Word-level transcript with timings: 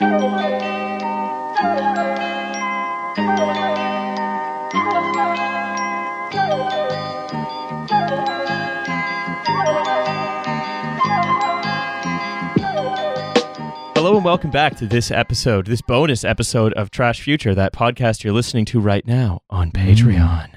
Hello 0.00 0.16
and 14.16 14.24
welcome 14.24 14.50
back 14.50 14.76
to 14.76 14.86
this 14.86 15.10
episode, 15.10 15.66
this 15.66 15.82
bonus 15.82 16.24
episode 16.24 16.72
of 16.72 16.90
Trash 16.90 17.20
Future, 17.20 17.54
that 17.54 17.74
podcast 17.74 18.24
you're 18.24 18.32
listening 18.32 18.64
to 18.64 18.80
right 18.80 19.06
now 19.06 19.42
on 19.50 19.70
Patreon. 19.70 20.48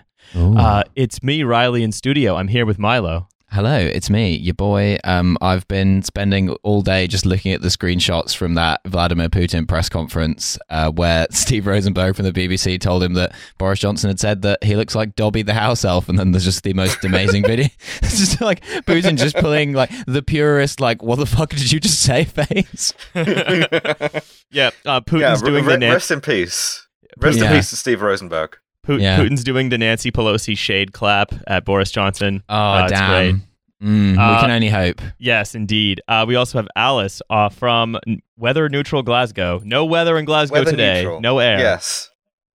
Uh, 0.57 0.84
it's 0.96 1.21
me, 1.21 1.44
Riley, 1.44 1.84
in 1.84 1.91
studio. 1.91 2.38
I'm 2.38 2.48
here 2.48 2.66
with 2.66 2.80
Milo. 2.80 3.28
Hello, 3.54 3.77
it's 3.77 4.09
me, 4.09 4.35
your 4.35 4.55
boy. 4.55 4.97
Um, 5.04 5.38
I've 5.39 5.67
been 5.67 6.02
spending 6.02 6.49
all 6.63 6.81
day 6.81 7.05
just 7.05 7.23
looking 7.23 7.52
at 7.52 7.61
the 7.61 7.67
screenshots 7.67 8.35
from 8.35 8.55
that 8.55 8.81
Vladimir 8.88 9.29
Putin 9.29 9.67
press 9.67 9.89
conference 9.89 10.57
uh, 10.71 10.89
where 10.89 11.27
Steve 11.31 11.67
Rosenberg 11.67 12.16
from 12.16 12.25
the 12.25 12.31
BBC 12.31 12.80
told 12.81 13.03
him 13.03 13.13
that 13.13 13.35
Boris 13.59 13.77
Johnson 13.77 14.09
had 14.09 14.20
said 14.20 14.41
that 14.41 14.63
he 14.63 14.75
looks 14.75 14.95
like 14.95 15.16
Dobby 15.16 15.44
the 15.44 15.53
house 15.53 15.85
elf, 15.85 16.09
and 16.09 16.17
then 16.17 16.31
there's 16.31 16.45
just 16.45 16.63
the 16.63 16.73
most 16.73 17.05
amazing 17.05 17.44
video. 17.44 17.67
It's 18.02 18.17
just 18.17 18.41
like 18.41 18.63
Putin 18.88 19.17
just 19.17 19.35
pulling 19.35 19.73
like 19.73 19.91
the 20.08 20.23
purest, 20.23 20.80
like, 20.80 21.03
what 21.03 21.20
the 21.20 21.25
fuck 21.27 21.52
did 21.52 21.72
you 21.72 21.80
just 21.80 22.02
say 22.02 22.23
face? 22.23 22.94
Yeah, 23.13 24.72
uh, 24.83 25.02
Putin's 25.02 25.41
yeah, 25.41 25.47
doing 25.47 25.66
re- 25.66 25.73
the 25.73 25.77
Nan- 25.80 25.94
rest 25.94 26.09
in 26.09 26.22
peace. 26.22 26.88
Rest 27.20 27.38
Yeah. 27.38 27.52
in 27.52 27.58
peace 27.58 27.70
to 27.70 27.75
Steve 27.75 28.02
Rosenberg. 28.02 28.58
Pu- 28.84 28.98
Yeah. 28.98 29.18
Putin's 29.20 29.44
doing 29.44 29.70
the 29.70 29.78
Nancy 29.78 30.12
Pelosi 30.12 30.58
shade 30.58 30.92
clap 30.94 31.34
at 31.48 31.66
Boris 31.66 31.90
Johnson. 31.92 32.44
Oh, 32.50 32.55
Uh, 32.55 32.84
it's 32.90 33.00
great. 33.00 33.32
damn. 33.32 33.44
Mm, 33.82 34.18
Uh, 34.18 34.36
we 34.36 34.42
can 34.42 34.52
only 34.52 34.70
hope. 34.70 35.02
Yes, 35.20 35.56
indeed. 35.56 36.02
Uh, 36.08 36.23
we 36.28 36.36
also 36.36 36.58
have 36.58 36.68
Alice 36.76 37.22
uh, 37.30 37.50
from 37.50 37.98
weather 38.38 38.70
neutral 38.70 39.04
Glasgow. 39.04 39.62
No 39.64 39.84
weather 39.86 40.18
in 40.18 40.26
Glasgow 40.26 40.59
Weather 40.59 40.72
today. 40.72 41.02
neutral. 41.02 41.20
No 41.22 41.40
air. 41.40 41.59
Yes. 41.59 42.09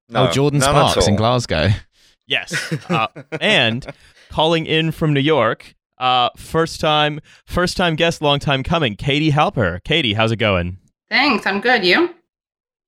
No, 0.09 0.25
oh, 0.25 0.29
Jordin 0.29 0.63
Sparks 0.63 1.09
in. 1.09 1.17
Glasgow. 1.17 1.71
Yes. 2.29 2.55
Uh, 2.89 3.07
and 3.41 3.87
calling 4.31 4.67
in 4.67 4.91
from 4.93 5.13
New 5.13 5.21
York, 5.21 5.75
uh, 5.99 6.29
first 6.37 6.81
time, 6.81 7.21
first 7.45 7.77
time 7.77 7.97
guest, 7.97 8.21
long 8.23 8.39
time 8.39 8.63
coming, 8.63 8.95
Katie 8.95 9.33
Halper. 9.33 9.83
Katie, 9.85 10.15
how's 10.15 10.31
it 10.33 10.37
going? 10.37 10.79
Thanks, 11.09 11.47
I'm 11.47 11.61
good. 11.61 11.85
You? 11.85 12.11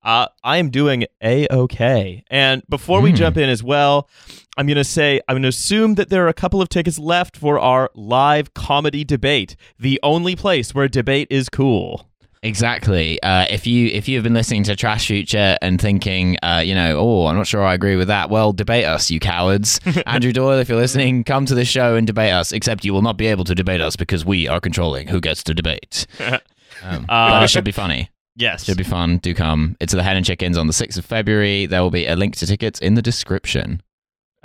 Uh, 0.08 0.26
I 0.42 0.56
am 0.56 0.70
doing 0.70 1.04
a 1.22 1.46
okay. 1.50 2.24
And 2.30 2.62
before 2.68 3.02
we 3.02 3.12
Mm. 3.12 3.16
jump 3.16 3.36
in 3.36 3.50
as 3.50 3.62
well, 3.62 4.08
I'm 4.56 4.66
going 4.66 4.76
to 4.78 4.84
say 4.84 5.20
I'm 5.28 5.34
going 5.34 5.42
to 5.42 5.48
assume 5.48 5.96
that 5.96 6.08
there 6.08 6.24
are 6.24 6.28
a 6.28 6.32
couple 6.34 6.62
of 6.62 6.70
tickets 6.70 6.98
left 6.98 7.36
for 7.36 7.58
our 7.58 7.90
live 7.94 8.54
comedy 8.54 9.04
debate, 9.04 9.54
the 9.78 10.00
only 10.02 10.34
place 10.34 10.74
where 10.74 10.88
debate 10.88 11.28
is 11.30 11.50
cool. 11.50 12.06
Exactly. 12.42 13.20
Uh, 13.22 13.44
if 13.50 13.66
you 13.66 13.88
if 13.88 14.08
you 14.08 14.16
have 14.16 14.24
been 14.24 14.32
listening 14.32 14.62
to 14.62 14.76
Trash 14.76 15.08
Future 15.08 15.58
and 15.60 15.78
thinking, 15.78 16.38
uh, 16.42 16.62
you 16.64 16.74
know, 16.74 16.96
oh, 16.98 17.26
I'm 17.26 17.36
not 17.36 17.46
sure 17.46 17.62
I 17.62 17.74
agree 17.74 17.96
with 17.96 18.08
that. 18.08 18.30
Well, 18.30 18.54
debate 18.54 18.86
us, 18.86 19.10
you 19.10 19.20
cowards. 19.20 19.78
Andrew 20.06 20.32
Doyle, 20.32 20.58
if 20.58 20.68
you're 20.70 20.78
listening, 20.78 21.22
come 21.24 21.44
to 21.46 21.54
the 21.54 21.64
show 21.66 21.96
and 21.96 22.06
debate 22.06 22.32
us. 22.32 22.52
Except 22.52 22.82
you 22.84 22.94
will 22.94 23.02
not 23.02 23.18
be 23.18 23.26
able 23.26 23.44
to 23.44 23.54
debate 23.54 23.82
us 23.82 23.94
because 23.96 24.24
we 24.24 24.48
are 24.48 24.60
controlling 24.60 25.08
who 25.08 25.20
gets 25.20 25.42
to 25.44 25.54
debate. 25.54 26.06
Um, 26.80 27.06
but 27.08 27.42
it 27.42 27.50
should 27.50 27.64
be 27.64 27.72
funny. 27.72 28.08
Yes. 28.38 28.64
Should 28.64 28.78
be 28.78 28.84
fun. 28.84 29.18
Do 29.18 29.34
come. 29.34 29.76
It's 29.80 29.92
the 29.92 30.02
Hen 30.02 30.16
and 30.16 30.24
Chickens 30.24 30.56
on 30.56 30.68
the 30.68 30.72
6th 30.72 30.96
of 30.96 31.04
February. 31.04 31.66
There 31.66 31.82
will 31.82 31.90
be 31.90 32.06
a 32.06 32.14
link 32.14 32.36
to 32.36 32.46
tickets 32.46 32.78
in 32.78 32.94
the 32.94 33.02
description. 33.02 33.82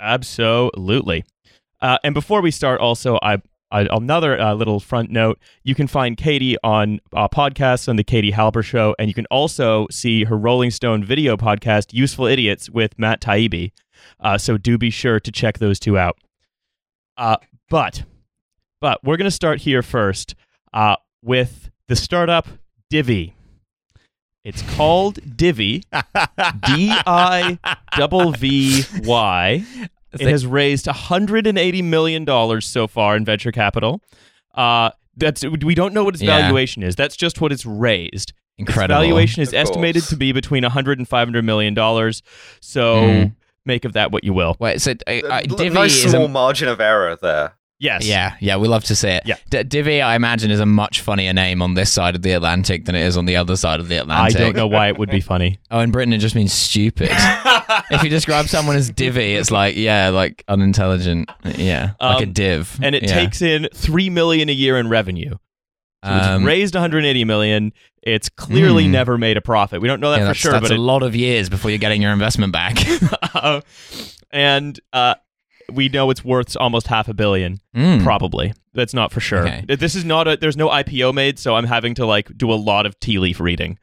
Absolutely. 0.00 1.24
Uh, 1.80 1.98
and 2.02 2.12
before 2.12 2.40
we 2.40 2.50
start, 2.50 2.80
also, 2.80 3.20
I, 3.22 3.40
I 3.70 3.86
another 3.90 4.38
uh, 4.40 4.52
little 4.54 4.80
front 4.80 5.10
note: 5.10 5.38
you 5.62 5.76
can 5.76 5.86
find 5.86 6.16
Katie 6.16 6.56
on 6.64 6.98
uh, 7.14 7.28
podcasts 7.28 7.88
on 7.88 7.94
the 7.94 8.02
Katie 8.02 8.32
Halper 8.32 8.64
Show, 8.64 8.96
and 8.98 9.06
you 9.06 9.14
can 9.14 9.26
also 9.26 9.86
see 9.92 10.24
her 10.24 10.36
Rolling 10.36 10.72
Stone 10.72 11.04
video 11.04 11.36
podcast, 11.36 11.92
"Useful 11.92 12.26
Idiots" 12.26 12.68
with 12.68 12.98
Matt 12.98 13.20
Taibbi. 13.20 13.70
Uh, 14.18 14.38
so 14.38 14.56
do 14.56 14.76
be 14.76 14.90
sure 14.90 15.20
to 15.20 15.30
check 15.30 15.58
those 15.58 15.78
two 15.78 15.96
out. 15.96 16.18
Uh, 17.16 17.36
but, 17.70 18.02
but 18.80 19.04
we're 19.04 19.16
gonna 19.16 19.30
start 19.30 19.60
here 19.60 19.82
first 19.82 20.34
uh, 20.72 20.96
with 21.22 21.70
the 21.86 21.96
startup 21.96 22.48
Divvy. 22.90 23.33
It's 24.44 24.62
called 24.76 25.18
Divvy, 25.36 25.84
D 26.66 26.90
I 27.06 27.58
double 27.96 28.32
V 28.32 28.84
Y. 29.02 29.64
It 30.12 30.28
has 30.28 30.46
raised 30.46 30.86
180 30.86 31.82
million 31.82 32.24
dollars 32.24 32.66
so 32.66 32.86
far 32.86 33.16
in 33.16 33.24
venture 33.24 33.50
capital. 33.52 34.00
Uh, 34.54 34.90
that's 35.16 35.44
we 35.44 35.74
don't 35.74 35.94
know 35.94 36.04
what 36.04 36.14
its 36.14 36.22
Yeah. 36.22 36.38
valuation 36.42 36.82
is. 36.82 36.94
That's 36.94 37.16
just 37.16 37.40
what 37.40 37.52
it's 37.52 37.64
raised. 37.66 38.32
Incredible. 38.58 39.00
Its 39.00 39.08
valuation 39.08 39.42
is 39.42 39.52
estimated 39.54 40.04
to 40.04 40.16
be 40.16 40.30
between 40.32 40.62
100 40.62 40.98
and 40.98 41.08
500 41.08 41.44
million 41.44 41.74
dollars. 41.74 42.22
So 42.60 42.96
Mm. 43.00 43.34
make 43.64 43.84
of 43.84 43.94
that 43.94 44.12
what 44.12 44.24
you 44.24 44.32
will. 44.32 44.56
Wait, 44.60 44.80
so 44.80 44.92
uh, 44.92 45.10
uh, 45.10 45.40
L- 45.48 45.56
Divvy 45.56 45.70
nice 45.70 46.04
is 46.04 46.10
small 46.12 46.26
a, 46.26 46.28
margin 46.28 46.68
of 46.68 46.80
error 46.80 47.16
there. 47.20 47.54
Yes. 47.84 48.06
Yeah, 48.06 48.34
yeah, 48.40 48.56
we 48.56 48.66
love 48.66 48.84
to 48.84 48.96
see 48.96 49.08
it. 49.08 49.24
Yeah. 49.26 49.36
D- 49.50 49.62
Divvy, 49.62 50.00
I 50.00 50.14
imagine, 50.16 50.50
is 50.50 50.58
a 50.58 50.64
much 50.64 51.02
funnier 51.02 51.34
name 51.34 51.60
on 51.60 51.74
this 51.74 51.92
side 51.92 52.14
of 52.16 52.22
the 52.22 52.32
Atlantic 52.32 52.86
than 52.86 52.94
it 52.94 53.02
is 53.06 53.16
on 53.18 53.26
the 53.26 53.36
other 53.36 53.56
side 53.56 53.78
of 53.78 53.88
the 53.88 53.96
Atlantic. 53.98 54.36
I 54.36 54.38
don't 54.42 54.56
know 54.56 54.66
why 54.66 54.88
it 54.88 54.98
would 54.98 55.10
be 55.10 55.20
funny. 55.20 55.58
Oh, 55.70 55.80
in 55.80 55.90
Britain, 55.90 56.12
it 56.14 56.18
just 56.18 56.34
means 56.34 56.52
stupid. 56.52 57.08
if 57.90 58.02
you 58.02 58.08
describe 58.08 58.46
someone 58.46 58.76
as 58.76 58.90
divvy, 58.90 59.34
it's 59.34 59.50
like, 59.50 59.76
yeah, 59.76 60.08
like 60.10 60.44
unintelligent. 60.48 61.28
Yeah, 61.44 61.92
like 62.00 62.20
a 62.22 62.26
Um, 62.26 62.32
div. 62.32 62.78
and 62.82 62.94
it 62.94 63.02
Yeah. 63.02 63.14
takes 63.14 63.42
in 63.42 63.68
three 63.74 64.08
million 64.08 64.48
a 64.48 64.52
year 64.52 64.78
in 64.78 64.88
revenue. 64.88 65.30
So 66.04 66.16
it's 66.16 66.26
Um, 66.26 66.44
raised 66.44 66.74
180 66.74 67.24
million. 67.24 67.72
It's 68.02 68.28
clearly 68.28 68.84
Mm. 68.84 68.90
never 68.90 69.18
made 69.18 69.36
a 69.36 69.40
profit. 69.40 69.80
We 69.80 69.88
don't 69.88 70.00
know 70.00 70.10
that 70.12 70.20
yeah, 70.20 70.28
for 70.28 70.34
sure, 70.34 70.60
but 70.60 70.70
a 70.70 70.76
lot 70.76 71.02
of 71.02 71.16
years 71.16 71.48
before 71.48 71.70
you're 71.70 71.78
getting 71.78 72.00
your 72.02 72.12
investment 72.12 72.52
back. 72.52 72.76
Uh, 73.34 73.62
and 74.30 74.78
uh, 74.92 75.14
we 75.72 75.88
know 75.88 76.10
it's 76.10 76.24
worth 76.24 76.56
almost 76.58 76.86
half 76.88 77.08
a 77.08 77.14
billion, 77.14 77.60
Mm. 77.76 78.02
probably. 78.02 78.52
That's 78.74 78.94
not 78.94 79.12
for 79.12 79.20
sure. 79.20 79.46
Okay. 79.46 79.64
This 79.68 79.94
is 79.94 80.04
not 80.04 80.26
a. 80.28 80.36
There's 80.36 80.56
no 80.56 80.68
IPO 80.68 81.12
made, 81.14 81.38
so 81.38 81.54
I'm 81.54 81.64
having 81.66 81.94
to 81.96 82.06
like 82.06 82.36
do 82.36 82.52
a 82.52 82.54
lot 82.54 82.86
of 82.86 82.98
tea 83.00 83.18
leaf 83.18 83.40
reading. 83.40 83.78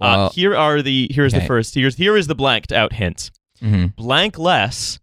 uh, 0.00 0.30
here 0.30 0.56
are 0.56 0.80
the. 0.82 1.08
Here's 1.10 1.32
the 1.34 1.40
first. 1.42 1.74
Here's 1.74 1.96
here 1.96 2.16
is 2.16 2.26
the 2.26 2.34
blanked 2.34 2.72
out 2.72 2.94
hints. 2.94 3.30
Mhm. 3.62 3.94
Blank 3.96 4.38
less, 4.38 4.98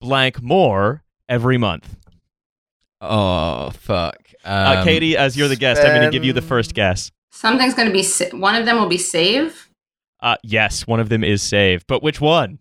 blank 0.00 0.40
more 0.42 1.02
every 1.28 1.58
month. 1.58 1.96
Oh 3.00 3.70
fuck, 3.70 4.16
Uh, 4.44 4.76
Um, 4.78 4.84
Katie, 4.84 5.16
as 5.16 5.36
you're 5.36 5.48
the 5.48 5.56
guest, 5.56 5.80
I'm 5.82 5.88
going 5.94 6.02
to 6.02 6.10
give 6.10 6.24
you 6.24 6.32
the 6.32 6.42
first 6.42 6.74
guess. 6.74 7.10
Something's 7.30 7.74
going 7.74 7.86
to 7.88 7.92
be. 7.92 8.02
Sa- 8.02 8.34
one 8.36 8.54
of 8.56 8.64
them 8.66 8.76
will 8.78 8.88
be 8.88 8.98
save. 8.98 9.68
Uh, 10.20 10.36
yes, 10.42 10.86
one 10.86 10.98
of 10.98 11.08
them 11.10 11.22
is 11.22 11.42
save, 11.42 11.86
but 11.86 12.02
which 12.02 12.20
one? 12.20 12.58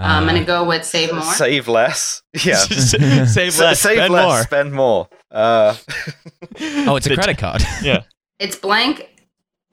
I'm 0.00 0.24
uh, 0.24 0.30
going 0.30 0.40
to 0.40 0.46
go 0.46 0.64
with 0.64 0.84
save 0.84 1.12
more. 1.12 1.22
Save 1.22 1.66
less. 1.68 2.22
Yeah. 2.44 2.54
save 2.56 3.48
S- 3.48 3.58
less, 3.58 3.80
save 3.82 3.96
spend 3.98 4.12
less, 4.14 4.24
more. 4.26 4.42
spend 4.42 4.72
more. 4.72 5.08
Uh, 5.30 5.74
Oh, 6.60 6.96
it's 6.96 7.06
a 7.06 7.14
credit 7.14 7.38
card. 7.38 7.62
Yeah. 7.82 8.02
It's 8.38 8.56
blank 8.56 9.08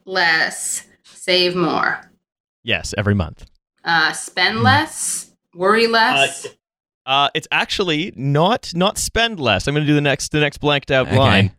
less, 0.06 0.86
save 1.04 1.56
more. 1.56 2.02
Yes, 2.64 2.94
every 2.98 3.14
month. 3.16 3.46
Uh, 3.84 4.12
spend 4.14 4.64
less, 4.64 5.32
worry 5.54 5.88
less. 5.88 6.48
Uh, 7.06 7.30
it's 7.36 7.48
actually 7.52 8.12
not 8.16 8.72
not 8.74 8.98
spend 8.98 9.40
less. 9.40 9.68
I'm 9.68 9.76
going 9.76 9.86
to 9.86 9.88
do 9.88 9.94
the 9.94 10.02
next 10.02 10.32
the 10.32 10.40
next 10.40 10.58
blanked 10.58 10.90
out 10.90 11.08
Okay. 11.08 11.18
line. 11.18 11.52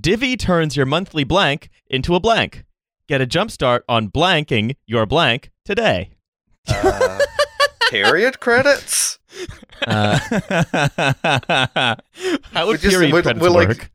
Divvy 0.00 0.36
turns 0.38 0.74
your 0.76 0.86
monthly 0.86 1.24
blank 1.24 1.68
into 1.88 2.14
a 2.14 2.20
blank. 2.20 2.64
Get 3.08 3.20
a 3.20 3.26
jump 3.26 3.50
start 3.50 3.84
on 3.88 4.08
blanking 4.08 4.76
your 4.86 5.04
blank 5.04 5.50
today. 5.66 6.10
Period 7.90 8.40
credits. 8.40 9.18
Uh, 9.86 10.18
How 12.52 12.66
would 12.66 12.74
We're 12.74 12.76
just- 12.78 12.90
period 12.94 13.12
we're- 13.12 13.22
credits 13.22 13.42
we're 13.42 13.50
like- 13.50 13.68
work? 13.68 13.90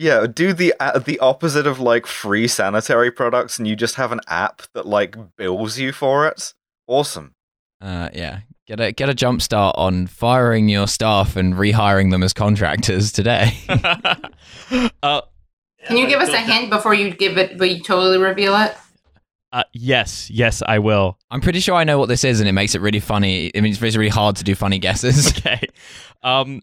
Yeah, 0.00 0.26
do 0.32 0.52
the 0.52 0.72
uh, 0.78 1.00
the 1.00 1.18
opposite 1.18 1.66
of 1.66 1.80
like 1.80 2.06
free 2.06 2.46
sanitary 2.46 3.10
products, 3.10 3.58
and 3.58 3.66
you 3.66 3.74
just 3.74 3.96
have 3.96 4.12
an 4.12 4.20
app 4.28 4.62
that 4.74 4.86
like 4.86 5.16
bills 5.36 5.76
you 5.76 5.90
for 5.92 6.28
it. 6.28 6.54
Awesome. 6.86 7.34
uh, 7.80 8.08
yeah, 8.14 8.40
get 8.68 8.78
a 8.78 8.92
get 8.92 9.08
a 9.08 9.14
jump 9.14 9.42
start 9.42 9.74
on 9.76 10.06
firing 10.06 10.68
your 10.68 10.86
staff 10.86 11.34
and 11.34 11.54
rehiring 11.54 12.12
them 12.12 12.22
as 12.22 12.32
contractors 12.32 13.10
today. 13.10 13.58
uh, 15.02 15.22
Can 15.86 15.96
you 15.96 16.06
give 16.06 16.20
us 16.20 16.28
a 16.28 16.38
hint 16.42 16.70
before 16.70 16.94
you 16.94 17.10
give 17.12 17.36
it, 17.36 17.58
but 17.58 17.68
you 17.68 17.82
totally 17.82 18.18
reveal 18.18 18.54
it? 18.54 18.76
Uh, 19.52 19.62
yes, 19.72 20.30
yes, 20.30 20.62
I 20.66 20.78
will. 20.78 21.18
I'm 21.30 21.40
pretty 21.40 21.60
sure 21.60 21.74
I 21.74 21.84
know 21.84 21.98
what 21.98 22.08
this 22.08 22.24
is, 22.24 22.40
and 22.40 22.48
it 22.48 22.52
makes 22.52 22.74
it 22.74 22.80
really 22.80 23.00
funny. 23.00 23.46
It 23.48 23.62
means 23.62 23.82
it's 23.82 23.96
really 23.96 24.08
hard 24.10 24.36
to 24.36 24.44
do 24.44 24.54
funny 24.54 24.78
guesses. 24.78 25.32
Okay. 25.38 25.60
Um, 26.22 26.60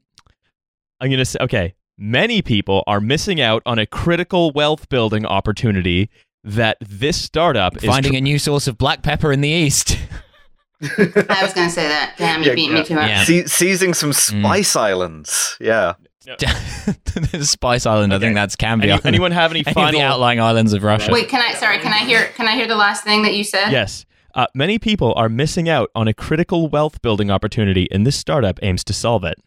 I'm 1.01 1.09
going 1.09 1.17
to 1.19 1.25
say, 1.25 1.39
okay. 1.41 1.75
Many 1.97 2.41
people 2.41 2.83
are 2.87 2.99
missing 2.99 3.39
out 3.39 3.63
on 3.65 3.79
a 3.79 3.85
critical 3.85 4.51
wealth 4.51 4.89
building 4.89 5.25
opportunity 5.25 6.09
that 6.43 6.77
this 6.81 7.19
startup 7.21 7.77
is 7.77 7.85
Finding 7.85 8.15
a 8.17 8.21
new 8.21 8.37
source 8.37 8.67
of 8.67 8.77
black 8.77 9.01
pepper 9.01 9.31
in 9.31 9.39
the 9.41 9.49
east. 9.49 9.97
I 10.81 11.39
was 11.41 11.53
going 11.53 11.67
to 11.69 11.73
say 11.73 11.87
that. 11.87 12.15
Damn, 12.17 12.43
you 12.43 12.49
Yeah, 12.49 12.55
beat 12.55 12.69
yeah. 12.69 12.73
me 12.75 12.83
to 12.83 12.93
it. 12.93 13.07
Yeah. 13.07 13.23
Se- 13.23 13.45
seizing 13.45 13.93
some 13.93 14.11
spice 14.13 14.75
islands. 14.75 15.55
Yeah. 15.61 15.93
Spice 17.43 17.85
Island. 17.85 18.13
I 18.13 18.19
think 18.19 18.35
that's 18.35 18.55
Canby 18.55 18.89
Any- 18.91 19.01
anyone 19.05 19.31
have 19.31 19.51
any 19.51 19.59
Any 19.65 19.71
of 19.71 19.73
final 19.75 19.99
the 19.99 20.05
outlying 20.05 20.39
islands 20.39 20.73
of 20.73 20.83
Russia? 20.83 21.11
Wait, 21.11 21.29
can 21.29 21.41
I? 21.41 21.53
Sorry, 21.55 21.79
can 21.79 21.93
I 21.93 21.99
hear? 22.05 22.27
Can 22.35 22.47
I 22.47 22.53
hear 22.55 22.67
the 22.67 22.75
last 22.75 23.03
thing 23.03 23.23
that 23.23 23.33
you 23.35 23.43
said? 23.43 23.71
Yes. 23.71 24.05
Uh, 24.33 24.47
many 24.53 24.77
people 24.77 25.13
are 25.15 25.29
missing 25.29 25.69
out 25.69 25.89
on 25.95 26.07
a 26.09 26.13
critical 26.13 26.67
wealth 26.67 27.01
building 27.01 27.31
opportunity, 27.31 27.87
and 27.91 28.05
this 28.05 28.17
startup 28.17 28.59
aims 28.63 28.83
to 28.83 28.93
solve 28.93 29.23
it. 29.23 29.37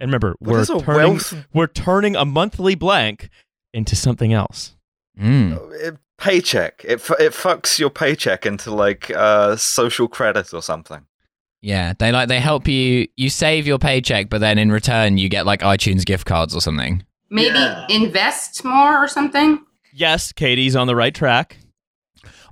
And 0.00 0.08
remember, 0.10 0.34
What 0.40 0.68
we're 0.68 0.80
turning, 0.80 1.12
wealth- 1.12 1.34
we're 1.52 1.66
turning 1.66 2.16
a 2.16 2.24
monthly 2.24 2.74
blank 2.74 3.28
into 3.72 3.94
something 3.96 4.32
else. 4.32 4.76
Mm. 5.18 5.72
It- 5.74 5.96
paycheck. 6.18 6.84
It 6.84 6.94
it 7.20 7.32
fucks 7.32 7.78
your 7.78 7.90
paycheck 7.90 8.44
into 8.44 8.74
like 8.74 9.08
uh 9.14 9.54
social 9.54 10.08
credit 10.08 10.52
or 10.52 10.60
something. 10.60 11.06
Yeah, 11.60 11.92
they 11.98 12.12
like 12.12 12.28
they 12.28 12.40
help 12.40 12.68
you. 12.68 13.08
You 13.16 13.28
save 13.30 13.66
your 13.66 13.78
paycheck, 13.78 14.28
but 14.30 14.40
then 14.40 14.58
in 14.58 14.70
return 14.70 15.18
you 15.18 15.28
get 15.28 15.44
like 15.46 15.60
iTunes 15.60 16.04
gift 16.04 16.24
cards 16.26 16.54
or 16.54 16.60
something. 16.60 17.04
Maybe 17.30 17.48
Yeah. 17.54 17.84
invest 17.90 18.64
more 18.64 18.96
or 19.02 19.08
something. 19.08 19.60
Yes, 19.92 20.32
Katie's 20.32 20.76
on 20.76 20.86
the 20.86 20.94
right 20.96 21.14
track. 21.14 21.56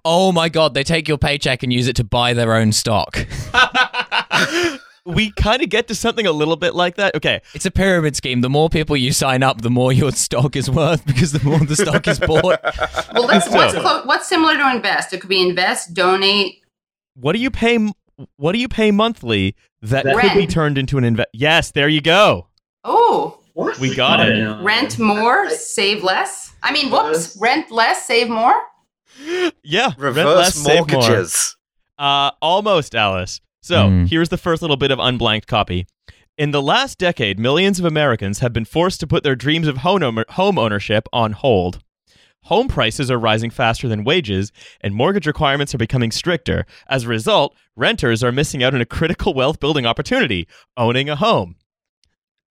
Oh 0.04 0.32
my 0.32 0.48
god, 0.48 0.74
they 0.74 0.82
take 0.84 1.08
your 1.08 1.18
paycheck 1.18 1.62
and 1.62 1.72
use 1.72 1.86
it 1.88 1.96
to 1.96 2.04
buy 2.04 2.32
their 2.34 2.54
own 2.54 2.72
stock. 2.72 3.26
we 5.06 5.30
kind 5.32 5.62
of 5.62 5.68
get 5.68 5.86
to 5.88 5.94
something 5.94 6.26
a 6.26 6.32
little 6.32 6.56
bit 6.56 6.74
like 6.74 6.96
that. 6.96 7.14
Okay, 7.14 7.40
It's 7.54 7.66
a 7.66 7.70
pyramid 7.70 8.16
scheme. 8.16 8.40
The 8.40 8.50
more 8.50 8.68
people 8.68 8.96
you 8.96 9.12
sign 9.12 9.42
up, 9.42 9.62
the 9.62 9.70
more 9.70 9.92
your 9.92 10.10
stock 10.12 10.56
is 10.56 10.68
worth 10.70 11.06
because 11.06 11.32
the 11.32 11.42
more 11.44 11.58
the 11.60 11.76
stock 11.76 12.06
is 12.08 12.18
bought. 12.18 12.60
Well, 13.14 13.26
that's 13.28 13.48
what's 13.50 13.72
So- 13.74 13.80
clo- 13.80 14.02
what's 14.04 14.28
similar 14.28 14.56
to 14.56 14.70
invest. 14.74 15.12
It 15.12 15.20
could 15.20 15.30
be 15.30 15.40
invest, 15.48 15.94
donate. 15.94 16.56
what 17.14 17.32
do 17.32 17.38
you 17.38 17.50
pay? 17.50 17.78
M- 18.18 18.26
What 18.36 18.52
do 18.52 18.58
you 18.58 18.68
pay 18.68 18.90
monthly 18.90 19.54
that 19.82 20.04
could 20.04 20.34
be 20.34 20.46
turned 20.46 20.78
into 20.78 20.98
an 20.98 21.04
invest? 21.04 21.28
Yes, 21.32 21.70
there 21.72 21.88
you 21.88 22.00
go. 22.00 22.48
Oh, 22.84 23.38
We 23.80 23.94
got 23.94 24.20
it. 24.28 24.62
rent 24.62 24.98
more, 24.98 25.48
save 25.50 26.02
less. 26.04 26.52
I 26.62 26.72
mean, 26.72 26.90
whoops, 26.90 27.36
rent 27.40 27.70
less, 27.70 28.06
save 28.06 28.28
more. 28.28 28.54
Yeah, 29.62 29.86
rent 29.86 29.98
Reverse 29.98 30.36
less, 30.36 30.54
save 30.54 30.88
more. 30.88 30.98
mortgages. 31.00 31.56
Uh, 31.98 32.30
almost, 32.42 32.94
Alice. 32.94 33.40
So 33.62 33.88
Hmm. 33.88 34.04
here's 34.04 34.28
the 34.28 34.36
first 34.36 34.62
little 34.62 34.76
bit 34.76 34.90
of 34.90 34.98
unblanked 34.98 35.46
copy. 35.46 35.86
In 36.38 36.50
the 36.50 36.60
last 36.62 36.98
decade, 36.98 37.38
millions 37.38 37.78
of 37.78 37.86
Americans 37.86 38.40
have 38.40 38.52
been 38.52 38.66
forced 38.66 39.00
to 39.00 39.06
put 39.06 39.22
their 39.24 39.34
dreams 39.34 39.66
of 39.66 39.78
home, 39.78 40.22
home 40.30 40.58
ownership 40.58 41.08
on 41.12 41.32
hold. 41.32 41.78
Home 42.46 42.68
prices 42.68 43.10
are 43.10 43.18
rising 43.18 43.50
faster 43.50 43.88
than 43.88 44.04
wages, 44.04 44.52
and 44.80 44.94
mortgage 44.94 45.26
requirements 45.26 45.74
are 45.74 45.78
becoming 45.78 46.12
stricter. 46.12 46.64
As 46.88 47.04
a 47.04 47.08
result, 47.08 47.54
renters 47.74 48.22
are 48.22 48.30
missing 48.32 48.62
out 48.62 48.74
on 48.74 48.80
a 48.80 48.86
critical 48.86 49.34
wealth 49.34 49.58
building 49.60 49.84
opportunity 49.84 50.46
owning 50.76 51.08
a 51.08 51.16
home. 51.16 51.56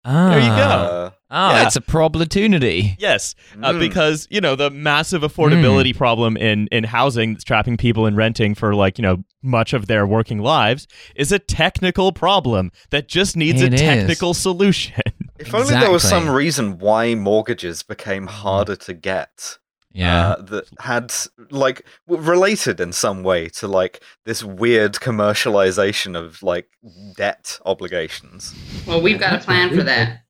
Ah. 0.05 0.31
There 0.31 0.41
you 0.41 0.49
go. 0.49 1.12
Oh, 1.31 1.50
Yeah. 1.50 1.67
it's 1.67 1.76
a 1.76 1.81
probability. 1.81 2.96
Yes, 2.99 3.35
uh, 3.62 3.73
Mm. 3.73 3.79
because 3.81 4.26
you 4.31 4.41
know 4.41 4.55
the 4.55 4.69
massive 4.70 5.23
affordability 5.23 5.96
problem 5.96 6.37
in 6.37 6.67
in 6.73 6.85
housing 6.85 7.32
that's 7.32 7.44
trapping 7.44 7.76
people 7.76 8.05
in 8.06 8.14
renting 8.14 8.55
for 8.55 8.75
like 8.75 8.99
you 8.99 9.02
know 9.02 9.25
much 9.43 9.73
of 9.73 9.87
their 9.87 10.06
working 10.06 10.41
lives 10.41 10.87
is 11.17 11.32
a 11.32 11.38
technical 11.38 12.12
problem 12.12 12.70
that 12.91 13.08
just 13.08 13.37
needs 13.37 13.62
It 13.62 13.73
a 13.73 13.75
is. 13.75 13.81
technical 13.81 14.35
solution. 14.35 15.00
if 15.38 15.55
only 15.55 15.75
there 15.75 15.91
was 15.91 16.02
some 16.02 16.29
reason 16.29 16.79
why 16.79 17.14
mortgages 17.14 17.82
became 17.82 18.26
harder 18.26 18.76
to 18.76 18.93
get. 18.93 19.58
Yeah. 19.94 20.31
uh, 20.31 20.43
that 20.43 20.64
had 20.81 21.14
like 21.50 21.87
related 22.08 22.81
in 22.81 22.93
some 22.93 23.23
way 23.23 23.49
to 23.50 23.69
like 23.69 24.02
this 24.25 24.43
weird 24.43 24.94
commercialization 24.94 26.17
of 26.19 26.43
like 26.43 26.69
debt 27.17 27.58
obligations. 27.64 28.52
Well, 28.87 29.00
we've 29.00 29.20
got 29.20 29.35
a 29.41 29.44
plan 29.44 29.70
for 29.76 29.85
that. 29.85 30.23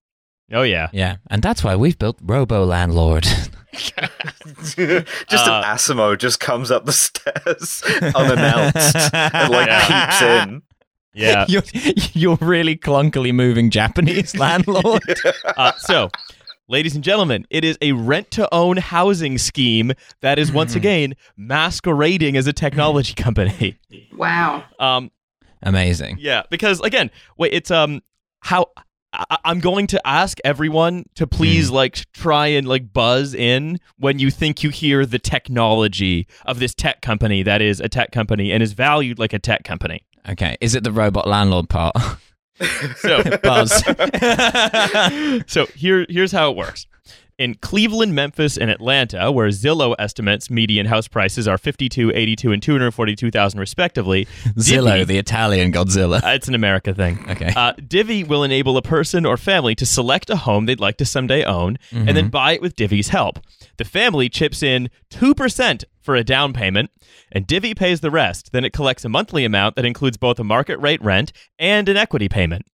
oh 0.53 0.63
yeah, 0.63 0.89
yeah. 0.93 1.17
And 1.31 1.43
that's 1.43 1.65
why 1.65 1.77
we've 1.77 1.99
built 1.99 2.19
Robo 2.23 2.65
Landlord. 2.65 3.27
just 3.75 4.79
Uh, 4.79 5.63
an 5.65 5.65
Asimo 5.65 6.17
just 6.19 6.41
comes 6.41 6.71
up 6.71 6.85
the 6.85 6.93
stairs 6.93 7.83
unannounced 8.15 8.97
and 9.15 9.51
like 9.51 9.67
Yeah. 9.69 10.07
peeps 10.07 10.23
in. 10.23 10.63
yeah. 11.15 11.45
you're, 11.49 11.63
you're 12.13 12.39
really 12.41 12.77
clunkily 12.77 13.33
moving 13.35 13.71
Japanese 13.71 14.37
landlord. 14.37 15.03
Uh, 15.57 15.73
so, 15.79 16.11
ladies 16.69 16.95
and 16.95 17.05
gentlemen, 17.05 17.47
it 17.51 17.65
is 17.65 17.77
a 17.81 17.93
rent-to-own 17.93 18.77
housing 18.79 19.39
scheme 19.39 19.93
that 20.21 20.39
is 20.39 20.51
once 20.53 20.73
Mhm. 20.73 20.77
again 20.77 21.15
masquerading 21.37 22.37
as 22.37 22.47
a 22.47 22.53
technology 22.53 23.15
company. 23.27 23.77
Wow. 24.17 24.65
Um, 24.79 25.11
Amazing. 25.63 26.19
Yeah, 26.21 26.43
because 26.51 26.81
again, 26.81 27.11
wait, 27.39 27.55
it's 27.55 27.71
um 27.71 28.03
how 28.41 28.67
I- 29.15 29.39
I'm 29.45 29.61
going 29.61 29.87
to 29.89 30.07
ask 30.07 30.39
everyone 30.45 31.05
to 31.15 31.27
please 31.27 31.71
like 31.71 32.05
try 32.13 32.49
and 32.49 32.67
like 32.69 32.93
buzz 32.93 33.33
in 33.33 33.79
when 33.97 34.19
you 34.19 34.31
think 34.31 34.63
you 34.63 34.71
hear 34.71 35.07
the 35.07 35.19
technology 35.19 36.27
of 36.45 36.59
this 36.59 36.75
tech 36.75 37.01
company 37.01 37.43
that 37.45 37.63
is 37.63 37.81
a 37.81 37.89
tech 37.89 38.11
company 38.13 38.53
and 38.53 38.63
is 38.63 38.73
valued 38.73 39.19
like 39.19 39.33
a 39.33 39.39
tech 39.39 39.65
company. 39.65 40.03
Okay. 40.29 40.57
Is 40.61 40.75
it 40.75 40.83
the 40.85 40.93
robot 40.93 41.27
landlord 41.29 41.69
part? 41.69 41.95
So 42.97 43.23
Buzz. 43.43 43.83
so 45.47 45.67
here 45.75 46.07
here's 46.09 46.33
how 46.33 46.51
it 46.51 46.57
works. 46.57 46.87
In 47.37 47.57
Cleveland, 47.57 48.15
Memphis, 48.15 48.57
and 48.57 48.71
Atlanta, 48.71 49.33
where 49.33 49.49
Zillow 49.49 49.97
estimates 49.99 50.49
median 50.51 50.87
house 50.87 51.09
prices 51.09 51.49
are 51.49 51.59
52, 51.59 52.13
82, 52.15 52.53
and 52.53 52.63
242,000 52.63 53.59
respectively, 53.59 54.27
Zillow, 54.57 54.99
Divvy- 54.99 55.05
the 55.15 55.19
Italian 55.19 55.73
Godzilla. 55.73 56.23
uh, 56.23 56.29
it's 56.29 56.47
an 56.47 56.55
America 56.55 56.95
thing. 56.95 57.19
Okay. 57.29 57.53
Uh, 57.57 57.73
Divvy 57.89 58.23
will 58.23 58.45
enable 58.45 58.77
a 58.77 58.83
person 58.83 59.27
or 59.27 59.37
family 59.37 59.75
to 59.75 59.85
select 59.85 60.31
a 60.31 60.37
home 60.37 60.67
they'd 60.67 60.79
like 60.79 60.97
to 60.99 61.05
someday 61.05 61.43
own 61.43 61.77
and 61.91 62.17
then 62.17 62.29
buy 62.29 62.53
it 62.53 62.63
with 62.63 62.77
Divvy's 62.77 63.09
help. 63.09 63.41
The 63.79 63.85
family 63.85 64.29
chips 64.29 64.63
in 64.63 64.89
2% 65.11 65.83
for 66.05 66.15
a 66.15 66.23
down 66.25 66.53
payment, 66.53 66.91
and 67.33 67.47
Divvy 67.47 67.75
pays 67.75 68.01
the 68.01 68.11
rest. 68.11 68.53
Then 68.53 68.65
it 68.65 68.73
collects 68.73 69.05
a 69.05 69.09
monthly 69.09 69.45
amount 69.45 69.77
that 69.77 69.85
includes 69.85 70.17
both 70.17 70.39
a 70.39 70.45
market 70.45 70.79
rate 70.79 71.03
rent 71.03 71.33
and 71.59 71.89
an 71.89 71.97
equity 71.97 72.29
payment. 72.29 72.67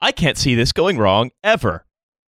I 0.00 0.12
can't 0.12 0.36
see 0.38 0.54
this 0.54 0.72
going 0.72 0.96
wrong 0.98 1.30
ever. 1.42 1.84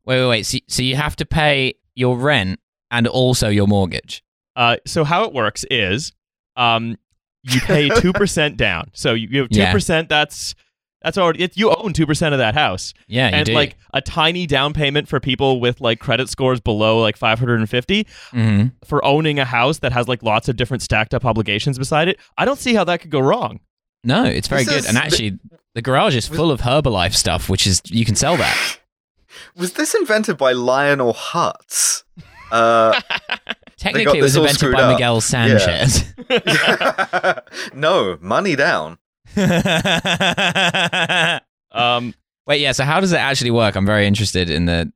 Wait, 0.05 0.19
wait, 0.21 0.27
wait. 0.27 0.45
So, 0.45 0.57
so 0.67 0.81
you 0.81 0.95
have 0.95 1.15
to 1.17 1.25
pay 1.25 1.75
your 1.93 2.17
rent 2.17 2.59
and 2.89 3.07
also 3.07 3.49
your 3.49 3.67
mortgage. 3.67 4.23
Uh, 4.55 4.77
so 4.87 5.03
how 5.03 5.23
it 5.25 5.33
works 5.33 5.63
is 5.69 6.11
um, 6.55 6.97
you 7.43 7.61
pay 7.61 7.89
2% 7.89 8.57
down. 8.57 8.89
So 8.93 9.13
you, 9.13 9.27
you 9.29 9.39
have 9.41 9.49
2%, 9.49 9.89
Yeah. 9.89 10.01
that's 10.09 10.55
that's 11.01 11.17
already 11.17 11.43
it, 11.43 11.57
you 11.57 11.69
own 11.69 11.93
2% 11.93 12.31
of 12.33 12.37
that 12.39 12.53
house. 12.55 12.93
Yeah, 13.07 13.27
and 13.33 13.45
do. 13.45 13.53
like 13.53 13.77
a 13.93 14.01
tiny 14.01 14.45
down 14.47 14.73
payment 14.73 15.07
for 15.07 15.19
people 15.19 15.59
with 15.59 15.79
like 15.81 15.99
credit 15.99 16.29
scores 16.29 16.59
below 16.59 16.99
like 16.99 17.15
550 17.17 18.07
hmm 18.31 18.65
for 18.85 19.03
owning 19.05 19.39
a 19.39 19.45
house 19.45 19.79
that 19.79 19.91
has 19.93 20.07
like 20.07 20.23
lots 20.23 20.49
of 20.49 20.55
different 20.57 20.83
stacked 20.83 21.13
up 21.13 21.25
obligations 21.25 21.77
beside 21.77 22.07
it. 22.07 22.19
I 22.37 22.45
don't 22.45 22.59
see 22.59 22.73
how 22.73 22.83
that 22.85 23.01
could 23.01 23.11
go 23.11 23.19
wrong. 23.19 23.59
No, 24.03 24.23
it's 24.25 24.47
very 24.47 24.63
This 24.63 24.69
good. 24.73 24.79
is- 24.79 24.85
And 24.87 24.97
actually, 24.97 25.39
the 25.75 25.81
garage 25.81 26.15
is 26.15 26.27
full 26.27 26.51
of 26.51 26.61
Herbalife 26.61 27.13
stuff, 27.15 27.49
which 27.49 27.65
is 27.67 27.81
you 27.85 28.05
can 28.05 28.15
sell 28.15 28.37
that. 28.37 28.79
Was 29.55 29.73
this 29.73 29.93
invented 29.93 30.37
by 30.37 30.53
Lionel 30.53 31.13
Hutz? 31.13 32.03
Uh, 32.51 32.99
Technically, 33.77 34.19
it 34.19 34.21
was 34.23 34.35
invented 34.35 34.73
by 34.73 34.81
up. 34.81 34.91
Miguel 34.93 35.21
Sanchez. 35.21 36.13
no, 37.73 38.17
money 38.21 38.55
down. 38.55 38.97
Um, 41.71 42.15
Wait, 42.47 42.61
yeah. 42.61 42.71
So 42.71 42.83
how 42.83 42.99
does 42.99 43.13
it 43.13 43.17
actually 43.17 43.51
work? 43.51 43.75
I'm 43.75 43.85
very 43.85 44.07
interested 44.07 44.49
in 44.49 44.65
the. 44.65 44.91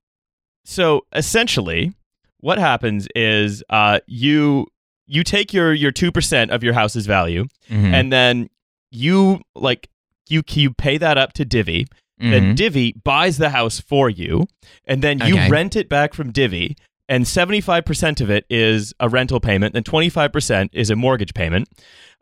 so 0.66 1.06
essentially, 1.14 1.94
what 2.40 2.58
happens 2.58 3.08
is 3.16 3.64
uh, 3.70 4.00
you 4.08 4.66
you 5.06 5.24
take 5.24 5.54
your 5.54 5.72
your 5.72 5.92
two 5.92 6.12
percent 6.12 6.50
of 6.50 6.64
your 6.64 6.74
house's 6.74 7.06
value, 7.06 7.46
Mhm, 7.70 7.94
and 7.94 8.12
then 8.12 8.50
you 8.90 9.42
like 9.56 9.88
you 10.30 10.42
you 10.50 10.74
pay 10.74 10.98
that 10.98 11.20
up 11.20 11.34
to 11.34 11.46
Divvy. 11.46 11.86
Then 12.18 12.54
mhm. 12.54 12.56
Divvy 12.56 12.94
buys 13.04 13.38
the 13.38 13.50
house 13.50 13.80
for 13.80 14.10
you, 14.10 14.48
and 14.86 15.04
then 15.04 15.20
you 15.20 15.36
Okay. 15.36 15.50
rent 15.50 15.76
it 15.76 15.88
back 15.90 16.16
from 16.16 16.32
Divvy. 16.32 16.76
And 17.14 17.28
seventy 17.28 17.62
five 17.62 17.86
percent 17.86 18.22
of 18.22 18.32
it 18.32 18.44
is 18.50 18.92
a 19.00 19.08
rental 19.08 19.40
payment, 19.40 19.76
and 19.76 19.86
twenty 19.86 20.10
five 20.10 20.34
percent 20.34 20.72
is 20.74 20.90
a 20.90 20.96
mortgage 20.96 21.36
payment, 21.36 21.70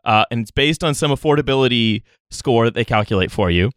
uh, 0.04 0.26
and 0.30 0.40
it's 0.42 0.50
based 0.50 0.84
on 0.84 0.94
some 0.94 1.10
affordability 1.10 2.02
score 2.30 2.66
that 2.66 2.74
they 2.74 2.84
calculate 2.84 3.30
for 3.30 3.50
you. 3.50 3.70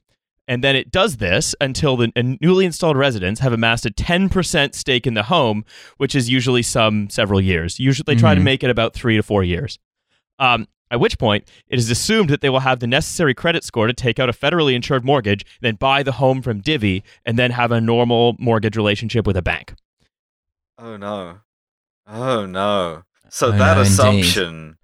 And 0.45 0.61
then 0.61 0.75
it 0.75 0.91
does 0.91 1.15
this 1.15 1.55
until 1.61 1.95
the 1.95 2.11
newly 2.41 2.65
installed 2.65 2.97
residents 2.97 3.39
have 3.39 3.53
amassed 3.53 3.85
a 3.85 3.91
10% 3.91 4.75
stake 4.75 5.07
in 5.07 5.13
the 5.13 5.23
home, 5.23 5.63
which 5.95 6.15
is 6.15 6.29
usually 6.29 6.61
some 6.61 7.09
several 7.09 7.39
years. 7.39 7.79
Usually 7.79 8.03
they 8.13 8.19
try 8.19 8.35
to 8.35 8.41
Mhm. 8.41 8.43
make 8.43 8.63
it 8.63 8.69
about 8.69 8.93
three 8.93 9.15
to 9.15 9.23
four 9.23 9.41
years. 9.41 9.79
Um, 10.37 10.67
at 10.91 10.99
which 10.99 11.17
point, 11.17 11.49
it 11.69 11.79
is 11.79 11.89
assumed 11.89 12.29
that 12.29 12.41
they 12.41 12.49
will 12.49 12.59
have 12.59 12.81
the 12.81 12.87
necessary 12.87 13.33
credit 13.33 13.63
score 13.63 13.87
to 13.87 13.93
take 13.93 14.19
out 14.19 14.27
a 14.27 14.33
federally 14.33 14.73
insured 14.75 15.05
mortgage, 15.05 15.45
then 15.61 15.75
buy 15.75 16.03
the 16.03 16.11
home 16.23 16.41
from 16.41 16.59
Divvy, 16.59 17.03
and 17.25 17.39
then 17.39 17.51
have 17.51 17.71
a 17.71 17.79
normal 17.79 18.35
mortgage 18.37 18.75
relationship 18.75 19.25
with 19.25 19.37
a 19.37 19.41
bank. 19.41 19.73
Oh 20.77 20.97
no. 20.97 21.39
Oh 22.07 22.45
no. 22.45 23.03
So 23.29 23.47
Oh, 23.47 23.51
that 23.51 23.75
no, 23.75 23.81
indeed. 23.81 23.91
assumption. 23.91 24.77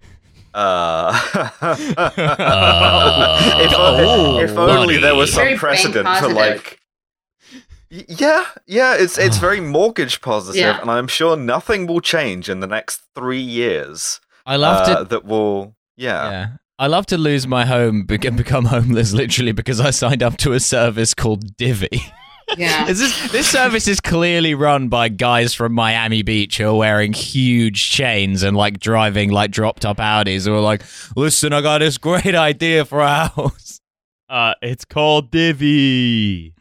Uh, 0.54 1.18
if, 3.60 3.72
Oh, 3.74 4.38
if 4.40 4.56
only 4.56 4.98
there 4.98 5.14
was 5.14 5.32
some. 5.32 5.44
Very 5.44 5.56
precedent 5.56 6.04
bank 6.04 6.24
for 6.24 6.32
like. 6.32 6.78
Yeah, 7.90 8.46
yeah, 8.66 8.94
it's 8.98 9.18
it's 9.18 9.36
very 9.36 9.60
mortgage 9.60 10.22
positive, 10.22 10.58
Yeah. 10.60 10.80
and 10.80 10.90
I'm 10.90 11.08
sure 11.08 11.36
nothing 11.36 11.86
will 11.86 12.00
change 12.00 12.48
in 12.48 12.60
the 12.60 12.66
next 12.66 13.02
three 13.14 13.40
years. 13.42 14.18
I 14.46 14.56
love 14.56 14.88
uh, 14.88 14.98
to. 15.00 15.04
that 15.04 15.24
will, 15.26 15.76
yeah. 15.96 16.30
Yeah. 16.30 16.46
I 16.78 16.86
love 16.86 17.04
to 17.06 17.18
lose 17.18 17.46
my 17.46 17.66
home 17.66 18.04
be- 18.06 18.18
and 18.26 18.36
become 18.36 18.64
homeless 18.64 19.12
literally 19.12 19.52
because 19.52 19.78
I 19.78 19.90
signed 19.90 20.22
up 20.22 20.38
to 20.38 20.52
a 20.54 20.60
service 20.60 21.12
called 21.14 21.56
Divvy. 21.56 21.90
Yeah. 22.56 22.88
Is 22.88 22.98
this 22.98 23.32
this 23.32 23.48
service 23.48 23.88
is 23.88 24.00
clearly 24.00 24.54
run 24.54 24.88
by 24.88 25.08
guys 25.08 25.54
from 25.54 25.72
Miami 25.72 26.22
Beach 26.22 26.58
who 26.58 26.66
are 26.66 26.76
wearing 26.76 27.12
huge 27.12 27.90
chains 27.90 28.42
and 28.42 28.56
like 28.56 28.78
driving 28.78 29.30
like 29.30 29.50
dropped 29.50 29.84
up 29.84 29.98
Audis 29.98 30.46
who 30.46 30.54
are 30.54 30.60
like, 30.60 30.82
listen, 31.16 31.52
I 31.52 31.60
got 31.60 31.78
this 31.78 31.98
great 31.98 32.34
idea 32.34 32.84
for 32.84 33.00
a 33.00 33.28
house. 33.28 33.80
Uh, 34.28 34.54
it's 34.62 34.84
called 34.84 35.30
Divvy. 35.30 36.54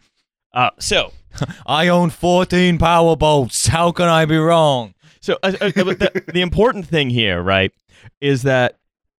Uh, 0.53 0.71
so 0.79 1.13
I 1.65 1.87
own 1.87 2.09
14 2.09 2.77
power 2.77 3.15
boats. 3.15 3.67
How 3.67 3.91
can 3.91 4.07
I 4.07 4.25
be 4.25 4.37
wrong? 4.37 4.93
So 5.21 5.37
uh, 5.43 5.53
uh, 5.61 5.65
uh, 5.65 5.71
the, 5.71 6.23
the 6.33 6.41
important 6.41 6.87
thing 6.87 7.09
here, 7.09 7.41
right, 7.41 7.71
is 8.19 8.41
that 8.43 8.77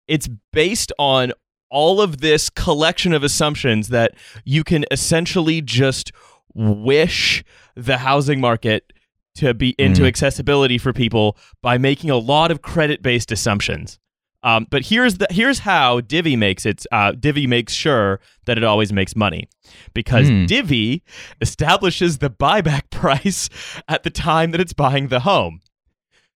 it's 0.09 0.29
based 0.53 0.93
on 0.99 1.33
all 1.71 2.03
of 2.03 2.21
this 2.21 2.51
collection 2.51 3.15
of 3.15 3.23
assumptions 3.23 3.89
that 3.89 4.13
you 4.45 4.63
can 4.63 4.85
essentially 4.91 5.63
just 5.63 6.13
wish 6.55 7.43
the 7.75 7.99
housing 7.99 8.41
market 8.41 8.93
to 9.37 9.55
be 9.55 9.75
into 9.79 10.03
Mm. 10.03 10.09
accessibility 10.09 10.77
for 10.79 10.93
people 10.93 11.37
by 11.63 11.79
making 11.79 12.11
a 12.11 12.17
lot 12.19 12.51
of 12.51 12.61
credit-based 12.63 13.33
assumptions. 13.33 13.99
Um, 14.45 14.67
but 14.69 14.87
here's 14.87 15.19
the 15.19 15.27
here's 15.31 15.61
how 15.61 16.01
Divvy 16.01 16.35
makes 16.37 16.67
it. 16.67 16.85
Uh, 16.91 17.13
Divvy 17.13 17.47
makes 17.47 17.73
sure 17.73 18.19
that 18.47 18.59
it 18.59 18.65
always 18.65 18.93
makes 18.93 19.15
money 19.15 19.49
because 19.95 20.29
Hmm. 20.29 20.47
Divvy 20.47 21.03
establishes 21.41 22.19
the 22.19 22.29
buyback 22.29 22.83
price 22.91 23.49
at 23.89 24.03
the 24.03 24.11
time 24.11 24.51
that 24.51 24.61
it's 24.61 24.73
buying 24.73 25.09
the 25.09 25.21
home. 25.21 25.61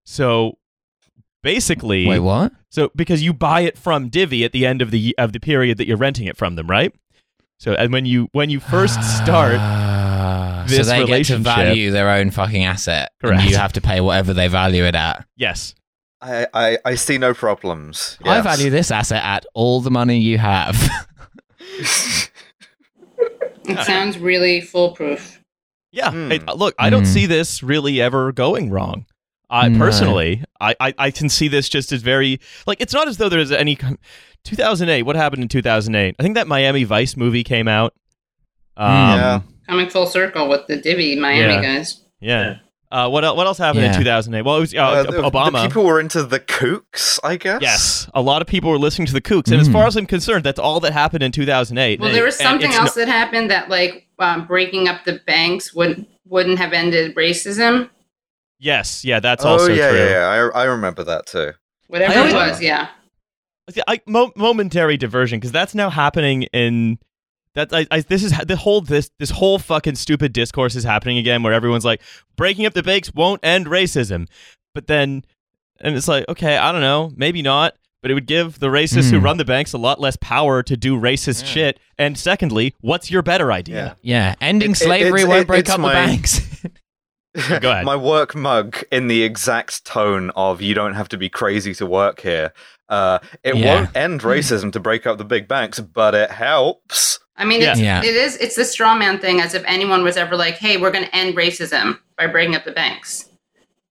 So 0.04 0.58
basically, 1.42 2.06
Wait, 2.06 2.20
what? 2.20 2.52
so 2.70 2.90
because 2.94 3.22
you 3.22 3.32
buy 3.32 3.62
it 3.62 3.76
from 3.76 4.08
Divvy 4.08 4.44
at 4.44 4.52
the 4.52 4.64
end 4.66 4.82
of 4.82 4.90
the 4.90 5.14
of 5.18 5.32
the 5.32 5.40
period 5.40 5.76
that 5.78 5.86
you're 5.88 5.96
renting 5.96 6.26
it 6.26 6.36
from 6.36 6.54
them, 6.54 6.68
right? 6.68 6.94
So 7.58 7.72
and 7.74 7.92
when 7.92 8.06
you 8.06 8.28
when 8.32 8.50
you 8.50 8.60
first 8.60 9.02
start, 9.02 9.54
Ah, 10.66 10.70
so 10.70 10.76
this 10.76 10.86
they 10.88 11.04
get 11.06 11.26
to 11.26 11.38
value 11.38 11.90
their 11.90 12.08
own 12.10 12.30
fucking 12.30 12.64
asset. 12.64 13.12
Correct. 13.20 13.40
And 13.42 13.50
you 13.50 13.56
have 13.56 13.72
to 13.74 13.80
pay 13.80 14.00
whatever 14.00 14.32
they 14.34 14.48
value 14.48 14.84
it 14.84 14.94
at. 14.94 15.26
yes, 15.36 15.74
I, 16.20 16.46
I, 16.54 16.78
I 16.84 16.94
see 16.94 17.18
no 17.18 17.34
problems. 17.34 18.18
I 18.24 18.40
value 18.40 18.70
this 18.70 18.90
asset 18.90 19.22
at 19.22 19.44
all 19.54 19.80
the 19.80 19.90
money 19.90 20.18
you 20.18 20.38
have. 20.38 20.76
It 23.68 23.84
sounds 23.84 24.16
really 24.18 24.60
foolproof. 24.60 25.42
yeah. 25.90 26.10
Hmm. 26.12 26.30
It- 26.32 26.46
look, 26.46 26.74
I 26.78 26.88
don't 26.90 27.02
Hmm. 27.04 27.12
see 27.12 27.26
this 27.26 27.62
really 27.64 28.00
ever 28.00 28.30
going 28.32 28.70
wrong. 28.70 29.06
I 29.50 29.68
No. 29.68 29.78
personally, 29.78 30.44
I, 30.60 30.74
I 30.80 30.94
I 30.98 31.10
can 31.10 31.28
see 31.28 31.48
this 31.48 31.68
just 31.68 31.92
as 31.92 32.02
very 32.02 32.40
like 32.66 32.80
it's 32.80 32.92
not 32.92 33.08
as 33.08 33.16
though 33.16 33.28
there's 33.28 33.50
any. 33.52 33.76
2008. 34.44 35.02
What 35.02 35.16
happened 35.16 35.42
in 35.42 35.48
2008? 35.48 36.14
I 36.18 36.22
think 36.22 36.36
that 36.36 36.46
Miami 36.46 36.84
Vice 36.84 37.16
movie 37.16 37.42
came 37.42 37.66
out. 37.66 37.94
Um, 38.76 38.90
Yeah. 38.92 39.40
Coming 39.68 39.88
full 39.90 40.06
circle 40.06 40.48
with 40.48 40.66
the 40.68 40.76
Divvy 40.76 41.16
Miami 41.16 41.54
Yeah. 41.54 41.62
guys. 41.62 42.00
Yeah. 42.20 42.56
Uh, 42.92 43.08
what 43.08 43.24
el- 43.24 43.36
what 43.36 43.46
else 43.48 43.58
happened 43.58 43.84
in 43.84 43.92
2008? 43.94 44.42
Well, 44.42 44.56
it 44.58 44.60
was 44.60 44.74
uh, 44.74 44.78
Uh, 44.78 45.02
the- 45.02 45.12
the 45.12 45.22
Obama. 45.30 45.64
people 45.66 45.84
were 45.84 45.98
into 45.98 46.22
the 46.22 46.38
kooks, 46.38 47.18
I 47.24 47.36
guess. 47.36 47.60
yes, 47.60 48.08
a 48.14 48.22
lot 48.22 48.42
of 48.42 48.46
people 48.48 48.70
were 48.70 48.78
listening 48.78 49.06
to 49.08 49.12
the 49.12 49.20
Kooks, 49.20 49.50
and 49.50 49.60
as 49.60 49.68
Mm. 49.68 49.72
far 49.72 49.86
as 49.88 49.96
I'm 49.96 50.06
concerned, 50.06 50.44
that's 50.44 50.60
all 50.60 50.78
that 50.80 50.92
happened 50.92 51.24
in 51.24 51.32
2008. 51.32 51.98
Well, 52.00 52.12
there 52.12 52.22
was 52.24 52.36
something 52.36 52.68
it's 52.70 52.78
else 52.78 52.94
that 52.94 53.08
happened 53.08 53.50
that 53.50 53.68
like 53.68 54.06
um, 54.20 54.46
breaking 54.46 54.86
up 54.88 55.04
the 55.04 55.20
banks 55.26 55.74
wouldn't 55.74 56.06
wouldn't 56.28 56.58
have 56.60 56.72
ended 56.72 57.14
racism. 57.16 57.90
yes, 58.60 59.04
yeah, 59.04 59.18
that's 59.20 59.44
oh 59.44 59.48
also 59.50 59.72
yeah, 59.72 59.90
true. 59.90 59.98
yeah, 59.98 60.10
yeah. 60.10 60.50
I, 60.54 60.60
I 60.62 60.64
remember 60.64 61.02
that 61.04 61.26
too. 61.26 61.52
Whatever 61.88 62.12
I 62.12 62.16
it 62.28 62.34
always- 62.34 62.50
was, 62.52 62.62
yeah. 62.62 62.88
Yeah, 63.74 63.82
I, 63.88 64.00
mo- 64.06 64.32
momentary 64.36 64.96
diversion 64.96 65.40
because 65.40 65.50
that's 65.50 65.74
now 65.74 65.90
happening 65.90 66.44
in 66.52 66.98
that. 67.56 67.72
I, 67.72 67.86
I, 67.90 68.00
this 68.00 68.22
is 68.22 68.32
the 68.46 68.56
whole 68.56 68.80
this 68.80 69.10
this 69.18 69.30
whole 69.30 69.58
fucking 69.58 69.96
stupid 69.96 70.32
discourse 70.32 70.76
is 70.76 70.84
happening 70.84 71.18
again, 71.18 71.42
where 71.42 71.52
everyone's 71.52 71.84
like 71.84 72.00
breaking 72.36 72.64
up 72.66 72.74
the 72.74 72.82
banks 72.84 73.12
won't 73.12 73.44
end 73.44 73.66
racism, 73.66 74.28
but 74.74 74.86
then 74.86 75.24
and 75.80 75.96
it's 75.96 76.06
like 76.08 76.26
okay, 76.28 76.56
I 76.56 76.70
don't 76.72 76.80
know, 76.80 77.12
maybe 77.16 77.42
not. 77.42 77.74
But 78.02 78.12
it 78.12 78.14
would 78.14 78.26
give 78.26 78.60
the 78.60 78.68
racists 78.68 79.10
who 79.10 79.18
Hmm. 79.18 79.24
run 79.24 79.36
the 79.38 79.44
banks 79.44 79.72
a 79.72 79.78
lot 79.78 79.98
less 80.00 80.16
power 80.20 80.62
to 80.62 80.76
do 80.76 80.96
racist 80.96 81.42
Yeah. 81.42 81.48
shit. 81.48 81.80
And 81.98 82.16
secondly, 82.16 82.72
what's 82.80 83.10
your 83.10 83.22
better 83.22 83.50
idea? 83.50 83.96
yeah, 84.00 84.36
ending 84.40 84.70
It- 84.70 84.80
it- 84.80 84.84
slavery 84.84 85.22
it's- 85.22 85.26
won't 85.26 85.46
break 85.48 85.68
up 85.68 85.80
my- 85.80 85.88
the 85.88 85.94
banks. 86.06 86.40
Go 87.60 87.70
ahead. 87.70 87.84
My 87.84 87.96
work 87.96 88.34
mug 88.34 88.82
in 88.92 89.08
the 89.08 89.22
exact 89.22 89.84
tone 89.84 90.30
of 90.36 90.62
"You 90.62 90.72
don't 90.74 90.94
have 90.94 91.08
to 91.10 91.18
be 91.18 91.28
crazy 91.28 91.74
to 91.74 91.84
work 91.86 92.20
here." 92.20 92.52
Uh, 92.88 93.18
it 93.42 93.56
Yeah. 93.56 93.74
won't 93.74 93.96
end 93.96 94.20
racism 94.22 94.72
to 94.72 94.80
break 94.80 95.06
up 95.06 95.18
the 95.18 95.24
big 95.24 95.48
banks, 95.48 95.80
but 95.80 96.14
it 96.14 96.30
helps. 96.30 97.18
I 97.36 97.44
mean, 97.44 97.60
Yeah. 97.60 97.72
it's, 97.72 97.80
Yeah. 97.80 97.98
it 98.04 98.14
is. 98.14 98.36
It's 98.36 98.56
the 98.56 98.64
straw 98.64 98.94
man 98.94 99.18
thing, 99.18 99.40
as 99.40 99.54
if 99.54 99.62
anyone 99.66 100.02
was 100.04 100.16
ever 100.16 100.36
like, 100.36 100.54
"Hey, 100.58 100.76
we're 100.76 100.90
going 100.92 101.04
to 101.04 101.14
end 101.16 101.36
racism 101.36 101.98
by 102.16 102.26
breaking 102.26 102.54
up 102.54 102.64
the 102.64 102.70
banks." 102.72 103.26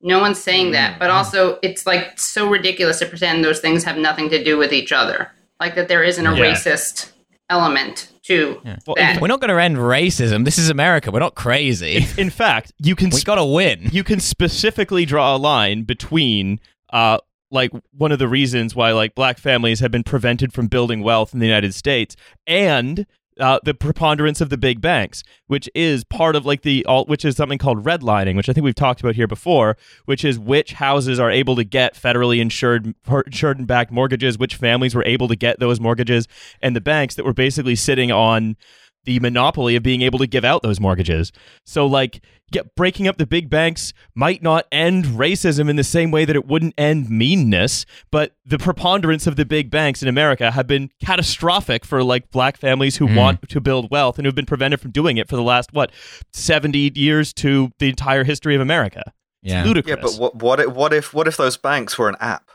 No 0.01 0.19
one's 0.19 0.41
saying 0.41 0.71
that, 0.71 0.99
but 0.99 1.09
also 1.09 1.57
it's 1.61 1.85
like 1.85 2.19
so 2.19 2.47
ridiculous 2.47 2.99
to 2.99 3.05
pretend 3.05 3.43
those 3.43 3.59
things 3.59 3.83
have 3.83 3.97
nothing 3.97 4.29
to 4.29 4.43
do 4.43 4.57
with 4.57 4.71
each 4.71 4.91
other, 4.91 5.31
like 5.59 5.75
that 5.75 5.87
there 5.87 6.03
isn't 6.03 6.25
a 6.25 6.35
Yeah. 6.35 6.43
racist 6.53 7.11
element 7.49 8.07
to 8.23 8.59
Well, 8.87 8.95
that. 8.97 9.21
We're 9.21 9.27
not 9.27 9.39
going 9.39 9.55
to 9.55 9.61
end 9.61 9.77
racism. 9.77 10.45
This 10.45 10.57
is 10.57 10.69
America. 10.69 11.11
We're 11.11 11.19
not 11.19 11.35
crazy. 11.35 12.07
In 12.17 12.29
fact, 12.31 12.71
you 12.79 12.95
can 12.95 13.09
we 13.13 13.21
got 13.21 13.35
to 13.35 13.45
win. 13.45 13.89
you 13.91 14.03
can 14.03 14.19
specifically 14.19 15.05
draw 15.05 15.35
a 15.35 15.37
line 15.37 15.83
between 15.83 16.59
uh 16.91 17.17
like 17.55 17.71
one 17.91 18.11
of 18.11 18.19
the 18.19 18.27
reasons 18.27 18.75
why 18.75 18.91
like 18.91 19.15
black 19.15 19.39
families 19.39 19.79
have 19.79 19.91
been 19.91 20.03
prevented 20.03 20.53
from 20.53 20.67
building 20.67 21.01
wealth 21.01 21.33
in 21.33 21.39
the 21.39 21.47
United 21.47 21.73
States 21.73 22.15
and 22.45 23.07
uh, 23.39 23.59
the 23.63 23.73
preponderance 23.73 24.39
of 24.39 24.49
the 24.49 24.57
big 24.57 24.79
banks, 24.79 25.23
which 25.47 25.69
is 25.75 26.03
part 26.03 26.35
of 26.35 26.45
like 26.45 26.61
the 26.61 26.85
all, 26.85 27.05
which 27.05 27.25
is 27.25 27.35
something 27.35 27.57
called 27.57 27.83
redlining, 27.83 28.35
which 28.35 28.47
I 28.47 28.53
think 28.53 28.63
we've 28.63 28.75
talked 28.75 29.01
about 29.01 29.15
here 29.15 29.27
before, 29.27 29.75
which 30.05 30.23
is 30.23 30.39
which 30.39 30.73
houses 30.73 31.19
are 31.19 31.31
able 31.31 31.55
to 31.55 31.63
get 31.63 31.95
federally 31.95 32.39
insured 32.39 32.93
insured 33.25 33.57
and 33.57 33.67
backed 33.67 33.91
mortgages, 33.91 34.37
which 34.37 34.55
families 34.55 34.95
were 34.95 35.03
able 35.05 35.27
to 35.27 35.35
get 35.35 35.59
those 35.59 35.79
mortgages, 35.79 36.27
and 36.61 36.75
the 36.75 36.81
banks 36.81 37.15
that 37.15 37.25
were 37.25 37.33
basically 37.33 37.75
sitting 37.75 38.11
on 38.11 38.55
the 39.03 39.19
monopoly 39.19 39.75
of 39.75 39.83
being 39.83 40.01
able 40.01 40.19
to 40.19 40.27
give 40.27 40.45
out 40.45 40.63
those 40.63 40.79
mortgages. 40.79 41.31
So 41.63 41.85
like 41.85 42.21
get 42.51 42.75
breaking 42.75 43.07
up 43.07 43.17
the 43.17 43.25
big 43.25 43.49
banks 43.49 43.91
might 44.13 44.41
not 44.43 44.65
end 44.71 45.05
racism 45.05 45.69
in 45.69 45.75
the 45.75 45.83
same 45.83 46.11
way 46.11 46.25
that 46.25 46.35
it 46.35 46.45
wouldn't 46.45 46.73
end 46.77 47.09
meanness, 47.09 47.85
but 48.11 48.35
the 48.45 48.57
preponderance 48.57 49.25
of 49.27 49.35
the 49.35 49.45
big 49.45 49.69
banks 49.71 50.01
in 50.01 50.07
America 50.07 50.51
have 50.51 50.67
been 50.67 50.89
catastrophic 51.03 51.83
for 51.83 52.03
like 52.03 52.29
black 52.31 52.57
families 52.57 52.97
who 52.97 53.07
Mm. 53.07 53.15
want 53.15 53.49
to 53.49 53.59
build 53.59 53.89
wealth 53.91 54.17
and 54.17 54.25
who've 54.25 54.35
been 54.35 54.45
prevented 54.45 54.79
from 54.79 54.91
doing 54.91 55.17
it 55.17 55.27
for 55.27 55.35
the 55.35 55.41
last 55.43 55.73
what 55.73 55.91
70 56.33 56.91
years 56.95 57.33
to 57.33 57.71
the 57.79 57.89
entire 57.89 58.23
history 58.23 58.55
of 58.55 58.61
America. 58.61 59.11
It's 59.43 59.51
Yeah. 59.53 59.63
ludicrous. 59.63 59.97
Yeah, 59.97 60.01
but 60.01 60.19
what 60.19 60.35
what 60.35 60.59
if, 60.59 60.67
what 60.69 60.93
if 60.93 61.13
what 61.13 61.27
if 61.27 61.37
those 61.37 61.57
banks 61.57 61.97
were 61.97 62.09
an 62.09 62.15
app? 62.19 62.49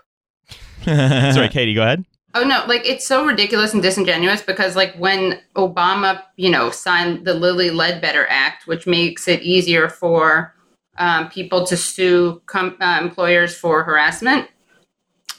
Sorry, 0.84 1.48
Katie, 1.48 1.74
go 1.74 1.82
ahead. 1.82 2.04
Oh 2.34 2.44
no, 2.44 2.64
like 2.68 2.86
it's 2.86 3.06
so 3.06 3.24
ridiculous 3.26 3.74
and 3.74 3.82
disingenuous 3.82 4.40
because 4.42 4.76
like 4.76 4.94
when 4.96 5.40
Obama, 5.56 6.22
you 6.36 6.50
know, 6.50 6.70
signed 6.70 7.24
the 7.26 7.34
Lilly 7.34 7.70
Ledbetter 7.70 8.26
Act, 8.28 8.66
which 8.66 8.86
makes 8.86 9.26
it 9.26 9.42
easier 9.42 9.88
for 9.88 10.54
um, 10.98 11.28
people 11.28 11.66
to 11.66 11.76
sue 11.76 12.40
com- 12.46 12.76
uh, 12.80 12.98
employers 13.00 13.56
for 13.56 13.82
harassment 13.82 14.48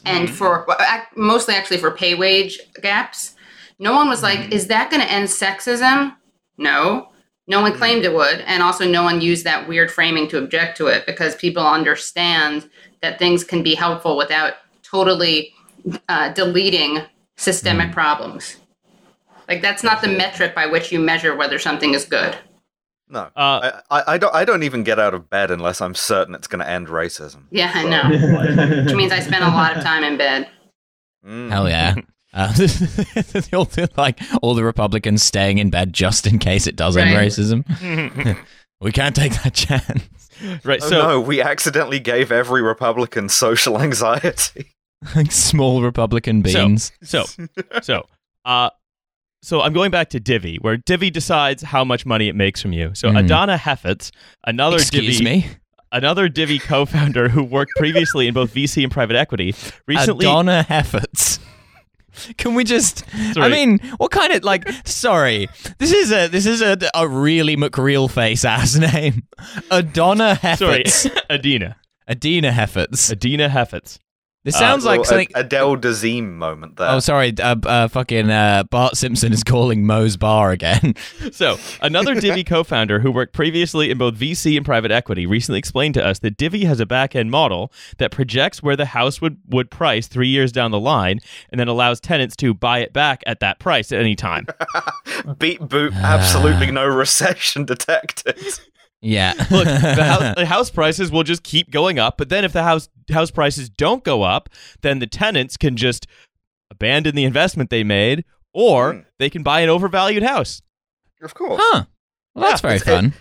and 0.06 0.30
for 0.30 0.66
ac- 0.82 1.08
mostly 1.16 1.56
actually 1.56 1.78
for 1.78 1.92
pay 1.92 2.16
wage 2.16 2.60
gaps. 2.82 3.36
No 3.80 3.94
one 3.96 4.10
was 4.10 4.22
like, 4.22 4.52
"Is 4.52 4.68
that 4.68 4.90
going 4.90 5.02
to 5.02 5.12
end 5.12 5.30
sexism?" 5.30 6.16
No, 6.58 7.10
no 7.48 7.62
one 7.62 7.74
claimed 7.74 8.04
it 8.04 8.14
would, 8.14 8.42
and 8.42 8.62
also 8.62 8.86
no 8.86 9.04
one 9.04 9.22
used 9.22 9.46
that 9.46 9.68
weird 9.68 9.92
framing 9.92 10.28
to 10.30 10.38
object 10.38 10.78
to 10.78 10.88
it 10.88 11.06
because 11.06 11.36
people 11.36 11.66
understand 11.66 12.70
that 13.02 13.18
things 13.18 13.44
can 13.46 13.64
be 13.64 13.76
helpful 13.76 14.18
without 14.18 14.56
totally 14.84 15.54
uh, 16.10 16.30
deleting 16.34 17.02
systemic 17.38 17.92
problems. 17.92 18.58
Like 19.48 19.62
that's 19.62 19.84
not 19.84 20.02
the 20.02 20.08
metric 20.08 20.56
by 20.56 20.66
which 20.68 20.92
you 20.92 21.00
measure 21.00 21.36
whether 21.36 21.60
something 21.60 21.94
is 21.94 22.06
good. 22.06 22.38
No, 23.10 23.30
Uh, 23.36 23.82
I, 23.90 24.00
I, 24.00 24.14
I 24.14 24.18
don't 24.18 24.34
I 24.34 24.46
don't 24.46 24.64
even 24.64 24.84
get 24.84 24.98
out 24.98 25.14
of 25.14 25.30
bed 25.30 25.52
unless 25.52 25.82
I'm 25.82 25.94
certain 25.94 26.34
it's 26.34 26.48
going 26.48 26.64
to 26.64 26.70
end 26.70 26.88
racism. 26.88 27.44
Yeah, 27.52 27.72
I 27.74 27.84
know. 27.84 28.84
Which 28.86 28.96
means 28.96 29.12
I 29.12 29.20
spend 29.20 29.44
a 29.44 29.50
lot 29.50 29.76
of 29.76 29.84
time 29.84 30.06
in 30.06 30.18
bed. 30.18 30.48
Mm. 31.26 31.50
Hell 31.50 31.70
yeah. 31.70 31.96
Uh, 32.34 32.48
all 32.48 32.54
the, 33.66 33.90
like 33.98 34.18
all 34.42 34.56
the 34.56 34.64
Republicans 34.64 35.22
staying 35.22 35.58
in 35.58 35.70
bed 35.70 35.92
just 35.92 36.26
in 36.26 36.40
case 36.40 36.66
it 36.66 36.78
does 36.78 36.96
end 36.96 37.10
racism. 37.10 37.66
we 38.80 38.94
can't 38.94 39.14
take 39.14 39.34
that 39.44 39.54
chance. 39.54 40.30
right, 40.64 40.80
Oh 40.82 40.90
so 40.90 40.98
no, 41.02 41.20
we 41.20 41.42
accidentally 41.42 42.00
gave 42.00 42.32
every 42.32 42.62
Republican 42.62 43.28
social 43.28 43.82
anxiety. 43.82 44.72
Like 45.16 45.32
small 45.32 45.82
Republican 45.82 46.42
beans. 46.42 46.92
So, 47.04 47.26
so, 47.82 48.06
uh, 48.46 48.70
so 49.42 49.62
I'm 49.62 49.74
going 49.74 49.90
back 49.90 50.10
to 50.12 50.20
Divvy, 50.20 50.58
where 50.58 50.78
Divvy 50.78 51.10
decides 51.10 51.64
how 51.64 51.84
much 51.84 52.06
money 52.06 52.28
it 52.28 52.36
makes 52.36 52.62
from 52.62 52.72
you. 52.74 52.92
So 52.94 53.10
Mm. 53.10 53.26
Adana 53.26 53.58
Heffetz, 53.58 54.12
another 54.46 54.78
Excuse 54.78 55.18
Divvy, 55.18 55.24
me. 55.24 55.48
another 55.92 56.30
Divvy 56.30 56.60
co-founder 56.60 57.30
who 57.30 57.44
worked 57.44 57.72
previously 57.78 58.28
in 58.28 58.34
both 58.36 58.54
VC 58.54 58.84
and 58.84 58.92
private 58.92 59.16
equity, 59.16 59.56
recently. 59.88 60.26
Adonna 60.28 60.64
Hefforts. 60.66 61.40
Can 62.38 62.54
we 62.56 62.64
just? 62.64 63.04
I 63.38 63.48
mean, 63.50 63.80
what 63.98 64.12
kind 64.12 64.34
of 64.34 64.44
like? 64.44 64.70
Sorry, 64.86 65.48
this 65.80 65.92
is 65.94 66.12
a 66.12 66.28
this 66.28 66.46
is 66.46 66.62
a, 66.62 66.78
a 66.94 67.08
really 67.08 67.56
McReal 67.56 68.12
face 68.12 68.44
ass 68.46 68.76
name. 68.94 69.24
Adonna 69.72 70.38
sorry, 70.58 70.84
Hefforts. 70.84 71.10
Adina, 71.32 71.78
Adina 72.10 72.52
Hefforts. 72.52 73.12
Adina 73.12 73.48
Heffetz. 73.50 73.98
This 74.44 74.58
sounds 74.58 74.86
like 74.86 75.02
Little 75.02 75.10
something. 75.10 75.28
Adele 75.36 75.78
Dazeem 75.78 76.32
moment 76.34 76.78
there. 76.78 76.90
Oh, 76.90 77.00
sorry. 77.00 77.32
Uh, 77.38 77.56
uh, 77.64 77.88
fucking 77.88 78.32
uh, 78.32 78.64
Bart 78.64 78.98
Simpson 78.98 79.32
is 79.34 79.44
calling 79.44 79.86
Moe's 79.86 80.18
bar 80.18 80.52
again. 80.52 80.96
So, 81.32 81.58
another 81.82 82.16
Divvy 82.16 82.44
co 82.44 82.64
founder 82.64 83.00
who 83.00 83.12
worked 83.12 83.34
previously 83.34 83.90
in 83.90 83.98
both 83.98 84.16
VC 84.16 84.58
and 84.58 84.66
private 84.66 84.92
equity 84.92 85.26
recently 85.26 85.60
explained 85.60 85.94
to 85.94 86.06
us 86.06 86.20
that 86.20 86.36
Divvy 86.36 86.66
has 86.66 86.80
a 86.80 86.86
back 86.86 87.16
end 87.16 87.32
model 87.32 87.72
that 88.00 88.12
projects 88.12 88.62
where 88.62 88.76
the 88.76 88.88
house 88.88 89.22
would, 89.22 89.38
would 89.48 89.72
price 89.72 90.08
three 90.08 90.28
years 90.28 90.52
down 90.52 90.72
the 90.72 90.80
line 90.80 91.20
and 91.52 91.60
then 91.60 91.68
allows 91.68 92.00
tenants 92.00 92.36
to 92.38 92.54
buy 92.54 92.80
it 92.80 92.92
back 92.92 93.24
at 93.26 93.40
that 93.40 93.60
price 93.60 93.92
at 93.92 94.00
any 94.00 94.16
time. 94.16 94.46
Beat 95.38 95.62
boop. 95.62 95.94
Absolutely 95.94 96.72
no 96.72 96.86
recession 96.86 97.66
detected. 97.66 98.38
yeah. 99.02 99.34
Look, 99.52 99.66
the 99.66 100.04
house, 100.04 100.36
the 100.38 100.46
house 100.46 100.70
prices 100.70 101.12
will 101.12 101.24
just 101.24 101.44
keep 101.44 101.72
going 101.72 102.00
up, 102.00 102.18
but 102.18 102.30
then 102.30 102.44
if 102.46 102.54
the 102.54 102.64
house 102.64 102.90
house 103.12 103.32
prices 103.32 103.70
don't 103.70 104.04
go 104.04 104.22
up, 104.24 104.50
then 104.82 105.00
the 105.00 105.08
tenants 105.08 105.58
can 105.58 105.76
just 105.76 106.08
abandon 106.70 107.16
the 107.16 107.24
investment 107.26 107.70
they 107.70 107.84
made 107.84 108.24
or 108.54 108.94
Hmm. 108.94 109.00
they 109.20 109.30
can 109.30 109.44
buy 109.44 109.62
an 109.62 109.70
overvalued 109.70 110.24
house. 110.24 110.62
Of 111.22 111.34
course. 111.34 111.62
Huh. 111.64 111.86
Well, 112.36 112.50
that's 112.50 112.62
Yeah, 112.64 112.68
very 112.70 112.76
it's- 112.78 112.96
fun. 112.96 113.14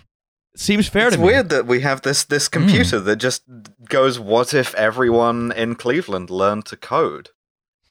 Seems 0.53 0.89
fair 0.89 1.07
it's 1.07 1.15
to 1.15 1.21
me. 1.21 1.27
weird 1.27 1.47
that 1.49 1.65
we 1.65 1.79
have 1.79 2.01
this 2.01 2.25
this 2.25 2.49
computer 2.49 2.99
that 2.99 3.15
just 3.15 3.43
goes, 3.87 4.19
"What 4.19 4.53
if 4.53 4.75
everyone 4.75 5.53
in 5.53 5.75
Cleveland 5.75 6.29
learned 6.29 6.65
to 6.65 6.75
code?" 6.75 7.29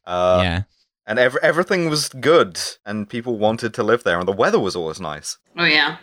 Uh, 0.06 0.40
yeah. 0.42 0.62
and 1.06 1.18
ev- 1.18 1.38
everything 1.42 1.88
was 1.88 2.10
good, 2.10 2.60
and 2.84 3.08
people 3.08 3.38
wanted 3.38 3.72
to 3.74 3.82
live 3.82 4.04
there, 4.04 4.18
and 4.18 4.28
the 4.28 4.32
weather 4.32 4.58
was 4.60 4.76
always 4.76 5.00
nice. 5.00 5.38
Oh 5.56 5.64
yeah. 5.64 5.96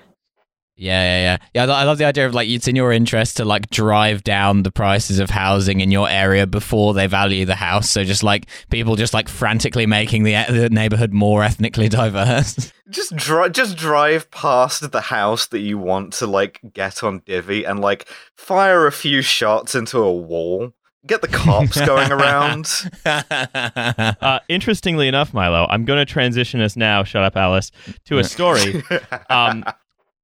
Yeah, 0.77 1.01
yeah, 1.03 1.21
yeah. 1.55 1.65
Yeah, 1.65 1.73
I 1.73 1.83
love 1.85 1.97
the 1.97 2.05
idea 2.05 2.27
of 2.27 2.35
like 2.35 2.47
it's 2.47 2.67
in 2.67 2.75
your 2.75 2.91
interest 2.91 3.37
to 3.37 3.45
like 3.45 3.69
drive 3.71 4.23
down 4.23 4.61
the 4.61 4.71
prices 4.71 5.17
of 5.19 5.31
housing 5.31 5.81
in 5.81 5.89
your 5.89 6.07
area 6.07 6.45
before 6.45 6.93
they 6.93 7.07
value 7.07 7.45
the 7.45 7.55
house. 7.55 7.89
So 7.89 8.03
just 8.03 8.23
like 8.23 8.45
people 8.69 8.95
just 8.95 9.13
like 9.13 9.27
frantically 9.27 9.87
making 9.87 10.23
the, 10.23 10.45
the 10.49 10.69
neighborhood 10.69 11.13
more 11.13 11.43
ethnically 11.43 11.89
diverse. 11.89 12.71
Just 12.89 13.15
drive, 13.15 13.53
just 13.53 13.75
drive 13.75 14.29
past 14.29 14.91
the 14.91 15.01
house 15.01 15.47
that 15.47 15.59
you 15.59 15.79
want 15.79 16.13
to 16.13 16.27
like 16.27 16.61
get 16.73 17.03
on 17.03 17.23
divvy 17.25 17.63
and 17.63 17.79
like 17.79 18.07
fire 18.35 18.85
a 18.85 18.91
few 18.91 19.23
shots 19.23 19.73
into 19.73 19.97
a 19.97 20.13
wall. 20.13 20.73
Get 21.07 21.21
the 21.21 21.27
cops 21.27 21.79
going 21.85 22.11
around. 22.11 22.69
Uh, 24.19 24.39
interestingly 24.49 25.07
enough, 25.07 25.33
Milo, 25.33 25.67
I'm 25.69 25.85
going 25.85 25.97
to 25.97 26.05
transition 26.05 26.59
us 26.59 26.75
now. 26.75 27.03
Shut 27.03 27.23
up, 27.23 27.37
Alice. 27.37 27.71
To 28.05 28.19
a 28.19 28.23
story 28.23 28.83
um, 29.29 29.63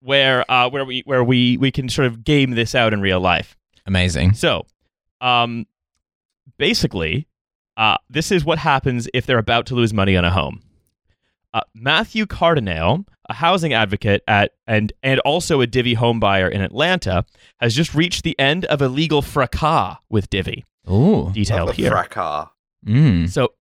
where 0.03 0.49
uh, 0.51 0.69
where 0.69 0.85
we 0.85 1.01
where 1.05 1.23
we 1.23 1.57
we 1.57 1.71
can 1.71 1.89
sort 1.89 2.07
of 2.07 2.23
game 2.23 2.51
this 2.51 2.75
out 2.75 2.93
in 2.93 3.01
real 3.01 3.19
life. 3.19 3.57
Amazing. 3.85 4.33
So, 4.33 4.65
um, 5.21 5.65
basically, 6.57 7.27
uh, 7.77 7.97
this 8.09 8.31
is 8.31 8.45
what 8.45 8.59
happens 8.59 9.07
if 9.13 9.25
they're 9.25 9.37
about 9.37 9.65
to 9.67 9.75
lose 9.75 9.93
money 9.93 10.15
on 10.15 10.25
a 10.25 10.31
home. 10.31 10.61
Uh, 11.53 11.61
Matthew 11.73 12.25
Cardinale, 12.25 13.05
a 13.29 13.33
housing 13.33 13.73
advocate 13.73 14.23
at 14.27 14.51
and 14.67 14.91
and 15.03 15.19
also 15.21 15.61
a 15.61 15.67
Divvy 15.67 15.93
home 15.93 16.19
buyer 16.19 16.47
in 16.47 16.61
Atlanta, 16.61 17.25
has 17.59 17.75
just 17.75 17.93
reached 17.95 18.23
the 18.23 18.37
end 18.39 18.65
of 18.65 18.81
a 18.81 18.87
legal 18.87 19.21
fracas 19.21 19.97
with 20.09 20.29
Divvy. 20.29 20.65
Ooh. 20.89 21.31
Detailed 21.33 21.73
here. 21.73 21.91
fracas. 21.91 22.49
Mm. 22.85 23.29
So, 23.29 23.53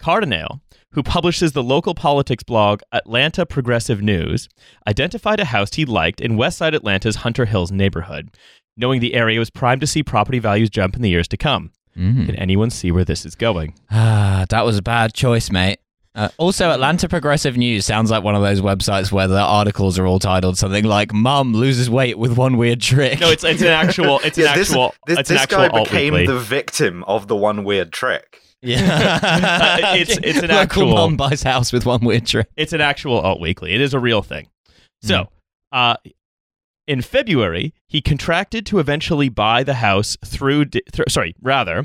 Cardinale, 0.00 0.60
who 0.92 1.02
publishes 1.02 1.52
the 1.52 1.62
local 1.62 1.94
politics 1.94 2.42
blog 2.42 2.80
Atlanta 2.90 3.46
Progressive 3.46 4.02
News, 4.02 4.48
identified 4.88 5.38
a 5.38 5.44
house 5.44 5.74
he 5.74 5.84
liked 5.84 6.20
in 6.20 6.36
Westside 6.36 6.74
Atlanta's 6.74 7.16
Hunter 7.16 7.44
Hills 7.44 7.70
neighborhood, 7.70 8.30
knowing 8.76 9.00
the 9.00 9.14
area 9.14 9.38
was 9.38 9.50
primed 9.50 9.82
to 9.82 9.86
see 9.86 10.02
property 10.02 10.38
values 10.38 10.70
jump 10.70 10.96
in 10.96 11.02
the 11.02 11.10
years 11.10 11.28
to 11.28 11.36
come. 11.36 11.70
Mm. 11.96 12.26
Can 12.26 12.36
anyone 12.36 12.70
see 12.70 12.90
where 12.90 13.04
this 13.04 13.24
is 13.24 13.34
going? 13.34 13.74
Ah, 13.92 14.46
that 14.48 14.64
was 14.64 14.78
a 14.78 14.82
bad 14.82 15.12
choice, 15.12 15.50
mate. 15.50 15.80
Uh, 16.14 16.28
also, 16.38 16.70
Atlanta 16.70 17.08
Progressive 17.08 17.58
News 17.58 17.84
sounds 17.84 18.10
like 18.10 18.24
one 18.24 18.34
of 18.34 18.40
those 18.42 18.60
websites 18.62 19.12
where 19.12 19.28
the 19.28 19.38
articles 19.38 19.98
are 19.98 20.06
all 20.06 20.18
titled 20.18 20.56
something 20.56 20.84
like 20.84 21.12
"Mum 21.12 21.52
loses 21.52 21.90
weight 21.90 22.18
with 22.18 22.36
one 22.38 22.56
weird 22.56 22.80
trick." 22.80 23.20
No, 23.20 23.30
it's 23.30 23.44
it's 23.44 23.60
an 23.60 23.68
actual 23.68 24.18
it's 24.24 24.38
an 24.38 24.44
Yeah, 24.46 24.54
this, 24.54 24.70
actual 24.70 24.94
this, 25.06 25.18
it's 25.18 25.30
an 25.30 25.34
this 25.34 25.42
actual 25.42 25.58
guy 25.58 25.68
alt 25.68 25.84
became 25.88 26.14
weekly. 26.14 26.26
the 26.26 26.40
victim 26.40 27.04
of 27.04 27.28
the 27.28 27.36
one 27.36 27.62
weird 27.64 27.92
trick. 27.92 28.40
Yeah, 28.62 29.94
It's- 29.96 30.18
it's 30.22 30.38
an 30.38 30.48
local 30.50 30.58
actual- 30.82 30.94
mum 30.94 31.16
buys 31.16 31.42
house 31.42 31.72
with 31.72 31.86
one 31.86 32.04
weird 32.04 32.26
trick. 32.26 32.48
It's 32.56 32.72
an 32.72 32.80
actual 32.80 33.18
alt 33.20 33.40
weekly. 33.40 33.72
It 33.72 33.80
is 33.80 33.94
a 33.94 33.98
real 33.98 34.22
thing. 34.22 34.48
So, 35.02 35.28
uh, 35.72 35.96
in 36.86 37.00
February, 37.02 37.72
he 37.88 38.00
contracted 38.02 38.66
to 38.66 38.78
eventually 38.78 39.28
buy 39.30 39.62
the 39.62 39.74
house 39.74 40.16
through. 40.24 40.66
Di- 40.66 40.82
thr- 40.92 41.04
sorry, 41.08 41.34
rather, 41.40 41.84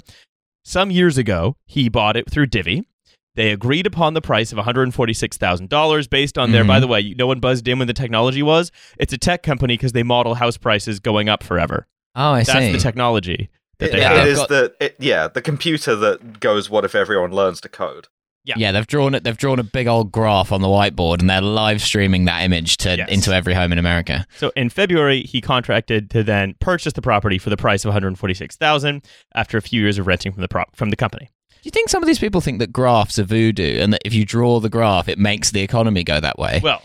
some 0.65 0.91
years 0.91 1.17
ago, 1.17 1.55
he 1.65 1.87
bought 1.89 2.17
it 2.17 2.29
through 2.29 2.47
Divvy. 2.47 2.87
They 3.35 3.51
agreed 3.51 3.85
upon 3.85 4.13
the 4.13 4.21
price 4.21 4.51
of 4.51 4.57
$146,000 4.57 6.09
based 6.09 6.37
on 6.37 6.51
their, 6.51 6.63
Mhm. 6.63 6.67
by 6.67 6.79
the 6.79 6.87
way, 6.87 7.01
you- 7.01 7.15
no 7.15 7.27
one 7.27 7.39
buzzed 7.39 7.67
in 7.67 7.79
when 7.79 7.87
the 7.87 7.93
technology 7.93 8.41
was. 8.41 8.71
It's 8.97 9.13
a 9.13 9.17
tech 9.17 9.43
company 9.43 9.73
because 9.75 9.91
they 9.91 10.03
model 10.03 10.35
house 10.35 10.57
prices 10.57 10.99
going 10.99 11.29
up 11.29 11.43
forever. 11.43 11.87
Oh, 12.15 12.31
I 12.31 12.43
see. 12.43 12.51
That's 12.53 12.65
see. 12.67 12.71
the 12.71 12.77
technology 12.79 13.49
that 13.79 13.91
they 13.91 13.97
it 13.99 14.03
have. 14.03 14.27
I've 14.27 14.35
got- 14.35 14.49
the 14.49 14.75
it, 14.79 14.95
yeah 14.99 15.27
the 15.27 15.41
computer 15.41 15.95
that 15.95 16.39
goes. 16.39 16.69
What 16.69 16.85
if 16.85 16.95
everyone 16.95 17.31
learns 17.31 17.61
to 17.61 17.69
code? 17.69 18.07
Yeah. 18.47 18.53
yeah, 18.57 18.71
they've 18.71 18.85
drawn 18.85 19.15
it. 19.15 19.23
They've 19.23 19.35
drawn 19.35 19.57
a 19.57 19.63
big 19.63 19.87
old 19.87 20.11
graph 20.11 20.51
on 20.51 20.61
the 20.61 20.67
whiteboard, 20.67 21.19
and 21.19 21.27
they're 21.27 21.41
live 21.41 21.81
streaming 21.81 22.25
that 22.25 22.43
image 22.43 22.77
to 22.77 22.95
Yes. 22.95 23.09
into 23.09 23.33
every 23.33 23.55
home 23.55 23.71
in 23.71 23.79
America. 23.79 24.27
So 24.37 24.51
in 24.55 24.69
February, 24.69 25.23
he 25.23 25.41
contracted 25.41 26.11
to 26.11 26.21
then 26.23 26.53
purchase 26.59 26.93
the 26.93 27.01
property 27.01 27.39
for 27.39 27.49
the 27.49 27.57
price 27.57 27.83
of 27.85 27.89
146,000 27.89 29.03
after 29.33 29.57
a 29.57 29.63
few 29.63 29.81
years 29.81 29.97
of 29.97 30.05
renting 30.05 30.31
from 30.31 30.41
the 30.41 30.47
prop 30.47 30.75
from 30.75 30.91
the 30.91 30.95
company. 30.95 31.31
Do 31.49 31.57
you 31.63 31.71
think 31.71 31.89
some 31.89 32.03
of 32.03 32.07
these 32.07 32.19
people 32.19 32.39
think 32.39 32.59
that 32.59 32.71
graphs 32.71 33.17
are 33.17 33.23
voodoo, 33.23 33.79
and 33.79 33.91
that 33.93 34.01
if 34.05 34.13
you 34.13 34.25
draw 34.25 34.59
the 34.59 34.69
graph, 34.69 35.09
it 35.09 35.17
makes 35.17 35.49
the 35.49 35.61
economy 35.61 36.03
go 36.03 36.19
that 36.19 36.37
way? 36.37 36.59
Well, 36.63 36.83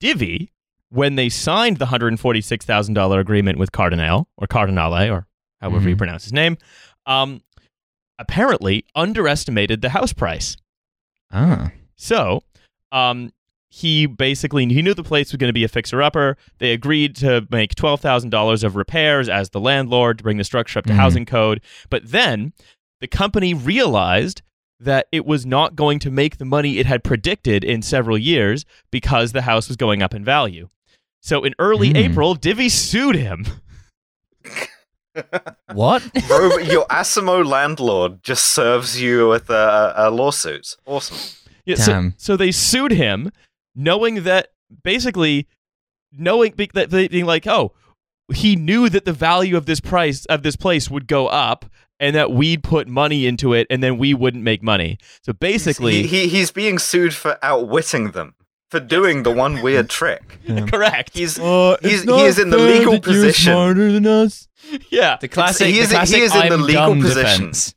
Divvy, 0.00 0.50
when 0.88 1.14
they 1.14 1.28
signed 1.28 1.76
the 1.78 1.86
$146,000 1.86 3.20
agreement 3.20 3.58
with 3.58 3.70
Cardinale 3.70 4.26
or 4.36 4.48
Cardinale 4.48 5.08
or 5.12 5.26
however 5.60 5.88
you 5.88 5.94
Mhm. 5.94 5.98
pronounce 5.98 6.24
his 6.24 6.32
name, 6.32 6.56
um, 7.06 7.42
apparently 8.18 8.84
underestimated 8.94 9.80
the 9.82 9.90
house 9.90 10.12
price. 10.12 10.56
ah, 11.32 11.70
So, 11.96 12.42
um, 12.92 13.32
he 13.72 14.04
basically 14.06 14.66
he 14.66 14.82
knew 14.82 14.94
the 14.94 15.04
place 15.04 15.30
was 15.30 15.36
going 15.38 15.48
to 15.48 15.52
be 15.54 15.62
a 15.64 15.68
fixer 15.68 16.02
upper. 16.02 16.36
They 16.58 16.72
agreed 16.72 17.14
to 17.16 17.46
make 17.50 17.74
twelve 17.76 18.00
thousand 18.00 18.30
dollars 18.30 18.64
of 18.64 18.74
repairs 18.74 19.28
as 19.28 19.50
the 19.50 19.60
landlord 19.60 20.18
to 20.18 20.24
bring 20.24 20.38
the 20.38 20.44
structure 20.44 20.78
up 20.80 20.86
to 20.86 20.92
Mhm. 20.92 20.96
housing 20.96 21.24
code. 21.26 21.60
But 21.88 22.10
then 22.10 22.52
the 23.00 23.06
company 23.06 23.54
realized 23.54 24.42
that 24.80 25.06
it 25.12 25.24
was 25.26 25.44
not 25.46 25.76
going 25.76 25.98
to 26.00 26.10
make 26.10 26.38
the 26.38 26.44
money 26.44 26.78
it 26.78 26.86
had 26.86 27.04
predicted 27.04 27.62
in 27.62 27.82
several 27.82 28.16
years 28.18 28.64
because 28.90 29.32
the 29.32 29.42
house 29.42 29.68
was 29.68 29.76
going 29.76 30.02
up 30.02 30.14
in 30.14 30.24
value. 30.24 30.68
So 31.22 31.44
in 31.44 31.54
early 31.58 31.90
Hmm. 31.90 31.96
April, 31.96 32.34
Divvy 32.34 32.68
sued 32.70 33.14
him. 33.14 33.44
what? 35.72 36.02
Bro, 36.28 36.58
your 36.58 36.86
Asimo 36.86 37.44
landlord 37.44 38.22
just 38.22 38.46
serves 38.46 39.00
you 39.00 39.28
with 39.28 39.50
a, 39.50 39.92
a 39.96 40.10
lawsuit. 40.10 40.76
Awesome. 40.86 41.18
Yeah, 41.64 41.76
so, 41.76 41.92
Damn. 41.92 42.14
so 42.16 42.36
they 42.36 42.52
sued 42.52 42.92
him, 42.92 43.30
knowing 43.74 44.22
that 44.24 44.48
basically, 44.82 45.46
knowing 46.12 46.52
be- 46.52 46.70
that 46.74 46.90
they 46.90 47.08
being 47.08 47.26
like, 47.26 47.46
oh, 47.46 47.72
he 48.32 48.56
knew 48.56 48.88
that 48.88 49.04
the 49.04 49.12
value 49.12 49.56
of 49.56 49.66
this 49.66 49.80
price 49.80 50.24
of 50.26 50.42
this 50.42 50.56
place 50.56 50.90
would 50.90 51.06
go 51.06 51.26
up, 51.26 51.66
and 51.98 52.16
that 52.16 52.32
we'd 52.32 52.62
put 52.62 52.88
money 52.88 53.26
into 53.26 53.52
it, 53.52 53.66
and 53.68 53.82
then 53.82 53.98
we 53.98 54.14
wouldn't 54.14 54.42
make 54.42 54.62
money. 54.62 54.98
So 55.22 55.32
basically, 55.32 56.02
he, 56.02 56.22
he 56.22 56.28
he's 56.28 56.50
being 56.50 56.78
sued 56.78 57.14
for 57.14 57.38
outwitting 57.42 58.12
them 58.12 58.34
for 58.70 58.80
doing 58.80 59.22
the 59.24 59.30
one 59.30 59.62
weird 59.62 59.88
trick. 59.98 60.38
correct. 60.70 61.10
He's 61.14 61.38
oh, 61.40 61.76
he's 61.82 62.02
he 62.04 62.20
is 62.24 62.38
in 62.38 62.50
the 62.50 62.58
legal 62.58 63.00
position 63.00 63.76
than 63.76 64.06
us. 64.06 64.48
yeah, 64.90 65.16
The 65.20 65.28
classic. 65.28 65.68
he 65.68 65.78
is- 65.80 65.88
the 65.88 65.94
classic 65.96 66.16
he 66.18 66.22
is 66.22 66.34
in 66.34 66.48
the 66.48 66.54
I'm 66.54 66.62
legal 66.62 66.86
dumb 66.94 67.00
position. 67.02 67.40
defense. 67.46 67.74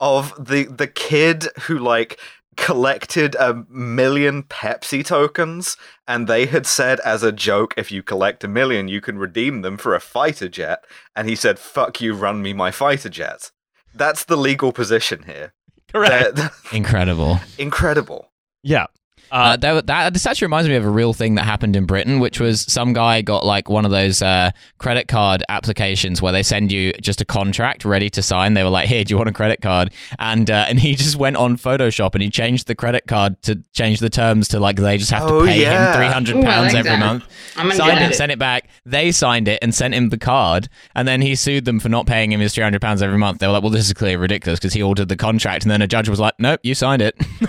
of 0.00 0.32
the 0.48 0.64
the 0.64 0.86
kid 0.86 1.46
who 1.62 1.78
like 1.78 2.18
collected 2.56 3.36
a 3.36 3.64
million 3.68 4.42
Pepsi 4.42 5.04
tokens 5.04 5.76
and 6.08 6.26
they 6.26 6.44
had 6.46 6.66
said 6.66 6.98
as 7.00 7.22
a 7.22 7.30
joke 7.30 7.72
if 7.76 7.92
you 7.92 8.02
collect 8.02 8.42
a 8.42 8.48
million 8.48 8.88
you 8.88 9.00
can 9.00 9.16
redeem 9.16 9.62
them 9.62 9.76
for 9.76 9.94
a 9.94 10.00
fighter 10.00 10.48
jet 10.48 10.84
and 11.14 11.28
he 11.28 11.36
said 11.36 11.56
fuck 11.58 12.00
you 12.00 12.14
run 12.14 12.42
me 12.42 12.52
my 12.52 12.70
fighter 12.72 13.08
jet. 13.08 13.52
That's 13.94 14.24
the 14.24 14.36
legal 14.36 14.72
position 14.72 15.22
here. 15.24 15.52
correct. 15.92 16.34
They're- 16.36 16.50
Incredible. 16.72 17.38
incredible. 17.58 18.30
Yeah. 18.62 18.86
Uh, 19.30 19.56
that, 19.56 19.86
that 19.86 20.12
this 20.12 20.26
actually 20.26 20.46
reminds 20.46 20.68
me 20.68 20.74
of 20.76 20.84
a 20.84 20.90
real 20.90 21.12
thing 21.12 21.34
that 21.36 21.44
happened 21.44 21.76
in 21.76 21.84
Britain, 21.86 22.18
which 22.20 22.40
was 22.40 22.60
some 22.62 22.92
guy 22.92 23.22
got 23.22 23.44
like 23.44 23.68
one 23.68 23.84
of 23.84 23.90
those 23.90 24.22
uh, 24.22 24.50
credit 24.78 25.08
card 25.08 25.42
applications 25.48 26.22
where 26.22 26.32
they 26.32 26.42
send 26.42 26.72
you 26.72 26.92
just 27.00 27.20
a 27.20 27.24
contract 27.24 27.84
ready 27.84 28.08
to 28.10 28.22
sign. 28.22 28.54
They 28.54 28.62
were 28.64 28.70
like, 28.70 28.88
"Here, 28.88 29.04
do 29.04 29.12
you 29.12 29.16
want 29.18 29.28
a 29.28 29.32
credit 29.32 29.60
card?" 29.60 29.92
And 30.18 30.50
uh, 30.50 30.66
and 30.68 30.80
he 30.80 30.94
just 30.94 31.16
went 31.16 31.36
on 31.36 31.56
Photoshop 31.56 32.14
and 32.14 32.22
he 32.22 32.30
changed 32.30 32.66
the 32.66 32.74
credit 32.74 33.06
card 33.06 33.40
to 33.42 33.62
change 33.72 34.00
the 34.00 34.10
terms 34.10 34.48
to 34.48 34.60
like 34.60 34.76
they 34.76 34.96
just 34.98 35.10
have 35.10 35.22
Oh, 35.30 35.40
to 35.40 35.46
pay 35.46 35.60
yeah. 35.62 35.92
him 35.92 35.96
three 35.98 36.06
hundred 36.12 36.42
pounds 36.44 36.72
like 36.72 36.80
every 36.80 36.90
that. 36.90 36.98
month. 36.98 37.24
I'm 37.56 37.64
gonna 37.66 37.74
Signed 37.76 37.98
get 37.98 38.02
it, 38.10 38.12
it. 38.12 38.16
sent 38.16 38.32
it 38.32 38.38
back. 38.38 38.68
They 38.86 39.10
signed 39.12 39.48
it 39.48 39.58
and 39.62 39.74
sent 39.74 39.94
him 39.94 40.08
the 40.10 40.18
card, 40.18 40.68
and 40.94 41.06
then 41.08 41.20
he 41.22 41.34
sued 41.34 41.64
them 41.64 41.80
for 41.80 41.88
not 41.88 42.06
paying 42.06 42.32
him 42.32 42.40
his 42.40 42.54
three 42.54 42.62
hundred 42.64 42.80
pounds 42.80 43.02
every 43.02 43.18
month. 43.18 43.40
They 43.40 43.46
were 43.46 43.52
like, 43.52 43.62
"Well, 43.62 43.70
this 43.72 43.86
is 43.86 43.92
clearly 43.92 44.16
ridiculous 44.16 44.58
because 44.58 44.72
he 44.72 44.82
ordered 44.82 45.08
the 45.08 45.16
contract," 45.16 45.64
and 45.64 45.70
then 45.70 45.82
a 45.82 45.86
judge 45.86 46.08
was 46.08 46.20
like, 46.20 46.34
"Nope, 46.38 46.60
you 46.62 46.74
signed 46.74 47.02
it." 47.02 47.14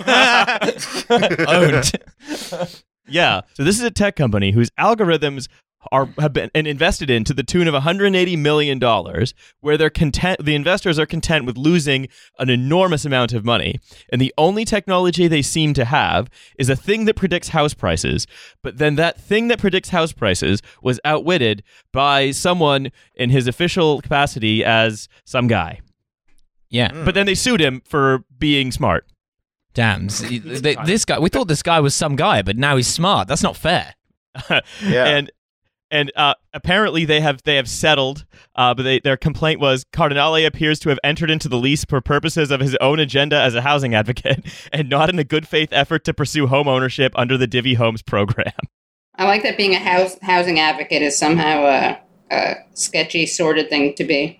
Yeah. 3.10 3.40
So 3.54 3.64
this 3.64 3.76
is 3.76 3.82
a 3.82 3.90
tech 3.90 4.16
company 4.16 4.52
whose 4.52 4.70
algorithms 4.78 5.48
are 5.92 6.10
have 6.18 6.34
been 6.34 6.50
and 6.54 6.66
invested 6.66 7.08
in 7.08 7.24
to 7.24 7.32
the 7.32 7.42
tune 7.42 7.66
of 7.66 7.72
180 7.72 8.36
million 8.36 8.78
dollars, 8.78 9.34
where 9.60 9.78
they're 9.78 9.90
content. 9.90 10.44
The 10.44 10.54
investors 10.54 10.98
are 10.98 11.06
content 11.06 11.46
with 11.46 11.56
losing 11.56 12.08
an 12.38 12.50
enormous 12.50 13.04
amount 13.04 13.32
of 13.32 13.44
money, 13.44 13.80
and 14.12 14.20
the 14.20 14.34
only 14.36 14.64
technology 14.64 15.26
they 15.26 15.42
seem 15.42 15.72
to 15.74 15.86
have 15.86 16.28
is 16.58 16.68
a 16.68 16.76
thing 16.76 17.06
that 17.06 17.16
predicts 17.16 17.48
house 17.48 17.72
prices. 17.72 18.26
But 18.62 18.78
then 18.78 18.96
that 18.96 19.18
thing 19.18 19.48
that 19.48 19.58
predicts 19.58 19.88
house 19.88 20.12
prices 20.12 20.60
was 20.82 21.00
outwitted 21.04 21.62
by 21.92 22.30
someone 22.30 22.92
in 23.14 23.30
his 23.30 23.46
official 23.48 24.02
capacity 24.02 24.62
as 24.64 25.08
some 25.24 25.48
guy. 25.48 25.80
Yeah. 26.68 26.92
But 27.04 27.14
then 27.14 27.26
they 27.26 27.34
sued 27.34 27.60
him 27.60 27.82
for 27.84 28.24
being 28.38 28.70
smart. 28.70 29.06
Damn. 29.74 30.06
s- 30.06 30.20
This 30.84 31.04
guy, 31.04 31.18
we 31.18 31.28
thought 31.28 31.48
this 31.48 31.62
guy 31.62 31.80
was 31.80 31.94
some 31.94 32.16
guy, 32.16 32.42
but 32.42 32.56
now 32.56 32.76
he's 32.76 32.86
smart. 32.88 33.28
That's 33.28 33.42
not 33.42 33.56
fair. 33.56 33.94
Yeah. 34.82 35.06
and 35.06 35.30
and 35.92 36.12
uh, 36.14 36.34
apparently 36.54 37.04
they 37.04 37.20
have 37.20 37.42
they 37.42 37.56
have 37.56 37.68
settled, 37.68 38.24
uh, 38.54 38.74
but 38.74 38.84
they, 38.84 39.00
their 39.00 39.16
complaint 39.16 39.58
was 39.58 39.84
Cardinale 39.92 40.46
appears 40.46 40.78
to 40.80 40.88
have 40.88 41.00
entered 41.02 41.30
into 41.30 41.48
the 41.48 41.56
lease 41.58 41.84
for 41.84 42.00
purposes 42.00 42.52
of 42.52 42.60
his 42.60 42.76
own 42.80 43.00
agenda 43.00 43.40
as 43.40 43.56
a 43.56 43.60
housing 43.62 43.92
advocate, 43.94 44.44
and 44.72 44.88
not 44.88 45.08
in 45.10 45.18
a 45.18 45.24
good 45.24 45.48
faith 45.48 45.70
effort 45.72 46.04
to 46.04 46.14
pursue 46.14 46.46
home 46.46 46.68
ownership 46.68 47.12
under 47.16 47.36
the 47.36 47.48
Divvy 47.48 47.74
Homes 47.74 48.02
program. 48.02 48.52
I 49.16 49.24
like 49.24 49.42
that 49.42 49.56
being 49.56 49.74
a 49.74 49.78
house 49.80 50.16
housing 50.22 50.60
advocate 50.60 51.02
is 51.02 51.18
somehow 51.18 51.64
a, 51.66 51.98
a 52.30 52.54
sketchy, 52.74 53.26
sordid 53.26 53.68
thing 53.68 53.94
to 53.96 54.04
be. 54.04 54.39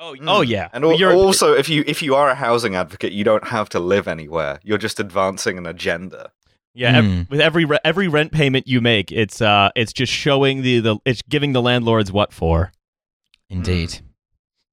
Oh, 0.00 0.14
oh 0.28 0.40
yeah, 0.42 0.68
And 0.72 0.84
al- 0.84 0.96
You're- 0.98 1.14
also, 1.14 1.54
if 1.54 1.68
you 1.68 1.82
if 1.86 2.02
you 2.02 2.14
are 2.14 2.30
a 2.30 2.34
housing 2.34 2.76
advocate, 2.76 3.12
you 3.12 3.24
don't 3.24 3.48
have 3.48 3.68
to 3.70 3.80
live 3.80 4.06
anywhere. 4.06 4.60
You're 4.62 4.78
just 4.78 5.00
advancing 5.00 5.58
an 5.58 5.66
agenda. 5.66 6.30
yeah. 6.74 6.98
ev- 6.98 7.04
Hmm. 7.04 7.22
with 7.28 7.40
every 7.40 7.64
re- 7.64 7.80
every 7.84 8.06
rent 8.06 8.30
payment 8.30 8.68
you 8.68 8.80
make, 8.80 9.10
it's 9.10 9.40
uh, 9.42 9.70
it's 9.74 9.92
just 9.92 10.12
showing 10.12 10.62
the 10.62 10.78
the 10.80 10.96
it's 11.04 11.22
giving 11.28 11.52
the 11.52 11.60
landlords 11.62 12.12
what 12.12 12.32
for. 12.32 12.70
Indeed. 13.50 14.00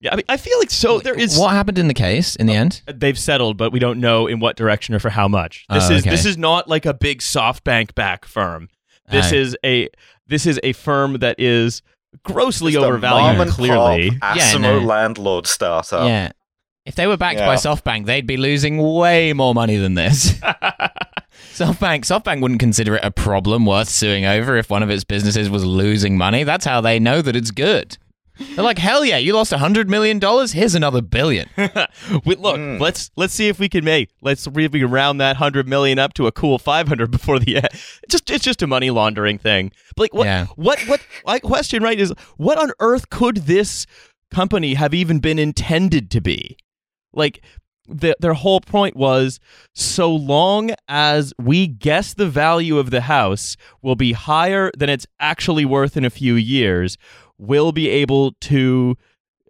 Yeah, 0.01 0.13
I 0.13 0.15
mean, 0.17 0.25
I 0.29 0.38
feel 0.38 0.59
like 0.59 0.69
so 0.69 0.99
there 0.99 1.15
is 1.19 1.39
What 1.39 1.51
happened 1.53 1.79
in 1.79 1.88
the 1.88 1.93
case 1.95 2.35
in 2.35 2.45
the 2.45 2.53
end? 2.53 2.83
they've 2.85 3.17
settled, 3.17 3.57
but 3.57 3.71
we 3.71 3.79
don't 3.79 3.99
know 3.99 4.27
in 4.27 4.39
what 4.39 4.55
direction 4.57 4.93
or 4.93 4.99
for 4.99 5.09
how 5.09 5.27
much. 5.27 5.65
This 5.69 5.89
Oh, 5.89 5.93
is 5.93 6.01
okay. 6.01 6.09
this 6.11 6.25
is 6.25 6.38
not 6.38 6.67
like 6.67 6.85
a 6.85 6.93
big 6.93 7.19
SoftBank 7.21 7.95
back 7.95 8.25
firm. 8.25 8.69
This 9.09 9.31
Oh. 9.31 9.35
is 9.38 9.57
a 9.65 9.89
this 10.27 10.45
is 10.45 10.59
a 10.61 10.73
firm 10.73 11.13
that 11.19 11.39
is 11.39 11.81
grossly 12.23 12.73
Just 12.73 12.86
overvalued. 12.86 13.38
mom 13.38 13.41
and 13.41 13.51
Clearly, 13.51 14.12
pop 14.19 14.36
Yeah, 14.38 14.58
no. 14.58 14.80
landlord 14.80 15.47
startup. 15.47 16.08
Yeah. 16.08 16.32
If 16.86 16.95
they 16.95 17.08
were 17.08 17.17
backed 17.17 17.39
Yeah. 17.39 17.47
by 17.47 17.56
SoftBank, 17.56 18.06
they'd 18.06 18.28
be 18.28 18.38
losing 18.38 18.78
way 18.80 19.34
more 19.34 19.54
money 19.56 19.78
than 19.78 19.95
this. 19.95 20.34
SoftBank, 21.54 22.01
SoftBank 22.01 22.41
wouldn't 22.41 22.60
consider 22.60 22.95
it 22.95 23.04
a 23.04 23.12
problem 23.12 23.65
worth 23.65 23.89
suing 23.89 24.25
over 24.25 24.58
if 24.58 24.69
one 24.69 24.84
of 24.84 24.89
its 24.89 25.04
businesses 25.04 25.49
was 25.49 25.63
losing 25.65 26.17
money. 26.17 26.43
That's 26.43 26.65
how 26.65 26.82
they 26.82 26.99
know 26.99 27.21
that 27.21 27.36
it's 27.36 27.51
good. 27.51 27.97
They're 28.38 28.63
like, 28.63 28.78
hell 28.78 29.04
yeah, 29.06 29.17
you 29.17 29.34
lost 29.34 29.52
a 29.54 29.58
hundred 29.58 29.89
million 29.89 30.19
dollars. 30.19 30.52
Here's 30.52 30.76
another 30.76 31.02
billion. 31.02 31.50
Wait, 32.26 32.39
look, 32.39 32.58
Mm. 32.58 32.80
let's 32.80 33.12
let's 33.15 33.34
see 33.34 33.48
if 33.48 33.60
we 33.60 33.69
can 33.69 33.84
make 33.84 34.10
let's 34.21 34.48
really 34.48 34.84
round 34.84 35.19
that 35.21 35.36
hundred 35.38 35.67
million 35.67 36.00
up 36.00 36.13
to 36.15 36.28
a 36.28 36.32
cool 36.32 36.58
five 36.60 36.88
hundred 36.88 37.12
before 37.17 37.39
the 37.39 37.58
end. 37.58 37.67
It's 37.71 38.10
just 38.10 38.30
it's 38.30 38.43
just 38.43 38.62
a 38.62 38.67
money 38.67 38.89
laundering 38.91 39.38
thing. 39.38 39.71
But 39.95 40.04
like 40.04 40.13
what 40.13 40.26
Yeah. 40.26 40.45
what 40.56 40.80
what 40.82 41.02
my 41.26 41.39
question 41.39 41.84
right 41.84 42.00
is 42.00 42.13
what 42.38 42.58
on 42.58 42.71
earth 42.80 43.10
could 43.10 43.38
this 43.38 43.86
company 44.32 44.74
have 44.74 44.93
even 44.93 45.19
been 45.19 45.39
intended 45.39 46.10
to 46.12 46.21
be? 46.21 46.58
Like 47.13 47.41
the, 47.88 48.15
their 48.19 48.34
whole 48.34 48.62
point 48.62 48.95
was 48.95 49.39
so 49.74 50.12
long 50.13 50.71
as 50.88 51.34
we 51.39 51.67
guess 51.67 52.15
the 52.15 52.28
value 52.28 52.80
of 52.80 52.89
the 52.89 53.02
house 53.02 53.56
will 53.84 53.95
be 53.95 54.13
higher 54.13 54.71
than 54.76 54.89
it's 54.89 55.06
actually 55.19 55.65
worth 55.65 55.95
in 55.95 56.04
a 56.04 56.10
few 56.10 56.34
years, 56.34 56.98
we'll 57.38 57.71
be 57.71 57.89
able 57.89 58.34
to 58.41 58.98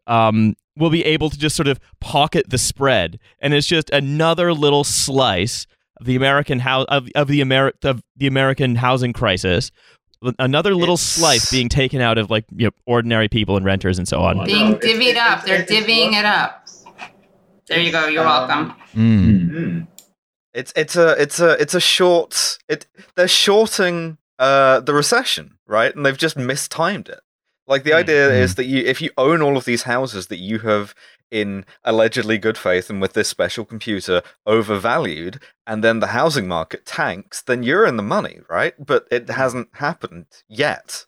um, 0.07 0.55
we'll 0.77 0.89
be 0.89 1.03
able 1.05 1.29
to 1.29 1.37
just 1.37 1.55
sort 1.55 1.67
of 1.67 1.79
pocket 1.99 2.49
the 2.49 2.57
spread, 2.57 3.19
and 3.39 3.53
it's 3.53 3.67
just 3.67 3.89
another 3.91 4.53
little 4.53 4.83
slice 4.83 5.65
of 5.99 6.05
the 6.05 6.15
American 6.15 6.59
house 6.59 6.85
of, 6.89 7.07
of 7.15 7.27
the 7.27 7.39
Ameri- 7.41 7.73
of 7.83 8.01
the 8.17 8.27
American 8.27 8.75
housing 8.75 9.13
crisis. 9.13 9.71
Another 10.39 10.73
little 10.73 10.95
It's- 10.95 11.07
slice 11.07 11.51
being 11.51 11.69
taken 11.69 12.01
out 12.01 12.17
of 12.17 12.29
like 12.31 12.45
you 12.55 12.65
know, 12.67 12.71
ordinary 12.85 13.27
people 13.27 13.57
and 13.57 13.65
renters 13.65 13.97
and 13.97 14.07
so 14.07 14.21
on. 14.21 14.43
Being 14.45 14.75
divvied 14.75 15.17
up. 15.17 15.43
They're 15.45 15.63
divvying 15.63 16.13
it 16.13 16.25
up. 16.25 16.67
There 17.67 17.79
you 17.79 17.91
go. 17.91 18.07
You're 18.07 18.23
welcome. 18.23 18.73
Mm. 18.95 19.87
It's 20.53 20.71
it's 20.75 20.95
a 20.95 21.21
it's 21.21 21.39
a 21.39 21.51
it's 21.61 21.73
a 21.73 21.79
short 21.79 22.57
it 22.69 22.87
they're 23.15 23.27
shorting 23.27 24.17
uh 24.39 24.79
the 24.79 24.93
recession, 24.93 25.57
right? 25.67 25.93
And 25.95 26.05
they've 26.05 26.17
just 26.17 26.37
mistimed 26.37 27.09
it. 27.09 27.19
Like 27.67 27.83
the 27.83 27.93
idea 27.93 28.29
Mm. 28.29 28.39
is 28.41 28.55
that 28.55 28.65
you 28.65 28.83
if 28.85 29.01
you 29.01 29.09
own 29.17 29.41
all 29.41 29.57
of 29.57 29.65
these 29.65 29.83
houses 29.83 30.27
that 30.27 30.37
you 30.37 30.59
have 30.59 30.93
in 31.31 31.65
allegedly 31.83 32.37
good 32.37 32.57
faith 32.57 32.89
and 32.89 33.01
with 33.01 33.13
this 33.13 33.27
special 33.27 33.65
computer 33.65 34.21
overvalued 34.45 35.39
and 35.67 35.83
then 35.83 35.99
the 35.99 36.07
housing 36.07 36.47
market 36.47 36.85
tanks, 36.85 37.41
then 37.41 37.63
you're 37.63 37.85
in 37.85 37.97
the 37.97 38.03
money, 38.03 38.39
right? 38.49 38.73
But 38.83 39.07
it 39.11 39.29
hasn't 39.29 39.69
happened 39.73 40.25
yet. 40.47 41.05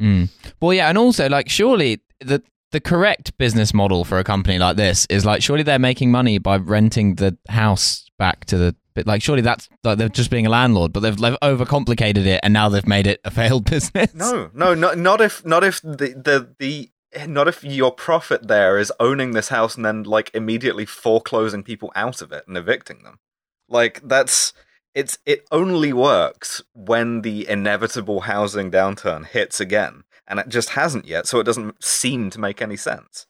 Mm. 0.00 0.28
Well, 0.60 0.72
yeah, 0.72 0.88
and 0.88 0.98
also 0.98 1.28
like 1.28 1.48
surely 1.48 2.00
the 2.20 2.42
the 2.72 2.80
correct 2.80 3.36
business 3.38 3.72
model 3.72 4.04
for 4.04 4.18
a 4.18 4.24
company 4.24 4.58
like 4.58 4.76
this 4.76 5.06
is 5.08 5.24
like 5.24 5.42
surely 5.42 5.62
they're 5.62 5.78
making 5.78 6.10
money 6.10 6.38
by 6.38 6.56
renting 6.56 7.14
the 7.14 7.36
house 7.48 8.06
back 8.18 8.44
to 8.46 8.58
the 8.58 8.74
but 8.96 9.06
like 9.06 9.22
surely 9.22 9.42
that's 9.42 9.68
like 9.84 9.98
they're 9.98 10.08
just 10.08 10.30
being 10.30 10.46
a 10.46 10.50
landlord, 10.50 10.92
but 10.92 11.00
they've, 11.00 11.16
they've 11.16 11.38
overcomplicated 11.42 12.26
it 12.26 12.40
and 12.42 12.52
now 12.52 12.68
they've 12.68 12.86
made 12.86 13.06
it 13.06 13.20
a 13.24 13.30
failed 13.30 13.64
business. 13.70 14.12
No, 14.14 14.50
no, 14.54 14.74
not 14.74 14.98
not 14.98 15.20
if 15.20 15.44
not 15.44 15.62
if 15.62 15.80
the 15.82 16.08
the 16.16 16.54
the 16.58 16.90
not 17.28 17.46
if 17.46 17.62
your 17.62 17.92
profit 17.92 18.48
there 18.48 18.78
is 18.78 18.92
owning 18.98 19.32
this 19.32 19.50
house 19.50 19.76
and 19.76 19.84
then 19.84 20.02
like 20.02 20.34
immediately 20.34 20.86
foreclosing 20.86 21.62
people 21.62 21.92
out 21.94 22.22
of 22.22 22.32
it 22.32 22.48
and 22.48 22.56
evicting 22.56 23.04
them. 23.04 23.20
Like 23.68 24.00
that's 24.02 24.54
it's 24.94 25.18
it 25.26 25.46
only 25.52 25.92
works 25.92 26.62
when 26.72 27.20
the 27.20 27.46
inevitable 27.46 28.20
housing 28.20 28.70
downturn 28.70 29.26
hits 29.26 29.60
again, 29.60 30.04
and 30.26 30.40
it 30.40 30.48
just 30.48 30.70
hasn't 30.70 31.04
yet, 31.04 31.26
so 31.26 31.38
it 31.38 31.44
doesn't 31.44 31.84
seem 31.84 32.30
to 32.30 32.40
make 32.40 32.62
any 32.62 32.78
sense. 32.78 33.26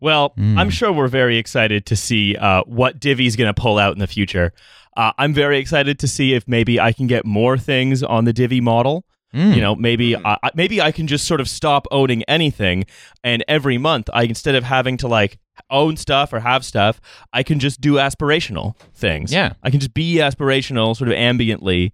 Well, 0.00 0.34
Mm. 0.38 0.58
I'm 0.58 0.70
sure 0.70 0.92
we're 0.92 1.08
very 1.08 1.38
excited 1.38 1.86
to 1.86 1.96
see 1.96 2.36
uh, 2.36 2.62
what 2.66 3.00
Divvy's 3.00 3.34
going 3.36 3.52
to 3.52 3.60
pull 3.60 3.78
out 3.78 3.92
in 3.92 3.98
the 3.98 4.06
future. 4.06 4.52
Uh, 4.96 5.12
I'm 5.18 5.32
very 5.34 5.58
excited 5.58 5.98
to 6.00 6.08
see 6.08 6.34
if 6.34 6.46
maybe 6.48 6.78
I 6.80 6.92
can 6.92 7.06
get 7.06 7.24
more 7.26 7.56
things 7.58 8.02
on 8.02 8.24
the 8.24 8.32
Divvy 8.32 8.60
model. 8.60 9.04
Mm. 9.34 9.54
You 9.54 9.60
know, 9.60 9.74
maybe 9.74 10.12
Mm. 10.12 10.22
I 10.24 10.36
I- 10.44 10.50
maybe 10.54 10.80
I 10.80 10.92
can 10.92 11.06
just 11.06 11.26
sort 11.26 11.40
of 11.40 11.48
stop 11.48 11.86
owning 11.90 12.22
anything, 12.24 12.84
and 13.24 13.44
every 13.48 13.76
month 13.78 14.08
I 14.14 14.22
instead 14.22 14.54
of 14.54 14.64
having 14.64 14.96
to 14.98 15.08
like 15.08 15.38
own 15.70 15.96
stuff 15.96 16.32
or 16.32 16.40
have 16.40 16.64
stuff, 16.64 17.00
I 17.32 17.42
can 17.42 17.58
just 17.58 17.80
do 17.80 17.94
aspirational 17.94 18.76
things. 18.94 19.32
Yeah. 19.32 19.54
I 19.62 19.70
can 19.70 19.80
just 19.80 19.94
be 19.94 20.16
aspirational, 20.16 20.94
sort 20.96 21.10
of 21.10 21.16
ambiently, 21.16 21.92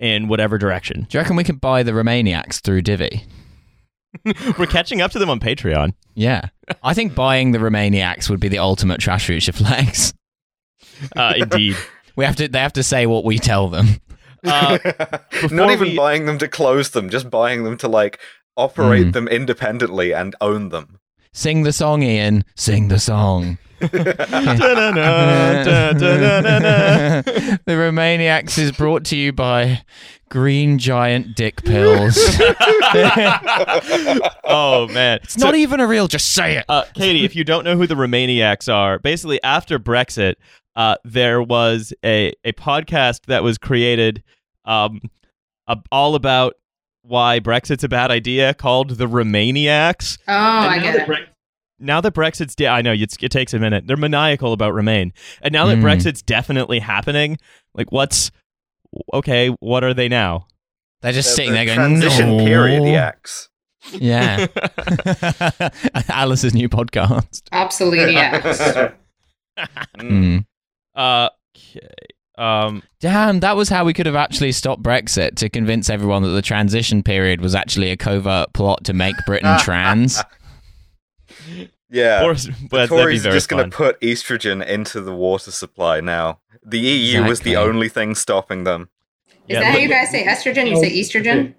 in 0.00 0.26
whatever 0.28 0.58
direction. 0.58 1.06
Do 1.08 1.16
you 1.16 1.20
reckon 1.22 1.36
we 1.36 1.44
can 1.44 1.56
buy 1.56 1.82
the 1.84 1.92
Remainiacs 1.92 2.60
through 2.60 2.82
Divvy? 2.82 3.24
We're 4.58 4.66
catching 4.66 5.00
up 5.00 5.10
to 5.12 5.18
them 5.18 5.30
on 5.30 5.38
Patreon. 5.40 5.92
Yeah. 6.14 6.48
I 6.82 6.94
think 6.94 7.14
buying 7.14 7.52
the 7.52 7.58
Remainiacs 7.58 8.30
would 8.30 8.40
be 8.40 8.48
the 8.48 8.58
ultimate 8.58 9.00
trash 9.00 9.26
future 9.26 9.52
flex. 9.52 10.12
Uh, 11.16 11.34
indeed. 11.36 11.76
We 12.14 12.24
have 12.24 12.36
to 12.36 12.46
they 12.46 12.60
have 12.60 12.74
to 12.74 12.82
say 12.84 13.06
what 13.06 13.24
we 13.24 13.38
tell 13.38 13.68
them. 13.68 13.86
Uh, 14.46 14.78
Not 15.50 15.70
even 15.70 15.88
we- 15.88 15.96
buying 15.96 16.26
them 16.26 16.36
to 16.38 16.46
close 16.46 16.90
them, 16.90 17.08
just 17.08 17.30
buying 17.30 17.64
them 17.64 17.78
to 17.78 17.88
like 17.88 18.20
operate 18.58 19.06
Mm. 19.06 19.12
them 19.14 19.26
independently 19.28 20.12
and 20.12 20.36
own 20.40 20.68
them. 20.68 21.00
Sing 21.32 21.62
the 21.62 21.72
song, 21.72 22.02
Ian. 22.02 22.44
Sing 22.54 22.88
the 22.88 22.98
song. 22.98 23.56
The 27.64 27.72
Remainiacs 27.72 28.58
is 28.58 28.72
brought 28.72 29.04
to 29.06 29.16
you 29.16 29.32
by 29.32 29.82
Green 30.28 30.78
Giant 30.78 31.36
Dick 31.36 31.62
Pills. 31.64 32.16
oh 34.44 34.88
man, 34.92 35.20
it's 35.22 35.38
not 35.38 35.54
even 35.54 35.80
a 35.80 35.86
real, 35.86 36.08
just 36.08 36.32
say 36.34 36.56
it. 36.58 36.64
Uh, 36.68 36.84
Katie, 36.94 37.24
if 37.24 37.36
you 37.36 37.44
don't 37.44 37.64
know 37.64 37.76
who 37.76 37.86
the 37.86 37.94
Remainiacs 37.94 38.72
are, 38.72 38.98
basically 38.98 39.42
after 39.42 39.78
Brexit, 39.78 40.34
uh, 40.76 40.96
there 41.04 41.42
was 41.42 41.92
a 42.04 42.32
a 42.44 42.52
podcast 42.52 43.26
that 43.26 43.42
was 43.42 43.58
created 43.58 44.22
um, 44.64 45.00
uh, 45.68 45.76
all 45.92 46.14
about 46.14 46.54
why 47.02 47.38
Brexit's 47.38 47.84
a 47.84 47.88
bad 47.88 48.10
idea 48.10 48.54
called 48.54 48.90
the 48.90 49.06
Romaniacs. 49.06 50.18
Oh, 50.26 50.32
And 50.32 50.70
I 50.70 50.78
get 50.80 50.96
it. 50.96 51.06
Bre- 51.06 51.14
now 51.78 52.00
that 52.00 52.14
Brexit's, 52.14 52.54
de- 52.54 52.66
I 52.68 52.82
know 52.82 52.92
it's, 52.92 53.16
it 53.20 53.30
takes 53.30 53.52
a 53.54 53.58
minute. 53.58 53.86
They're 53.86 53.96
maniacal 53.96 54.52
about 54.52 54.74
Remain, 54.74 55.12
and 55.42 55.52
now 55.52 55.66
that 55.66 55.78
Mm. 55.78 55.82
Brexit's 55.82 56.22
definitely 56.22 56.78
happening, 56.78 57.38
like 57.74 57.90
what's 57.92 58.30
okay? 59.12 59.48
What 59.60 59.82
are 59.84 59.94
they 59.94 60.08
now? 60.08 60.46
They're 61.02 61.12
just 61.12 61.30
The- 61.30 61.34
sitting 61.36 61.50
the 61.52 61.56
there 61.56 61.66
going, 61.66 61.76
transition 61.76 62.36
no. 62.36 62.44
period, 62.44 62.82
the 62.84 62.94
X. 62.96 63.48
Yeah. 63.92 64.46
Alice's 66.08 66.54
new 66.54 66.68
podcast. 66.68 67.42
Absolutely, 67.52 68.14
Yeah. 68.14 68.92
Mm. 69.98 70.46
Uh, 70.94 71.28
okay. 71.56 71.88
Um, 72.36 72.82
Damn, 73.00 73.40
that 73.40 73.56
was 73.56 73.68
how 73.68 73.84
we 73.84 73.92
could 73.92 74.06
have 74.06 74.16
actually 74.16 74.50
stopped 74.52 74.82
Brexit 74.82 75.36
to 75.36 75.48
convince 75.48 75.88
everyone 75.88 76.22
that 76.24 76.30
the 76.30 76.42
transition 76.42 77.02
period 77.02 77.40
was 77.40 77.54
actually 77.54 77.90
a 77.90 77.96
covert 77.96 78.52
plot 78.54 78.82
to 78.84 78.92
make 78.92 79.14
Britain 79.26 79.56
trans. 79.60 80.20
Yeah. 81.90 82.24
or, 82.24 82.34
but 82.68 82.88
that'd 82.88 82.88
Tories 82.88 83.26
are 83.26 83.32
just 83.32 83.48
going 83.48 83.70
to 83.70 83.76
put 83.76 84.00
estrogen 84.00 84.64
into 84.66 85.00
the 85.00 85.14
water 85.14 85.50
supply 85.50 86.00
now. 86.00 86.40
The 86.64 86.78
EU 86.80 87.24
was 87.24 87.40
the 87.40 87.56
only 87.56 87.88
thing 87.88 88.14
stopping 88.14 88.64
them. 88.64 88.88
Is 89.28 89.54
Yeah, 89.54 89.60
that 89.60 89.72
how 89.72 89.78
you 89.78 89.88
guys 89.88 90.10
say 90.10 90.24
estrogen? 90.24 90.68
You 90.68 90.76
say 90.76 90.90
estrogen? 90.98 91.54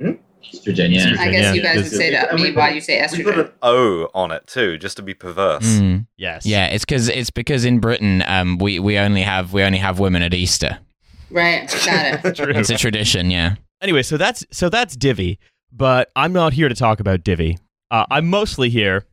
Estrogen, 0.00 0.92
yeah. 0.92 1.06
Estrogen. 1.06 1.18
I 1.18 1.30
guess 1.30 1.42
yeah. 1.42 1.52
you 1.54 1.62
guys 1.62 1.76
would 1.76 1.86
say 1.92 2.10
that. 2.10 2.30
And 2.30 2.38
we 2.38 2.48
Me, 2.48 2.52
put- 2.52 2.58
why 2.58 2.70
you 2.70 2.80
say 2.80 3.00
estrogen? 3.00 3.18
we 3.18 3.24
put 3.24 3.38
an 3.38 3.52
O 3.62 4.08
on 4.14 4.30
it 4.30 4.46
too, 4.46 4.78
just 4.78 4.96
to 4.98 5.02
be 5.02 5.14
perverse. 5.14 5.64
Mm. 5.64 6.06
Yes. 6.16 6.46
Yeah, 6.46 6.66
it's 6.66 6.84
because 6.84 7.08
it's 7.08 7.30
because 7.30 7.64
in 7.64 7.80
Britain, 7.80 8.22
um, 8.26 8.58
we, 8.58 8.78
we 8.78 8.98
only 8.98 9.22
have 9.22 9.52
we 9.52 9.62
only 9.62 9.78
have 9.78 9.98
women 9.98 10.22
at 10.22 10.34
Easter. 10.34 10.78
Right. 11.30 11.68
Got 11.84 12.24
it. 12.24 12.38
It's 12.56 12.70
a 12.70 12.76
tradition, 12.76 13.30
yeah. 13.30 13.56
Anyway, 13.80 14.02
so 14.02 14.16
that's 14.16 14.44
so 14.50 14.68
that's 14.68 14.96
Divvy, 14.96 15.38
but 15.72 16.10
I'm 16.14 16.32
not 16.32 16.52
here 16.52 16.68
to 16.68 16.74
talk 16.74 17.00
about 17.00 17.24
Divvy. 17.24 17.58
Uh, 17.94 18.06
I'm 18.10 18.26
mostly 18.28 18.70
here. 18.70 19.06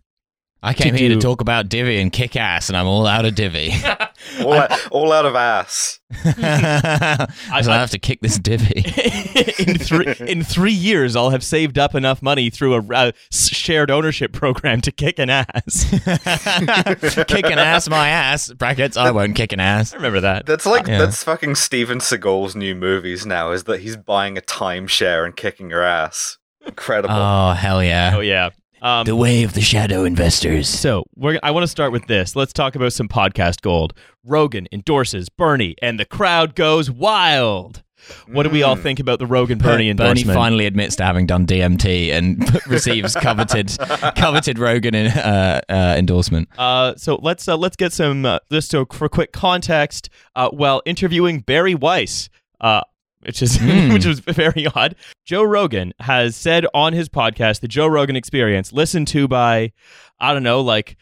I 0.63 0.73
came 0.73 0.93
To 0.93 0.97
here 0.99 1.09
do- 1.09 1.15
to 1.15 1.21
talk 1.21 1.41
about 1.41 1.69
Divvy 1.69 1.99
and 1.99 2.11
kick 2.11 2.35
ass, 2.35 2.67
and 2.69 2.77
I'm 2.77 2.85
all 2.87 3.05
out 3.07 3.25
of 3.25 3.35
Divvy. 3.35 3.73
All, 4.43 4.53
out, 4.53 4.91
all 4.91 5.11
out 5.11 5.25
of 5.25 5.35
ass. 5.35 5.99
so 6.23 6.31
I, 6.37 7.27
I- 7.51 7.63
have 7.63 7.89
to 7.91 7.97
kick 7.99 8.21
this 8.21 8.37
Divvy. 8.37 8.83
in 9.63 9.77
three 9.79 10.13
in 10.19 10.43
three 10.43 10.71
years, 10.71 11.15
I'll 11.15 11.31
have 11.31 11.43
saved 11.43 11.79
up 11.79 11.95
enough 11.95 12.21
money 12.21 12.49
through 12.51 12.75
a 12.75 12.81
uh, 12.93 13.11
shared 13.31 13.89
ownership 13.89 14.31
program 14.31 14.79
to 14.81 14.91
kick 14.91 15.17
an 15.19 15.29
ass. 15.31 15.85
kick 15.89 17.45
an 17.45 17.57
ass, 17.59 17.89
my 17.89 18.09
ass. 18.09 18.53
Brackets. 18.53 18.95
I 18.95 19.09
won't 19.11 19.35
kick 19.35 19.53
an 19.53 19.59
ass. 19.59 19.91
I 19.93 19.97
remember 19.97 20.19
that. 20.21 20.45
That's 20.45 20.65
like 20.67 20.85
Yeah. 20.87 20.99
that's 20.99 21.23
fucking 21.23 21.55
Steven 21.55 21.99
Seagal's 21.99 22.55
new 22.55 22.75
movies 22.75 23.25
now. 23.25 23.51
Is 23.51 23.63
that 23.65 23.81
he's 23.81 23.97
buying 23.97 24.37
a 24.37 24.41
timeshare 24.41 25.25
and 25.25 25.35
kicking 25.35 25.71
her 25.71 25.81
ass? 25.83 26.37
Incredible. 26.65 27.15
Oh 27.15 27.53
hell 27.53 27.83
yeah! 27.83 28.13
Oh 28.15 28.19
yeah. 28.19 28.49
Um, 28.81 29.05
The 29.05 29.15
way 29.15 29.43
of 29.43 29.53
the 29.53 29.61
shadow 29.61 30.03
investors. 30.05 30.67
So 30.67 31.03
we're, 31.15 31.39
I 31.43 31.51
want 31.51 31.63
to 31.63 31.67
start 31.67 31.91
with 31.91 32.07
this. 32.07 32.35
Let's 32.35 32.53
talk 32.53 32.75
about 32.75 32.93
some 32.93 33.07
podcast 33.07 33.61
gold. 33.61 33.93
Rogan 34.23 34.67
endorses 34.71 35.29
Bernie, 35.29 35.75
and 35.81 35.99
the 35.99 36.05
crowd 36.05 36.55
goes 36.55 36.89
wild. 36.89 37.83
What 38.27 38.43
do 38.43 38.49
we 38.49 38.63
all 38.63 38.75
Mm. 38.75 38.81
think 38.81 38.99
about 38.99 39.19
the 39.19 39.27
Rogan 39.27 39.59
Bernie 39.59 39.87
endorsement? 39.89 40.25
Bernie 40.25 40.35
finally 40.35 40.65
admits 40.65 40.95
to 40.95 41.03
having 41.03 41.27
done 41.27 41.45
DMT 41.45 42.11
and 42.11 42.59
receives 42.67 43.13
coveted 43.13 43.77
coveted 44.15 44.57
Rogan 44.57 44.95
in, 44.95 45.07
uh, 45.11 45.61
uh, 45.69 45.95
endorsement. 45.99 46.49
Uh, 46.57 46.95
so 46.97 47.19
let's 47.21 47.47
uh, 47.47 47.55
let's 47.55 47.75
get 47.75 47.93
some 47.93 48.25
uh, 48.25 48.39
just 48.51 48.71
so 48.71 48.85
for 48.91 49.07
quick 49.07 49.31
context. 49.31 50.09
Uh, 50.35 50.49
while 50.49 50.81
interviewing 50.87 51.41
Bari 51.41 51.75
Weiss, 51.75 52.27
uh, 52.59 52.81
which 53.25 53.41
is 53.41 53.57
Mm. 53.59 53.93
which 53.93 54.05
was 54.05 54.19
very 54.19 54.67
odd, 54.75 54.95
Joe 55.25 55.43
Rogan 55.43 55.93
has 55.99 56.35
said 56.35 56.65
on 56.73 56.93
his 56.93 57.09
podcast, 57.09 57.59
the 57.61 57.67
Joe 57.67 57.87
Rogan 57.87 58.15
Experience, 58.15 58.71
listened 58.73 59.07
to 59.09 59.27
by 59.27 59.71
I 60.19 60.33
don't 60.33 60.43
know, 60.43 60.61
like 60.61 60.97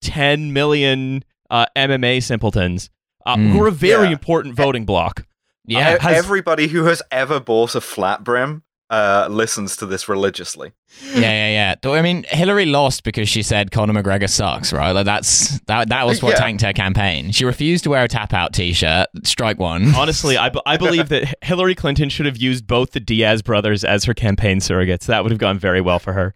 ten 0.00 0.52
million 0.52 1.24
uh, 1.50 1.66
MMA 1.76 2.22
simpletons, 2.22 2.90
uh, 3.26 3.36
Mm. 3.36 3.52
who 3.52 3.62
are 3.62 3.68
a 3.68 3.72
very 3.72 4.06
Yeah. 4.06 4.12
important 4.12 4.54
voting 4.54 4.84
block. 4.84 5.26
Yeah, 5.66 5.94
E- 5.96 5.98
has- 6.00 6.16
Everybody 6.16 6.68
who 6.68 6.84
has 6.84 7.02
ever 7.10 7.40
bought 7.40 7.74
a 7.74 7.80
flat 7.80 8.22
brim 8.24 8.62
uh, 8.90 9.26
listens 9.30 9.76
to 9.78 9.86
this 9.86 10.08
religiously. 10.08 10.72
yeah, 11.14 11.20
yeah, 11.20 11.74
yeah. 11.82 11.90
I 11.92 12.02
mean, 12.02 12.24
Hillary 12.28 12.66
lost 12.66 13.02
because 13.02 13.28
she 13.28 13.42
said 13.42 13.70
Conor 13.70 13.94
McGregor 14.02 14.28
sucks, 14.28 14.72
right? 14.72 14.92
Like 14.92 15.06
that's 15.06 15.58
that 15.62 15.88
that 15.88 16.06
was 16.06 16.22
what 16.22 16.34
Yeah. 16.34 16.40
tanked 16.40 16.62
her 16.62 16.72
campaign. 16.72 17.32
She 17.32 17.44
refused 17.44 17.84
to 17.84 17.90
wear 17.90 18.04
a 18.04 18.08
tap 18.08 18.32
out 18.34 18.52
T-shirt. 18.52 19.08
Strike 19.24 19.58
one. 19.58 19.94
Honestly, 19.96 20.36
I, 20.36 20.50
I 20.66 20.76
believe 20.76 21.08
that 21.08 21.34
Hillary 21.42 21.74
Clinton 21.74 22.08
should 22.10 22.26
have 22.26 22.36
used 22.36 22.66
both 22.66 22.92
the 22.92 23.00
Diaz 23.00 23.42
brothers 23.42 23.84
as 23.84 24.04
her 24.04 24.14
campaign 24.14 24.58
surrogates. 24.58 25.06
That 25.06 25.22
would 25.24 25.32
have 25.32 25.40
gone 25.40 25.58
very 25.58 25.80
well 25.80 25.98
for 25.98 26.12
her. 26.12 26.34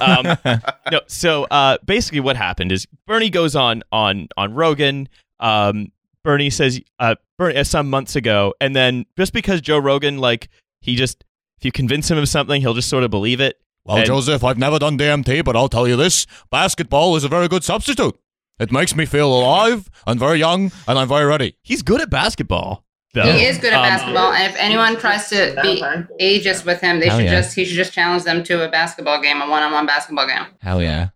Um, 0.00 0.36
no, 0.90 1.00
so 1.06 1.44
uh, 1.50 1.78
basically, 1.84 2.20
what 2.20 2.36
happened 2.36 2.72
is 2.72 2.86
Bernie 3.06 3.30
goes 3.30 3.54
on 3.54 3.82
on 3.92 4.28
on 4.36 4.54
Rogan. 4.54 5.08
Um, 5.38 5.92
Bernie 6.24 6.50
says 6.50 6.80
uh, 6.98 7.14
Bernie, 7.38 7.56
uh, 7.58 7.64
some 7.64 7.88
months 7.90 8.16
ago, 8.16 8.54
and 8.60 8.74
then 8.74 9.06
just 9.16 9.32
because 9.32 9.60
Joe 9.60 9.78
Rogan, 9.78 10.18
like 10.18 10.48
he 10.80 10.96
just 10.96 11.24
if 11.60 11.64
you 11.64 11.72
convince 11.72 12.10
him 12.10 12.18
of 12.18 12.28
something, 12.28 12.60
he'll 12.60 12.74
just 12.74 12.88
sort 12.88 13.04
of 13.04 13.10
believe 13.10 13.40
it. 13.40 13.60
Well, 13.84 13.98
And- 13.98 14.06
Joseph, 14.06 14.42
I've 14.44 14.58
never 14.58 14.78
done 14.78 14.96
DMT, 14.98 15.44
but 15.44 15.56
I'll 15.56 15.68
tell 15.68 15.86
you 15.86 15.96
this 15.96 16.26
basketball 16.50 17.16
is 17.16 17.24
a 17.24 17.28
very 17.28 17.48
good 17.48 17.64
substitute. 17.64 18.18
It 18.58 18.70
makes 18.72 18.94
me 18.94 19.06
feel 19.06 19.32
alive 19.32 19.88
and 20.06 20.18
very 20.20 20.38
young, 20.38 20.70
and 20.86 20.98
I'm 20.98 21.08
very 21.08 21.24
ready. 21.24 21.56
He's 21.62 21.82
good 21.82 22.00
at 22.00 22.10
basketball. 22.10 22.84
Though. 23.14 23.22
He 23.32 23.44
is 23.44 23.58
good 23.58 23.72
at 23.72 23.78
Um, 23.78 23.82
basketball, 23.88 24.32
and 24.32 24.52
if 24.52 24.56
anyone 24.60 24.96
tries 24.96 25.28
to 25.30 25.58
be 25.62 25.82
ageist 26.20 26.64
with 26.64 26.80
him, 26.80 27.00
they 27.00 27.08
Hell 27.08 27.18
should 27.18 27.24
yeah. 27.24 27.40
just 27.40 27.54
he 27.56 27.64
should 27.64 27.74
just 27.76 27.92
challenge 27.92 28.22
them 28.24 28.44
to 28.44 28.64
a 28.64 28.68
basketball 28.70 29.20
game, 29.20 29.40
a 29.42 29.48
one-on-one 29.48 29.84
basketball 29.86 30.26
game. 30.28 30.44
Hell 30.60 30.80
yeah. 30.82 31.08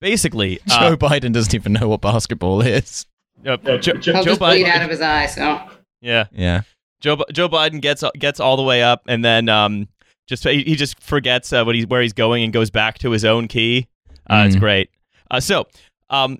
Basically, 0.00 0.60
Joe 0.68 0.74
uh, 0.92 0.96
Biden 0.96 1.32
doesn't 1.32 1.54
even 1.54 1.72
know 1.72 1.88
what 1.88 2.00
basketball 2.00 2.60
is. 2.60 3.06
uh, 3.46 3.56
Yeah, 3.64 3.76
Joe, 3.78 3.78
Joe- 3.78 4.12
He'll 4.12 4.22
Joe 4.22 4.22
just 4.24 4.40
bleed 4.40 4.66
out 4.66 4.82
of 4.82 4.90
his 4.90 5.00
eye. 5.00 5.26
So 5.26 5.60
yeah. 6.00 6.26
Yeah. 6.32 6.60
Joe 7.02 7.22
Joe 7.32 7.48
Biden 7.48 7.80
gets 7.82 8.02
gets 8.18 8.40
all 8.40 8.56
the 8.56 8.62
way 8.62 8.82
up, 8.82 9.02
and 9.06 9.22
then 9.24 9.48
um, 9.50 9.88
just 10.26 10.44
he, 10.44 10.62
he 10.62 10.76
just 10.76 10.98
forgets 11.00 11.52
uh, 11.52 11.64
what 11.64 11.74
he's 11.74 11.86
where 11.86 12.00
he's 12.00 12.12
going 12.14 12.42
and 12.44 12.52
goes 12.52 12.70
back 12.70 12.98
to 13.00 13.10
his 13.10 13.24
own 13.24 13.48
key. 13.48 13.86
Uh, 14.30 14.44
It's 14.46 14.56
Mm. 14.56 14.60
great. 14.60 14.90
Uh, 15.30 15.40
so, 15.40 15.66
um, 16.10 16.38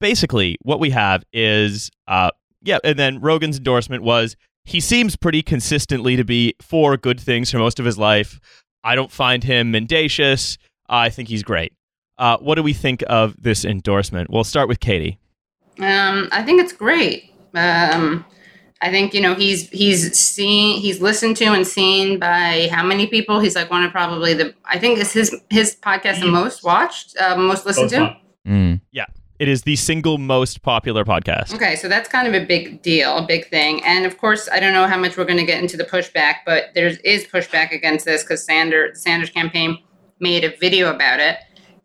basically, 0.00 0.56
what 0.62 0.80
we 0.80 0.90
have 0.90 1.24
is 1.32 1.90
uh, 2.08 2.30
yeah, 2.62 2.78
and 2.84 2.98
then 2.98 3.20
Rogan's 3.20 3.56
endorsement 3.56 4.02
was 4.02 4.36
he 4.64 4.80
seems 4.80 5.16
pretty 5.16 5.42
consistently 5.42 6.16
to 6.16 6.24
be 6.24 6.54
for 6.60 6.96
good 6.96 7.18
things 7.18 7.50
for 7.50 7.58
most 7.58 7.78
of 7.78 7.86
his 7.86 7.96
life. 7.96 8.38
I 8.84 8.94
don't 8.94 9.10
find 9.12 9.42
him 9.44 9.70
mendacious. 9.70 10.58
I 10.88 11.08
think 11.08 11.28
he's 11.28 11.42
great. 11.42 11.72
Uh, 12.18 12.36
what 12.38 12.56
do 12.56 12.62
we 12.62 12.72
think 12.74 13.02
of 13.08 13.34
this 13.40 13.64
endorsement? 13.64 14.28
We'll 14.28 14.44
start 14.44 14.68
with 14.68 14.80
Katie. 14.80 15.18
um, 15.78 16.28
I 16.32 16.42
think 16.42 16.60
it's 16.60 16.72
great. 16.72 17.32
Um, 17.54 18.24
I 18.82 18.90
think 18.90 19.12
you 19.12 19.20
know 19.20 19.34
he's 19.34 19.68
he's 19.70 20.16
seen 20.18 20.80
he's 20.80 21.00
listened 21.00 21.36
to 21.38 21.46
and 21.46 21.66
seen 21.66 22.18
by 22.18 22.68
how 22.72 22.84
many 22.84 23.06
people? 23.06 23.40
He's 23.40 23.54
like 23.54 23.70
one 23.70 23.82
of 23.82 23.92
probably 23.92 24.34
the 24.34 24.54
I 24.64 24.78
think 24.78 24.98
is 24.98 25.12
his 25.12 25.36
his 25.50 25.76
podcast 25.76 26.20
the 26.20 26.26
most 26.26 26.64
watched, 26.64 27.16
uh, 27.20 27.36
most 27.36 27.66
listened 27.66 27.90
to. 27.90 28.16
Mm. 28.46 28.80
It 29.40 29.48
is 29.48 29.62
the 29.62 29.74
single 29.76 30.18
most 30.18 30.60
popular 30.60 31.02
podcast. 31.02 31.54
Okay, 31.54 31.74
so 31.74 31.88
that's 31.88 32.10
kind 32.10 32.28
of 32.28 32.34
a 32.34 32.44
big 32.44 32.82
deal, 32.82 33.16
a 33.16 33.26
big 33.26 33.48
thing. 33.48 33.82
And 33.86 34.04
of 34.04 34.18
course, 34.18 34.50
I 34.52 34.60
don't 34.60 34.74
know 34.74 34.86
how 34.86 34.98
much 34.98 35.16
we're 35.16 35.24
going 35.24 35.38
to 35.38 35.46
get 35.46 35.62
into 35.62 35.78
the 35.78 35.84
pushback, 35.84 36.40
but 36.44 36.64
there 36.74 36.88
is 36.88 37.24
pushback 37.24 37.72
against 37.72 38.04
this 38.04 38.22
because 38.22 38.44
Sanders, 38.44 39.02
Sanders 39.02 39.30
campaign 39.30 39.78
made 40.20 40.44
a 40.44 40.54
video 40.58 40.94
about 40.94 41.20
it. 41.20 41.38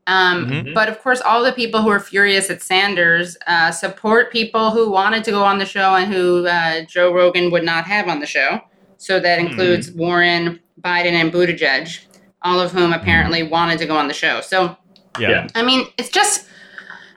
Um, 0.07 0.47
Mhm. 0.49 0.73
But 0.73 0.87
of 0.89 1.01
course, 1.01 1.19
all 1.21 1.43
the 1.43 1.51
people 1.51 1.81
who 1.81 1.89
are 1.89 1.99
furious 1.99 2.49
at 2.49 2.61
Sanders 2.61 3.37
uh, 3.47 3.71
support 3.71 4.31
people 4.31 4.69
who 4.71 4.89
wanted 4.91 5.23
to 5.23 5.31
go 5.31 5.43
on 5.43 5.57
the 5.57 5.65
show 5.65 5.95
and 5.95 6.13
who 6.13 6.45
uh, 6.47 6.81
Joe 6.81 7.11
Rogan 7.11 7.49
would 7.51 7.63
not 7.63 7.85
have 7.85 8.07
on 8.07 8.19
the 8.19 8.27
show. 8.27 8.61
So 8.97 9.19
that 9.19 9.39
includes 9.39 9.91
Warren, 9.91 10.59
Biden, 10.81 11.13
and 11.13 11.31
Buttigieg, 11.31 11.99
all 12.43 12.59
of 12.59 12.71
whom 12.71 12.93
apparently 12.93 13.43
wanted 13.43 13.79
to 13.79 13.85
go 13.85 13.95
on 13.97 14.07
the 14.07 14.13
show. 14.13 14.41
So 14.41 14.77
Yeah. 15.19 15.29
Yeah. 15.29 15.47
I 15.55 15.63
mean, 15.63 15.87
it's 15.97 16.09
just 16.09 16.45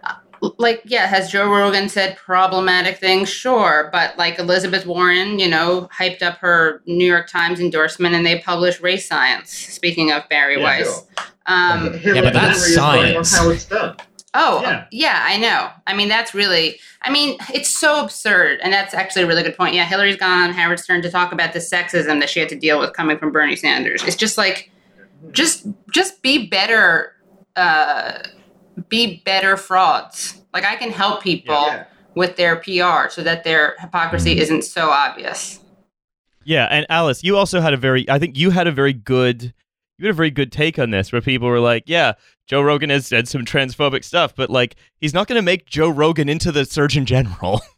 uh, 0.05 0.49
like, 0.59 0.81
yeah, 0.85 1.07
has 1.07 1.31
Joe 1.31 1.49
Rogan 1.51 1.89
said 1.89 2.17
problematic 2.17 2.97
things? 2.99 3.29
Sure. 3.29 3.91
But 3.93 4.17
like 4.17 4.39
Elizabeth 4.39 4.87
Warren, 4.87 5.39
you 5.39 5.49
know, 5.49 5.89
hyped 5.99 6.23
up 6.23 6.39
her 6.39 6.81
New 6.87 7.05
York 7.05 7.29
Times 7.29 7.61
endorsement 7.61 8.15
and 8.15 8.25
they 8.25 8.39
published 8.39 8.81
race 8.81 9.07
science. 9.07 9.51
Speaking 9.51 10.11
of 10.13 10.23
Bari 10.31 10.57
Yeah, 10.59 10.63
Weiss. 10.65 11.05
Um, 11.49 11.99
Yeah, 12.05 12.21
but 12.23 12.33
that's 12.33 12.75
science. 12.75 13.37
How 13.37 13.51
it's 13.51 13.65
done. 13.65 13.97
oh, 14.35 14.61
Yeah. 14.63 14.85
yeah, 14.93 15.25
I 15.27 15.39
know. 15.39 15.71
I 15.87 15.95
mean, 15.95 16.09
that's 16.09 16.35
really, 16.35 16.79
I 17.03 17.11
mean, 17.11 17.37
it's 17.53 17.69
so 17.71 18.05
absurd. 18.05 18.61
And 18.63 18.73
that's 18.73 18.95
actually 18.95 19.23
a 19.23 19.27
really 19.27 19.43
good 19.43 19.57
point. 19.57 19.75
Yeah, 19.75 19.85
Hillary's 19.87 20.17
gone 20.17 20.45
on 20.49 20.53
Howard 20.53 20.79
Stern 20.79 21.03
to 21.03 21.11
talk 21.11 21.33
about 21.33 21.53
the 21.55 21.59
sexism 21.59 22.21
that 22.21 22.29
she 22.29 22.39
had 22.39 22.49
to 22.51 22.57
deal 22.59 22.79
with 22.79 22.93
coming 22.93 23.19
from 23.19 23.33
Bernie 23.33 23.57
Sanders. 23.57 24.05
It's 24.05 24.15
just 24.17 24.37
like, 24.39 24.71
just 25.33 25.67
just 25.93 26.23
be 26.23 26.47
better 26.47 27.13
uh 27.57 28.19
be 28.89 29.21
better 29.25 29.57
frauds 29.57 30.41
like 30.55 30.65
i 30.65 30.77
can 30.77 30.93
help 30.93 31.21
people 31.25 31.57
Yeah. 31.67 31.87
with 32.15 32.37
their 32.37 32.55
PR 32.55 33.09
so 33.11 33.25
that 33.25 33.43
their 33.43 33.75
hypocrisy 33.81 34.39
isn't 34.39 34.63
so 34.63 34.91
obvious. 34.91 35.59
Yeah, 36.45 36.67
and 36.71 36.87
Alice, 36.89 37.25
you 37.25 37.37
also 37.37 37.61
had 37.61 37.75
a 37.75 37.77
very 37.77 38.09
I 38.09 38.21
think 38.21 38.37
you 38.39 38.51
had 38.51 38.69
a 38.69 38.73
very 38.73 38.93
good 38.93 39.53
you 39.99 40.07
had 40.07 40.11
a 40.11 40.17
very 40.17 40.31
good 40.31 40.53
take 40.53 40.79
on 40.79 40.91
this 40.91 41.13
where 41.13 41.21
people 41.21 41.49
were 41.49 41.61
like, 41.61 41.85
yeah, 41.87 42.15
Joe 42.47 42.63
Rogan 42.63 42.91
has 42.91 43.07
said 43.07 43.29
some 43.29 43.45
transphobic 43.45 44.05
stuff, 44.05 44.35
but 44.35 44.49
like 44.49 44.77
he's 44.97 45.15
not 45.15 45.27
going 45.27 45.39
to 45.39 45.43
make 45.43 45.67
Joe 45.67 45.89
Rogan 45.89 46.29
into 46.29 46.53
the 46.53 46.65
Surgeon 46.65 47.05
General. 47.05 47.61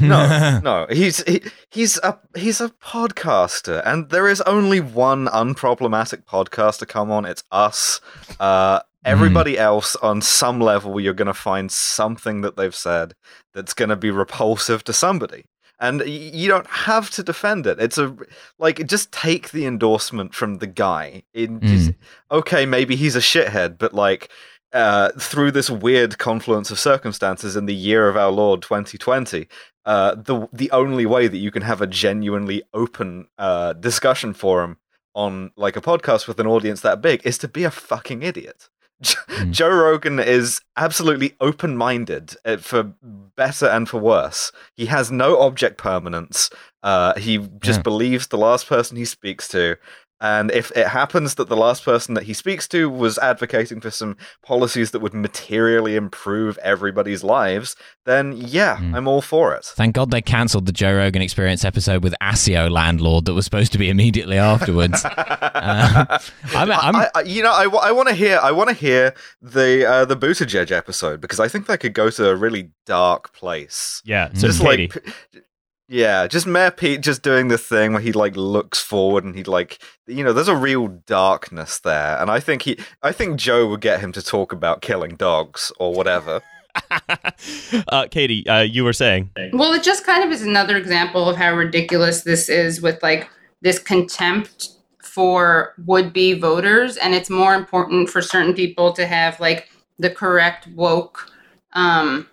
No, 0.00 0.60
no, 0.64 0.86
he's 0.90 1.22
he, 1.22 1.40
he's 1.70 1.98
a 1.98 2.18
he's 2.34 2.60
a 2.60 2.70
podcaster, 2.70 3.80
and 3.86 4.10
there 4.10 4.26
is 4.26 4.40
only 4.40 4.80
one 4.80 5.28
unproblematic 5.28 6.24
podcast 6.24 6.80
to 6.80 6.86
come 6.86 7.12
on. 7.12 7.24
It's 7.24 7.44
us. 7.52 8.00
Uh, 8.40 8.80
everybody 9.04 9.56
else, 9.56 9.94
on 9.96 10.20
some 10.20 10.60
level, 10.60 10.98
you're 10.98 11.14
going 11.14 11.26
to 11.26 11.34
find 11.34 11.70
something 11.70 12.40
that 12.40 12.56
they've 12.56 12.74
said 12.74 13.14
that's 13.54 13.72
going 13.72 13.88
to 13.88 13.96
be 13.96 14.10
repulsive 14.10 14.82
to 14.84 14.92
somebody, 14.92 15.44
and 15.80 16.02
you 16.06 16.48
don't 16.48 16.66
have 16.66 17.10
to 17.10 17.22
defend 17.22 17.66
it. 17.66 17.80
It's 17.80 17.98
a 17.98 18.16
like 18.58 18.86
just 18.86 19.12
take 19.12 19.50
the 19.50 19.66
endorsement 19.66 20.34
from 20.34 20.58
the 20.58 20.66
guy. 20.66 21.22
In 21.34 21.60
just- 21.60 21.90
okay, 22.30 22.66
maybe 22.66 22.96
he's 22.96 23.16
a 23.16 23.20
shithead, 23.20 23.78
but 23.78 23.94
like 23.94 24.28
uh, 24.72 25.10
through 25.18 25.50
this 25.52 25.70
weird 25.70 26.18
confluence 26.18 26.70
of 26.70 26.78
circumstances 26.78 27.56
in 27.56 27.66
the 27.66 27.74
year 27.74 28.08
of 28.08 28.16
our 28.16 28.30
Lord 28.30 28.60
2020, 28.62 29.48
uh, 29.86 30.14
the 30.14 30.46
the 30.52 30.70
only 30.72 31.06
way 31.06 31.28
that 31.28 31.38
you 31.38 31.50
can 31.50 31.62
have 31.62 31.80
a 31.80 31.86
genuinely 31.86 32.62
open 32.74 33.28
uh, 33.38 33.72
discussion 33.72 34.34
forum 34.34 34.76
on 35.14 35.50
like 35.56 35.76
a 35.76 35.80
podcast 35.80 36.28
with 36.28 36.38
an 36.38 36.46
audience 36.46 36.80
that 36.82 37.00
big 37.00 37.20
is 37.24 37.38
to 37.38 37.48
be 37.48 37.64
a 37.64 37.70
fucking 37.70 38.22
idiot. 38.22 38.68
Mm. 39.02 39.52
Joe 39.52 39.68
Rogan 39.70 40.18
is 40.18 40.60
absolutely 40.76 41.36
open 41.40 41.76
minded 41.76 42.34
for 42.60 42.82
better 43.36 43.66
and 43.66 43.88
for 43.88 43.98
worse. 43.98 44.50
He 44.74 44.86
has 44.86 45.10
no 45.12 45.38
object 45.40 45.78
permanence. 45.78 46.50
Uh, 46.82 47.14
he 47.14 47.38
just 47.60 47.78
Yeah. 47.78 47.82
believes 47.82 48.26
the 48.26 48.38
last 48.38 48.66
person 48.66 48.96
he 48.96 49.04
speaks 49.04 49.46
to. 49.48 49.76
And 50.20 50.50
if 50.50 50.70
it 50.72 50.88
happens 50.88 51.36
that 51.36 51.48
the 51.48 51.56
last 51.56 51.84
person 51.84 52.14
that 52.14 52.24
he 52.24 52.32
speaks 52.34 52.66
to 52.68 52.90
was 52.90 53.18
advocating 53.18 53.80
for 53.80 53.90
some 53.90 54.16
policies 54.42 54.90
that 54.90 55.00
would 55.00 55.14
materially 55.14 55.94
improve 55.94 56.58
everybody's 56.58 57.22
lives, 57.22 57.76
then 58.04 58.32
yeah, 58.36 58.76
Mm. 58.78 58.94
I'm 58.96 59.08
all 59.08 59.20
for 59.22 59.54
it. 59.54 59.64
Thank 59.64 59.94
God 59.94 60.10
they 60.10 60.20
cancelled 60.22 60.66
the 60.66 60.72
Joe 60.72 60.94
Rogan 60.96 61.22
Experience 61.22 61.64
episode 61.64 62.02
with 62.02 62.14
ASIO 62.20 62.70
landlord 62.70 63.24
that 63.26 63.34
was 63.34 63.44
supposed 63.44 63.72
to 63.72 63.78
be 63.78 63.88
immediately 63.90 64.38
afterwards. 64.38 65.04
Uh, 65.58 66.18
I'm, 66.54 66.70
I'm, 66.70 66.96
I, 66.96 67.10
I, 67.14 67.20
you 67.22 67.42
know, 67.42 67.52
I, 67.52 67.66
want 67.66 68.08
to 68.08 68.14
hear. 68.14 68.38
I 68.42 68.52
want 68.52 68.68
to 68.70 68.74
hear 68.74 69.14
the 69.42 69.84
uh, 69.86 70.04
the 70.04 70.16
Buttigieg 70.16 70.70
episode 70.70 71.20
because 71.20 71.40
I 71.40 71.48
think 71.48 71.66
that 71.66 71.80
could 71.80 71.94
go 71.94 72.10
to 72.10 72.28
a 72.30 72.36
really 72.36 72.70
dark 72.86 73.32
place. 73.32 74.00
yeah, 74.04 74.32
so 74.34 74.46
just 74.46 74.60
Katie, 74.60 74.88
like, 74.88 75.04
p- 75.32 75.40
yeah, 75.88 76.26
just 76.26 76.46
Mayor 76.46 76.70
Pete 76.70 77.00
just 77.00 77.22
doing 77.22 77.48
the 77.48 77.58
thing 77.58 77.92
where 77.92 78.02
he 78.02 78.12
like 78.12 78.36
looks 78.36 78.78
forward 78.78 79.24
and 79.24 79.34
he 79.34 79.42
like, 79.44 79.78
you 80.06 80.22
know, 80.22 80.32
there's 80.32 80.48
a 80.48 80.56
real 80.56 80.88
darkness 80.88 81.78
there, 81.80 82.18
and 82.20 82.30
I 82.30 82.40
think 82.40 82.62
he, 82.62 82.78
I 83.02 83.12
think 83.12 83.40
Joe 83.40 83.66
would 83.68 83.80
get 83.80 84.00
him 84.00 84.12
to 84.12 84.22
talk 84.22 84.52
about 84.52 84.82
killing 84.82 85.16
dogs 85.16 85.72
or 85.78 85.94
whatever. 85.94 86.42
uh, 87.88 88.06
Katie, 88.10 88.46
uh, 88.46 88.60
you 88.60 88.84
were 88.84 88.92
saying, 88.92 89.30
Well, 89.52 89.72
it 89.72 89.82
just 89.82 90.04
kind 90.04 90.22
of 90.22 90.30
is 90.30 90.42
another 90.42 90.76
example 90.76 91.28
of 91.28 91.36
how 91.36 91.54
ridiculous 91.54 92.22
this 92.22 92.48
is 92.48 92.80
with 92.80 93.02
like 93.02 93.28
this 93.62 93.78
contempt 93.78 94.70
for 95.02 95.74
would 95.86 96.12
be 96.12 96.34
voters. 96.34 96.96
And 96.96 97.14
it's 97.14 97.30
more 97.30 97.54
important 97.54 98.08
for 98.08 98.22
certain 98.22 98.54
people 98.54 98.92
to 98.92 99.06
have 99.06 99.40
like 99.40 99.68
the 99.98 100.10
correct 100.10 100.68
woke, 100.68 101.30
um, 101.72 102.28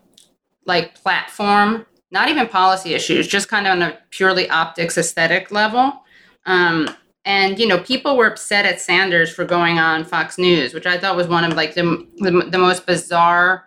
like 0.66 0.96
platform, 0.96 1.86
not 2.16 2.30
even 2.30 2.48
policy 2.48 2.94
issues, 2.96 3.28
just 3.28 3.50
kind 3.50 3.68
of 3.68 3.72
on 3.74 3.82
a 3.84 3.98
purely 4.10 4.50
optics 4.50 4.98
aesthetic 4.98 5.52
level. 5.52 6.02
Um, 6.46 6.90
and 7.26 7.60
you 7.60 7.68
know, 7.68 7.80
people 7.80 8.16
were 8.18 8.28
upset 8.28 8.66
at 8.66 8.80
Sanders 8.80 9.30
for 9.36 9.44
going 9.46 9.78
on 9.80 10.06
Fox 10.06 10.38
News, 10.38 10.74
which 10.74 10.86
I 10.86 10.98
thought 10.98 11.16
was 11.18 11.28
one 11.28 11.44
of 11.44 11.54
like 11.62 11.74
the 11.76 12.08
the, 12.18 12.32
the 12.50 12.58
most 12.58 12.86
bizarre 12.86 13.66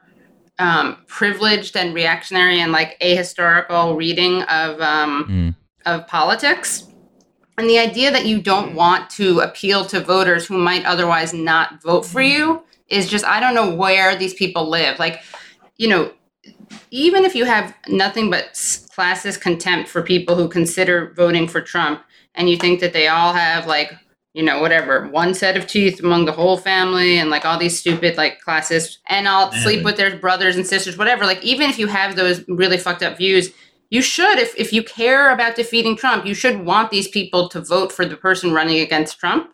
um, 0.59 0.97
privileged 1.07 1.77
and 1.77 1.95
reactionary 1.95 2.61
and 2.61 2.73
like 2.73 2.99
ahistorical 3.01 3.97
reading 3.97 4.43
of 4.45 4.81
um, 4.81 5.25
Mm. 5.29 5.55
of 5.93 6.07
politics. 6.07 6.85
And 7.59 7.69
the 7.69 7.79
idea 7.79 8.11
that 8.13 8.25
you 8.25 8.41
don't 8.41 8.75
want 8.75 9.11
to 9.21 9.41
appeal 9.41 9.85
to 9.87 10.01
voters 10.01 10.47
who 10.47 10.57
might 10.57 10.85
otherwise 10.85 11.35
not 11.35 11.83
vote 11.83 12.07
for 12.07 12.23
you 12.23 12.63
is 12.89 13.11
just 13.11 13.25
I 13.25 13.41
don't 13.41 13.55
know 13.55 13.75
where 13.75 14.17
these 14.17 14.35
people 14.35 14.65
live. 14.71 14.99
Like, 14.99 15.21
you 15.77 15.89
know, 15.89 16.13
even 16.91 17.25
if 17.25 17.35
you 17.35 17.45
have 17.45 17.75
nothing 17.89 18.31
but 18.31 18.53
classist 18.55 19.41
contempt 19.41 19.89
for 19.89 20.03
people 20.03 20.35
who 20.35 20.49
consider 20.49 21.13
voting 21.17 21.47
for 21.49 21.61
Trump, 21.61 22.03
and 22.35 22.49
you 22.49 22.57
think 22.57 22.81
that 22.81 22.93
they 22.93 23.09
all 23.09 23.33
have 23.33 23.67
like 23.67 23.93
you 24.35 24.45
know, 24.45 24.61
whatever, 24.61 25.09
one 25.09 25.35
set 25.35 25.57
of 25.57 25.67
teeth 25.67 26.01
among 26.01 26.25
the 26.27 26.33
whole 26.33 26.57
family 26.57 27.19
and 27.19 27.29
like 27.29 27.45
all 27.45 27.59
these 27.59 27.77
stupid 27.81 28.17
like 28.17 28.39
classist 28.47 28.99
and 29.09 29.27
I'll 29.27 29.51
sleep 29.51 29.81
Mhm. 29.81 29.85
with 29.85 29.97
their 29.97 30.17
brothers 30.17 30.55
and 30.55 30.65
sisters, 30.67 30.97
whatever. 30.97 31.25
Like 31.25 31.43
even 31.43 31.69
if 31.69 31.77
you 31.79 31.89
have 31.89 32.15
those 32.15 32.45
really 32.47 32.77
fucked 32.77 33.03
up 33.03 33.17
views, 33.17 33.51
you 33.91 34.01
should, 34.01 34.39
if 34.39 34.55
if 34.57 34.73
you 34.73 34.83
care 34.85 35.31
about 35.33 35.57
defeating 35.57 35.97
Trump, 35.97 36.25
you 36.27 36.35
should 36.35 36.65
want 36.65 36.91
these 36.91 37.09
people 37.09 37.49
to 37.49 37.61
vote 37.61 37.91
for 37.91 38.05
the 38.05 38.17
person 38.17 38.53
running 38.53 38.79
against 38.79 39.19
Trump. 39.19 39.51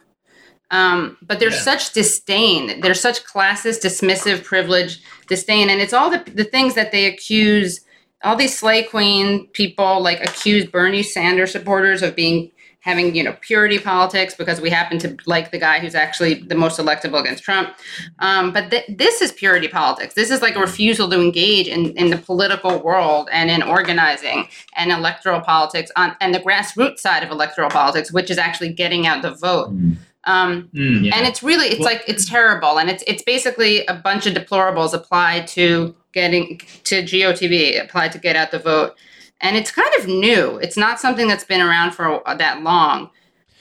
Um, 0.75 1.17
but 1.23 1.39
there's 1.41 1.55
Yeah. 1.55 1.71
such 1.73 1.93
disdain. 1.93 2.81
There's 2.81 3.01
such 3.01 3.25
classist, 3.25 3.79
dismissive, 3.89 4.43
privilege, 4.43 4.93
disdain, 5.29 5.71
and 5.71 5.81
it's 5.81 5.93
all 5.93 6.11
the 6.11 6.23
the 6.41 6.45
things 6.55 6.75
that 6.75 6.91
they 6.93 7.05
accuse 7.07 7.81
all 8.25 8.37
these 8.37 8.59
slay 8.59 8.83
queen 8.83 9.47
people 9.53 10.03
like 10.09 10.21
accuse 10.29 10.65
Bernie 10.65 11.03
Sanders 11.03 11.53
supporters 11.53 12.03
of 12.03 12.17
being 12.17 12.51
having 12.81 13.15
you 13.15 13.23
know 13.23 13.35
purity 13.41 13.79
politics 13.79 14.35
because 14.35 14.61
we 14.61 14.69
happen 14.71 14.99
to 14.99 15.09
like 15.27 15.51
the 15.51 15.59
guy 15.59 15.79
who's 15.79 15.95
actually 15.95 16.35
the 16.35 16.55
most 16.65 16.77
electable 16.79 17.21
against 17.21 17.43
Trump. 17.45 17.69
Um, 18.19 18.53
but 18.53 18.71
th- 18.71 18.85
this 18.89 19.23
is 19.23 19.31
purity 19.33 19.69
politics. 19.69 20.15
This 20.15 20.31
is 20.31 20.43
like 20.43 20.57
a 20.57 20.61
refusal 20.61 21.09
to 21.11 21.19
engage 21.21 21.67
in, 21.69 21.97
in 21.97 22.11
the 22.11 22.19
political 22.31 22.79
world 22.89 23.29
and 23.33 23.51
in 23.51 23.63
organizing 23.63 24.49
and 24.77 24.91
electoral 24.91 25.41
politics 25.41 25.91
on 25.97 26.17
and 26.21 26.35
the 26.35 26.41
grassroots 26.41 26.99
side 26.99 27.23
of 27.23 27.31
electoral 27.31 27.71
politics, 27.71 28.13
which 28.13 28.29
is 28.31 28.39
actually 28.39 28.73
getting 28.73 29.07
out 29.07 29.23
the 29.23 29.35
vote. 29.47 29.71
Um, 30.27 30.69
Mm, 30.75 31.05
yeah. 31.07 31.17
and 31.17 31.27
it's 31.27 31.43
really 31.43 31.67
it's 31.67 31.81
Well- 31.81 31.93
like 31.93 32.05
it's 32.07 32.25
terrible 32.29 32.79
and 32.79 32.89
it's 32.89 33.05
it's 33.07 33.23
basically 33.23 33.85
a 33.87 33.95
bunch 33.95 34.27
of 34.27 34.35
deplorables 34.35 34.95
applied 34.95 35.47
to 35.49 35.95
getting 36.13 36.61
to 36.85 37.03
GOTV 37.03 37.83
applied 37.83 38.13
to 38.13 38.19
get 38.19 38.35
out 38.37 38.51
the 38.51 38.59
vote 38.59 38.95
and 39.41 39.57
it's 39.57 39.71
kind 39.71 39.91
of 39.99 40.07
new 40.07 40.57
it's 40.59 40.77
not 40.77 40.99
something 40.99 41.29
that's 41.29 41.45
been 41.45 41.61
around 41.61 41.91
for 41.93 42.23
that 42.39 42.63
long 42.63 43.11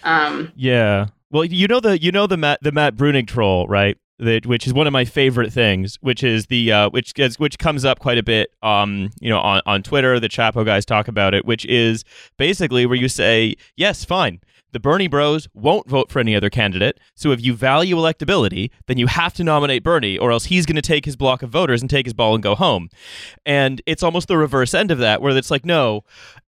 um 0.04 0.52
yeah. 0.56 1.08
Well, 1.32 1.46
you 1.46 1.68
know 1.68 1.80
the 1.80 2.02
you 2.02 2.12
know 2.12 2.28
the 2.28 2.38
Matt 2.38 2.60
the 2.62 2.72
Matt 2.72 2.96
Bruenig 2.96 3.28
troll, 3.28 3.68
right? 3.68 3.98
That 4.20 4.46
which 4.46 4.68
is 4.68 4.74
one 4.74 4.86
of 4.86 4.94
my 4.94 5.04
favorite 5.04 5.52
things, 5.52 5.98
which 6.02 6.24
is 6.24 6.46
the 6.46 6.72
uh, 6.72 6.90
which 6.92 7.16
gets 7.16 7.40
which 7.40 7.58
comes 7.58 7.84
up 7.84 7.98
quite 8.00 8.20
a 8.20 8.24
bit, 8.24 8.52
um, 8.62 9.10
you 9.20 9.30
know, 9.30 9.40
on 9.40 9.62
on 9.66 9.82
Twitter. 9.82 10.20
The 10.20 10.30
Chapo 10.30 10.64
guys 10.64 10.86
talk 10.86 11.08
about 11.08 11.34
it, 11.34 11.44
which 11.46 11.66
is 11.66 12.04
basically 12.38 12.86
where 12.86 12.96
you 12.98 13.10
say, 13.10 13.56
yes, 13.76 14.06
fine. 14.06 14.40
The 14.74 14.80
Bernie 14.80 15.08
Bros 15.08 15.48
won't 15.54 15.88
vote 15.88 16.12
for 16.12 16.20
any 16.20 16.36
other 16.36 16.50
candidate. 16.50 17.00
So 17.16 17.32
if 17.32 17.44
you 17.44 17.54
value 17.54 17.96
electability, 17.96 18.72
then 18.88 18.98
you 18.98 19.06
have 19.08 19.34
to 19.36 19.44
nominate 19.44 19.84
Bernie, 19.84 20.18
or 20.18 20.32
else 20.32 20.46
he's 20.46 20.66
going 20.66 20.76
to 20.76 20.82
take 20.82 21.06
his 21.06 21.16
block 21.16 21.44
of 21.44 21.52
voters 21.52 21.82
and 21.82 21.90
take 21.90 22.08
his 22.08 22.14
ball 22.14 22.34
and 22.34 22.44
go 22.44 22.56
home. 22.56 22.90
And 23.46 23.82
it's 23.86 24.02
almost 24.02 24.28
the 24.28 24.38
reverse 24.38 24.74
end 24.74 24.90
of 24.90 24.98
that, 24.98 25.22
where 25.22 25.38
it's 25.38 25.52
like, 25.52 25.64
no, 25.64 26.04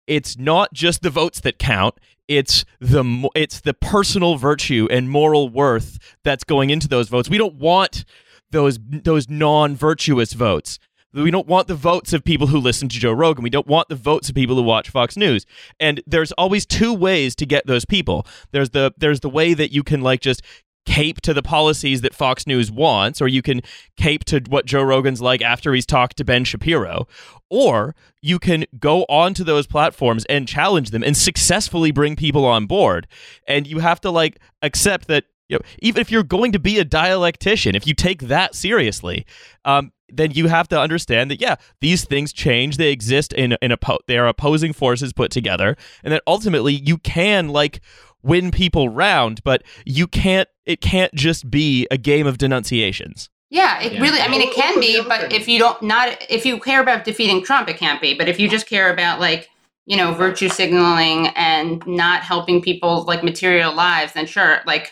it's 0.08 0.38
not 0.38 0.74
just 0.74 1.04
the 1.04 1.12
votes 1.12 1.40
that 1.42 1.60
count. 1.60 1.96
It's 2.28 2.66
the 2.80 3.30
it's 3.36 3.62
the 3.62 3.76
personal 3.76 4.38
virtue 4.38 4.88
and 4.90 5.08
moral 5.08 5.48
worth 5.48 6.00
that's 6.24 6.44
going 6.44 6.72
into 6.72 6.88
those 6.88 7.08
votes. 7.08 7.30
We 7.30 7.38
don't 7.38 7.56
want 7.56 8.06
those 8.50 8.80
those 8.82 9.30
non-virtuous 9.30 10.34
votes. 10.34 10.80
We 11.16 11.32
don't 11.32 11.48
want 11.48 11.68
the 11.68 11.76
votes 11.76 12.12
of 12.12 12.24
people 12.24 12.48
who 12.48 12.60
listen 12.60 12.90
to 12.90 13.00
Joe 13.00 13.14
Rogan. 13.14 13.44
We 13.44 13.50
don't 13.50 13.68
want 13.68 13.88
the 13.88 13.96
votes 13.96 14.28
of 14.28 14.36
people 14.36 14.56
who 14.56 14.64
watch 14.64 14.90
Fox 14.90 15.16
News. 15.16 15.46
And 15.80 16.02
there's 16.06 16.34
always 16.34 16.66
two 16.66 16.94
ways 16.94 17.36
to 17.36 17.46
get 17.46 17.66
those 17.66 17.86
people. 17.86 18.28
There's 18.52 18.72
the 18.72 18.94
there's 18.98 19.22
the 19.22 19.30
way 19.30 19.54
that 19.54 19.72
you 19.72 19.82
can 19.82 20.02
like 20.02 20.20
just 20.20 20.42
cape 20.86 21.22
to 21.22 21.34
the 21.34 21.42
policies 21.42 22.02
that 22.02 22.14
Fox 22.14 22.46
News 22.46 22.72
wants, 22.72 23.22
or 23.22 23.28
you 23.28 23.42
can 23.42 23.62
cape 23.98 24.24
to 24.26 24.42
what 24.50 24.66
Joe 24.66 24.84
Rogan's 24.84 25.22
like 25.22 25.42
after 25.42 25.74
he's 25.74 25.86
talked 25.86 26.18
to 26.18 26.26
Ben 26.26 26.44
Shapiro, 26.44 27.08
or 27.50 27.96
you 28.22 28.38
can 28.38 28.66
go 28.78 29.04
onto 29.04 29.44
those 29.44 29.68
platforms 29.68 30.26
and 30.26 30.48
challenge 30.48 30.92
them 30.92 31.04
and 31.04 31.18
successfully 31.18 31.92
bring 31.92 32.16
people 32.16 32.46
on 32.46 32.66
board. 32.66 33.08
And 33.48 33.66
you 33.66 33.80
have 33.80 34.02
to 34.02 34.12
like 34.12 34.38
accept 34.62 35.08
that 35.08 35.26
you 35.48 35.58
know, 35.58 35.62
even 35.80 36.02
if 36.02 36.12
you're 36.12 36.24
going 36.24 36.52
to 36.54 36.60
be 36.60 36.80
a 36.80 36.86
dialectician, 36.86 37.76
if 37.76 37.86
you 37.86 37.94
take 37.94 38.24
that 38.24 38.56
seriously, 38.56 39.26
um, 39.64 39.92
then 40.10 40.32
you 40.32 40.48
have 40.48 40.68
to 40.70 40.80
understand 40.80 41.32
that 41.32 41.42
yeah, 41.42 41.56
these 41.82 42.06
things 42.06 42.32
change. 42.32 42.78
They 42.78 42.92
exist 42.92 43.34
in 43.34 43.58
in 43.62 43.72
a 43.72 43.78
they 44.08 44.18
are 44.18 44.28
opposing 44.28 44.74
forces 44.74 45.14
put 45.14 45.32
together, 45.32 45.76
and 46.04 46.14
that 46.14 46.24
ultimately 46.28 46.74
you 46.74 46.98
can 46.98 47.50
like 47.50 47.82
win 48.24 48.52
people 48.52 48.90
round, 48.90 49.44
but 49.44 49.64
you 49.86 50.08
can't. 50.08 50.50
It 50.66 50.82
can't 50.82 51.14
just 51.14 51.50
be 51.50 51.88
a 51.92 51.98
game 51.98 52.26
of 52.28 52.38
denunciations. 52.38 53.30
Yeah, 53.52 53.80
it 53.82 53.94
Yeah. 53.94 54.02
really. 54.02 54.20
I 54.20 54.28
mean, 54.28 54.42
it 54.42 54.54
can 54.54 54.80
be, 54.80 55.02
but 55.08 55.32
if 55.32 55.48
you 55.48 55.60
don't 55.60 55.82
not 55.82 56.18
if 56.30 56.46
you 56.46 56.60
care 56.60 56.82
about 56.82 57.04
defeating 57.04 57.44
Trump, 57.44 57.70
it 57.70 57.78
can't 57.78 58.02
be. 58.02 58.14
But 58.16 58.28
if 58.28 58.40
you 58.40 58.50
just 58.50 58.68
care 58.68 58.92
about 58.92 59.20
like 59.20 59.50
you 59.86 59.96
know 59.96 60.14
virtue 60.14 60.50
signaling 60.50 61.28
and 61.36 61.86
not 61.86 62.24
helping 62.24 62.62
people 62.62 63.04
like 63.04 63.24
material 63.24 63.74
lives, 63.74 64.14
then 64.14 64.26
sure, 64.26 64.60
like 64.66 64.92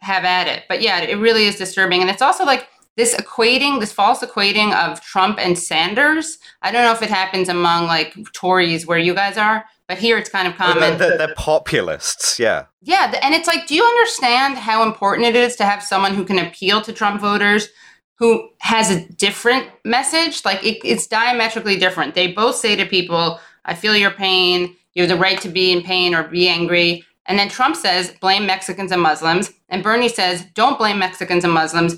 have 0.00 0.24
at 0.24 0.48
it. 0.48 0.64
But 0.68 0.82
yeah, 0.82 0.98
it 1.00 1.14
really 1.18 1.44
is 1.46 1.56
disturbing, 1.56 2.00
and 2.00 2.10
it's 2.10 2.22
also 2.22 2.44
like 2.44 2.68
this 2.96 3.14
equating, 3.14 3.80
this 3.80 3.92
false 3.92 4.20
equating 4.20 4.74
of 4.74 5.00
Trump 5.00 5.38
and 5.38 5.58
Sanders. 5.58 6.38
I 6.60 6.70
don't 6.70 6.82
know 6.82 6.92
if 6.92 7.02
it 7.02 7.10
happens 7.10 7.48
among 7.48 7.86
like 7.86 8.14
Tories 8.34 8.86
where 8.86 8.98
you 8.98 9.14
guys 9.14 9.38
are, 9.38 9.64
but 9.88 9.98
here 9.98 10.18
it's 10.18 10.28
kind 10.28 10.46
of 10.46 10.54
common. 10.54 10.98
they're, 10.98 11.18
they're 11.18 11.34
populists, 11.34 12.38
yeah. 12.38 12.66
Yeah, 12.82 13.18
and 13.22 13.34
it's 13.34 13.46
like, 13.46 13.66
do 13.66 13.74
you 13.74 13.84
understand 13.84 14.58
how 14.58 14.82
important 14.82 15.26
it 15.26 15.36
is 15.36 15.56
to 15.56 15.64
have 15.64 15.82
someone 15.82 16.14
who 16.14 16.24
can 16.24 16.38
appeal 16.38 16.82
to 16.82 16.92
Trump 16.92 17.20
voters 17.20 17.68
who 18.16 18.50
has 18.58 18.90
a 18.90 19.06
different 19.14 19.68
message? 19.84 20.44
Like, 20.44 20.64
it, 20.64 20.78
it's 20.84 21.06
diametrically 21.06 21.76
different. 21.76 22.14
They 22.14 22.32
both 22.32 22.56
say 22.56 22.76
to 22.76 22.84
people, 22.86 23.40
I 23.64 23.74
feel 23.74 23.96
your 23.96 24.10
pain. 24.10 24.76
You 24.94 25.02
have 25.02 25.10
the 25.10 25.16
right 25.16 25.40
to 25.40 25.48
be 25.48 25.72
in 25.72 25.82
pain 25.82 26.14
or 26.14 26.24
be 26.24 26.48
angry. 26.48 27.04
And 27.26 27.38
then 27.38 27.48
Trump 27.48 27.76
says, 27.76 28.12
blame 28.20 28.46
Mexicans 28.46 28.92
and 28.92 29.00
Muslims. 29.00 29.50
And 29.68 29.82
Bernie 29.82 30.08
says, 30.08 30.44
don't 30.54 30.76
blame 30.76 30.98
Mexicans 30.98 31.44
and 31.44 31.52
Muslims. 31.52 31.96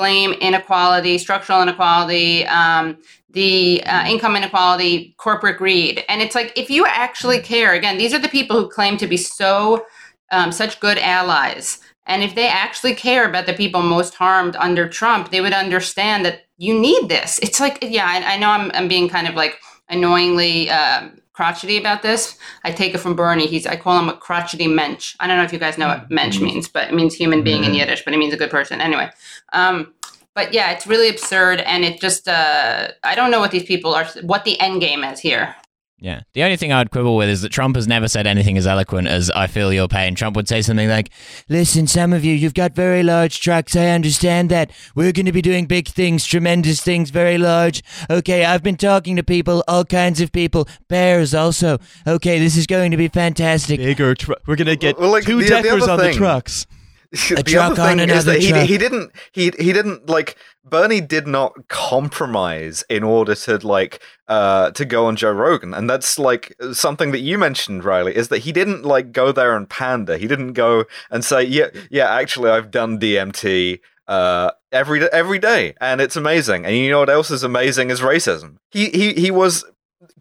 Blame 0.00 0.32
inequality, 0.48 1.18
structural 1.18 1.60
inequality, 1.60 2.46
um, 2.46 2.96
the 3.28 3.82
uh, 3.84 4.04
income 4.08 4.34
inequality, 4.34 5.14
corporate 5.18 5.58
greed. 5.58 6.02
And 6.08 6.22
it's 6.22 6.34
like, 6.34 6.50
if 6.56 6.70
you 6.70 6.86
actually 6.86 7.40
care, 7.40 7.74
again, 7.74 7.98
these 7.98 8.14
are 8.14 8.18
the 8.18 8.34
people 8.38 8.56
who 8.56 8.70
claim 8.70 8.96
to 8.96 9.06
be 9.06 9.18
so 9.18 9.84
um, 10.30 10.52
such 10.52 10.80
good 10.80 10.98
allies. 10.98 11.80
And 12.06 12.22
if 12.22 12.34
they 12.34 12.48
actually 12.48 12.94
care 12.94 13.28
about 13.28 13.44
the 13.44 13.52
people 13.52 13.82
most 13.82 14.14
harmed 14.14 14.56
under 14.56 14.88
Trump, 14.88 15.30
they 15.30 15.42
would 15.42 15.52
understand 15.52 16.24
that 16.24 16.46
you 16.56 16.72
need 16.88 17.10
this. 17.10 17.38
It's 17.42 17.60
like, 17.60 17.76
yeah, 17.82 18.06
I, 18.06 18.34
I 18.34 18.36
know 18.38 18.50
I'm, 18.56 18.70
I'm 18.72 18.88
being 18.88 19.08
kind 19.10 19.28
of 19.28 19.34
like 19.34 19.58
annoyingly 19.90 20.70
um 20.70 21.20
crotchety 21.32 21.78
about 21.78 22.02
this. 22.02 22.36
I 22.64 22.70
take 22.70 22.94
it 22.94 22.98
from 22.98 23.16
Bernie. 23.16 23.46
He's 23.46 23.66
I 23.66 23.76
call 23.76 23.98
him 23.98 24.10
a 24.10 24.16
crotchety 24.26 24.68
mensch. 24.68 25.16
I 25.20 25.26
don't 25.26 25.38
know 25.38 25.42
if 25.48 25.54
you 25.54 25.58
guys 25.58 25.78
know 25.78 25.88
what 25.88 26.10
mensch 26.10 26.38
means, 26.38 26.68
but 26.68 26.88
it 26.88 26.94
means 26.94 27.14
human 27.14 27.42
being 27.42 27.64
in 27.64 27.72
Yiddish, 27.72 28.04
but 28.04 28.12
it 28.12 28.18
means 28.18 28.34
a 28.34 28.36
good 28.36 28.50
person. 28.50 28.80
Anyway, 28.80 29.08
um, 29.52 29.92
but 30.34 30.52
yeah, 30.54 30.70
it's 30.72 30.86
really 30.86 31.08
absurd, 31.08 31.60
and 31.60 31.84
it 31.84 32.00
just 32.00 32.28
uh, 32.28 32.88
I 33.02 33.14
don't 33.14 33.30
know 33.30 33.40
what 33.40 33.50
these 33.50 33.64
people 33.64 33.94
are, 33.94 34.06
what 34.22 34.44
the 34.44 34.58
end 34.60 34.80
game 34.80 35.04
is 35.04 35.20
here. 35.20 35.54
Yeah. 36.02 36.22
The 36.32 36.42
only 36.44 36.56
thing 36.56 36.72
I'd 36.72 36.90
quibble 36.90 37.14
with 37.14 37.28
is 37.28 37.42
that 37.42 37.50
Trump 37.52 37.76
has 37.76 37.86
never 37.86 38.08
said 38.08 38.26
anything 38.26 38.56
as 38.56 38.66
eloquent 38.66 39.06
as 39.06 39.30
I 39.32 39.46
feel 39.46 39.70
your 39.70 39.86
pain. 39.86 40.14
Trump 40.14 40.34
would 40.34 40.48
say 40.48 40.62
something 40.62 40.88
like, 40.88 41.10
Listen, 41.50 41.86
some 41.86 42.14
of 42.14 42.24
you, 42.24 42.32
you've 42.32 42.54
got 42.54 42.74
very 42.74 43.02
large 43.02 43.38
trucks. 43.40 43.76
I 43.76 43.88
understand 43.88 44.50
that. 44.50 44.70
We're 44.94 45.12
going 45.12 45.26
to 45.26 45.32
be 45.32 45.42
doing 45.42 45.66
big 45.66 45.88
things, 45.88 46.24
tremendous 46.24 46.80
things, 46.80 47.10
very 47.10 47.36
large. 47.36 47.82
Okay, 48.08 48.46
I've 48.46 48.62
been 48.62 48.78
talking 48.78 49.14
to 49.16 49.22
people, 49.22 49.62
all 49.68 49.84
kinds 49.84 50.22
of 50.22 50.32
people, 50.32 50.66
bears 50.88 51.34
also. 51.34 51.78
Okay, 52.06 52.38
this 52.38 52.56
is 52.56 52.66
going 52.66 52.92
to 52.92 52.96
be 52.96 53.08
fantastic. 53.08 53.78
Bigger. 53.78 54.14
Tr- 54.14 54.32
we're 54.46 54.56
gonna 54.56 54.76
get 54.76 54.98
Well, 54.98 55.10
like, 55.10 55.24
two 55.24 55.36
the- 55.36 55.42
the 55.44 55.50
deckers 55.50 55.82
other 55.82 55.92
on 55.92 55.98
the 55.98 56.14
trucks. 56.14 56.66
the 57.28 57.42
truck 57.42 57.76
other 57.78 57.96
thing 57.96 58.08
is 58.08 58.24
that 58.24 58.40
he, 58.40 58.50
truck. 58.50 58.66
he 58.66 58.78
didn't 58.78 59.12
he 59.32 59.50
he 59.58 59.72
didn't 59.72 60.08
like 60.08 60.36
Bernie 60.64 61.00
did 61.00 61.26
not 61.26 61.54
compromise 61.68 62.84
in 62.88 63.02
order 63.02 63.34
to 63.34 63.58
like 63.66 64.00
uh 64.28 64.70
to 64.72 64.84
go 64.84 65.06
on 65.06 65.16
Joe 65.16 65.32
Rogan. 65.32 65.74
And 65.74 65.90
that's 65.90 66.18
like 66.20 66.54
something 66.72 67.10
that 67.10 67.18
you 67.20 67.36
mentioned 67.36 67.84
Riley 67.84 68.14
is 68.14 68.28
that 68.28 68.38
he 68.38 68.52
didn't 68.52 68.84
like 68.84 69.10
go 69.12 69.32
there 69.32 69.56
and 69.56 69.68
pander. 69.68 70.16
He 70.16 70.28
didn't 70.28 70.52
go 70.52 70.84
and 71.10 71.24
say 71.24 71.42
yeah 71.42 71.68
yeah 71.90 72.08
actually 72.14 72.50
I've 72.50 72.70
done 72.70 73.00
DMT 73.00 73.80
uh 74.06 74.52
every 74.70 75.02
every 75.10 75.40
day 75.40 75.74
and 75.80 76.00
it's 76.00 76.14
amazing. 76.16 76.64
And 76.64 76.76
you 76.76 76.90
know 76.90 77.00
what 77.00 77.10
else 77.10 77.30
is 77.32 77.42
amazing 77.42 77.90
is 77.90 78.00
racism. 78.00 78.58
He 78.70 78.90
he 78.90 79.14
he 79.14 79.30
was 79.32 79.64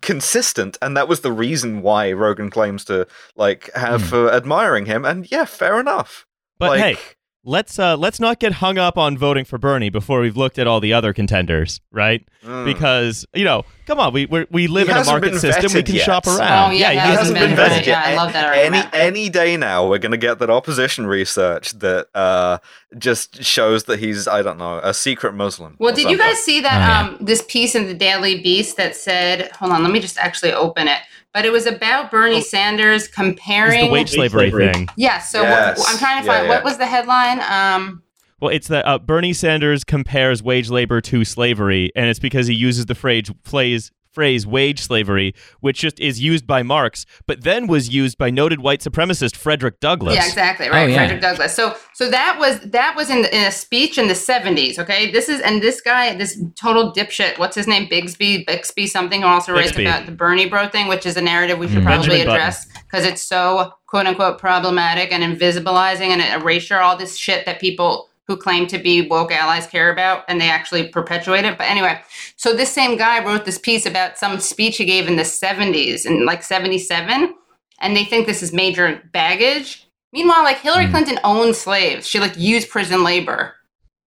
consistent 0.02 0.78
and 0.82 0.98
that 0.98 1.08
was 1.08 1.22
the 1.22 1.32
reason 1.32 1.82
why 1.82 2.12
Rogan 2.12 2.50
claims 2.50 2.84
to 2.86 3.08
like 3.36 3.70
have 3.76 4.02
Hmm. 4.02 4.08
for 4.08 4.32
admiring 4.34 4.86
him. 4.88 5.06
And 5.06 5.30
yeah 5.32 5.46
fair 5.46 5.80
enough 5.80 6.26
But 6.60 6.70
like, 6.72 6.80
hey, 6.82 6.98
let's 7.44 7.80
uh, 7.80 7.96
let's 7.98 8.20
not 8.20 8.40
get 8.40 8.54
hung 8.54 8.78
up 8.78 8.98
on 8.98 9.18
voting 9.18 9.46
for 9.46 9.58
Bernie 9.58 9.90
before 9.90 10.20
we've 10.22 10.38
looked 10.38 10.60
at 10.60 10.68
all 10.68 10.80
the 10.82 10.94
other 10.94 11.14
contenders, 11.14 11.80
right? 11.92 12.28
mm. 12.44 12.66
Because 12.66 13.26
you 13.34 13.46
know, 13.46 13.64
come 13.88 13.98
on, 14.00 14.12
we 14.14 14.26
we're, 14.26 14.46
we 14.52 14.68
live 14.68 14.90
in 14.90 14.98
a 14.98 15.06
market 15.06 15.40
system. 15.40 15.72
We 15.74 15.84
can 15.84 15.96
yet. 15.96 16.06
shop 16.06 16.28
around. 16.28 16.72
Oh, 16.72 16.72
yeah, 16.74 16.90
he 16.92 16.96
he 17.00 17.00
he 17.00 17.00
hasn't 17.00 17.38
hasn't 17.38 17.40
been 17.40 17.56
been 17.56 17.58
vetted. 17.58 17.70
vetted 17.70 17.82
vetted. 17.82 17.86
yet. 17.88 17.88
Yeah, 17.88 18.04
I 18.04 18.16
love 18.16 18.34
that 18.34 18.58
Any 18.58 18.78
argument. 18.78 18.90
any 18.94 19.30
day 19.30 19.56
now, 19.58 19.88
we're 19.88 19.98
going 20.00 20.12
to 20.12 20.18
get 20.18 20.40
that 20.40 20.50
opposition 20.50 21.08
research 21.08 21.72
that 21.80 22.08
uh, 22.14 22.58
just 22.98 23.42
shows 23.44 23.86
that 23.86 24.00
he's 24.00 24.28
I 24.28 24.42
don't 24.42 24.58
know 24.58 24.80
a 24.84 24.94
secret 24.94 25.34
Muslim. 25.34 25.76
Well, 25.80 25.94
or 25.94 25.96
did 25.96 26.10
you 26.10 26.18
guys 26.18 26.38
see 26.40 26.60
that 26.62 26.76
Oh, 26.76 26.80
yeah. 27.12 27.16
um 27.16 27.26
this 27.26 27.42
piece 27.48 27.74
in 27.74 27.88
the 27.88 27.94
Daily 27.94 28.42
Beast 28.42 28.76
that 28.78 28.96
said, 28.98 29.50
hold 29.54 29.72
on, 29.72 29.82
let 29.84 29.92
me 29.94 30.00
just 30.02 30.18
actually 30.18 30.52
open 30.54 30.88
it. 30.90 31.00
But 31.34 31.46
it 31.46 31.52
was 31.52 31.66
about 31.68 32.10
Bernie 32.12 32.38
Oh. 32.38 32.42
Sanders 32.42 33.08
comparing 33.08 33.86
the 33.86 33.92
wage 33.92 34.10
slavery 34.12 34.50
slavery. 34.50 34.74
thing. 34.74 34.88
Yeah, 34.98 35.20
so 35.20 35.42
Yes. 35.44 35.78
what, 35.78 35.90
I'm 35.92 35.98
trying 36.00 36.22
to 36.22 36.26
Yeah, 36.28 36.34
find 36.38 36.48
yeah. 36.48 36.56
what 36.56 36.64
was 36.64 36.78
the 36.78 36.86
headline? 36.88 37.40
Um 37.50 38.02
Well, 38.42 38.50
it's 38.52 38.68
that 38.70 38.88
uh, 38.88 38.98
Bernie 39.00 39.34
Sanders 39.34 39.84
compares 39.84 40.42
wage 40.42 40.70
labor 40.70 41.02
to 41.02 41.26
slavery, 41.26 41.92
and 41.96 42.10
it's 42.10 42.20
because 42.20 42.48
he 42.48 42.54
uses 42.56 42.86
the 42.88 42.96
phrase 42.96 43.30
phrase 43.44 43.92
phrase 44.12 44.46
wage 44.48 44.80
slavery, 44.82 45.34
which 45.60 45.80
just 45.80 46.00
is 46.00 46.20
used 46.20 46.48
by 46.48 46.64
Marx, 46.64 47.06
but 47.28 47.44
then 47.44 47.68
was 47.68 47.90
used 47.90 48.18
by 48.18 48.30
noted 48.30 48.60
white 48.60 48.82
supremacist 48.82 49.36
Frederick 49.36 49.80
Douglass. 49.80 50.16
Yeah, 50.16 50.26
exactly. 50.26 50.70
Right, 50.70 50.84
Oh, 50.84 50.86
yeah. 50.88 50.96
Frederick 50.96 51.22
Douglass. 51.22 51.56
So, 51.56 51.76
so 51.94 52.10
that 52.10 52.38
was 52.40 52.60
that 52.72 52.96
was 52.96 53.10
in, 53.10 53.20
in 53.26 53.46
a 53.46 53.52
speech 53.52 53.98
in 53.98 54.08
the 54.08 54.14
'70s. 54.14 54.80
Okay, 54.80 55.12
this 55.12 55.30
is 55.30 55.40
and 55.42 55.62
this 55.62 55.82
guy, 55.82 56.16
this 56.16 56.42
total 56.60 56.92
dipshit. 56.94 57.38
What's 57.38 57.56
his 57.56 57.68
name? 57.68 57.88
Bigsby, 57.88 58.46
Bixby, 58.46 58.88
something. 58.88 59.22
Who 59.22 59.28
also 59.28 59.54
writes 59.54 59.68
Bixby. 59.70 59.86
about 59.86 60.06
the 60.06 60.12
Bernie 60.12 60.50
Bro 60.50 60.70
thing, 60.70 60.88
which 60.88 61.06
is 61.06 61.16
a 61.18 61.22
narrative 61.22 61.58
we 61.60 61.68
should 61.68 61.80
Mm. 61.80 61.84
probably 61.86 62.08
Benjamin 62.10 62.30
address 62.36 62.68
because 62.90 63.06
it's 63.06 63.22
so 63.22 63.72
quote 63.88 64.06
unquote 64.08 64.38
problematic 64.40 65.12
and 65.12 65.24
invisibilizing 65.24 66.08
and 66.10 66.22
erasure 66.42 66.80
all 66.80 66.98
this 66.98 67.16
shit 67.18 67.46
that 67.46 67.60
people 67.62 68.09
who 68.30 68.38
claim 68.38 68.68
to 68.68 68.78
be 68.78 69.08
woke 69.08 69.32
allies 69.32 69.66
care 69.66 69.92
about 69.92 70.24
and 70.28 70.40
they 70.40 70.50
actually 70.52 70.88
perpetuate 70.88 71.46
it. 71.46 71.58
But 71.58 71.64
anyway, 71.68 72.00
so 72.36 72.56
this 72.56 72.72
same 72.72 72.96
guy 72.96 73.26
wrote 73.26 73.44
this 73.44 73.58
piece 73.58 73.88
about 73.88 74.20
some 74.20 74.40
speech 74.40 74.78
he 74.78 74.86
gave 74.86 75.08
in 75.08 75.16
the 75.16 75.24
70s 75.24 76.06
in 76.06 76.28
like 76.28 76.44
77 76.44 77.34
and 77.82 77.96
they 77.98 78.06
think 78.06 78.28
this 78.28 78.44
is 78.44 78.54
major 78.54 79.02
baggage. 79.12 79.88
Meanwhile, 80.14 80.44
like 80.44 80.58
Hillary 80.60 80.86
Mm. 80.86 80.92
Clinton 80.92 81.20
owned 81.24 81.56
slaves. 81.56 82.08
She 82.08 82.20
like 82.20 82.38
used 82.38 82.70
prison 82.70 83.04
labor 83.04 83.56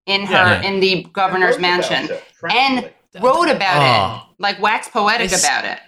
in 0.06 0.22
her 0.26 0.34
Yeah. 0.34 0.62
in 0.62 0.78
the 0.78 1.04
governor's 1.12 1.58
mansion 1.58 2.08
and 2.48 2.90
wrote 3.20 3.48
about 3.48 3.76
Oh. 3.82 4.16
it, 4.30 4.34
like 4.40 4.60
wax 4.62 4.86
poetic 4.88 5.30
This- 5.30 5.42
about 5.44 5.64
it. 5.64 5.80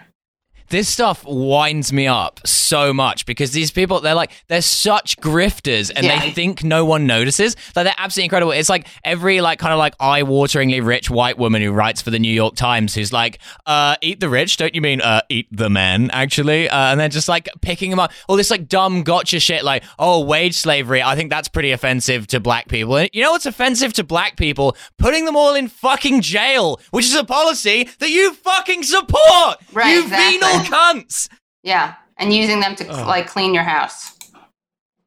This 0.71 0.89
stuff 0.89 1.25
winds 1.27 1.93
me 1.93 2.07
up 2.07 2.41
so 2.47 2.93
much 2.95 3.27
because 3.27 3.53
these 3.53 3.71
people, 3.71 4.01
they're 4.01 4.15
like, 4.15 4.31
they're 4.49 4.62
such 4.62 5.17
grifters 5.19 5.91
and 5.95 6.05
Yeah. 6.07 6.21
they 6.21 6.31
think 6.31 6.65
no 6.65 6.85
one 6.85 7.07
notices. 7.07 7.55
Like, 7.77 7.85
they're 7.85 7.95
absolutely 7.99 8.25
incredible. 8.25 8.53
It's 8.53 8.69
like 8.69 8.87
every, 9.05 9.41
like, 9.41 9.59
kind 9.59 9.73
of 9.73 9.79
like 9.79 9.95
eye 10.01 10.23
wateringly 10.23 10.85
rich 10.85 11.11
white 11.11 11.39
woman 11.39 11.61
who 11.62 11.71
writes 11.71 12.01
for 12.03 12.11
the 12.11 12.19
New 12.19 12.33
York 12.33 12.57
Times 12.57 12.95
who's 12.95 13.12
like, 13.12 13.39
uh, 13.67 13.97
eat 14.01 14.21
the 14.21 14.29
rich. 14.29 14.57
Don't 14.57 14.75
you 14.75 14.81
mean, 14.81 15.01
uh, 15.01 15.21
eat 15.29 15.47
the 15.53 15.69
men, 15.71 16.11
actually? 16.12 16.69
Uh, 16.69 16.77
and 16.93 16.99
they're 16.99 17.09
just 17.09 17.29
like 17.29 17.49
picking 17.61 17.91
them 17.91 18.01
up. 18.01 18.11
All 18.29 18.37
this, 18.37 18.51
like, 18.51 18.67
dumb 18.69 19.03
gotcha 19.03 19.41
shit, 19.41 19.65
like, 19.65 19.85
oh, 19.99 20.25
wage 20.25 20.55
slavery. 20.55 21.03
I 21.03 21.15
think 21.15 21.31
that's 21.31 21.49
pretty 21.49 21.73
offensive 21.73 22.27
to 22.29 22.41
black 22.41 22.69
people. 22.69 22.97
And 22.97 23.11
you 23.12 23.23
know 23.23 23.33
what's 23.33 23.47
offensive 23.47 23.93
to 23.95 24.05
black 24.05 24.37
people? 24.37 24.77
Putting 24.99 25.25
them 25.27 25.37
all 25.37 25.55
in 25.55 25.69
fucking 25.69 26.23
jail, 26.23 26.81
which 26.91 27.05
is 27.05 27.15
a 27.15 27.25
policy 27.25 27.89
that 27.99 28.11
you 28.11 28.33
fucking 28.35 28.83
support. 28.83 29.59
Right, 29.73 29.91
You 29.93 30.03
exactly. 30.05 30.39
venal 30.39 30.53
cunts. 30.64 31.28
Yeah, 31.62 31.94
and 32.18 32.32
using 32.32 32.61
them 32.61 32.74
to 32.76 32.88
Ugh. 32.88 33.07
like 33.07 33.26
clean 33.26 33.55
your 33.55 33.62
house. 33.62 34.14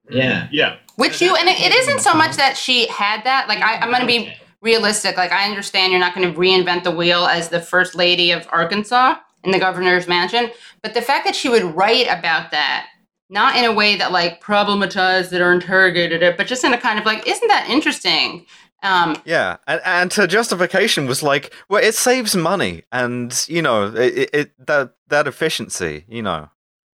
Yeah. 0.10 0.48
Yeah. 0.52 0.78
Which 0.96 1.22
you 1.22 1.36
and 1.36 1.48
it, 1.48 1.60
it 1.60 1.74
isn't 1.74 2.00
so 2.00 2.14
much 2.14 2.38
that 2.38 2.58
she 2.58 2.88
had 2.88 3.24
that. 3.24 3.48
Like 3.48 3.60
I, 3.60 3.76
I'm 3.76 3.90
going 3.90 4.02
to 4.02 4.08
be 4.08 4.34
realistic. 4.62 5.18
Like 5.18 5.32
I 5.32 5.48
understand 5.48 5.92
you're 5.92 6.00
not 6.00 6.16
going 6.16 6.32
to 6.32 6.40
reinvent 6.40 6.84
the 6.84 6.92
wheel 6.92 7.26
as 7.26 7.50
the 7.50 7.60
first 7.60 7.96
lady 7.96 8.32
of 8.32 8.48
Arkansas 8.52 9.16
in 9.44 9.52
the 9.52 9.60
governor's 9.60 10.08
mansion, 10.08 10.50
but 10.82 10.94
the 10.94 11.02
fact 11.02 11.26
that 11.26 11.36
she 11.36 11.50
would 11.50 11.64
write 11.76 12.08
about 12.08 12.52
that, 12.52 12.88
not 13.30 13.56
in 13.56 13.66
a 13.66 13.74
way 13.74 13.96
that 13.96 14.12
like 14.12 14.42
problematized 14.42 15.32
it 15.32 15.42
or 15.42 15.54
interrogated 15.54 16.24
it, 16.24 16.36
but 16.36 16.48
just 16.48 16.64
in 16.64 16.74
a 16.74 16.78
kind 16.78 16.98
of 16.98 17.06
like, 17.06 17.28
isn't 17.28 17.48
that 17.48 17.70
interesting? 17.70 18.46
Um, 18.84 19.18
Yeah, 19.26 19.58
and, 19.68 19.82
and 19.86 20.14
her 20.14 20.28
justification 20.28 21.08
was 21.08 21.24
like, 21.24 21.54
well, 21.70 21.84
it 21.84 21.96
saves 21.96 22.36
money, 22.36 22.84
and 22.92 23.46
you 23.50 23.62
know, 23.62 23.88
it, 23.88 24.18
it, 24.18 24.30
it 24.34 24.66
that 24.68 24.92
that 25.08 25.28
efficiency, 25.28 26.06
you 26.08 26.22
know. 26.22 26.50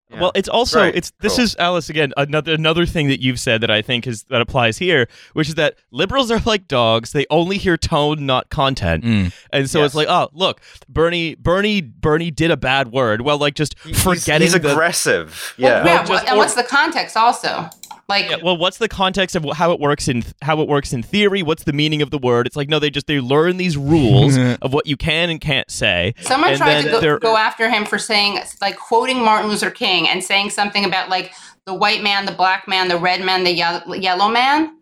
Yeah. 0.09 0.21
Well, 0.21 0.31
it's 0.35 0.49
also 0.49 0.81
Right, 0.81 0.95
it's 0.95 1.11
this 1.21 1.37
cool. 1.37 1.43
is 1.45 1.55
Alice 1.57 1.89
again 1.89 2.13
another 2.17 2.53
another 2.53 2.85
thing 2.85 3.07
that 3.07 3.19
you've 3.19 3.39
said 3.39 3.61
that 3.61 3.71
I 3.71 3.81
think 3.81 4.05
is 4.05 4.23
that 4.25 4.41
applies 4.41 4.77
here, 4.77 5.07
which 5.33 5.49
is 5.49 5.55
that 5.55 5.75
liberals 5.91 6.29
are 6.29 6.39
like 6.45 6.67
dogs; 6.67 7.13
they 7.13 7.25
only 7.31 7.57
hear 7.57 7.77
tone, 7.77 8.25
not 8.25 8.49
content, 8.49 9.03
Mm. 9.03 9.33
and 9.51 9.67
so 9.69 9.79
Yes. 9.79 9.87
it's 9.87 9.95
like, 9.95 10.07
oh, 10.07 10.29
look, 10.33 10.61
Bernie, 10.87 11.33
Bernie, 11.35 11.81
Bernie 11.81 12.29
did 12.31 12.51
a 12.51 12.57
bad 12.57 12.91
word. 12.91 13.21
Well, 13.21 13.39
like 13.39 13.55
just 13.55 13.75
He's- 13.83 14.03
forgetting 14.03 14.45
he's 14.45 14.53
the 14.53 14.71
aggressive. 14.71 15.55
well, 15.57 15.83
Yeah, 15.83 15.85
yeah, 15.85 16.03
just- 16.05 16.25
and 16.25 16.35
or- 16.35 16.37
what's 16.37 16.53
the 16.53 16.63
context 16.63 17.17
also? 17.17 17.69
Like, 18.09 18.29
Yeah, 18.29 18.37
well, 18.43 18.57
what's 18.57 18.77
the 18.77 18.89
context 18.89 19.35
of 19.35 19.45
how 19.55 19.71
it 19.71 19.79
works 19.79 20.07
in 20.07 20.23
how 20.41 20.61
it 20.61 20.67
works 20.67 20.91
in 20.93 21.03
theory? 21.03 21.41
What's 21.41 21.63
the 21.63 21.73
meaning 21.73 22.01
of 22.01 22.09
the 22.11 22.17
word? 22.17 22.45
It's 22.47 22.55
like 22.55 22.67
no, 22.69 22.79
they 22.79 22.89
just 22.89 23.07
they 23.07 23.19
learn 23.19 23.57
these 23.57 23.77
rules 23.77 24.37
of 24.61 24.73
what 24.73 24.87
you 24.87 24.97
can 24.97 25.29
and 25.29 25.39
can't 25.39 25.71
say. 25.71 26.13
Someone 26.21 26.49
and 26.51 26.57
tried 26.59 26.81
to 26.83 26.89
go, 26.89 27.17
go 27.19 27.37
after 27.37 27.69
him 27.69 27.85
for 27.85 27.97
saying, 27.97 28.39
like, 28.61 28.77
quoting 28.77 29.23
Martin 29.23 29.49
Luther 29.49 29.71
King 29.71 30.07
and 30.09 30.23
saying 30.23 30.49
something 30.49 30.83
about, 30.85 31.09
like, 31.09 31.33
the 31.65 31.73
white 31.73 32.03
man, 32.03 32.25
the 32.25 32.31
black 32.33 32.67
man, 32.67 32.89
the 32.89 32.97
red 32.97 33.21
man, 33.23 33.45
the 33.45 33.51
ye- 33.51 33.99
yellow 34.01 34.27
man. 34.29 34.77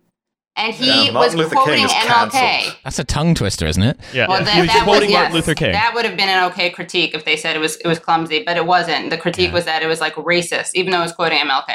And 0.58 0.74
he 0.74 1.06
Yeah, 1.08 1.14
was 1.14 1.34
Luther 1.34 1.56
quoting 1.56 1.86
MLK. 1.86 2.32
cancelled. 2.32 2.76
That's 2.84 3.00
a 3.00 3.04
tongue 3.06 3.36
twister, 3.36 3.68
isn't 3.68 3.84
it? 3.84 3.98
Yeah, 4.14 4.28
Well, 4.28 4.44
that, 4.44 4.54
he 4.54 4.62
was 4.62 4.70
that 4.70 4.84
quoting 4.84 5.10
was, 5.10 5.14
Martin 5.14 5.32
yes, 5.32 5.34
Luther 5.34 5.56
King. 5.56 5.72
That 5.72 5.94
would 5.96 6.04
have 6.06 6.18
been 6.18 6.28
an 6.28 6.44
okay 6.52 6.70
critique 6.72 7.14
if 7.16 7.24
they 7.24 7.38
said 7.38 7.56
it 7.56 7.60
was 7.60 7.78
it 7.78 7.88
was 7.88 8.00
clumsy, 8.00 8.44
but 8.44 8.58
it 8.58 8.66
wasn't. 8.66 9.12
The 9.12 9.18
critique 9.18 9.54
was 9.54 9.64
that 9.66 9.82
it 9.82 9.88
was 9.88 10.02
like 10.02 10.16
racist, 10.16 10.72
even 10.74 10.92
though 10.92 11.00
it 11.00 11.04
was 11.04 11.14
quoting 11.14 11.38
MLK. 11.38 11.72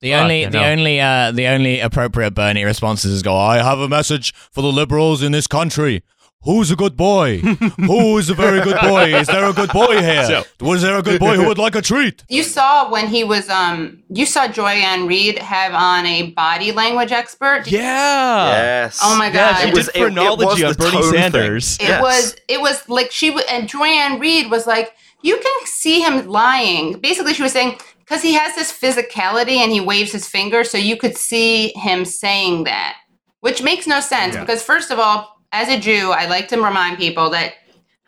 The 0.00 0.12
Fuck, 0.12 0.22
only, 0.22 0.44
the 0.46 0.50
know. 0.50 0.64
only, 0.64 1.00
uh, 1.00 1.30
the 1.32 1.46
only 1.46 1.80
appropriate 1.80 2.34
Bernie 2.34 2.64
responses 2.64 3.12
is 3.12 3.22
go. 3.22 3.36
I 3.36 3.58
have 3.62 3.78
a 3.80 3.88
message 3.88 4.32
for 4.34 4.62
the 4.62 4.72
liberals 4.72 5.22
in 5.22 5.32
this 5.32 5.46
country. 5.46 6.02
Who's 6.44 6.70
a 6.70 6.76
good 6.76 6.96
boy? 6.96 7.36
Who 7.76 8.16
is 8.16 8.30
a 8.30 8.34
very 8.34 8.62
good 8.62 8.80
boy? 8.80 9.14
Is 9.14 9.26
there 9.26 9.44
a 9.44 9.52
good 9.52 9.68
boy 9.72 10.00
here? 10.00 10.24
So- 10.24 10.44
Was 10.62 10.80
there 10.80 10.96
a 10.96 11.02
good 11.02 11.20
boy 11.20 11.34
who 11.36 11.46
would 11.48 11.58
like 11.58 11.74
a 11.74 11.82
treat? 11.82 12.24
You 12.30 12.42
saw 12.42 12.90
when 12.90 13.08
he 13.08 13.24
was 13.24 13.50
um 13.50 14.02
you 14.08 14.24
saw 14.24 14.48
Joy-Ann 14.48 15.06
Reid 15.06 15.38
have 15.38 15.74
on 15.74 16.06
a 16.06 16.30
body 16.30 16.72
language 16.72 17.12
expert. 17.12 17.64
Did- 17.64 17.74
yeah. 17.74 18.46
yes. 18.46 19.00
Oh 19.02 19.18
my 19.18 19.26
Yeah, 19.26 19.32
god. 19.52 19.56
she 19.60 19.68
It 19.68 19.74
was- 19.74 19.86
did 19.88 19.96
it- 19.96 19.98
it 19.98 20.02
phrenology 20.02 20.44
was 20.46 20.62
on 20.62 20.70
the 20.72 20.78
Bernie 20.78 20.92
tone 21.02 21.30
thing. 21.30 21.56
It 21.56 21.78
Yes. 21.90 22.02
was 22.02 22.36
it 22.48 22.60
was 22.62 22.88
like 22.88 23.12
she 23.12 23.28
w- 23.28 23.46
and 23.50 23.68
Joy-Ann 23.68 24.18
Reid 24.18 24.50
was 24.50 24.66
like 24.66 24.94
you 25.20 25.36
can 25.36 25.66
see 25.66 26.00
him 26.00 26.26
lying. 26.26 26.94
Basically, 27.00 27.34
she 27.34 27.42
was 27.42 27.52
saying 27.52 27.76
because 28.10 28.22
he 28.24 28.34
has 28.34 28.56
this 28.56 28.72
physicality 28.72 29.58
and 29.58 29.70
he 29.70 29.80
waves 29.80 30.10
his 30.10 30.26
finger, 30.26 30.64
so 30.64 30.76
you 30.76 30.96
could 30.96 31.16
see 31.16 31.68
him 31.76 32.04
saying 32.04 32.64
that, 32.64 32.96
which 33.38 33.62
makes 33.62 33.86
no 33.86 34.00
sense 34.00 34.34
Yeah. 34.34 34.40
because 34.40 34.64
first 34.64 34.90
of 34.90 34.98
all, 34.98 35.40
as 35.52 35.68
a 35.68 35.78
Jew, 35.78 36.10
I 36.10 36.26
like 36.26 36.48
to 36.48 36.60
remind 36.60 36.98
people 36.98 37.30
that. 37.30 37.54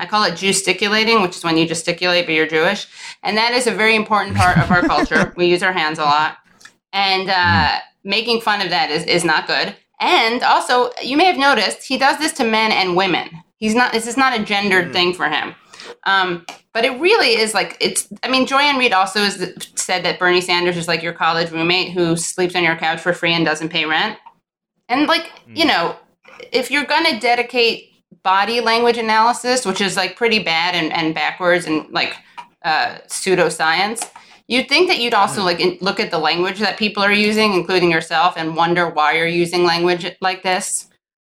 I 0.00 0.06
call 0.06 0.24
it 0.24 0.34
gesticulating, 0.34 1.22
which 1.22 1.36
is 1.36 1.44
when 1.44 1.56
you 1.56 1.64
gesticulate 1.64 2.26
but 2.26 2.32
you're 2.32 2.48
Jewish. 2.48 2.88
And 3.22 3.36
that 3.36 3.52
is 3.52 3.68
a 3.68 3.70
very 3.70 3.94
important 3.94 4.36
part 4.36 4.58
of 4.58 4.68
our 4.68 4.82
culture. 4.82 5.32
We 5.36 5.46
use 5.46 5.62
our 5.62 5.72
hands 5.72 6.00
a 6.00 6.02
lot. 6.02 6.38
And 6.92 7.30
uh, 7.30 7.78
making 8.02 8.40
fun 8.40 8.60
of 8.62 8.70
that 8.70 8.90
is, 8.90 9.04
is 9.04 9.24
not 9.24 9.46
good. 9.46 9.76
And 10.00 10.42
also, 10.42 10.90
you 11.00 11.16
may 11.16 11.26
have 11.26 11.38
noticed 11.38 11.86
he 11.86 11.98
does 11.98 12.18
this 12.18 12.32
to 12.32 12.44
men 12.44 12.72
and 12.72 12.96
women. 12.96 13.30
He's 13.58 13.76
not. 13.76 13.92
This 13.92 14.08
is 14.08 14.16
not 14.16 14.36
a 14.36 14.42
gendered 14.42 14.92
thing 14.92 15.14
for 15.14 15.28
him. 15.28 15.54
Um, 16.04 16.44
but 16.72 16.84
it 16.84 17.00
really 17.00 17.38
is 17.38 17.54
like 17.54 17.76
it's. 17.80 18.08
I 18.22 18.28
mean, 18.28 18.46
Joy-Ann 18.46 18.78
Reid 18.78 18.92
also 18.92 19.20
has 19.20 19.54
said 19.74 20.04
that 20.04 20.18
Bernie 20.18 20.40
Sanders 20.40 20.76
is 20.76 20.88
like 20.88 21.02
your 21.02 21.12
college 21.12 21.50
roommate 21.50 21.92
who 21.92 22.16
sleeps 22.16 22.54
on 22.54 22.64
your 22.64 22.76
couch 22.76 23.00
for 23.00 23.12
free 23.12 23.32
and 23.32 23.44
doesn't 23.44 23.68
pay 23.68 23.84
rent. 23.84 24.18
And 24.88 25.06
like 25.06 25.30
you 25.54 25.64
know, 25.64 25.96
if 26.52 26.70
you're 26.70 26.84
gonna 26.84 27.20
dedicate 27.20 27.90
body 28.22 28.60
language 28.60 28.98
analysis, 28.98 29.64
which 29.66 29.80
is 29.80 29.96
like 29.96 30.16
pretty 30.16 30.38
bad 30.38 30.74
and, 30.74 30.92
and 30.92 31.14
backwards 31.14 31.66
and 31.66 31.90
like 31.90 32.16
uh, 32.62 32.98
pseudoscience, 33.06 34.08
you'd 34.46 34.68
think 34.68 34.88
that 34.88 34.98
you'd 35.00 35.14
also 35.14 35.42
like 35.42 35.60
in, 35.60 35.78
look 35.80 35.98
at 35.98 36.10
the 36.10 36.18
language 36.18 36.58
that 36.60 36.78
people 36.78 37.02
are 37.02 37.12
using, 37.12 37.54
including 37.54 37.90
yourself, 37.90 38.34
and 38.36 38.56
wonder 38.56 38.88
why 38.88 39.12
you're 39.12 39.26
using 39.26 39.64
language 39.64 40.06
like 40.20 40.42
this. 40.42 40.88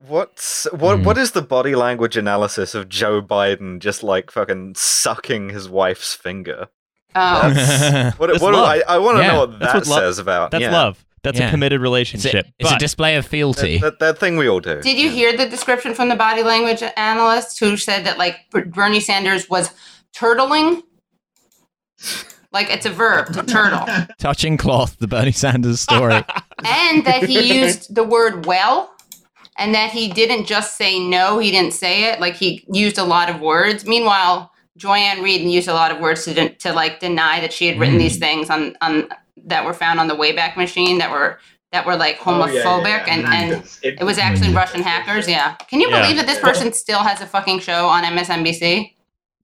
What's 0.07 0.64
what? 0.72 0.98
Hmm. 0.98 1.05
What 1.05 1.18
is 1.18 1.32
the 1.32 1.42
body 1.42 1.74
language 1.74 2.16
analysis 2.16 2.74
of 2.74 2.88
Joe 2.88 3.20
Biden 3.20 3.80
just 3.80 4.03
like 4.03 4.30
fucking 4.30 4.74
sucking 4.76 5.51
his 5.51 5.68
wife's 5.68 6.14
finger? 6.14 6.68
Um, 7.14 7.53
What? 8.16 8.28
That's 8.28 8.40
what. 8.40 8.55
I, 8.55 8.80
I 8.88 8.98
want 8.98 9.18
to 9.18 9.22
Yeah, 9.22 9.32
know 9.32 9.38
what 9.40 9.59
that 9.59 9.74
what 9.74 9.86
lo- 9.86 9.96
says 9.98 10.18
about. 10.18 10.53
That's 10.53 10.62
yeah. 10.62 10.72
love. 10.72 11.05
That's 11.22 11.38
Yeah. 11.38 11.48
a 11.48 11.51
committed 11.51 11.76
It's, 11.80 11.82
relationship. 11.82 12.46
a, 12.46 12.53
it's 12.59 12.72
a 12.72 12.78
display 12.78 13.16
of 13.16 13.26
fealty. 13.26 13.76
That, 13.76 13.98
that, 13.98 14.14
that 14.14 14.18
thing 14.18 14.38
we 14.38 14.48
all 14.48 14.61
do. 14.61 14.80
Did 14.80 14.96
you 14.96 15.11
hear 15.11 15.36
the 15.36 15.46
description 15.46 15.92
from 15.92 16.09
the 16.09 16.16
body 16.16 16.42
language 16.42 16.82
analyst 16.96 17.61
who 17.61 17.76
said 17.76 18.07
that 18.07 18.16
like 18.16 18.36
Bernie 18.51 19.01
Sanders 19.01 19.51
was 19.51 19.70
turtling? 20.16 20.82
Like 22.53 22.70
it's 22.70 22.86
a 22.86 22.90
verb 22.90 23.34
to 23.34 23.42
turtle. 23.42 23.86
Touching 24.18 24.57
cloth, 24.57 24.96
the 24.98 25.07
Bernie 25.07 25.30
Sanders 25.32 25.80
story. 25.80 26.14
and 26.64 27.05
that 27.05 27.24
he 27.24 27.61
used 27.62 27.94
the 27.94 28.03
word 28.03 28.46
well 28.46 28.94
and 29.61 29.74
that 29.74 29.90
he 29.92 30.08
didn't 30.08 30.46
just 30.46 30.76
say 30.76 30.98
no 30.98 31.38
he 31.38 31.50
didn't 31.50 31.72
say 31.74 32.11
it 32.12 32.18
like 32.20 32.34
he 32.34 32.64
used 32.72 32.98
a 32.98 33.04
lot 33.04 33.28
of 33.30 33.40
words 33.40 33.86
meanwhile 33.86 34.50
joy-ann 34.76 35.22
reid 35.22 35.40
used 35.42 35.68
a 35.68 35.74
lot 35.74 35.90
of 35.92 36.00
words 36.00 36.24
to, 36.24 36.34
de- 36.34 36.48
to 36.54 36.72
like 36.72 36.98
deny 37.00 37.40
that 37.40 37.52
she 37.52 37.66
had 37.66 37.78
written 37.78 37.98
these 37.98 38.18
things 38.18 38.50
on, 38.50 38.76
on 38.80 39.08
that 39.44 39.64
were 39.64 39.74
found 39.74 40.00
on 40.00 40.08
the 40.08 40.14
wayback 40.16 40.56
machine 40.56 40.98
that 40.98 41.11
were 41.11 41.38
that 41.72 41.86
were 41.86 41.94
like 41.96 42.18
Oh, 42.26 42.46
yeah, 42.46 42.62
homophobic 42.64 42.84
yeah, 42.84 43.06
yeah. 43.06 43.14
and 43.14 43.26
and 43.26 43.50
It's- 43.52 43.80
it- 43.82 44.00
it 44.00 44.04
was 44.04 44.18
actually 44.18 44.52
russian 44.54 44.82
hackers 44.82 45.28
yeah 45.28 45.54
can 45.68 45.80
you 45.80 45.88
Yeah. 45.90 46.00
believe 46.02 46.16
that 46.16 46.26
this 46.26 46.38
person 46.40 46.72
still 46.72 47.00
has 47.00 47.20
a 47.20 47.26
fucking 47.26 47.61
show 47.61 47.86
on 47.88 48.02
msnbc 48.04 48.94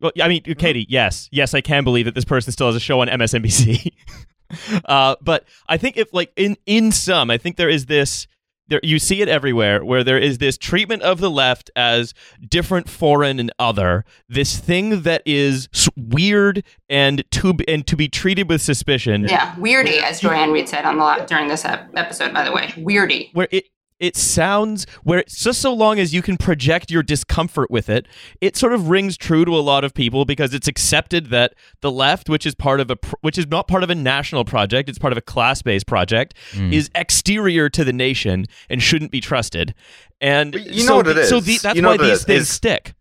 Well, 0.01 0.13
I 0.23 0.29
mean, 0.29 0.43
Katie, 0.43 0.85
yes, 0.91 1.27
yes, 1.33 1.55
I 1.55 1.63
can 1.63 1.83
believe 1.85 2.05
that 2.05 2.15
this 2.15 2.25
person 2.27 2.53
still 2.53 2.67
has 2.67 2.77
a 2.77 2.81
show 2.81 3.01
on 3.01 3.09
MSNBC. 3.09 3.93
uh, 4.85 5.17
but 5.23 5.45
I 5.69 5.79
think 5.79 5.97
if, 5.97 6.13
like, 6.13 6.33
in 6.37 6.57
in 6.67 6.93
some, 6.93 7.31
I 7.31 7.39
think 7.39 7.57
there 7.57 7.71
is 7.71 7.87
this. 7.87 8.27
There, 8.69 8.81
you 8.83 8.99
see 8.99 9.23
it 9.23 9.29
everywhere, 9.29 9.85
where 9.85 10.03
there 10.03 10.19
is 10.19 10.39
this 10.39 10.59
treatment 10.59 11.03
of 11.03 11.21
the 11.21 11.31
left 11.31 11.71
as 11.77 12.15
different, 12.49 12.89
foreign, 12.89 13.39
and 13.39 13.53
other. 13.59 14.05
This 14.29 14.59
thing 14.59 15.03
that 15.03 15.23
is 15.25 15.69
weird 15.97 16.65
and 16.89 17.25
to 17.31 17.55
be, 17.55 17.69
and 17.69 17.87
to 17.87 17.97
be 17.97 18.09
treated 18.09 18.49
with 18.49 18.61
suspicion. 18.61 19.25
yeah 19.25 19.55
weirdy 19.57 20.03
as 20.03 20.21
joanne 20.21 20.53
reed 20.53 20.69
said 20.69 20.85
on 20.85 20.99
the 20.99 21.25
during 21.27 21.49
this 21.49 21.65
ep- 21.65 21.91
episode 21.97 22.33
by 22.35 22.45
the 22.45 22.53
way 22.53 22.67
weirdy 22.77 23.31
where 23.33 23.49
it 23.51 23.65
it 23.99 24.17
sounds 24.17 24.87
where 25.05 25.21
it's 25.21 25.43
just 25.43 25.61
so 25.61 25.73
long 25.73 25.99
as 25.99 26.13
you 26.13 26.21
can 26.21 26.37
project 26.37 26.91
your 26.91 27.03
discomfort 27.03 27.71
with 27.71 27.89
it 27.89 28.07
it 28.41 28.57
sort 28.57 28.73
of 28.73 28.89
rings 28.91 29.17
true 29.17 29.45
to 29.45 29.57
a 29.57 29.61
lot 29.61 29.85
of 29.85 29.95
people 29.95 30.25
because 30.25 30.53
it's 30.53 30.69
accepted 30.69 31.31
that 31.31 31.55
the 31.81 31.91
left 31.91 32.29
which 32.29 32.45
is 32.45 32.55
part 32.55 32.81
of 32.81 32.91
a 32.91 32.97
which 33.23 33.39
is 33.39 33.47
not 33.47 33.67
part 33.69 33.83
of 33.83 33.91
a 33.91 33.95
national 33.95 34.45
project 34.45 34.89
it's 34.89 34.99
part 34.99 35.13
of 35.13 35.17
a 35.19 35.23
class-based 35.23 35.87
project 35.87 36.35
hmm. 36.53 36.73
is 36.73 36.91
exterior 36.95 37.69
to 37.69 37.85
the 37.85 37.93
nation 37.93 38.45
and 38.69 38.83
shouldn't 38.83 39.11
be 39.11 39.21
trusted 39.21 39.75
and 40.21 40.53
But 40.53 40.67
you 40.67 40.83
so 40.83 40.89
know 40.89 40.97
what 40.97 41.09
it 41.09 41.15
the- 41.15 41.27
so 41.27 41.41
the, 41.41 41.59
that's 41.59 41.77
You 41.77 41.83
know 41.83 41.91
why 41.91 41.97
these 41.97 42.19
is. 42.19 42.25
things 42.25 42.43
Is- 42.43 42.49
stick 42.49 42.95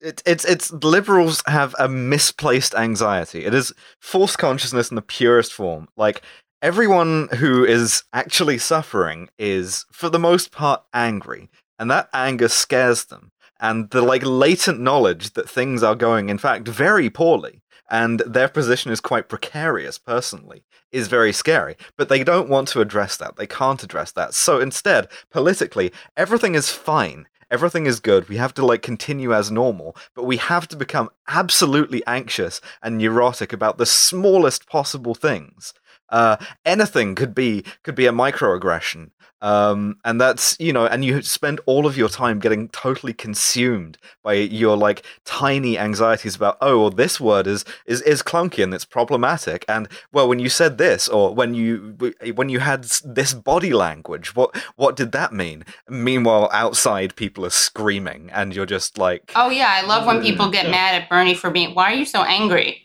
It, 0.00 0.22
it's 0.26 0.44
it's 0.44 0.72
liberals 0.72 1.42
have 1.46 1.74
a 1.78 1.88
misplaced 1.88 2.74
anxiety. 2.74 3.44
It 3.44 3.54
is 3.54 3.72
false 4.00 4.34
consciousness 4.34 4.90
in 4.90 4.96
the 4.96 5.02
purest 5.02 5.52
form. 5.52 5.86
Like 5.96 6.22
everyone 6.62 7.28
who 7.38 7.64
is 7.64 8.04
actually 8.12 8.56
suffering 8.56 9.28
is, 9.38 9.84
for 9.90 10.08
the 10.08 10.18
most 10.18 10.52
part, 10.52 10.82
angry, 10.94 11.50
and 11.78 11.90
that 11.90 12.08
anger 12.14 12.48
scares 12.48 13.04
them. 13.06 13.32
And 13.60 13.90
the 13.90 14.02
like 14.02 14.22
latent 14.24 14.80
knowledge 14.80 15.34
that 15.34 15.50
things 15.50 15.82
are 15.82 15.94
going, 15.94 16.30
in 16.30 16.38
fact, 16.38 16.66
very 16.68 17.10
poorly, 17.10 17.62
and 17.90 18.20
their 18.20 18.48
position 18.48 18.90
is 18.90 19.00
quite 19.00 19.28
precarious. 19.28 19.98
Personally, 19.98 20.64
is 20.90 21.08
very 21.08 21.32
scary. 21.32 21.76
But 21.96 22.08
they 22.08 22.24
don't 22.24 22.48
want 22.48 22.68
to 22.68 22.80
address 22.80 23.16
that. 23.16 23.36
They 23.36 23.46
can't 23.46 23.82
address 23.82 24.12
that. 24.12 24.34
So 24.34 24.60
instead, 24.60 25.08
politically, 25.30 25.92
everything 26.16 26.54
is 26.54 26.70
fine 26.70 27.26
everything 27.52 27.84
is 27.84 28.00
good. 28.00 28.28
We 28.28 28.38
have 28.38 28.54
to 28.54 28.64
like 28.64 28.80
continue 28.80 29.34
as 29.34 29.50
normal, 29.50 29.94
but 30.14 30.24
we 30.24 30.38
have 30.38 30.66
to 30.68 30.76
become 30.76 31.10
absolutely 31.28 32.02
anxious 32.06 32.62
and 32.82 32.96
neurotic 32.96 33.52
about 33.52 33.76
the 33.76 33.86
smallest 33.86 34.66
possible 34.66 35.14
things. 35.14 35.74
Uh, 36.12 36.36
anything 36.66 37.14
could 37.14 37.34
be 37.34 37.64
could 37.82 37.94
be 37.94 38.06
a 38.06 38.12
microaggression, 38.12 39.10
um, 39.42 39.96
and 40.04 40.20
that's 40.20 40.56
you 40.60 40.72
know, 40.72 40.86
and 40.86 41.04
you 41.04 41.20
spend 41.20 41.60
all 41.66 41.84
of 41.84 41.96
your 41.96 42.08
time 42.08 42.38
getting 42.38 42.68
totally 42.68 43.12
consumed 43.12 43.98
by 44.22 44.34
your 44.34 44.76
like 44.76 45.04
tiny 45.24 45.76
anxieties 45.76 46.36
about 46.36 46.58
oh, 46.60 46.78
well, 46.78 46.90
this 46.90 47.18
word 47.18 47.48
is 47.48 47.64
is 47.86 48.00
is 48.02 48.22
clunky 48.22 48.62
and 48.62 48.72
it's 48.72 48.84
problematic, 48.84 49.64
and 49.68 49.88
well, 50.12 50.28
when 50.28 50.38
you 50.38 50.48
said 50.48 50.78
this 50.78 51.08
or 51.08 51.34
when 51.34 51.54
you 51.54 51.96
when 52.34 52.48
you 52.48 52.60
had 52.60 52.84
this 53.04 53.34
body 53.34 53.72
language, 53.72 54.36
what 54.36 54.54
what 54.76 54.94
did 54.94 55.10
that 55.12 55.32
mean? 55.32 55.64
Meanwhile, 55.88 56.48
outside 56.52 57.16
people 57.16 57.44
are 57.44 57.50
screaming, 57.50 58.30
and 58.32 58.54
you're 58.54 58.66
just 58.66 58.96
like, 58.96 59.32
Oh 59.34 59.50
yeah, 59.50 59.70
I 59.70 59.86
love 59.86 60.06
when 60.06 60.22
people 60.22 60.50
get 60.50 60.70
mad 60.70 61.02
at 61.02 61.08
Bernie 61.08 61.34
for 61.34 61.50
being. 61.50 61.74
Why 61.74 61.92
are 61.92 61.96
you 61.96 62.04
so 62.04 62.22
angry? 62.22 62.82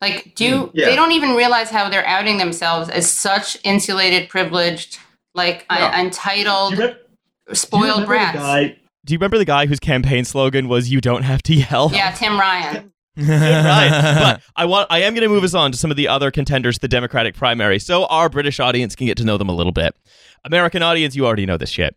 Like, 0.00 0.34
do 0.36 0.44
you? 0.44 0.70
yeah. 0.74 0.86
They 0.86 0.96
don't 0.96 1.12
even 1.12 1.30
realize 1.34 1.70
how 1.70 1.88
they're 1.88 2.06
outing 2.06 2.38
themselves 2.38 2.88
as 2.88 3.10
such 3.10 3.58
insulated, 3.64 4.28
privileged, 4.28 4.98
like 5.34 5.66
uh, 5.70 5.90
No. 5.90 5.98
entitled, 6.00 6.70
Do 6.74 6.76
you 6.76 6.82
remember- 6.82 7.00
do 7.00 7.50
you 7.50 7.54
spoiled 7.54 8.06
brats. 8.06 8.36
guy- 8.38 8.76
do 9.06 9.14
you 9.14 9.18
remember 9.18 9.38
the 9.38 9.44
guy 9.46 9.66
whose 9.66 9.80
campaign 9.80 10.24
slogan 10.26 10.68
was 10.68 10.90
"You 10.92 11.00
don't 11.00 11.22
have 11.22 11.42
to 11.44 11.54
yell"? 11.54 11.90
Yeah, 11.94 12.10
Tim 12.12 12.38
Ryan. 12.38 12.92
right. 13.16 13.88
But 14.20 14.42
I 14.54 14.64
want 14.66 14.86
I 14.90 15.00
am 15.00 15.14
going 15.14 15.22
to 15.22 15.28
move 15.28 15.42
us 15.44 15.54
on 15.54 15.72
to 15.72 15.78
some 15.78 15.90
of 15.90 15.96
the 15.96 16.06
other 16.08 16.30
contenders 16.30 16.76
to 16.76 16.80
the 16.82 16.88
Democratic 16.88 17.34
primary 17.34 17.78
so 17.78 18.04
our 18.06 18.28
British 18.28 18.60
audience 18.60 18.94
can 18.94 19.06
get 19.06 19.16
to 19.18 19.24
know 19.24 19.38
them 19.38 19.48
a 19.48 19.54
little 19.54 19.72
bit. 19.72 19.96
American 20.44 20.82
audience, 20.82 21.16
you 21.16 21.26
already 21.26 21.46
know 21.46 21.56
this 21.56 21.70
shit. 21.70 21.96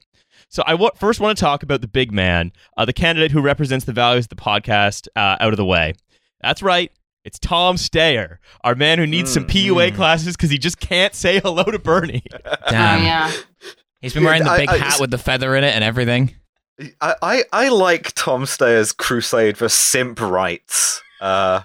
So 0.49 0.64
I 0.66 0.89
first 0.95 1.20
want 1.20 1.38
to 1.38 1.41
talk 1.41 1.64
about 1.64 1.82
the 1.82 1.88
big 1.88 2.12
man, 2.12 2.52
uh, 2.78 2.86
the 2.86 2.93
candidate 2.93 3.32
who 3.32 3.41
represents 3.41 3.86
the 3.86 3.93
values 3.93 4.26
of 4.26 4.30
the 4.30 4.36
podcast 4.36 5.08
uh, 5.16 5.38
out 5.39 5.54
of 5.54 5.58
the 5.58 5.66
way. 5.66 5.93
That's 6.41 6.62
right. 6.64 6.91
It's 7.24 7.38
Tom 7.38 7.76
Steyer, 7.76 8.38
our 8.64 8.74
man 8.76 8.98
who 8.98 9.06
needs 9.06 9.32
some 9.32 9.46
Mm, 9.46 9.50
PUA 9.50 9.92
mm. 9.92 9.96
classes 9.96 10.36
because 10.36 10.50
he 10.50 10.58
just 10.58 10.80
can't 10.80 11.14
say 11.14 11.40
hello 11.40 11.64
to 11.64 11.78
Bernie. 11.80 12.24
Damn. 12.70 13.00
Oh 13.02 13.04
yeah. 13.04 13.32
He's 14.02 14.14
been 14.16 14.24
wearing 14.24 14.44
the 14.44 14.56
big 14.58 14.70
I- 14.70 14.78
hat 14.78 15.00
with 15.00 15.12
the 15.12 15.18
feather 15.20 15.56
in 15.56 15.64
it 15.64 15.76
and 15.76 15.84
everything. 15.84 16.36
I, 17.00 17.16
I, 17.22 17.44
I 17.54 17.70
like 17.70 18.14
Tom 18.16 18.46
Steyer's 18.46 18.92
crusade 18.92 19.56
for 19.56 19.70
simp 19.70 20.20
rights. 20.20 21.00
Uh, 21.20 21.62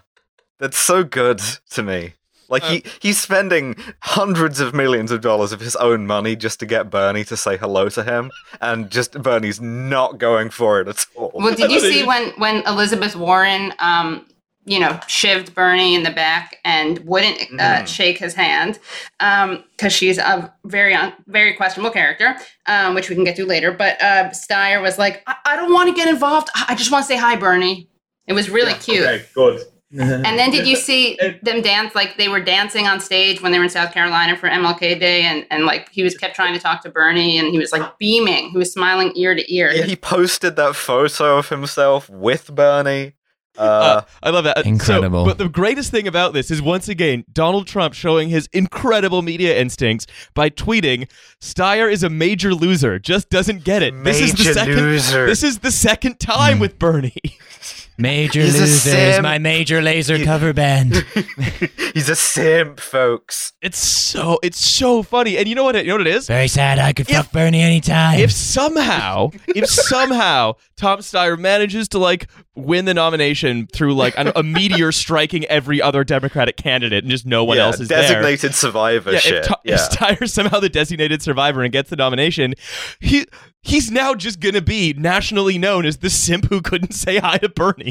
that's 0.59 0.77
so 0.77 1.05
good 1.05 1.41
to 1.71 1.83
me. 1.83 2.13
Like 2.51 2.63
he, 2.63 2.85
he's 3.01 3.19
spending 3.19 3.77
hundreds 4.03 4.61
of 4.61 4.75
millions 4.75 5.11
of 5.11 5.21
dollars 5.23 5.53
of 5.53 5.61
his 5.61 5.75
own 5.77 6.07
money 6.07 6.37
just 6.37 6.61
to 6.61 6.67
get 6.67 6.91
Bernie 6.91 7.25
to 7.25 7.37
say 7.37 7.57
hello 7.57 7.89
to 7.89 8.05
him, 8.05 8.31
and 8.61 8.89
just 8.91 9.21
Bernie's 9.21 9.61
not 9.61 10.19
going 10.19 10.51
for 10.51 10.81
it 10.81 10.87
at 10.87 11.05
all. 11.17 11.33
Well, 11.35 11.55
did 11.55 11.71
you 11.73 11.81
see 11.93 12.05
when 12.05 12.29
when 12.39 12.63
Elizabeth 12.67 13.17
Warren, 13.17 13.73
um, 13.81 14.27
you 14.67 14.79
know, 14.81 14.91
shivved 15.07 15.55
Bernie 15.55 15.95
in 15.95 16.03
the 16.03 16.11
back 16.11 16.59
and 16.64 16.99
wouldn't 17.07 17.39
uh, 17.61 17.83
Mm. 17.83 17.87
shake 17.87 18.19
his 18.19 18.35
hand 18.35 18.79
because 19.19 19.93
she's 19.93 20.19
a 20.19 20.53
very 20.64 20.93
un- 20.95 21.12
very 21.29 21.55
questionable 21.55 21.91
character, 21.93 22.37
um, 22.67 22.95
which 22.95 23.09
we 23.09 23.14
can 23.14 23.25
get 23.25 23.37
to 23.37 23.47
later. 23.47 23.73
But 23.73 24.01
uh, 24.03 24.31
Steyer 24.31 24.83
was 24.83 24.99
like, 24.99 25.23
I, 25.27 25.37
I 25.47 25.57
don't 25.57 25.73
want 25.73 25.89
to 25.89 25.95
get 25.95 26.09
involved. 26.09 26.49
I 26.55 26.67
I 26.71 26.75
just 26.75 26.91
want 26.93 27.05
to 27.05 27.07
say 27.09 27.17
hi, 27.17 27.37
Bernie. 27.37 27.89
It 28.27 28.33
was 28.33 28.51
really 28.51 28.75
cute. 28.75 29.07
Okay, 29.07 29.25
good. 29.35 29.62
And 29.93 30.25
then 30.39 30.51
did 30.51 30.67
you 30.71 30.75
see 30.75 31.17
them 31.43 31.62
dance 31.62 31.95
like 31.95 32.17
they 32.19 32.29
were 32.29 32.41
dancing 32.41 32.89
on 32.89 32.99
stage 33.01 33.41
when 33.41 33.53
they 33.53 33.59
were 33.59 33.64
in 33.64 33.71
South 33.71 33.93
Carolina 33.93 34.37
for 34.37 34.49
MLK 34.49 34.99
Day 34.99 35.23
and, 35.23 35.47
and 35.51 35.64
like 35.64 35.89
he 35.93 36.03
was 36.03 36.17
kept 36.17 36.35
trying 36.35 36.55
to 36.55 36.61
talk 36.61 36.83
to 36.83 36.91
Bernie 36.91 37.39
and 37.39 37.49
he 37.53 37.59
was 37.59 37.71
like 37.71 37.97
beaming. 37.99 38.51
He 38.51 38.59
was 38.59 38.73
smiling 38.73 39.12
ear 39.14 39.35
to 39.37 39.55
ear. 39.55 39.71
Yeah, 39.73 39.85
he 39.85 39.95
posted 39.95 40.57
that 40.57 40.75
photo 40.75 41.39
of 41.39 41.49
himself 41.51 42.11
with 42.11 42.53
Bernie. 42.55 43.12
Uh, 43.59 43.63
Uh, 43.63 44.01
I 44.23 44.31
love 44.31 44.45
that. 44.45 44.59
So- 44.59 44.69
Incredible. 44.69 45.25
but 45.25 45.39
the 45.39 45.49
greatest 45.49 45.91
thing 45.91 46.07
about 46.07 46.33
this 46.33 46.51
is 46.51 46.61
once 46.61 46.89
again 46.89 47.25
Donald 47.33 47.67
Trump 47.67 47.95
showing 47.95 48.29
his 48.29 48.49
incredible 48.53 49.23
media 49.23 49.59
instincts 49.59 50.07
by 50.35 50.51
tweeting, 50.51 51.09
"Steyer 51.41 51.91
is 51.91 52.03
a 52.03 52.11
major 52.11 52.55
loser, 52.55 52.99
just 52.99 53.31
doesn't 53.31 53.65
get 53.65 53.83
it." 53.83 53.95
this 54.05 54.21
is 54.21 54.33
the 54.33 54.39
Major 54.45 54.53
second. 54.55 54.77
loser. 54.77 55.27
This 55.27 55.43
is 55.43 55.59
the 55.61 55.71
second 55.71 56.21
time 56.21 56.59
with 56.59 56.79
Bernie. 56.79 57.15
Major 57.99 58.42
He's 58.42 58.61
Loser 58.61 58.97
is 58.97 59.20
my 59.22 59.38
major 59.38 59.80
laser 59.80 60.16
He- 60.16 60.24
cover 60.24 60.53
band. 60.53 60.94
he's 61.94 62.09
a 62.09 62.16
simp, 62.16 62.78
folks. 62.78 63.53
It's 63.62 63.78
so 63.78 64.38
it's 64.42 64.64
so 64.64 65.03
funny, 65.03 65.38
and 65.38 65.49
you 65.49 65.55
know 65.55 65.64
what? 65.64 65.76
It, 65.76 65.86
you 65.86 65.92
know 65.92 65.99
what 65.99 66.07
it 66.07 66.14
is. 66.14 66.26
Very 66.26 66.49
sad. 66.49 66.78
I 66.78 66.92
could 66.92 67.09
If- 67.09 67.16
fuck 67.16 67.32
Bernie 67.32 67.62
anytime. 67.62 68.18
If 68.20 68.32
somehow, 68.32 69.30
if 69.49 69.66
somehow 69.68 70.55
Tom 70.76 70.99
Steyer 70.99 71.38
manages 71.38 71.88
to 71.88 71.99
like 71.99 72.28
win 72.55 72.84
the 72.86 72.94
nomination 72.94 73.66
through 73.66 73.94
like 73.94 74.14
an, 74.18 74.32
a 74.36 74.42
meteor 74.42 74.90
striking 74.92 75.44
every 75.47 75.80
other 75.80 76.05
Democratic 76.05 76.57
candidate 76.57 77.05
and 77.05 77.11
just 77.11 77.26
no 77.26 77.44
one 77.44 77.57
yeah, 77.59 77.64
else 77.66 77.80
is 77.80 77.88
there, 77.88 78.01
designated 78.01 78.55
survivor 78.55 79.12
yeah, 79.12 79.18
shit. 79.18 79.34
if, 79.34 79.47
Ta- 79.47 79.61
yeah. 79.62 79.74
if 79.74 79.80
Steyer's 79.90 80.32
somehow 80.32 80.59
the 80.61 80.68
designated 80.70 81.20
survivor 81.22 81.62
and 81.62 81.72
gets 81.72 81.90
the 81.90 81.97
nomination, 81.97 82.55
he 83.01 83.26
he's 83.62 83.90
now 83.90 84.14
just 84.14 84.40
gonna 84.40 84.61
be 84.62 84.92
nationally 84.97 85.59
known 85.59 85.84
as 85.86 85.99
the 85.99 86.11
simp 86.11 86.47
who 86.47 86.61
couldn't 86.61 86.92
say 86.92 87.18
hi 87.18 87.38
to 87.38 87.49
Bernie. 87.49 87.86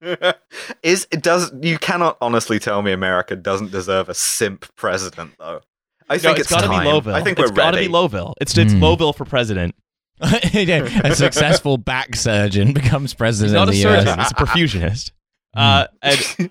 is 0.82 1.06
it 1.10 1.22
does 1.22 1.52
you 1.60 1.78
cannot 1.78 2.16
honestly 2.20 2.58
tell 2.58 2.82
me 2.82 2.92
America 2.92 3.34
doesn't 3.34 3.70
deserve 3.72 4.08
a 4.08 4.14
simp 4.14 4.64
president 4.76 5.32
though. 5.38 5.60
I 6.08 6.14
No, 6.14 6.18
think 6.20 6.38
it's 6.38 6.40
it's 6.46 6.50
gotta 6.50 6.68
time. 6.68 6.84
be 6.84 6.90
Lowville. 6.90 7.14
I 7.14 7.22
think 7.22 7.38
it's 7.38 7.50
we're 7.50 7.56
gotta 7.56 7.76
ready. 7.76 7.88
be 7.88 7.92
Lowville. 7.92 8.34
It's 8.40 8.56
it's 8.56 8.72
Hmm. 8.72 8.82
Lowville 8.82 9.14
for 9.14 9.24
president. 9.24 9.74
a 10.20 11.14
successful 11.14 11.76
back 11.92 12.16
surgeon 12.16 12.72
becomes 12.72 13.12
He's 13.12 13.14
president 13.16 13.54
not 13.54 13.64
of 13.64 13.68
a 13.68 13.72
the 13.72 13.82
surgeon. 13.82 14.08
US. 14.18 14.18
He's 14.18 14.30
a 14.32 14.34
perfusionist. 14.34 15.10
Uh, 15.56 15.86
and 16.02 16.50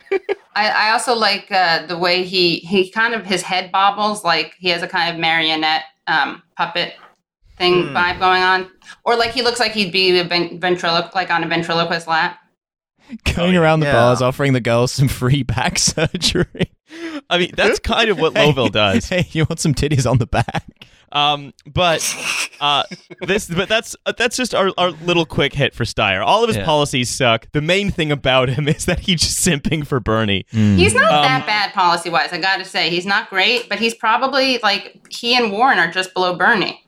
I, 0.55 0.69
I 0.69 0.91
also 0.91 1.13
like 1.15 1.51
uh, 1.51 1.85
the 1.85 1.97
way 1.97 2.23
he 2.23 2.57
he 2.57 2.89
kind 2.89 3.13
of 3.13 3.25
his 3.25 3.41
head 3.41 3.71
bobbles 3.71 4.23
like 4.23 4.55
he 4.59 4.69
has 4.69 4.81
a 4.83 4.87
kind 4.87 5.13
of 5.13 5.19
marionette 5.19 5.83
um, 6.07 6.41
puppet 6.57 6.93
thing 7.57 7.87
Hmm. 7.87 7.95
vibe 7.95 8.19
going 8.19 8.41
on, 8.41 8.69
or 9.05 9.15
like 9.15 9.31
he 9.31 9.41
looks 9.41 9.59
like 9.59 9.71
he'd 9.71 9.91
be 9.91 10.17
a 10.19 10.23
ven- 10.23 10.59
ventriloq 10.59 11.13
like 11.15 11.29
on 11.31 11.43
a 11.43 11.47
ventriloquist 11.47 12.07
lap. 12.07 12.37
Going 13.35 13.55
around 13.55 13.79
the 13.81 13.85
bars 13.91 14.21
offering 14.21 14.53
the 14.53 14.59
girls 14.59 14.91
some 14.91 15.07
free 15.07 15.43
back 15.43 15.79
surgery. 15.79 16.71
I 17.29 17.37
mean, 17.37 17.51
that's 17.55 17.79
kind 17.79 18.09
of 18.09 18.19
what 18.19 18.33
Hey, 18.37 18.51
Lowville 18.51 18.71
does. 18.71 19.07
Hey, 19.09 19.27
you 19.31 19.45
want 19.49 19.59
some 19.59 19.73
titties 19.73 20.09
on 20.09 20.17
the 20.17 20.27
back? 20.27 20.65
Um, 21.13 21.53
but 21.65 22.01
uh, 22.59 22.83
this, 23.21 23.47
but 23.47 23.69
that's 23.69 23.95
uh, 24.05 24.11
that's 24.17 24.35
just 24.35 24.53
our, 24.53 24.71
our 24.77 24.89
little 24.91 25.25
quick 25.25 25.53
hit 25.53 25.73
for 25.73 25.85
Steyer. 25.85 26.21
All 26.25 26.43
of 26.43 26.49
his 26.49 26.57
Yeah. 26.57 26.65
policies 26.65 27.09
suck. 27.09 27.47
The 27.53 27.61
main 27.61 27.91
thing 27.91 28.11
about 28.11 28.49
him 28.49 28.67
is 28.67 28.85
that 28.85 28.99
he's 28.99 29.21
just 29.21 29.39
simping 29.39 29.87
for 29.87 30.01
Bernie. 30.01 30.45
He's 30.51 30.93
not 30.93 31.03
Um, 31.11 31.21
that 31.23 31.45
bad 31.45 31.73
policy 31.73 32.09
wise. 32.09 32.33
I 32.33 32.39
got 32.39 32.57
to 32.57 32.65
say, 32.65 32.89
he's 32.89 33.05
not 33.05 33.29
great, 33.29 33.69
but 33.69 33.79
he's 33.79 33.95
probably 33.95 34.59
like 34.63 34.99
he 35.09 35.33
and 35.37 35.51
Warren 35.53 35.79
are 35.79 35.89
just 35.89 36.13
below 36.13 36.35
Bernie. 36.35 36.83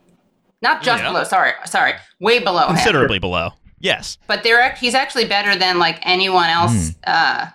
Not 0.61 0.83
just 0.83 1.01
Yeah. 1.01 1.09
below. 1.11 1.23
Sorry, 1.23 1.53
sorry, 1.65 1.93
way 2.19 2.39
below 2.39 2.67
him. 2.67 2.75
Considerably 2.75 3.19
below. 3.19 3.51
Yes. 3.79 4.17
But 4.27 4.43
they're 4.43 4.73
he's 4.75 4.95
actually 4.95 5.25
better 5.25 5.55
than 5.57 5.79
like 5.79 5.99
anyone 6.03 6.49
else, 6.49 6.95
uh, 7.05 7.47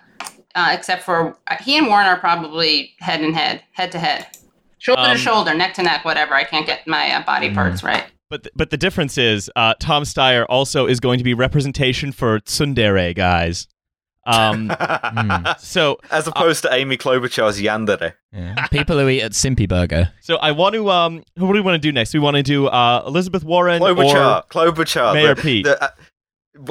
uh, 0.55 0.69
except 0.71 1.03
for 1.03 1.37
uh, 1.47 1.55
he 1.61 1.77
and 1.77 1.87
Warren 1.87 2.07
are 2.07 2.17
probably 2.19 2.93
head 2.99 3.21
and 3.21 3.35
head, 3.35 3.61
head 3.73 3.91
to 3.91 3.99
head, 3.99 4.27
shoulder 4.77 5.01
Um, 5.01 5.11
to 5.11 5.17
shoulder, 5.17 5.53
neck 5.53 5.73
to 5.75 5.83
neck, 5.83 6.05
whatever. 6.05 6.33
I 6.33 6.43
can't 6.43 6.65
get 6.65 6.87
my 6.87 7.11
uh, 7.11 7.23
body 7.23 7.53
parts 7.53 7.83
right. 7.83 8.05
But 8.29 8.43
th- 8.43 8.53
but 8.55 8.69
the 8.71 8.77
difference 8.77 9.17
is 9.19 9.51
uh, 9.55 9.75
Tom 9.79 10.03
Steyer 10.03 10.45
also 10.49 10.87
is 10.87 10.99
going 10.99 11.19
to 11.19 11.23
be 11.23 11.33
representation 11.35 12.11
for 12.11 12.39
tsundere 12.39 13.13
guys. 13.15 13.67
Um, 14.27 14.75
so 15.59 15.99
As 16.09 16.25
opposed 16.25 16.63
to 16.63 16.73
Amy 16.73 16.97
Klobuchar's 16.97 17.61
Yandere. 17.61 18.13
Yeah. 18.33 18.65
People 18.71 18.97
who 18.97 19.07
eat 19.07 19.21
at 19.21 19.33
Simpy 19.33 19.69
Burger. 19.69 20.11
so 20.21 20.37
I 20.37 20.51
want 20.51 20.73
to 20.73 20.89
um 20.89 21.17
what 21.35 21.47
do 21.49 21.53
we 21.53 21.61
want 21.61 21.75
to 21.75 21.79
do 21.87 21.91
next? 21.91 22.13
We 22.15 22.19
want 22.19 22.35
to 22.35 22.41
do 22.41 22.65
uh, 22.65 23.03
Elizabeth 23.05 23.43
Warren 23.43 23.79
Klobuchar, 23.81 24.37
or 24.37 24.43
Klobuchar, 24.49 25.13
Mayor 25.13 25.35
the- 25.35 25.41
Pete. 25.43 25.65
the- 25.65 25.83
uh, 25.83 25.89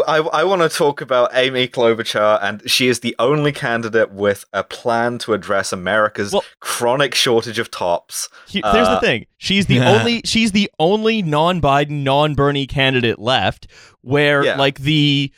I, 0.08 0.18
I 0.18 0.44
want 0.44 0.62
to 0.62 0.68
talk 0.68 1.00
about 1.00 1.30
Amy 1.34 1.68
Klobuchar, 1.68 2.38
and 2.42 2.68
she 2.70 2.88
is 2.88 3.00
the 3.00 3.14
only 3.18 3.52
candidate 3.52 4.12
with 4.12 4.44
a 4.52 4.64
plan 4.64 5.18
to 5.18 5.34
address 5.34 5.72
America's 5.72 6.32
Well- 6.32 6.44
chronic 6.60 7.14
shortage 7.14 7.58
of 7.58 7.70
tops. 7.70 8.28
He- 8.48 8.62
Here's 8.64 8.88
the 8.88 8.94
Uh, 8.94 9.00
thing. 9.00 9.26
She's 9.36 9.66
the 9.66 9.74
Yeah. 9.76 9.90
only 10.00 10.22
she's 10.24 10.52
the 10.52 10.70
only 10.78 11.22
non-Biden, 11.22 12.02
non-Bernie 12.02 12.66
candidate 12.66 13.18
left 13.18 13.66
where 14.00 14.44
Yeah. 14.44 14.56
like 14.56 14.78
the 14.80 15.30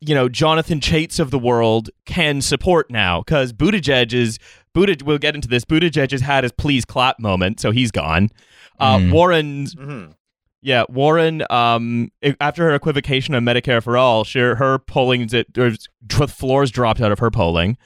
you 0.00 0.14
know 0.14 0.28
Jonathan 0.28 0.80
Chaits 0.80 1.18
of 1.20 1.30
the 1.30 1.38
world 1.38 1.90
can 2.06 2.40
support 2.40 2.90
now 2.90 3.22
cuz 3.22 3.52
Buttigieg 3.52 4.12
is 4.12 4.38
Buttigieg 4.74 5.02
we'll 5.02 5.18
get 5.18 5.34
into 5.36 5.46
this. 5.48 5.64
Buttigieg 5.64 6.10
has 6.10 6.22
had 6.22 6.42
his 6.44 6.52
please 6.52 6.84
clap 6.84 7.20
moment, 7.20 7.60
so 7.60 7.70
he's 7.70 7.90
gone. 7.92 8.30
Uh, 8.80 8.98
Mm. 8.98 9.12
Warren's 9.12 9.74
Mhm. 9.76 10.14
Yeah, 10.62 10.84
Warren. 10.88 11.44
Um, 11.50 12.10
after 12.40 12.64
her 12.64 12.74
equivocation 12.74 13.34
on 13.34 13.44
Medicare 13.44 13.82
for 13.82 13.96
all, 13.96 14.24
she, 14.24 14.38
her 14.40 14.78
polling 14.78 15.22
the 16.26 16.28
floors 16.28 16.70
dropped 16.70 17.00
out 17.00 17.12
of 17.12 17.18
her 17.18 17.30
polling. 17.30 17.78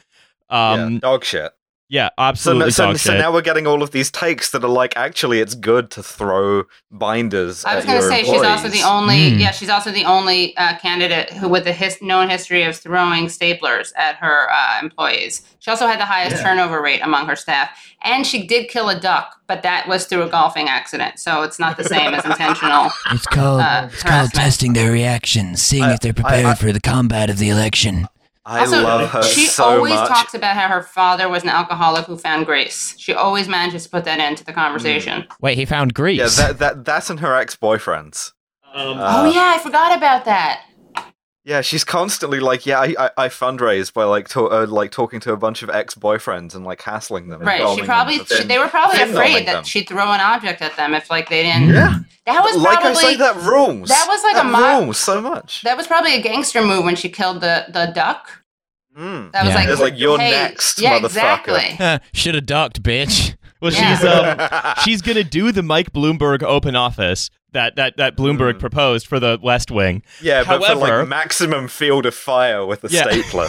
yeah, 0.50 0.72
Um, 0.72 0.98
dog 0.98 1.24
shit. 1.24 1.52
Yeah, 1.90 2.08
So, 2.08 2.22
absolutely 2.22 2.64
n- 2.66 2.70
so, 2.72 2.94
so 2.94 3.18
now 3.18 3.32
we're 3.32 3.42
getting 3.42 3.66
all 3.66 3.82
of 3.82 3.90
these 3.90 4.10
takes 4.10 4.52
that 4.52 4.62
are 4.64 4.68
like, 4.68 4.96
actually, 4.96 5.40
it's 5.40 5.54
good 5.56 5.90
to 5.90 6.02
throw 6.02 6.62
binders. 6.90 7.64
I 7.64 7.74
was 7.76 7.84
going 7.84 7.98
to 7.98 8.02
your 8.06 8.10
say 8.10 8.22
she's 8.24 8.42
also 8.42 8.68
the 8.68 8.82
only 8.84 9.32
Mm. 9.32 9.40
yeah 9.40 9.50
she's 9.50 9.68
also 9.68 9.90
the 9.90 10.04
only 10.04 10.56
uh, 10.56 10.76
candidate 10.78 11.30
who 11.30 11.48
with 11.48 11.66
a 11.66 11.72
his, 11.72 12.00
known 12.00 12.28
history 12.30 12.62
of 12.62 12.76
throwing 12.76 13.26
staplers 13.26 13.92
at 13.96 14.16
her 14.16 14.48
uh, 14.50 14.78
employees. 14.82 15.42
She 15.58 15.70
also 15.70 15.86
had 15.86 16.00
the 16.00 16.06
highest 16.06 16.36
Yeah. 16.36 16.42
turnover 16.44 16.80
rate 16.80 17.00
among 17.02 17.26
her 17.26 17.36
staff, 17.36 17.68
and 18.02 18.26
she 18.26 18.46
did 18.46 18.68
kill 18.70 18.88
a 18.88 18.98
duck, 18.98 19.36
but 19.46 19.62
that 19.62 19.86
was 19.88 20.06
through 20.06 20.22
a 20.22 20.28
golfing 20.28 20.68
accident, 20.68 21.18
so 21.18 21.42
it's 21.42 21.58
not 21.58 21.76
the 21.76 21.84
same 21.84 22.14
as 22.14 22.24
intentional. 22.24 22.90
It's 23.10 23.26
called 23.26 23.60
Uh, 23.60 23.88
it's 23.92 24.02
called 24.02 24.30
testing 24.32 24.72
their 24.74 24.92
reactions, 24.92 25.60
seeing 25.60 25.84
I- 25.84 25.94
if 25.94 26.00
they're 26.00 26.14
I- 26.24 26.44
I- 26.52 26.54
for 26.54 26.72
the 26.72 26.80
combat 26.80 27.28
of 27.30 27.38
the 27.38 27.48
election. 27.50 28.06
I 28.50 28.60
also, 28.60 28.82
love 28.82 29.10
her 29.10 29.22
she 29.22 29.46
so 29.46 29.64
always 29.64 29.94
much. 29.94 30.08
talks 30.08 30.34
about 30.34 30.56
how 30.56 30.68
her 30.68 30.82
father 30.82 31.28
was 31.28 31.42
an 31.44 31.48
alcoholic 31.50 32.06
who 32.06 32.16
found 32.18 32.46
grace. 32.46 32.94
She 32.98 33.12
always 33.14 33.48
manages 33.48 33.84
to 33.84 33.90
put 33.90 34.04
that 34.04 34.18
into 34.18 34.44
the 34.44 34.52
conversation. 34.52 35.26
Wait, 35.40 35.56
he 35.56 35.64
found 35.64 35.94
grace? 35.94 36.18
yeah, 36.18 36.46
that, 36.48 36.58
that, 36.58 36.84
that's 36.84 37.10
in 37.10 37.18
her 37.18 37.34
ex 37.34 37.54
boyfriends. 37.56 38.32
Um, 38.74 38.98
Uh, 38.98 39.12
oh 39.26 39.30
yeah, 39.32 39.52
I 39.54 39.58
forgot 39.58 39.96
about 39.96 40.24
that. 40.24 40.62
Yeah, 41.42 41.62
she's 41.62 41.84
constantly 41.84 42.38
like, 42.38 42.66
yeah, 42.66 42.78
I, 42.80 42.94
I, 42.98 43.10
I 43.16 43.28
fundraise 43.28 43.90
by 43.92 44.04
like 44.04 44.28
to, 44.28 44.46
uh, 44.50 44.66
like 44.68 44.90
talking 44.90 45.20
to 45.20 45.32
a 45.32 45.38
bunch 45.38 45.62
of 45.62 45.70
ex 45.70 45.94
boyfriends 45.94 46.54
and 46.54 46.64
like 46.66 46.82
hassling 46.82 47.28
them. 47.28 47.40
Right. 47.40 47.66
She 47.76 47.82
probably 47.82 48.18
for 48.18 48.34
she, 48.36 48.44
they 48.44 48.58
were 48.58 48.68
probably 48.68 48.98
fin 48.98 49.10
afraid 49.10 49.46
that 49.46 49.52
them. 49.52 49.64
she'd 49.64 49.88
throw 49.88 50.12
an 50.12 50.20
object 50.20 50.60
at 50.60 50.76
them 50.76 50.92
if 50.94 51.08
like 51.08 51.30
they 51.30 51.42
didn't. 51.42 51.70
Yeah, 51.70 52.00
That 52.26 52.42
was 52.44 52.56
like 52.56 52.80
probably 52.80 52.98
I 52.98 53.10
say, 53.12 53.16
that 53.16 53.36
rules. 53.36 53.88
that 53.88 54.04
was 54.06 54.22
like 54.22 54.34
a 54.44 54.48
that 54.48 54.78
mi- 54.78 54.84
rules 54.84 54.98
so 54.98 55.22
much. 55.22 55.62
that 55.62 55.78
was 55.78 55.86
probably 55.86 56.14
a 56.14 56.20
gangster 56.20 56.62
move 56.62 56.84
when 56.84 56.94
she 56.94 57.08
killed 57.08 57.40
the 57.40 57.64
the 57.72 57.86
duck. 57.94 58.39
Mm. 59.00 59.32
That 59.32 59.44
was 59.44 59.50
Yeah. 59.54 59.60
like, 59.60 59.68
It's 59.68 59.80
like, 59.80 59.98
"You're 59.98 60.18
hey, 60.18 60.30
next, 60.30 60.80
yeah, 60.80 60.98
motherfucker." 60.98 61.04
exactly. 61.06 62.00
Should 62.12 62.34
have 62.34 62.46
ducked, 62.46 62.82
bitch. 62.82 63.34
well, 63.60 63.72
Yeah. 63.72 63.96
she's 63.96 64.04
um, 64.06 64.74
she's 64.84 65.02
gonna 65.02 65.24
do 65.24 65.52
the 65.52 65.62
Mike 65.62 65.92
Bloomberg 65.92 66.42
open 66.42 66.76
office 66.76 67.30
that 67.52 67.76
that 67.76 67.96
that 67.96 68.16
Bloomberg 68.16 68.54
Mm. 68.54 68.60
proposed 68.60 69.06
for 69.06 69.18
the 69.18 69.38
West 69.42 69.70
Wing. 69.70 70.02
yeah, 70.20 70.44
but 70.46 70.62
for 70.64 70.74
like 70.76 71.08
maximum 71.08 71.66
field 71.68 72.04
of 72.06 72.14
fire 72.14 72.64
with 72.66 72.84
a 72.84 72.88
Yeah. 72.90 73.04
stapler. 73.04 73.48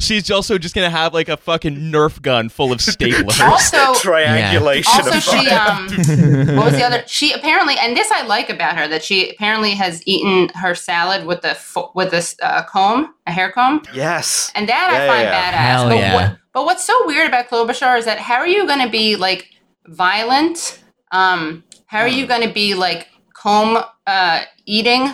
She's 0.00 0.30
also 0.30 0.58
just 0.58 0.74
gonna 0.74 0.90
have 0.90 1.12
like 1.14 1.28
a 1.28 1.36
fucking 1.36 1.76
Nerf 1.92 2.20
gun 2.22 2.48
full 2.48 2.72
of 2.72 2.78
staplers. 2.78 3.40
Also, 3.52 3.94
Triangulation 4.00 4.92
also 5.04 5.16
of 5.16 5.22
she 5.22 5.48
um 5.50 5.86
what 6.56 6.64
was 6.66 6.74
the 6.74 6.82
other 6.84 7.02
she 7.06 7.32
apparently 7.32 7.76
and 7.78 7.96
this 7.96 8.10
i 8.10 8.24
like 8.26 8.48
about 8.50 8.76
her 8.76 8.86
that 8.88 9.02
she 9.02 9.30
apparently 9.30 9.72
has 9.72 10.02
eaten 10.06 10.48
her 10.54 10.74
salad 10.74 11.26
with 11.26 11.44
a 11.44 11.54
fo- 11.54 11.90
with 11.94 12.12
a 12.12 12.18
s- 12.18 12.36
uh, 12.42 12.62
comb 12.64 13.14
a 13.26 13.32
hair 13.32 13.50
comb 13.52 13.82
yes. 13.94 14.50
and 14.54 14.68
that 14.68 14.90
Yeah, 14.92 15.04
i 15.04 15.06
find 15.08 15.22
yeah, 15.22 15.30
yeah. 15.30 15.52
badass 15.52 15.76
Hell 15.76 15.88
but, 15.88 15.96
yeah. 15.98 16.14
what, 16.14 16.38
but 16.52 16.64
what's 16.64 16.84
so 16.84 16.94
weird 17.06 17.28
about 17.28 17.48
klobuchar 17.48 17.98
is 17.98 18.04
that 18.04 18.18
how 18.18 18.36
are 18.36 18.46
you 18.46 18.66
going 18.66 18.80
to 18.80 18.88
be 18.90 19.16
like 19.16 19.48
violent 19.86 20.80
um 21.12 21.62
how 21.86 21.98
are 22.00 22.08
Hmm. 22.08 22.16
you 22.18 22.26
going 22.26 22.46
to 22.46 22.52
be 22.52 22.74
like 22.74 23.08
comb 23.34 23.82
uh 24.06 24.42
eating 24.66 25.10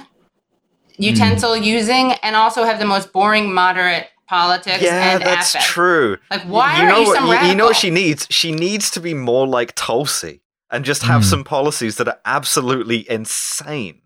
utensil 0.99 1.57
using 1.57 2.13
and 2.23 2.35
also 2.37 2.65
have 2.65 2.79
the 2.79 2.85
most 2.85 3.13
boring 3.13 3.53
moderate 3.53 4.09
politics 4.29 4.83
Yeah, 4.83 5.15
and 5.17 5.23
that's 5.25 5.55
affect? 5.55 5.67
true. 5.67 6.19
like 6.31 6.43
why 6.43 6.77
you 6.79 6.85
are 6.85 6.89
know 6.89 6.99
you 7.01 7.07
what, 7.07 7.17
some 7.17 7.27
you, 7.27 7.33
radical 7.33 7.49
you 7.51 7.55
know 7.57 7.67
what 7.67 7.77
she 7.77 7.91
needs? 7.91 8.27
She 8.31 8.53
needs 8.53 8.91
to 8.93 9.01
be 9.01 9.15
more 9.15 9.47
like 9.47 9.73
Tulsi 9.75 10.41
and 10.71 10.85
just 10.85 11.03
have 11.03 11.23
Hmm. 11.23 11.29
some 11.29 11.45
policies 11.45 11.97
that 11.97 12.09
are 12.09 12.19
absolutely 12.25 13.09
insane. 13.11 14.03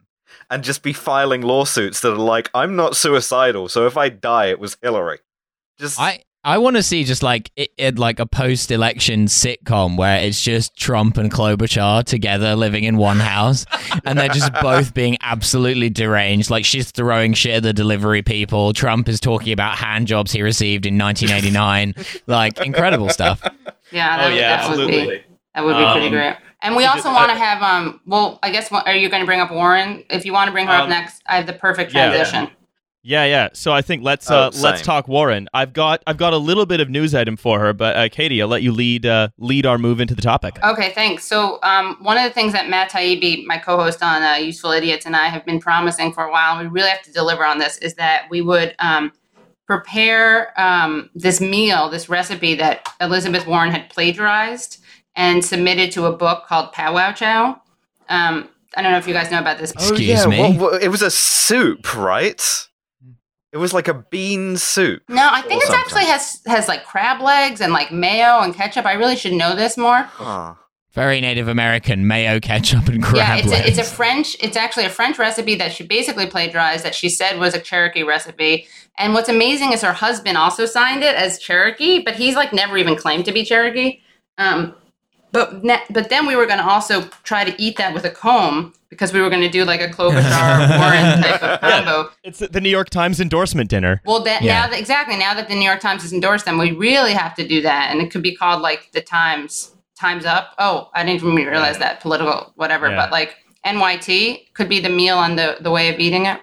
And 0.50 0.62
just 0.62 0.82
be 0.82 0.92
filing 0.92 1.40
lawsuits 1.42 2.00
that 2.00 2.12
are 2.12 2.16
like, 2.16 2.50
I'm 2.54 2.76
not 2.76 2.94
suicidal, 2.96 3.68
so 3.68 3.86
if 3.86 3.96
I 3.96 4.10
die, 4.10 4.46
it 4.46 4.58
was 4.60 4.76
Hillary. 4.82 5.20
Just 5.78 5.98
I 5.98 6.24
I 6.44 6.58
want 6.58 6.74
to 6.76 6.82
see 6.82 7.04
just 7.04 7.22
like 7.22 7.50
it, 7.56 7.70
it 7.78 7.98
like 8.00 8.18
a 8.18 8.26
post-election 8.26 9.26
sitcom 9.26 9.96
where 9.96 10.18
it's 10.20 10.40
just 10.40 10.76
Trump 10.76 11.16
and 11.16 11.30
Klobuchar 11.30 12.02
together 12.04 12.56
living 12.56 12.82
in 12.84 12.96
one 12.96 13.20
house, 13.20 13.64
and 14.04 14.18
they're 14.18 14.28
just 14.28 14.52
both 14.60 14.92
being 15.02 15.16
absolutely 15.20 15.88
deranged. 15.88 16.50
Like 16.50 16.64
she's 16.64 16.90
throwing 16.90 17.32
shit 17.34 17.54
at 17.54 17.62
the 17.62 17.72
delivery 17.72 18.22
people. 18.22 18.72
Trump 18.72 19.08
is 19.08 19.20
talking 19.20 19.52
about 19.52 19.76
hand 19.78 20.08
jobs 20.08 20.32
he 20.32 20.42
received 20.42 20.84
in 20.84 20.98
1989. 20.98 21.94
like 22.26 22.58
incredible 22.60 23.08
stuff. 23.08 23.40
Yeah, 23.92 24.16
that, 24.16 24.24
Oh, 24.24 24.28
would- 24.30 24.36
yeah, 24.38 24.56
that 24.56 24.70
would 24.70 24.76
be 24.88 24.94
absolutely. 24.94 25.24
that 25.54 25.64
would 25.64 25.76
be 25.76 25.84
pretty 25.92 26.06
Um, 26.06 26.12
great. 26.12 26.36
And 26.62 26.74
we 26.74 26.78
we 26.78 26.86
also 26.86 27.12
want 27.12 27.30
to 27.30 27.36
have 27.36 27.60
um. 27.62 28.00
Well, 28.06 28.38
I 28.42 28.50
guess 28.50 28.70
what- 28.70 28.86
are 28.86 28.94
you 28.94 29.10
going 29.10 29.20
to 29.20 29.26
bring 29.26 29.40
up 29.40 29.50
Warren? 29.52 30.02
If 30.08 30.24
you 30.24 30.32
want 30.32 30.48
to 30.48 30.52
bring 30.52 30.66
her 30.66 30.72
up 30.72 30.84
Um, 30.84 30.88
next, 30.88 31.20
I 31.26 31.36
have 31.36 31.46
the 31.46 31.52
perfect 31.52 31.92
yeah. 31.92 32.08
transition. 32.08 32.44
Yeah, 32.44 32.50
yeah. 33.02 33.24
Yeah. 33.24 33.48
So 33.52 33.72
I 33.72 33.82
think 33.82 34.02
let's 34.02 34.30
Oh, 34.30 34.34
uh, 34.34 34.50
let's 34.54 34.82
talk 34.82 35.08
Warren. 35.08 35.48
I've 35.52 35.72
got 35.72 36.02
I've 36.06 36.16
got 36.16 36.32
a 36.32 36.38
little 36.38 36.66
bit 36.66 36.80
of 36.80 36.88
news 36.88 37.14
item 37.14 37.36
for 37.36 37.58
her, 37.60 37.72
but 37.72 37.96
uh, 37.96 38.08
Katie, 38.08 38.40
I'll 38.40 38.48
let 38.48 38.62
you 38.62 38.72
lead 38.72 39.06
uh, 39.06 39.28
lead 39.38 39.66
our 39.66 39.78
move 39.78 40.00
into 40.00 40.14
the 40.14 40.22
topic. 40.22 40.58
Okay, 40.62 40.92
thanks. 40.92 41.24
So, 41.24 41.58
um, 41.62 41.96
one 42.00 42.16
of 42.16 42.24
the 42.24 42.30
things 42.30 42.52
that 42.52 42.68
Matt 42.68 42.90
Taibbi, 42.90 43.44
my 43.46 43.58
co-host 43.58 44.02
on 44.02 44.22
uh, 44.22 44.34
Useful 44.36 44.70
Idiots, 44.72 45.06
and 45.06 45.16
I 45.16 45.28
have 45.28 45.44
been 45.44 45.60
promising 45.60 46.12
for 46.12 46.24
a 46.24 46.30
while, 46.30 46.58
and 46.58 46.68
we 46.68 46.72
really 46.72 46.90
have 46.90 47.02
to 47.02 47.12
deliver 47.12 47.44
on 47.44 47.58
this, 47.58 47.78
is 47.78 47.94
that 47.94 48.26
we 48.30 48.40
would 48.40 48.74
um, 48.78 49.12
prepare 49.66 50.58
um, 50.60 51.10
this 51.14 51.40
meal, 51.40 51.88
this 51.88 52.08
recipe 52.08 52.54
that 52.56 52.88
Elizabeth 53.00 53.46
Warren 53.46 53.70
had 53.70 53.88
plagiarized 53.90 54.82
and 55.16 55.44
submitted 55.44 55.92
to 55.92 56.06
a 56.06 56.12
book 56.16 56.46
called 56.46 56.72
Powwow 56.72 57.12
Chow. 57.12 57.60
Um, 58.08 58.48
I 58.74 58.82
don't 58.82 58.92
know 58.92 58.98
if 58.98 59.06
you 59.06 59.14
guys 59.14 59.30
know 59.30 59.38
about 59.38 59.58
this. 59.58 59.72
Excuse 59.72 60.00
yeah, 60.00 60.26
me? 60.26 60.40
what- 60.40 60.72
what- 60.72 60.82
it 60.82 60.88
was 60.88 61.02
a 61.02 61.10
soup, 61.10 61.94
right? 61.94 62.68
It 63.52 63.58
was 63.58 63.74
like 63.74 63.86
a 63.88 63.94
bean 63.94 64.56
soup. 64.56 65.02
No, 65.08 65.28
I 65.30 65.42
think 65.42 65.62
it 65.62 65.66
something. 65.66 65.80
actually 65.80 66.04
has 66.06 66.40
has 66.46 66.68
like 66.68 66.84
crab 66.84 67.20
legs 67.20 67.60
and 67.60 67.72
like 67.72 67.92
mayo 67.92 68.40
and 68.40 68.54
ketchup. 68.54 68.86
I 68.86 68.94
really 68.94 69.16
should 69.16 69.34
know 69.34 69.54
this 69.54 69.76
more. 69.76 70.08
Ah. 70.18 70.58
Very 70.92 71.22
Native 71.22 71.48
American 71.48 72.06
mayo, 72.06 72.38
ketchup, 72.38 72.86
and 72.88 73.02
crab 73.02 73.44
legs. 73.44 73.50
yeah, 73.50 73.58
it's 73.58 73.78
a, 73.78 73.80
it's 73.80 73.90
a. 73.90 73.94
French. 73.94 74.36
It's 74.40 74.58
actually 74.58 74.84
a 74.84 74.90
French 74.90 75.18
recipe 75.18 75.54
that 75.54 75.72
she 75.72 75.86
basically 75.86 76.26
plagiarized 76.26 76.84
that 76.84 76.94
she 76.94 77.08
said 77.08 77.38
was 77.38 77.54
a 77.54 77.58
Cherokee 77.58 78.02
recipe. 78.02 78.66
And 78.98 79.14
what's 79.14 79.30
amazing 79.30 79.72
is 79.72 79.80
her 79.80 79.94
husband 79.94 80.36
also 80.36 80.66
signed 80.66 81.02
it 81.02 81.14
as 81.14 81.38
Cherokee, 81.38 82.02
but 82.02 82.16
he's 82.16 82.36
like 82.36 82.52
never 82.52 82.76
even 82.76 82.94
claimed 82.94 83.24
to 83.24 83.32
be 83.32 83.42
Cherokee. 83.42 84.00
Um, 84.36 84.74
but 85.32 85.64
ne- 85.64 85.82
but 85.90 86.08
then 86.10 86.26
we 86.26 86.36
were 86.36 86.46
going 86.46 86.58
to 86.58 86.64
also 86.68 87.02
try 87.24 87.42
to 87.44 87.60
eat 87.60 87.76
that 87.78 87.92
with 87.94 88.04
a 88.04 88.10
comb 88.10 88.72
because 88.90 89.12
we 89.12 89.20
were 89.20 89.30
going 89.30 89.40
to 89.42 89.48
do 89.48 89.64
like 89.64 89.80
a 89.80 89.88
Klobuchar 89.88 90.78
Warren 90.78 91.22
type 91.22 91.42
of 91.42 91.60
combo. 91.60 92.10
It's 92.22 92.38
the 92.40 92.60
New 92.60 92.68
York 92.68 92.90
Times 92.90 93.20
endorsement 93.20 93.70
dinner. 93.70 94.02
Well, 94.04 94.22
that 94.24 94.42
Yeah. 94.42 94.60
now 94.62 94.68
that 94.70 94.78
exactly 94.78 95.16
now 95.16 95.34
that 95.34 95.48
the 95.48 95.54
New 95.54 95.64
York 95.64 95.80
Times 95.80 96.02
has 96.02 96.12
endorsed 96.12 96.44
them, 96.44 96.58
we 96.58 96.72
really 96.72 97.12
have 97.14 97.34
to 97.36 97.46
do 97.48 97.62
that, 97.62 97.90
and 97.90 98.00
it 98.02 98.10
could 98.10 98.22
be 98.22 98.36
called 98.36 98.60
like 98.62 98.92
the 98.92 99.00
Times 99.00 99.72
Times 99.98 100.24
Up. 100.26 100.54
Oh, 100.58 100.90
I 100.94 101.02
didn't 101.04 101.16
even 101.22 101.34
realize 101.34 101.78
that 101.78 102.00
political 102.00 102.52
whatever, 102.56 102.88
Yeah. 102.88 102.96
but 102.96 103.10
like 103.10 103.36
NYT 103.64 104.52
could 104.54 104.68
be 104.68 104.80
the 104.80 104.88
meal 104.88 105.18
and 105.22 105.38
the 105.38 105.56
the 105.60 105.70
way 105.70 105.88
of 105.92 105.98
eating 105.98 106.26
it. 106.26 106.40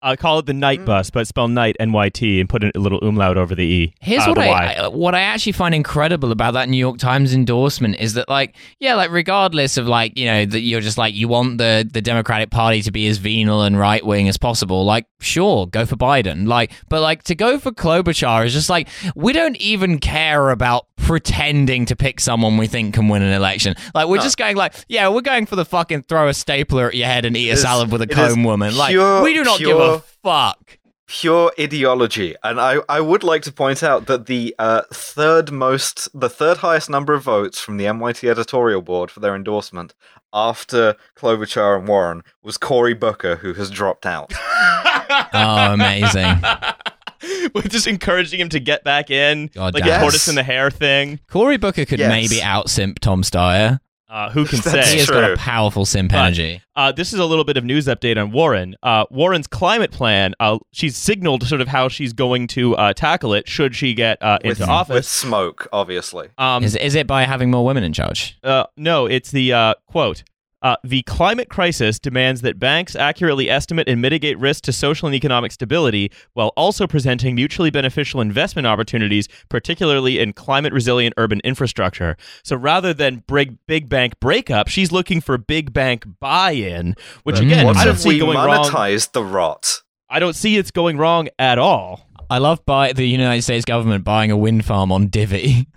I 0.00 0.14
call 0.16 0.38
it 0.38 0.46
the 0.46 0.52
night 0.54 0.80
Mm. 0.80 0.84
bus, 0.86 1.10
but 1.10 1.26
spell 1.26 1.48
night 1.48 1.76
N 1.80 1.90
Y 1.92 2.08
T 2.08 2.38
and 2.40 2.48
put 2.48 2.62
a 2.62 2.70
little 2.78 3.00
umlaut 3.00 3.36
over 3.36 3.54
the 3.54 3.64
e. 3.64 3.94
Here's 4.00 4.22
uh, 4.22 4.26
what 4.28 4.34
the 4.36 4.42
I, 4.42 4.46
Y. 4.48 4.76
I 4.84 4.88
what 4.88 5.14
I 5.14 5.20
actually 5.20 5.52
find 5.52 5.74
incredible 5.74 6.30
about 6.30 6.54
that 6.54 6.68
New 6.68 6.76
York 6.76 6.98
Times 6.98 7.34
endorsement 7.34 7.96
is 7.98 8.14
that 8.14 8.28
like 8.28 8.54
yeah 8.78 8.94
like 8.94 9.10
regardless 9.10 9.76
of 9.76 9.88
like 9.88 10.16
you 10.16 10.26
know 10.26 10.44
that 10.46 10.60
you're 10.60 10.80
just 10.80 10.98
like 10.98 11.14
you 11.14 11.26
want 11.28 11.58
the 11.58 11.88
the 11.90 12.00
Democratic 12.00 12.50
Party 12.50 12.80
to 12.82 12.92
be 12.92 13.08
as 13.08 13.18
venal 13.18 13.62
and 13.62 13.78
right 13.78 14.04
wing 14.06 14.28
as 14.28 14.36
possible 14.38 14.84
like 14.84 15.06
sure 15.20 15.66
go 15.66 15.84
for 15.84 15.96
Biden 15.96 16.46
like 16.46 16.70
but 16.88 17.00
like 17.02 17.24
to 17.24 17.34
go 17.34 17.58
for 17.58 17.72
Klobuchar 17.72 18.46
is 18.46 18.52
just 18.52 18.70
like 18.70 18.88
we 19.16 19.32
don't 19.32 19.56
even 19.56 19.98
care 19.98 20.50
about 20.50 20.86
pretending 20.98 21.86
to 21.86 21.96
pick 21.96 22.20
someone 22.20 22.56
we 22.58 22.66
think 22.66 22.94
can 22.94 23.08
win 23.08 23.22
an 23.22 23.32
election 23.32 23.74
like 23.94 24.06
we're 24.08 24.16
No. 24.18 24.22
just 24.22 24.36
going 24.36 24.56
like 24.56 24.74
yeah 24.88 25.08
we're 25.08 25.22
going 25.22 25.46
for 25.46 25.56
the 25.56 25.64
fucking 25.64 26.02
throw 26.02 26.28
a 26.28 26.34
stapler 26.34 26.88
at 26.88 26.94
your 26.94 27.06
head 27.06 27.24
and 27.24 27.34
eat 27.36 27.48
a 27.48 27.52
It 27.52 27.54
is- 27.54 27.62
salad 27.62 27.90
with 27.90 28.02
a 28.02 28.04
it 28.04 28.10
is 28.10 28.16
comb 28.34 28.44
woman 28.44 28.76
like 28.76 28.90
pure- 28.90 29.22
we 29.22 29.32
do 29.32 29.42
not 29.42 29.58
give 29.58 29.78
a 29.78 29.87
pure- 29.88 30.02
fuck 30.22 30.78
pure 31.08 31.50
ideology. 31.58 32.36
And 32.44 32.60
I, 32.60 32.76
I 32.88 33.00
would 33.00 33.24
like 33.24 33.42
to 33.42 33.52
point 33.52 33.82
out 33.82 34.06
that 34.06 34.26
the 34.26 34.54
uh, 34.58 34.82
third 34.92 35.50
most, 35.50 36.08
the 36.18 36.28
third 36.28 36.58
highest 36.58 36.88
number 36.90 37.14
of 37.14 37.22
votes 37.24 37.58
from 37.58 37.78
the 37.78 37.86
NYT 37.86 38.28
editorial 38.28 38.82
board 38.82 39.10
for 39.10 39.20
their 39.20 39.34
endorsement 39.34 39.94
after 40.32 40.96
Klobuchar 41.16 41.78
and 41.78 41.88
Warren 41.88 42.22
was 42.42 42.58
Cory 42.58 42.92
Booker, 42.94 43.36
who 43.36 43.54
has 43.54 43.70
dropped 43.70 44.04
out. 44.06 44.32
oh 45.32 45.72
amazing. 45.72 46.36
We're 47.54 47.62
just 47.62 47.86
encouraging 47.86 48.38
him 48.38 48.50
to 48.50 48.60
get 48.60 48.84
back 48.84 49.10
in, 49.10 49.48
God 49.54 49.74
like 49.74 49.84
damn. 49.84 49.98
a 50.00 50.02
tortoise 50.02 50.28
in 50.28 50.34
the 50.34 50.42
hair 50.42 50.70
thing. 50.70 51.18
Cory 51.28 51.56
Booker 51.56 51.84
could 51.84 51.98
Yes. 51.98 52.10
maybe 52.10 52.42
out 52.42 52.68
simp 52.70 52.98
Tom 53.00 53.22
Steyer. 53.22 53.80
Uh, 54.10 54.30
who 54.30 54.44
can 54.46 54.60
That's 54.64 54.90
He 54.90 54.92
say? 54.94 54.98
has 55.00 55.10
got 55.10 55.30
a 55.32 55.36
powerful 55.36 55.84
simp 55.84 56.12
But- 56.12 56.18
energy. 56.18 56.62
Uh, 56.74 56.92
this 56.92 57.12
is 57.12 57.18
a 57.18 57.24
little 57.24 57.44
bit 57.44 57.56
of 57.56 57.64
news 57.64 57.86
update 57.86 58.16
on 58.20 58.30
Warren. 58.30 58.76
Uh, 58.82 59.04
Warren's 59.10 59.46
climate 59.48 59.90
plan. 59.90 60.34
Uh, 60.38 60.58
she's 60.72 60.96
signaled 60.96 61.42
sort 61.46 61.60
of 61.60 61.68
how 61.68 61.88
she's 61.88 62.12
going 62.12 62.46
to 62.48 62.76
uh, 62.76 62.92
tackle 62.92 63.34
it 63.34 63.48
should 63.48 63.74
she 63.74 63.94
get 63.94 64.22
uh, 64.22 64.38
with, 64.44 64.52
into 64.52 64.62
with 64.62 64.70
office. 64.70 65.08
smoke, 65.08 65.66
obviously. 65.72 66.28
Um, 66.38 66.62
Is 66.62 66.76
is 66.76 66.94
it 66.94 67.06
by 67.06 67.24
having 67.24 67.50
more 67.50 67.64
women 67.64 67.82
in 67.84 67.92
charge? 67.92 68.38
Uh, 68.44 68.64
no, 68.76 69.06
it's 69.06 69.30
the 69.32 69.52
uh, 69.52 69.74
quote. 69.88 70.22
Uh, 70.60 70.74
the 70.82 71.02
climate 71.02 71.48
crisis 71.48 72.00
demands 72.00 72.40
that 72.40 72.58
banks 72.58 72.96
accurately 72.96 73.48
estimate 73.48 73.88
and 73.88 74.00
mitigate 74.02 74.36
risk 74.38 74.64
to 74.64 74.72
social 74.72 75.06
and 75.06 75.14
economic 75.14 75.52
stability 75.52 76.10
while 76.32 76.48
also 76.56 76.86
presenting 76.86 77.36
mutually 77.36 77.70
beneficial 77.70 78.20
investment 78.20 78.66
opportunities, 78.66 79.28
particularly 79.48 80.18
in 80.18 80.32
climate 80.32 80.72
resilient 80.72 81.14
urban 81.16 81.40
infrastructure. 81.44 82.16
So 82.42 82.56
rather 82.56 82.92
than 82.92 83.22
big, 83.28 83.56
big 83.68 83.88
bank 83.88 84.18
breakup, 84.20 84.66
she's 84.68 84.90
looking 84.90 85.20
for 85.20 85.38
big 85.38 85.72
bank 85.72 86.04
buy 86.18 86.50
in, 86.52 86.96
which 87.22 87.36
Mm. 87.36 87.42
again, 87.42 87.66
What 87.66 87.76
I 87.76 87.84
don't 87.84 87.94
if 87.94 88.00
see 88.00 88.08
we 88.08 88.18
going 88.18 88.36
wrong. 88.36 88.64
monetized 88.64 89.12
the 89.12 89.22
rot? 89.22 89.82
I 90.10 90.18
don't 90.18 90.34
see 90.34 90.56
it's 90.56 90.70
going 90.72 90.96
wrong 90.96 91.28
at 91.38 91.58
all. 91.58 92.08
I 92.30 92.38
love 92.38 92.64
buy- 92.66 92.92
the 92.92 93.06
United 93.06 93.42
States 93.42 93.64
government 93.64 94.04
buying 94.04 94.30
a 94.30 94.36
wind 94.36 94.64
farm 94.64 94.90
on 94.90 95.06
Divvy. 95.06 95.66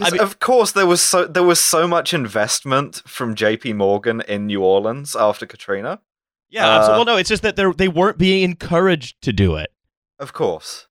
I 0.00 0.10
mean- 0.10 0.20
of 0.20 0.38
course, 0.40 0.72
there 0.72 0.86
was 0.86 1.00
so 1.00 1.26
there 1.26 1.42
was 1.42 1.60
so 1.60 1.86
much 1.86 2.12
investment 2.14 3.02
from 3.06 3.34
J.P. 3.34 3.72
Morgan 3.74 4.22
in 4.28 4.46
New 4.46 4.62
Orleans 4.62 5.14
after 5.16 5.46
Katrina. 5.46 6.00
Yeah, 6.48 6.66
Uh, 6.68 6.78
absolutely. 6.78 6.96
Well, 6.98 7.14
no, 7.14 7.16
it's 7.18 7.28
just 7.28 7.42
that 7.42 7.56
they 7.56 7.70
they 7.72 7.88
weren't 7.88 8.18
being 8.18 8.42
encouraged 8.42 9.20
to 9.22 9.32
do 9.32 9.56
it. 9.56 9.70
Of 10.18 10.32
course, 10.32 10.86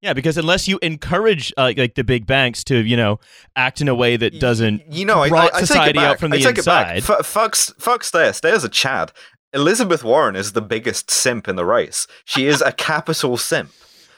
Yeah, 0.00 0.12
because 0.14 0.38
unless 0.38 0.66
you 0.68 0.78
encourage 0.82 1.52
uh, 1.56 1.72
like 1.76 1.94
the 1.96 2.04
big 2.04 2.26
banks 2.26 2.62
to, 2.64 2.76
you 2.76 2.96
know, 2.96 3.18
act 3.56 3.80
in 3.80 3.88
a 3.88 3.94
way 3.94 4.16
that 4.16 4.38
doesn't 4.40 4.82
you 4.90 5.04
know, 5.04 5.20
I, 5.22 5.26
I, 5.26 5.30
rot 5.30 5.50
I 5.54 5.58
take 5.60 5.66
society 5.66 5.90
it 5.90 5.94
back. 5.96 6.04
out 6.12 6.18
from 6.20 6.32
I 6.32 6.36
the 6.36 6.42
take 6.44 6.58
inside. 6.58 6.98
It 6.98 7.06
back. 7.06 7.18
F- 7.20 7.26
fuck, 7.26 7.56
fuck 7.56 8.02
Steyer. 8.02 8.30
Steyer's 8.30 8.64
a 8.64 8.68
Chad. 8.68 9.12
Elizabeth 9.52 10.02
Warren 10.02 10.34
is 10.36 10.52
the 10.52 10.62
biggest 10.62 11.10
simp 11.10 11.46
in 11.48 11.56
the 11.56 11.64
race. 11.64 12.06
She 12.24 12.46
is 12.46 12.60
a 12.60 12.72
capital 12.72 13.36
simp. 13.36 13.70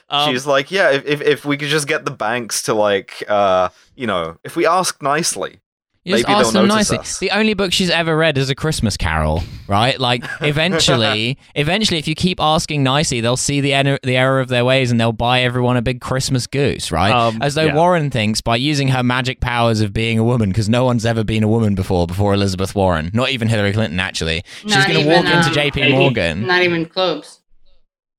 Um, 0.09 0.31
She's 0.33 0.47
like, 0.47 0.71
yeah, 0.71 0.91
if, 0.91 1.05
if 1.05 1.21
if 1.21 1.45
we 1.45 1.57
could 1.57 1.69
just 1.69 1.89
get 1.89 2.05
the 2.05 2.11
banks 2.13 2.63
to 2.63 2.75
like, 2.75 3.25
uh, 3.29 3.71
you 3.97 4.07
know, 4.07 4.39
if 4.45 4.55
we 4.55 4.65
ask 4.67 5.03
nicely, 5.03 5.59
You 6.05 6.15
just 6.15 6.29
Maybe 6.29 6.35
ask 6.39 6.53
they'll 6.53 6.63
them 6.63 6.69
notice 6.69 6.91
nicely. 6.93 6.99
us. 6.99 7.19
The 7.19 7.31
only 7.33 7.55
book 7.55 7.73
she's 7.73 7.91
ever 7.91 8.17
read 8.17 8.39
is 8.39 8.49
A 8.49 8.55
Christmas 8.55 8.97
Carol, 8.97 9.43
right? 9.67 9.99
Like, 9.99 10.23
eventually, 10.43 11.39
eventually, 11.57 11.99
if 11.99 12.07
you 12.07 12.15
keep 12.15 12.41
asking 12.41 12.85
nicely, 12.85 13.21
they'll 13.21 13.37
see 13.37 13.61
the 13.61 13.75
er- 13.75 13.99
the 14.05 14.17
error 14.17 14.39
of 14.39 14.47
their 14.47 14.65
ways 14.65 14.93
and 14.93 15.01
they'll 15.01 15.13
buy 15.13 15.41
everyone 15.41 15.77
a 15.77 15.83
big 15.83 16.01
Christmas 16.01 16.47
goose, 16.47 16.93
right? 16.93 17.11
Um, 17.13 17.43
As 17.43 17.57
though 17.57 17.65
yeah. 17.65 17.75
Warren 17.75 18.11
thinks 18.11 18.41
by 18.41 18.55
using 18.55 18.87
her 18.89 19.03
magic 19.03 19.41
powers 19.41 19.81
of 19.81 19.93
being 19.93 20.21
a 20.21 20.25
woman, 20.25 20.51
because 20.51 20.69
no 20.69 20.85
one's 20.85 21.05
ever 21.05 21.25
been 21.25 21.43
a 21.43 21.49
woman 21.49 21.75
before, 21.75 22.07
before 22.07 22.33
Elizabeth 22.33 22.77
Warren, 22.77 23.11
not 23.13 23.31
even 23.31 23.49
Hillary 23.49 23.73
Clinton, 23.73 23.99
actually. 23.99 24.45
She's 24.63 24.75
going 24.77 24.91
to 24.91 25.01
even, 25.01 25.13
walk 25.13 25.25
into 25.25 25.49
um, 25.49 25.53
J.P. 25.53 25.91
Morgan. 25.91 26.47
Not 26.47 26.63
even 26.63 26.87
close. 26.87 27.41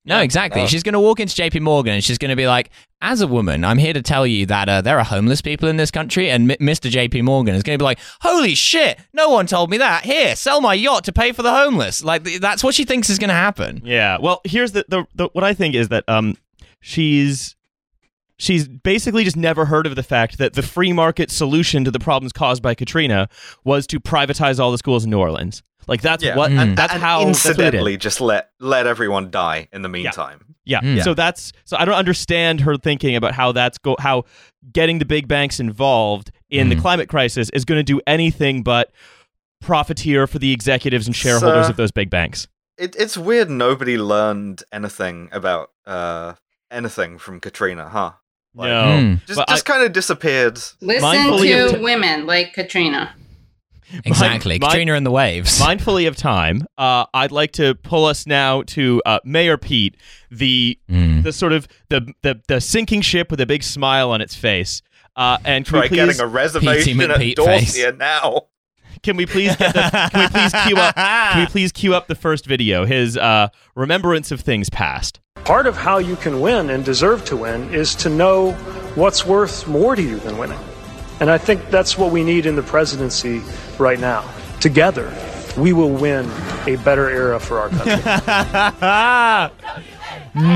No, 0.08 0.20
exactly. 0.20 0.62
No. 0.62 0.66
She's 0.66 0.82
going 0.82 0.94
to 0.94 1.00
walk 1.00 1.20
into 1.20 1.34
JP 1.34 1.60
Morgan 1.60 1.94
and 1.94 2.02
she's 2.02 2.18
going 2.18 2.30
to 2.30 2.36
be 2.36 2.46
like, 2.46 2.70
as 3.00 3.20
a 3.20 3.26
woman, 3.26 3.64
I'm 3.64 3.78
here 3.78 3.92
to 3.92 4.02
tell 4.02 4.26
you 4.26 4.46
that 4.46 4.68
uh, 4.68 4.80
there 4.80 4.98
are 4.98 5.04
homeless 5.04 5.40
people 5.40 5.68
in 5.68 5.76
this 5.76 5.90
country. 5.90 6.30
And 6.30 6.50
M- 6.50 6.58
Mr. 6.66 6.90
JP 6.90 7.22
Morgan 7.24 7.54
is 7.54 7.62
going 7.62 7.78
to 7.78 7.82
be 7.82 7.84
like, 7.84 7.98
holy 8.22 8.54
shit, 8.54 8.98
no 9.12 9.28
one 9.28 9.46
told 9.46 9.70
me 9.70 9.78
that. 9.78 10.04
Here, 10.04 10.34
sell 10.34 10.60
my 10.60 10.74
yacht 10.74 11.04
to 11.04 11.12
pay 11.12 11.32
for 11.32 11.42
the 11.42 11.52
homeless. 11.52 12.02
Like, 12.02 12.24
th- 12.24 12.40
that's 12.40 12.64
what 12.64 12.74
she 12.74 12.84
thinks 12.84 13.10
is 13.10 13.18
going 13.18 13.28
to 13.28 13.34
happen. 13.34 13.82
Yeah. 13.84 14.18
Well, 14.20 14.40
here's 14.44 14.72
the, 14.72 14.84
the 14.88 15.04
the 15.14 15.28
what 15.32 15.44
I 15.44 15.54
think 15.54 15.74
is 15.74 15.88
that 15.88 16.04
um 16.08 16.36
she's 16.80 17.54
she's 18.38 18.68
basically 18.68 19.24
just 19.24 19.36
never 19.36 19.64
heard 19.66 19.86
of 19.86 19.96
the 19.96 20.02
fact 20.02 20.38
that 20.38 20.54
the 20.54 20.62
free 20.62 20.92
market 20.92 21.30
solution 21.30 21.84
to 21.84 21.90
the 21.90 21.98
problems 21.98 22.32
caused 22.32 22.62
by 22.62 22.74
Katrina 22.74 23.28
was 23.64 23.86
to 23.88 24.00
privatize 24.00 24.58
all 24.60 24.70
the 24.70 24.78
schools 24.78 25.04
in 25.04 25.10
New 25.10 25.18
Orleans. 25.18 25.62
Like 25.86 26.02
that's 26.02 26.22
Yeah. 26.22 26.36
what 26.36 26.50
Mm. 26.50 26.76
that's 26.76 26.92
and 26.92 27.02
how 27.02 27.24
that's 27.24 27.44
what 27.44 27.50
it 27.50 27.52
is. 27.52 27.56
incidentally 27.58 27.96
just 27.96 28.20
let 28.20 28.50
let 28.60 28.86
everyone 28.86 29.30
die 29.30 29.68
in 29.72 29.82
the 29.82 29.88
meantime. 29.88 30.40
Yeah. 30.64 30.80
Mm. 30.80 31.02
So 31.02 31.14
that's 31.14 31.52
so 31.64 31.76
I 31.78 31.84
don't 31.86 31.94
understand 31.94 32.60
her 32.60 32.76
thinking 32.76 33.16
about 33.16 33.32
how 33.32 33.52
that's 33.52 33.78
go 33.78 33.96
how 33.98 34.24
getting 34.72 34.98
the 34.98 35.06
big 35.06 35.26
banks 35.28 35.58
involved 35.60 36.30
in 36.50 36.68
the 36.68 36.76
Mm. 36.76 36.80
climate 36.82 37.08
crisis 37.08 37.48
is 37.54 37.64
going 37.64 37.78
to 37.78 37.82
do 37.82 38.00
anything 38.06 38.62
but 38.62 38.92
profiteer 39.60 40.26
for 40.26 40.38
the 40.38 40.52
executives 40.52 41.06
and 41.06 41.16
shareholders 41.16 41.66
So- 41.66 41.70
of 41.70 41.76
those 41.76 41.90
big 41.90 42.10
banks. 42.10 42.48
It, 42.76 42.94
it's 42.96 43.16
weird 43.18 43.50
nobody 43.50 43.98
learned 43.98 44.62
anything 44.72 45.28
about 45.32 45.70
uh 45.86 46.34
anything 46.70 47.18
from 47.18 47.40
Katrina, 47.40 47.88
huh? 47.88 48.12
Like, 48.54 48.68
no. 48.70 48.82
Mm. 48.84 49.26
Just 49.26 49.40
just 49.48 49.64
kind 49.64 49.84
of 49.84 49.92
disappeared. 49.92 50.58
Listen 50.80 51.36
to 51.38 51.68
t- 51.76 51.78
women 51.78 52.26
like 52.26 52.52
Katrina. 52.54 53.14
Exactly. 54.04 54.58
Mine- 54.58 54.68
Katrina 54.70 54.92
and 54.94 55.06
the 55.06 55.10
waves. 55.10 55.58
Mindfully 55.62 56.06
of 56.08 56.14
time, 56.14 56.66
uh, 56.76 57.06
I'd 57.14 57.32
like 57.32 57.52
to 57.52 57.74
pull 57.74 58.04
us 58.04 58.26
now 58.26 58.60
to 58.62 59.00
uh, 59.06 59.20
Mayor 59.24 59.56
Pete, 59.56 59.96
the 60.30 60.78
Mm. 60.90 61.22
the 61.22 61.32
sort 61.32 61.52
of 61.54 61.66
the, 61.88 62.12
the 62.22 62.38
the 62.48 62.60
sinking 62.60 63.00
ship 63.00 63.30
with 63.30 63.40
a 63.40 63.46
big 63.46 63.62
smile 63.62 64.10
on 64.10 64.20
its 64.20 64.34
face. 64.34 64.82
Uh, 65.16 65.38
and 65.44 65.64
can 65.64 65.72
Try 65.72 65.80
we 65.82 65.88
please 65.88 65.96
getting 65.96 66.20
a 66.20 66.26
reservation 66.26 67.00
at 67.00 67.10
McPete 67.18 67.42
face. 67.42 67.78
Dorsia 67.78 67.96
now. 67.96 68.48
can 69.02 69.16
we 69.16 69.24
please 69.24 69.56
get 69.56 69.72
the, 69.74 69.80
can 70.12 70.20
we 70.20 70.28
please 70.28 70.52
cue 70.66 70.76
up 70.76 70.94
can 70.94 71.40
we 71.40 71.46
please 71.50 71.72
cue 71.72 71.94
up 71.94 72.08
the 72.08 72.14
first 72.14 72.44
video 72.46 72.84
his 72.84 73.16
uh, 73.16 73.48
remembrance 73.74 74.30
of 74.30 74.42
things 74.42 74.68
past. 74.68 75.18
Part 75.48 75.66
of 75.66 75.76
how 75.78 75.96
you 75.96 76.16
can 76.16 76.42
win 76.42 76.68
and 76.68 76.84
deserve 76.84 77.24
to 77.24 77.34
win 77.34 77.72
is 77.72 77.94
to 77.94 78.10
know 78.10 78.52
what's 78.96 79.24
worth 79.24 79.66
more 79.66 79.96
to 79.96 80.02
you 80.02 80.18
than 80.18 80.36
winning. 80.36 80.58
And 81.20 81.30
I 81.30 81.38
think 81.38 81.70
that's 81.70 81.96
what 81.96 82.12
we 82.12 82.22
need 82.22 82.44
in 82.44 82.54
the 82.54 82.62
presidency 82.62 83.40
right 83.78 83.98
now. 83.98 84.30
Together, 84.60 85.10
we 85.56 85.72
will 85.72 85.88
win 85.88 86.30
a 86.66 86.76
better 86.84 87.08
era 87.08 87.40
for 87.40 87.60
our 87.60 87.70
country. 87.70 87.96
no. 90.42 90.46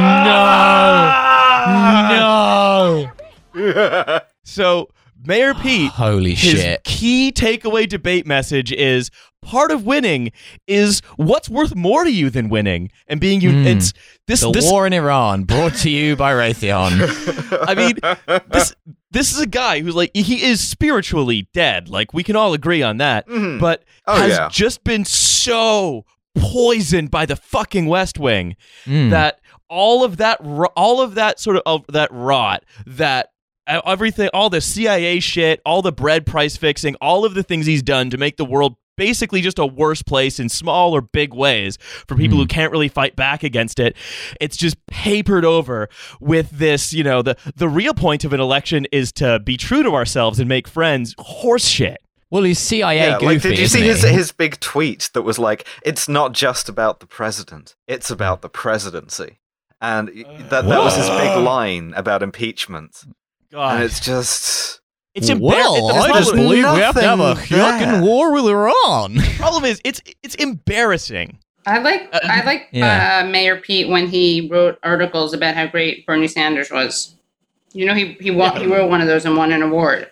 No. 3.54 4.20
So 4.42 4.90
Mayor 5.24 5.54
Pete 5.62 5.90
Holy 5.92 6.30
his 6.34 6.60
shit. 6.60 6.84
key 6.84 7.32
takeaway 7.32 7.88
debate 7.88 8.26
message 8.26 8.72
is 8.72 9.10
part 9.42 9.70
of 9.70 9.84
winning 9.84 10.30
is 10.66 11.00
what's 11.16 11.48
worth 11.48 11.74
more 11.74 12.04
to 12.04 12.10
you 12.10 12.30
than 12.30 12.48
winning 12.48 12.90
and 13.08 13.20
being 13.20 13.40
you 13.40 13.50
Mm. 13.50 13.66
it's 13.66 13.92
this 14.28 14.40
The 14.40 14.52
this 14.52 14.70
war 14.70 14.86
in 14.86 14.92
Iran, 14.92 15.44
brought 15.44 15.74
to 15.78 15.90
you 15.90 16.14
by 16.16 16.32
Raytheon. 16.32 17.64
I 17.68 17.74
mean, 17.74 18.40
this 18.50 18.74
this 19.10 19.32
is 19.32 19.40
a 19.40 19.46
guy 19.46 19.80
who's 19.80 19.94
like 19.96 20.10
he 20.14 20.42
is 20.44 20.60
spiritually 20.66 21.48
dead. 21.52 21.88
Like 21.88 22.14
we 22.14 22.22
can 22.22 22.36
all 22.36 22.54
agree 22.54 22.82
on 22.82 22.98
that. 22.98 23.26
Mhm. 23.28 23.58
But 23.60 23.82
Oh, 24.06 24.16
has 24.20 24.30
yeah. 24.30 24.48
just 24.50 24.84
been 24.84 25.04
so 25.04 26.04
poisoned 26.38 27.10
by 27.10 27.26
the 27.26 27.36
fucking 27.36 27.86
West 27.86 28.18
Wing 28.18 28.56
Mm. 28.86 29.10
that 29.10 29.40
all 29.68 30.04
of 30.04 30.16
that 30.18 30.40
all 30.76 31.00
of 31.00 31.14
that 31.16 31.40
sort 31.40 31.56
of, 31.56 31.62
of 31.66 31.84
that 31.92 32.10
rot 32.12 32.64
that 32.86 33.30
everything 33.66 34.28
all 34.32 34.50
the 34.50 34.60
CIA 34.60 35.20
shit, 35.20 35.60
all 35.64 35.82
the 35.82 35.92
bread 35.92 36.26
price 36.26 36.56
fixing, 36.56 36.94
all 37.00 37.24
of 37.24 37.34
the 37.34 37.42
things 37.42 37.66
he's 37.66 37.82
done 37.82 38.10
to 38.10 38.18
make 38.18 38.36
the 38.36 38.44
world 38.44 38.76
basically 38.96 39.40
just 39.40 39.58
a 39.58 39.66
worse 39.66 40.02
place 40.02 40.38
in 40.38 40.48
small 40.48 40.94
or 40.94 41.00
big 41.00 41.34
ways 41.34 41.78
for 42.06 42.16
people 42.16 42.36
who 42.36 42.44
hmm. 42.44 42.48
can't 42.48 42.72
really 42.72 42.88
fight 42.88 43.16
back 43.16 43.42
against 43.42 43.78
it. 43.78 43.96
It's 44.40 44.56
just 44.56 44.76
papered 44.86 45.44
over 45.44 45.88
with 46.20 46.50
this, 46.50 46.92
you 46.92 47.04
know, 47.04 47.22
the 47.22 47.36
the 47.56 47.68
real 47.68 47.94
point 47.94 48.24
of 48.24 48.32
an 48.32 48.40
election 48.40 48.86
is 48.92 49.12
to 49.12 49.40
be 49.40 49.56
true 49.56 49.82
to 49.82 49.94
ourselves 49.94 50.38
and 50.38 50.48
make 50.48 50.68
friends. 50.68 51.14
Horse 51.18 51.66
shit. 51.66 51.98
well, 52.30 52.42
he's 52.42 52.58
CIA 52.58 52.96
Yeah, 52.96 53.18
goofy. 53.18 53.26
like 53.26 53.42
did 53.42 53.58
you 53.58 53.64
isn't 53.64 53.80
see 53.80 53.86
his 53.86 54.02
his 54.02 54.32
big 54.32 54.60
tweet 54.60 55.10
that 55.14 55.22
was 55.22 55.38
like, 55.38 55.66
"It's 55.84 56.08
not 56.08 56.32
just 56.32 56.68
about 56.68 57.00
the 57.00 57.06
president; 57.06 57.74
it's 57.86 58.10
about 58.10 58.42
the 58.42 58.48
presidency," 58.48 59.40
and 59.80 60.10
y- 60.14 60.24
that 60.50 60.66
that 60.66 60.78
was 60.82 60.96
his 60.96 61.08
big 61.08 61.36
line 61.38 61.92
about 61.96 62.22
impeachment. 62.22 63.04
God, 63.52 63.74
And 63.76 63.84
it's 63.84 64.00
just 64.00 64.80
it's 65.14 65.28
embarrassing. 65.28 65.84
Well, 65.84 65.94
I 66.02 66.08
just 66.18 66.32
believe 66.34 66.64
we 66.72 66.80
have 66.80 66.94
to 66.94 67.02
have 67.02 67.20
a 67.20 67.36
fucking 67.36 68.00
war 68.00 68.32
with 68.32 68.46
Iran. 68.46 69.14
the 69.16 69.34
problem 69.36 69.64
is 69.64 69.80
it's 69.84 70.00
it's 70.22 70.34
embarrassing. 70.36 71.38
I 71.66 71.78
like 71.78 72.08
Uh, 72.12 72.20
I 72.24 72.42
like 72.44 72.68
yeah. 72.72 73.22
uh, 73.22 73.28
Mayor 73.28 73.56
Pete 73.60 73.88
when 73.88 74.08
he 74.08 74.48
wrote 74.50 74.78
articles 74.82 75.32
about 75.34 75.54
how 75.54 75.66
great 75.66 76.04
Bernie 76.06 76.26
Sanders 76.28 76.70
was. 76.70 77.14
You 77.72 77.86
know, 77.86 77.94
he 77.94 78.16
he 78.20 78.30
won, 78.30 78.56
he 78.56 78.66
wrote 78.66 78.88
one 78.90 79.00
of 79.00 79.06
those 79.06 79.24
and 79.24 79.36
won 79.36 79.52
an 79.52 79.62
award. 79.62 80.10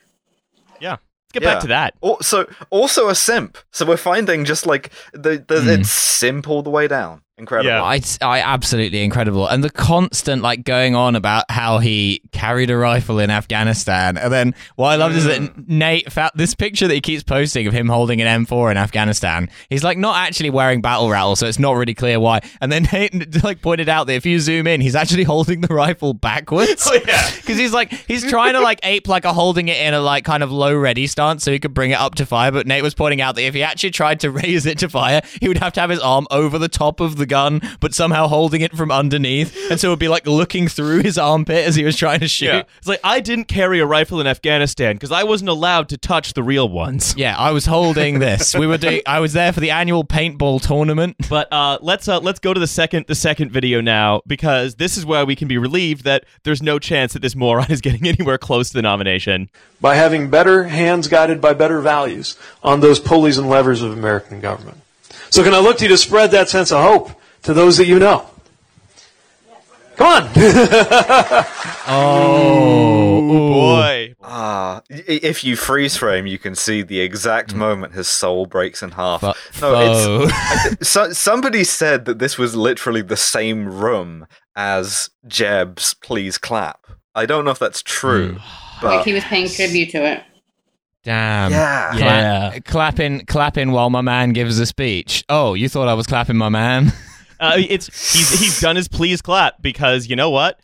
Yeah. 0.80 0.92
Let's 0.92 1.32
get 1.32 1.42
Yeah. 1.42 1.54
back 1.54 1.60
to 1.62 1.68
that. 1.68 1.94
also 2.02 2.46
also 2.70 3.08
a 3.08 3.14
simp. 3.14 3.56
So 3.72 3.84
we're 3.86 3.96
finding 3.96 4.44
just 4.44 4.66
like 4.66 4.90
the, 5.12 5.44
the 5.48 5.60
Hmm. 5.62 5.68
it's 5.80 5.90
simp 5.90 6.48
all 6.48 6.62
the 6.62 6.70
way 6.70 6.86
down. 6.88 7.22
Incredible. 7.40 7.70
Yeah. 7.70 7.82
I, 7.82 8.02
I 8.20 8.40
absolutely 8.40 9.02
incredible, 9.02 9.46
and 9.48 9.64
the 9.64 9.70
constant 9.70 10.42
like 10.42 10.62
going 10.62 10.94
on 10.94 11.16
about 11.16 11.50
how 11.50 11.78
he 11.78 12.20
carried 12.32 12.70
a 12.70 12.76
rifle 12.76 13.18
in 13.18 13.30
Afghanistan, 13.30 14.18
and 14.18 14.30
then 14.30 14.54
what 14.76 14.88
I 14.88 14.96
loved 14.96 15.16
is 15.16 15.24
that 15.24 15.40
mm. 15.40 15.66
Nate 15.66 16.12
found 16.12 16.32
this 16.34 16.54
picture 16.54 16.86
that 16.86 16.92
he 16.92 17.00
keeps 17.00 17.22
posting 17.22 17.66
of 17.66 17.72
him 17.72 17.88
holding 17.88 18.20
an 18.20 18.44
M4 18.44 18.72
in 18.72 18.76
Afghanistan. 18.76 19.48
He's 19.70 19.82
like 19.82 19.96
not 19.96 20.16
actually 20.18 20.50
wearing 20.50 20.82
battle 20.82 21.08
rattle, 21.08 21.34
so 21.34 21.46
it's 21.46 21.58
not 21.58 21.72
really 21.72 21.94
clear 21.94 22.20
why. 22.20 22.40
And 22.60 22.70
then 22.70 22.86
Nate 22.92 23.42
like 23.42 23.62
pointed 23.62 23.88
out 23.88 24.06
that 24.08 24.14
if 24.14 24.26
you 24.26 24.38
zoom 24.38 24.66
in, 24.66 24.82
he's 24.82 24.94
actually 24.94 25.24
holding 25.24 25.62
the 25.62 25.74
rifle 25.74 26.12
backwards. 26.12 26.86
Oh, 26.86 26.92
yeah. 27.06 27.30
because 27.36 27.56
he's 27.56 27.72
like 27.72 27.90
he's 28.06 28.28
trying 28.28 28.52
to 28.52 28.60
like 28.60 28.80
ape 28.82 29.08
like 29.08 29.24
a 29.24 29.32
holding 29.32 29.68
it 29.68 29.80
in 29.80 29.94
a 29.94 30.00
like 30.00 30.26
kind 30.26 30.42
of 30.42 30.52
low 30.52 30.76
ready 30.76 31.06
stance 31.06 31.42
so 31.42 31.52
he 31.52 31.58
could 31.58 31.72
bring 31.72 31.92
it 31.92 31.98
up 31.98 32.16
to 32.16 32.26
fire. 32.26 32.52
But 32.52 32.66
Nate 32.66 32.82
was 32.82 32.94
pointing 32.94 33.22
out 33.22 33.34
that 33.36 33.44
if 33.44 33.54
he 33.54 33.62
actually 33.62 33.92
tried 33.92 34.20
to 34.20 34.30
raise 34.30 34.66
it 34.66 34.76
to 34.80 34.90
fire, 34.90 35.22
he 35.40 35.48
would 35.48 35.58
have 35.58 35.72
to 35.72 35.80
have 35.80 35.88
his 35.88 36.00
arm 36.00 36.26
over 36.30 36.58
the 36.58 36.68
top 36.68 37.00
of 37.00 37.16
the 37.16 37.29
gun, 37.30 37.62
but 37.80 37.94
somehow 37.94 38.26
holding 38.26 38.60
it 38.60 38.76
from 38.76 38.90
underneath, 38.90 39.56
and 39.70 39.80
so 39.80 39.88
it 39.88 39.90
would 39.92 39.98
be 39.98 40.08
like 40.08 40.26
looking 40.26 40.68
through 40.68 41.02
his 41.02 41.16
armpit 41.16 41.64
as 41.66 41.74
he 41.76 41.84
was 41.84 41.96
trying 41.96 42.20
to 42.20 42.28
shoot. 42.28 42.46
Yeah. 42.46 42.62
It's 42.76 42.86
like 42.86 43.00
I 43.02 43.20
didn't 43.20 43.44
carry 43.46 43.80
a 43.80 43.86
rifle 43.86 44.20
in 44.20 44.26
Afghanistan 44.26 44.96
because 44.96 45.12
I 45.12 45.22
wasn't 45.22 45.48
allowed 45.48 45.88
to 45.90 45.96
touch 45.96 46.34
the 46.34 46.42
real 46.42 46.68
ones. 46.68 47.14
Yeah, 47.20 47.36
I 47.36 47.50
was 47.52 47.66
holding 47.66 48.18
this. 48.18 48.54
We 48.54 48.66
were 48.66 48.78
doing. 48.78 49.02
I 49.06 49.20
was 49.20 49.34
there 49.34 49.52
for 49.52 49.60
the 49.60 49.70
annual 49.70 50.04
paintball 50.04 50.60
tournament. 50.66 51.16
But 51.30 51.52
uh, 51.52 51.78
let's 51.80 52.08
uh, 52.08 52.18
let's 52.18 52.40
go 52.40 52.52
to 52.52 52.58
the 52.58 52.66
second 52.66 53.06
the 53.06 53.14
second 53.14 53.52
video 53.52 53.80
now 53.80 54.22
because 54.26 54.76
this 54.76 54.96
is 54.96 55.06
where 55.06 55.24
we 55.24 55.36
can 55.36 55.46
be 55.48 55.58
relieved 55.58 56.04
that 56.04 56.24
there's 56.42 56.60
no 56.62 56.78
chance 56.80 57.12
that 57.12 57.22
this 57.22 57.36
moron 57.36 57.70
is 57.70 57.80
getting 57.80 58.08
anywhere 58.08 58.36
close 58.38 58.68
to 58.70 58.74
the 58.74 58.82
nomination. 58.82 59.48
by 59.80 59.94
having 59.94 60.28
better 60.30 60.64
hands 60.64 61.08
guided 61.08 61.40
by 61.40 61.52
better 61.52 61.80
values 61.80 62.36
on 62.62 62.80
those 62.80 62.98
pulleys 62.98 63.38
and 63.38 63.48
levers 63.48 63.80
of 63.82 63.92
American 63.92 64.40
government. 64.40 64.78
So, 65.30 65.44
can 65.44 65.54
I 65.54 65.60
look 65.60 65.76
to 65.78 65.84
you 65.84 65.88
to 65.90 65.98
spread 65.98 66.30
that 66.32 66.48
sense 66.48 66.72
of 66.72 66.82
hope 66.82 67.19
to 67.42 67.54
those 67.54 67.76
that 67.78 67.86
you 67.86 67.98
know? 67.98 68.26
Come 69.96 70.24
on. 70.24 70.30
Oh, 71.92 73.20
Boy, 73.52 74.14
Ah, 74.22 74.82
y- 74.88 75.02
if 75.06 75.42
you 75.42 75.56
freeze 75.56 75.96
frame, 75.96 76.26
you 76.26 76.38
can 76.38 76.54
see 76.54 76.82
the 76.82 77.00
exact 77.00 77.54
moment 77.54 77.94
his 77.94 78.06
soul 78.06 78.46
breaks 78.46 78.82
in 78.82 78.92
half. 78.92 79.20
Fu- 79.20 79.26
no, 79.26 79.32
foe. 79.52 80.22
it's 80.24 80.32
I 80.32 80.74
so, 80.82 81.12
somebody 81.12 81.64
said 81.64 82.04
that 82.04 82.18
this 82.20 82.38
was 82.38 82.54
literally 82.54 83.02
the 83.02 83.16
same 83.16 83.66
room 83.68 84.26
as 84.54 85.10
Jeb's 85.26 85.94
"Please 85.94 86.38
Clap." 86.38 86.86
I 87.14 87.26
don't 87.26 87.44
know 87.44 87.50
if 87.50 87.58
that's 87.58 87.82
true, 87.82 88.38
but 88.80 88.96
like 88.96 89.04
he 89.04 89.12
was 89.12 89.24
paying 89.24 89.48
tribute 89.48 89.90
to 89.90 89.98
it. 90.04 90.22
Damn. 91.02 91.50
yeah, 91.50 91.90
Cla- 91.90 91.98
Yeah. 92.00 92.58
clapping, 92.60 93.24
clapping 93.26 93.72
while 93.72 93.90
my 93.90 94.02
man 94.02 94.32
gives 94.32 94.58
a 94.60 94.66
speech. 94.66 95.24
Oh, 95.28 95.54
you 95.54 95.68
thought 95.68 95.88
I 95.88 95.94
was 95.94 96.06
clapping 96.06 96.36
my 96.36 96.50
man? 96.50 96.92
uh, 97.40 97.52
it's 97.56 97.86
he's 98.12 98.38
he's 98.38 98.60
done 98.60 98.76
his 98.76 98.88
please 98.88 99.22
clap 99.22 99.60
because 99.62 100.08
you 100.08 100.16
know 100.16 100.30
what? 100.30 100.60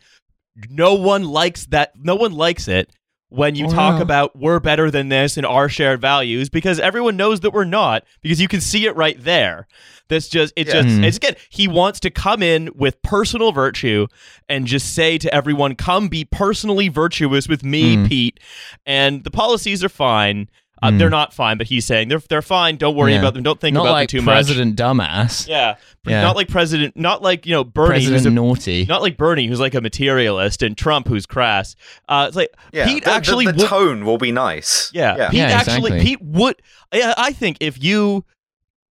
No 0.69 0.93
one 0.95 1.23
likes 1.23 1.65
that. 1.67 1.93
No 1.95 2.15
one 2.15 2.31
likes 2.33 2.67
it 2.67 2.91
when 3.29 3.55
you 3.55 3.65
Oh, 3.67 3.71
talk 3.71 3.95
no. 3.95 4.01
about 4.01 4.35
we're 4.39 4.59
better 4.59 4.89
than 4.89 5.09
this 5.09 5.35
and 5.37 5.45
our 5.45 5.67
shared 5.67 5.99
values 5.99 6.49
because 6.49 6.79
everyone 6.79 7.17
knows 7.17 7.41
that 7.41 7.51
we're 7.51 7.65
not 7.65 8.05
because 8.21 8.39
you 8.39 8.47
can 8.47 8.61
see 8.61 8.85
it 8.85 8.95
right 8.95 9.21
there. 9.21 9.67
That's 10.07 10.29
just 10.29 10.53
it's 10.55 10.73
Yeah. 10.73 10.81
just 10.83 10.95
Mm. 10.99 11.03
it's 11.03 11.17
again 11.17 11.35
he 11.49 11.67
wants 11.67 11.99
to 12.01 12.09
come 12.09 12.41
in 12.41 12.69
with 12.73 13.01
personal 13.01 13.51
virtue 13.51 14.07
and 14.47 14.65
just 14.65 14.93
say 14.95 15.17
to 15.17 15.33
everyone, 15.33 15.75
"Come 15.75 16.07
be 16.07 16.23
personally 16.25 16.87
virtuous 16.87 17.47
with 17.49 17.63
me, 17.63 17.97
Mm. 17.97 18.07
Pete." 18.07 18.39
And 18.85 19.23
the 19.25 19.31
policies 19.31 19.83
are 19.83 19.89
fine. 19.89 20.47
Uh, 20.81 20.91
Hmm. 20.91 20.97
They're 20.99 21.09
not 21.09 21.33
fine, 21.33 21.57
but 21.57 21.67
he's 21.67 21.85
saying 21.85 22.07
they're 22.09 22.21
they're 22.29 22.41
fine. 22.43 22.77
Don't 22.77 22.95
worry 22.95 23.13
Yeah. 23.13 23.19
about 23.19 23.33
them. 23.33 23.43
Don't 23.43 23.59
think 23.59 23.73
Not 23.73 23.81
about 23.81 23.91
like 23.93 24.09
them 24.11 24.19
too 24.19 24.25
much. 24.25 24.33
President 24.35 24.75
Dumbass. 24.77 25.47
Yeah. 25.47 25.75
Yeah. 26.05 26.21
not 26.21 26.35
like 26.35 26.47
President. 26.49 26.95
Not 26.95 27.21
like 27.23 27.45
you 27.45 27.53
know 27.53 27.63
Bernie, 27.63 27.95
who's 27.99 28.09
President 28.09 28.33
a, 28.33 28.35
Naughty. 28.35 28.85
not 28.85 29.01
like 29.01 29.17
Bernie, 29.17 29.47
who's 29.47 29.59
like 29.59 29.73
a 29.73 29.81
materialist, 29.81 30.61
and 30.61 30.77
Trump, 30.77 31.07
who's 31.07 31.25
crass. 31.25 31.75
Uh, 32.07 32.25
it's 32.27 32.35
like 32.37 32.49
Yeah, 32.71 32.85
Pete 32.85 33.03
the, 33.03 33.09
the- 33.09 33.15
actually 33.15 33.45
the, 33.45 33.53
would- 33.53 33.67
tone 33.67 34.05
will 34.05 34.17
be 34.19 34.31
nice. 34.31 34.91
Yeah, 34.93 35.17
yeah. 35.17 35.29
Pete 35.29 35.37
Yeah, 35.39 35.45
actually 35.47 35.91
exactly. 35.93 36.01
Pete 36.01 36.21
would. 36.21 36.61
I, 36.93 37.13
I 37.17 37.31
think 37.33 37.57
if 37.59 37.81
you, 37.83 38.23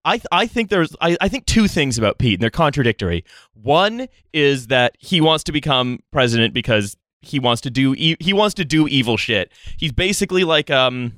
I 0.06 0.22
I 0.32 0.48
think 0.48 0.70
there's 0.70 0.96
I, 1.02 1.18
I 1.22 1.28
think 1.28 1.46
two 1.46 1.68
things 1.68 1.98
about 1.98 2.18
Pete 2.18 2.36
and 2.36 2.42
they're 2.44 2.50
contradictory. 2.50 3.24
One 3.54 4.08
is 4.34 4.68
that 4.68 4.96
he 5.00 5.22
wants 5.22 5.44
to 5.46 5.52
become 5.52 6.00
president 6.12 6.54
because 6.54 6.98
he 7.22 7.40
wants 7.40 7.62
to 7.62 7.70
do 7.70 7.94
e- 7.98 8.18
he 8.20 8.34
wants 8.34 8.54
to 8.56 8.66
do 8.66 8.88
evil 8.88 9.16
shit. 9.18 9.52
He's 9.78 9.92
basically 9.94 10.44
like 10.44 10.70
um 10.70 11.14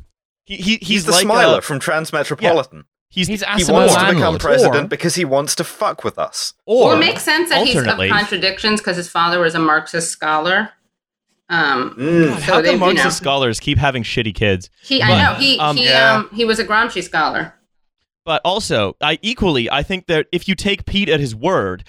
he, 0.45 0.55
he 0.57 0.61
he's, 0.77 0.87
He's, 0.87 1.05
the 1.05 1.11
like 1.11 1.21
smiler 1.23 1.57
uh, 1.57 1.61
from 1.61 1.79
Transmetropolitan. 1.79 2.83
he's, 3.09 3.27
He's 3.27 3.41
He 3.43 3.71
wants 3.71 3.95
to 3.95 4.13
become 4.13 4.37
president 4.37 4.85
Or- 4.85 4.87
because 4.87 5.15
he 5.15 5.25
wants 5.25 5.55
to 5.55 5.63
fuck 5.63 6.03
with 6.03 6.17
us. 6.19 6.53
or 6.65 6.87
well, 6.89 6.95
it 6.95 6.99
makes 6.99 7.23
sense 7.23 7.49
that 7.49 7.65
he's 7.65 7.75
of 7.75 7.81
alternately- 7.87 8.09
contradictions 8.09 8.79
because 8.79 8.97
his 8.97 9.09
father 9.09 9.39
was 9.39 9.55
a 9.55 9.59
Marxist 9.59 10.11
scholar. 10.11 10.69
Um, 11.47 11.95
Mm. 11.97 12.27
God, 12.29 12.39
so 12.39 12.41
how 12.53 12.61
they- 12.61 12.67
come 12.69 12.73
you 12.75 12.79
Marxist 12.79 13.05
know. 13.05 13.09
scholars 13.11 13.59
keep 13.59 13.77
having 13.77 14.03
shitty 14.03 14.33
kids? 14.33 14.69
he, 14.83 14.99
But, 14.99 15.09
I 15.11 15.23
know 15.23 15.33
he 15.39 15.59
um, 15.59 15.77
he 15.77 15.85
Yeah. 15.85 16.15
um 16.15 16.29
he 16.33 16.43
was 16.45 16.57
a 16.59 16.65
Gramsci 16.65 17.03
scholar. 17.03 17.53
But 18.25 18.41
also, 18.43 18.95
I 19.01 19.19
equally, 19.21 19.69
I 19.69 19.83
think 19.83 20.07
that 20.07 20.25
if 20.31 20.47
you 20.47 20.55
take 20.55 20.85
Pete 20.87 21.09
at 21.09 21.19
his 21.19 21.35
word, 21.35 21.83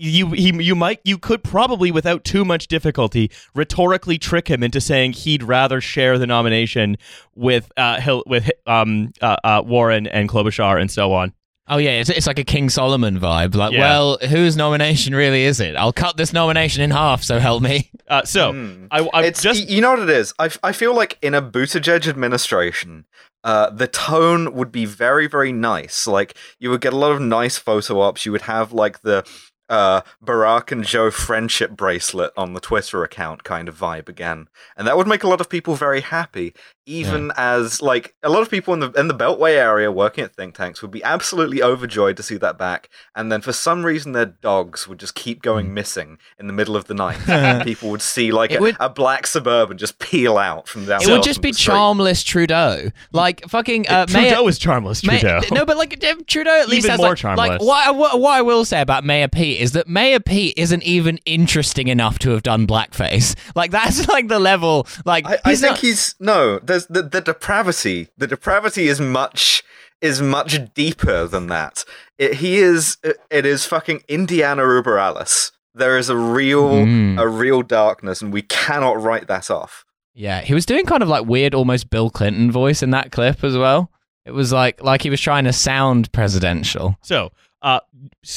you 0.00 0.28
he 0.30 0.52
you 0.62 0.74
might 0.74 1.00
you 1.04 1.18
could 1.18 1.42
probably 1.44 1.90
without 1.90 2.24
too 2.24 2.44
much 2.44 2.66
difficulty 2.68 3.30
rhetorically 3.54 4.18
trick 4.18 4.48
him 4.48 4.62
into 4.62 4.80
saying 4.80 5.12
he'd 5.12 5.42
rather 5.42 5.80
share 5.80 6.18
the 6.18 6.26
nomination 6.26 6.96
with 7.34 7.70
uh 7.76 8.00
Hill, 8.00 8.22
with 8.26 8.50
um 8.66 9.12
uh, 9.20 9.36
uh 9.44 9.62
Warren 9.64 10.06
and 10.06 10.28
Klobuchar 10.28 10.80
and 10.80 10.90
so 10.90 11.12
on. 11.12 11.32
Oh 11.72 11.76
yeah, 11.76 12.00
it's, 12.00 12.10
it's 12.10 12.26
like 12.26 12.40
a 12.40 12.44
King 12.44 12.68
Solomon 12.68 13.20
vibe. 13.20 13.54
Like, 13.54 13.72
Yeah. 13.72 13.80
well, 13.80 14.18
whose 14.28 14.56
nomination 14.56 15.14
really 15.14 15.44
is 15.44 15.60
it? 15.60 15.76
I'll 15.76 15.92
cut 15.92 16.16
this 16.16 16.32
nomination 16.32 16.82
in 16.82 16.90
half, 16.90 17.22
so 17.22 17.38
help 17.38 17.62
me. 17.62 17.90
Uh, 18.10 18.24
so 18.24 18.52
Mm. 18.52 18.88
I, 18.90 19.08
I 19.14 19.22
it's 19.22 19.40
just 19.40 19.68
you 19.68 19.80
know 19.80 19.90
what 19.92 20.00
it 20.00 20.10
is. 20.10 20.34
I, 20.36 20.50
I 20.64 20.72
feel 20.72 20.92
like 20.96 21.16
in 21.22 21.32
a 21.32 21.40
Buttigieg 21.40 22.08
administration, 22.08 23.04
uh, 23.44 23.70
the 23.70 23.86
tone 23.86 24.52
would 24.52 24.72
be 24.72 24.84
very 24.84 25.28
very 25.28 25.52
nice. 25.52 26.08
Like 26.08 26.36
you 26.58 26.70
would 26.70 26.80
get 26.80 26.92
a 26.92 26.96
lot 26.96 27.12
of 27.12 27.20
nice 27.20 27.56
photo 27.56 28.00
ops. 28.00 28.26
You 28.26 28.32
would 28.32 28.42
have 28.42 28.72
like 28.72 29.02
the 29.02 29.24
uh, 29.70 30.02
Barack 30.22 30.70
and 30.70 30.84
Joe 30.84 31.10
friendship 31.10 31.70
bracelet 31.70 32.32
on 32.36 32.52
the 32.52 32.60
Twitter 32.60 33.02
account 33.02 33.44
kind 33.44 33.68
of 33.68 33.78
vibe 33.78 34.08
again, 34.08 34.48
and 34.76 34.86
that 34.86 34.98
would 34.98 35.06
make 35.06 35.22
a 35.24 35.28
lot 35.28 35.40
of 35.40 35.48
people 35.48 35.74
very 35.74 36.02
happy. 36.02 36.52
Even 36.86 37.30
as 37.36 37.80
like 37.80 38.14
a 38.24 38.28
lot 38.28 38.42
of 38.42 38.50
people 38.50 38.74
in 38.74 38.80
the 38.80 38.90
in 38.92 39.06
the 39.06 39.14
Beltway 39.14 39.54
area 39.54 39.92
working 39.92 40.24
at 40.24 40.34
think 40.34 40.56
tanks 40.56 40.82
would 40.82 40.90
be 40.90 41.04
absolutely 41.04 41.62
overjoyed 41.62 42.16
to 42.16 42.22
see 42.22 42.36
that 42.38 42.58
back, 42.58 42.88
and 43.14 43.30
then 43.30 43.40
for 43.40 43.52
some 43.52 43.86
reason 43.86 44.10
their 44.10 44.26
dogs 44.26 44.88
would 44.88 44.98
just 44.98 45.14
keep 45.14 45.40
going 45.40 45.72
missing 45.72 46.18
in 46.36 46.48
the 46.48 46.52
middle 46.52 46.74
of 46.74 46.86
the 46.86 46.94
night. 46.94 47.16
and 47.28 47.62
people 47.62 47.90
would 47.90 48.02
see 48.02 48.32
like 48.32 48.50
a, 48.50 48.58
would- 48.58 48.76
a 48.80 48.88
black 48.90 49.28
suburban 49.28 49.78
just 49.78 50.00
peel 50.00 50.36
out 50.36 50.66
from 50.66 50.84
down. 50.84 51.00
It 51.00 51.08
would 51.08 51.22
just 51.22 51.42
be 51.42 51.52
charmless 51.52 52.24
Trudeau, 52.24 52.90
like 53.12 53.48
fucking 53.48 53.86
uh, 53.88 54.06
Mayor- 54.12 54.30
Trudeau 54.30 54.48
is 54.48 54.58
charmless. 54.58 55.04
May- 55.06 55.20
Trudeau. 55.20 55.42
no, 55.54 55.64
but 55.64 55.76
like 55.76 56.00
Trudeau 56.26 56.60
at 56.60 56.68
least 56.68 56.86
Even 56.86 56.90
has 56.90 56.98
more 56.98 57.10
like, 57.10 57.18
charmless. 57.18 57.36
like 57.50 57.60
what, 57.60 57.94
what 57.96 58.20
what 58.20 58.32
I 58.32 58.42
will 58.42 58.64
say 58.64 58.80
about 58.80 59.04
Mayor 59.04 59.28
Pete 59.28 59.59
is 59.60 59.72
that 59.72 59.86
Mayor 59.86 60.18
Pete 60.20 60.54
isn't 60.56 60.82
even 60.82 61.18
interesting 61.26 61.88
enough 61.88 62.18
to 62.20 62.30
have 62.30 62.42
done 62.42 62.66
blackface. 62.66 63.36
Like 63.54 63.70
that's 63.72 64.08
like 64.08 64.28
the 64.28 64.38
level. 64.38 64.86
Like 65.04 65.26
I, 65.26 65.38
I 65.44 65.54
think 65.54 65.72
not- 65.72 65.78
he's 65.80 66.14
no. 66.18 66.58
There's 66.60 66.86
the, 66.86 67.02
the 67.02 67.20
depravity. 67.20 68.08
The 68.16 68.26
depravity 68.26 68.88
is 68.88 69.00
much 69.00 69.62
is 70.00 70.22
much 70.22 70.72
deeper 70.74 71.26
than 71.26 71.48
that. 71.48 71.84
It, 72.18 72.34
he 72.34 72.56
is. 72.58 72.96
It 73.30 73.44
is 73.44 73.66
fucking 73.66 74.02
Indiana 74.08 74.62
Uber 74.62 74.98
Alice. 74.98 75.52
There 75.74 75.98
is 75.98 76.08
a 76.08 76.16
real 76.16 76.70
Mm. 76.70 77.20
a 77.20 77.28
real 77.28 77.62
darkness, 77.62 78.22
and 78.22 78.32
we 78.32 78.42
cannot 78.42 79.00
write 79.02 79.26
that 79.28 79.50
off. 79.50 79.84
Yeah, 80.14 80.40
he 80.40 80.54
was 80.54 80.66
doing 80.66 80.86
kind 80.86 81.02
of 81.02 81.08
like 81.08 81.26
weird, 81.26 81.54
almost 81.54 81.90
Bill 81.90 82.08
Clinton 82.10 82.50
voice 82.50 82.82
in 82.82 82.90
that 82.90 83.12
clip 83.12 83.44
as 83.44 83.56
well. 83.56 83.90
It 84.26 84.32
was 84.32 84.52
like 84.52 84.82
like 84.82 85.02
he 85.02 85.10
was 85.10 85.20
trying 85.20 85.44
to 85.44 85.52
sound 85.52 86.10
presidential. 86.12 86.96
So, 87.02 87.30
uh, 87.62 87.80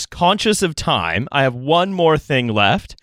conscious 0.09 0.61
of 0.61 0.75
time, 0.75 1.27
I 1.31 1.43
have 1.43 1.55
one 1.55 1.93
more 1.93 2.17
thing 2.17 2.47
left, 2.47 2.95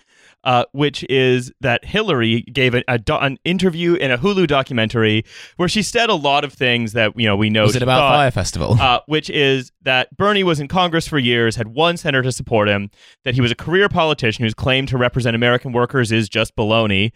uh, 0.45 0.65
which 0.73 1.05
is 1.11 1.53
that 1.61 1.85
Hillary 1.85 2.43
gave 2.43 2.75
a, 2.75 2.83
a 2.89 2.99
do- 2.99 3.17
an 3.17 3.39
interview 3.45 3.95
in 3.95 4.11
a 4.11 4.19
Hulu 4.19 4.47
documentary 4.47 5.25
where 5.57 5.69
she 5.69 5.83
said 5.83 6.09
a 6.09 6.15
lot 6.15 6.45
of 6.45 6.53
things 6.53 6.93
that 6.93 7.19
you 7.19 7.27
know 7.27 7.37
we 7.37 7.51
know. 7.51 7.65
was 7.65 7.77
it 7.77 7.83
about 7.83 8.01
thought, 8.01 8.17
Fire 8.17 8.31
Festival? 8.31 8.77
Uh, 8.81 9.01
which 9.07 9.29
is 9.31 9.73
that 9.83 10.17
Bernie 10.17 10.45
was 10.45 10.61
in 10.61 10.69
Congress 10.69 11.07
for 11.07 11.19
years, 11.19 11.57
had 11.57 11.69
one 11.69 11.97
senator 11.97 12.23
to 12.23 12.33
support 12.33 12.69
him, 12.69 12.91
that 13.25 13.35
he 13.35 13.41
was 13.41 13.51
a 13.51 13.57
career 13.57 13.89
politician 13.89 14.45
whose 14.45 14.55
claim 14.55 14.87
to 14.87 14.97
represent 14.97 15.37
American 15.37 15.73
workers 15.73 16.11
is 16.11 16.29
just 16.29 16.57
baloney. 16.57 17.13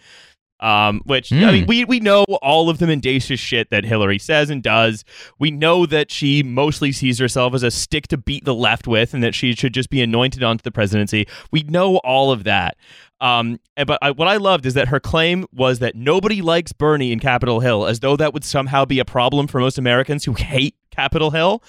Um, 0.64 1.02
which 1.04 1.30
I 1.30 1.36
Hmm. 1.36 1.52
mean, 1.52 1.66
we 1.66 1.84
we 1.84 2.00
know 2.00 2.24
all 2.40 2.70
of 2.70 2.78
the 2.78 2.86
mendacious 2.86 3.38
shit 3.38 3.68
that 3.68 3.84
Hillary 3.84 4.18
says 4.18 4.48
and 4.48 4.62
does. 4.62 5.04
We 5.38 5.50
know 5.50 5.84
that 5.84 6.10
she 6.10 6.42
mostly 6.42 6.90
sees 6.90 7.18
herself 7.18 7.52
as 7.52 7.62
a 7.62 7.70
stick 7.70 8.08
to 8.08 8.16
beat 8.16 8.46
the 8.46 8.54
left 8.54 8.86
with, 8.86 9.12
and 9.12 9.22
that 9.22 9.34
she 9.34 9.54
should 9.54 9.74
just 9.74 9.90
be 9.90 10.00
anointed 10.00 10.42
onto 10.42 10.62
the 10.62 10.70
presidency. 10.70 11.26
We 11.50 11.64
know 11.64 11.98
all 11.98 12.32
of 12.32 12.44
that. 12.44 12.76
Um, 13.20 13.60
but 13.86 13.98
I, 14.00 14.10
what 14.12 14.26
I 14.26 14.38
loved 14.38 14.64
is 14.64 14.72
that 14.74 14.88
her 14.88 15.00
claim 15.00 15.44
was 15.52 15.80
that 15.80 15.94
nobody 15.96 16.40
likes 16.40 16.72
Bernie 16.72 17.12
in 17.12 17.20
Capitol 17.20 17.60
Hill, 17.60 17.84
as 17.86 18.00
though 18.00 18.16
that 18.16 18.32
would 18.32 18.44
somehow 18.44 18.86
be 18.86 18.98
a 18.98 19.04
problem 19.04 19.46
for 19.46 19.60
most 19.60 19.76
Americans 19.76 20.24
who 20.24 20.32
hate 20.32 20.76
Capitol 20.90 21.30
Hill. 21.30 21.62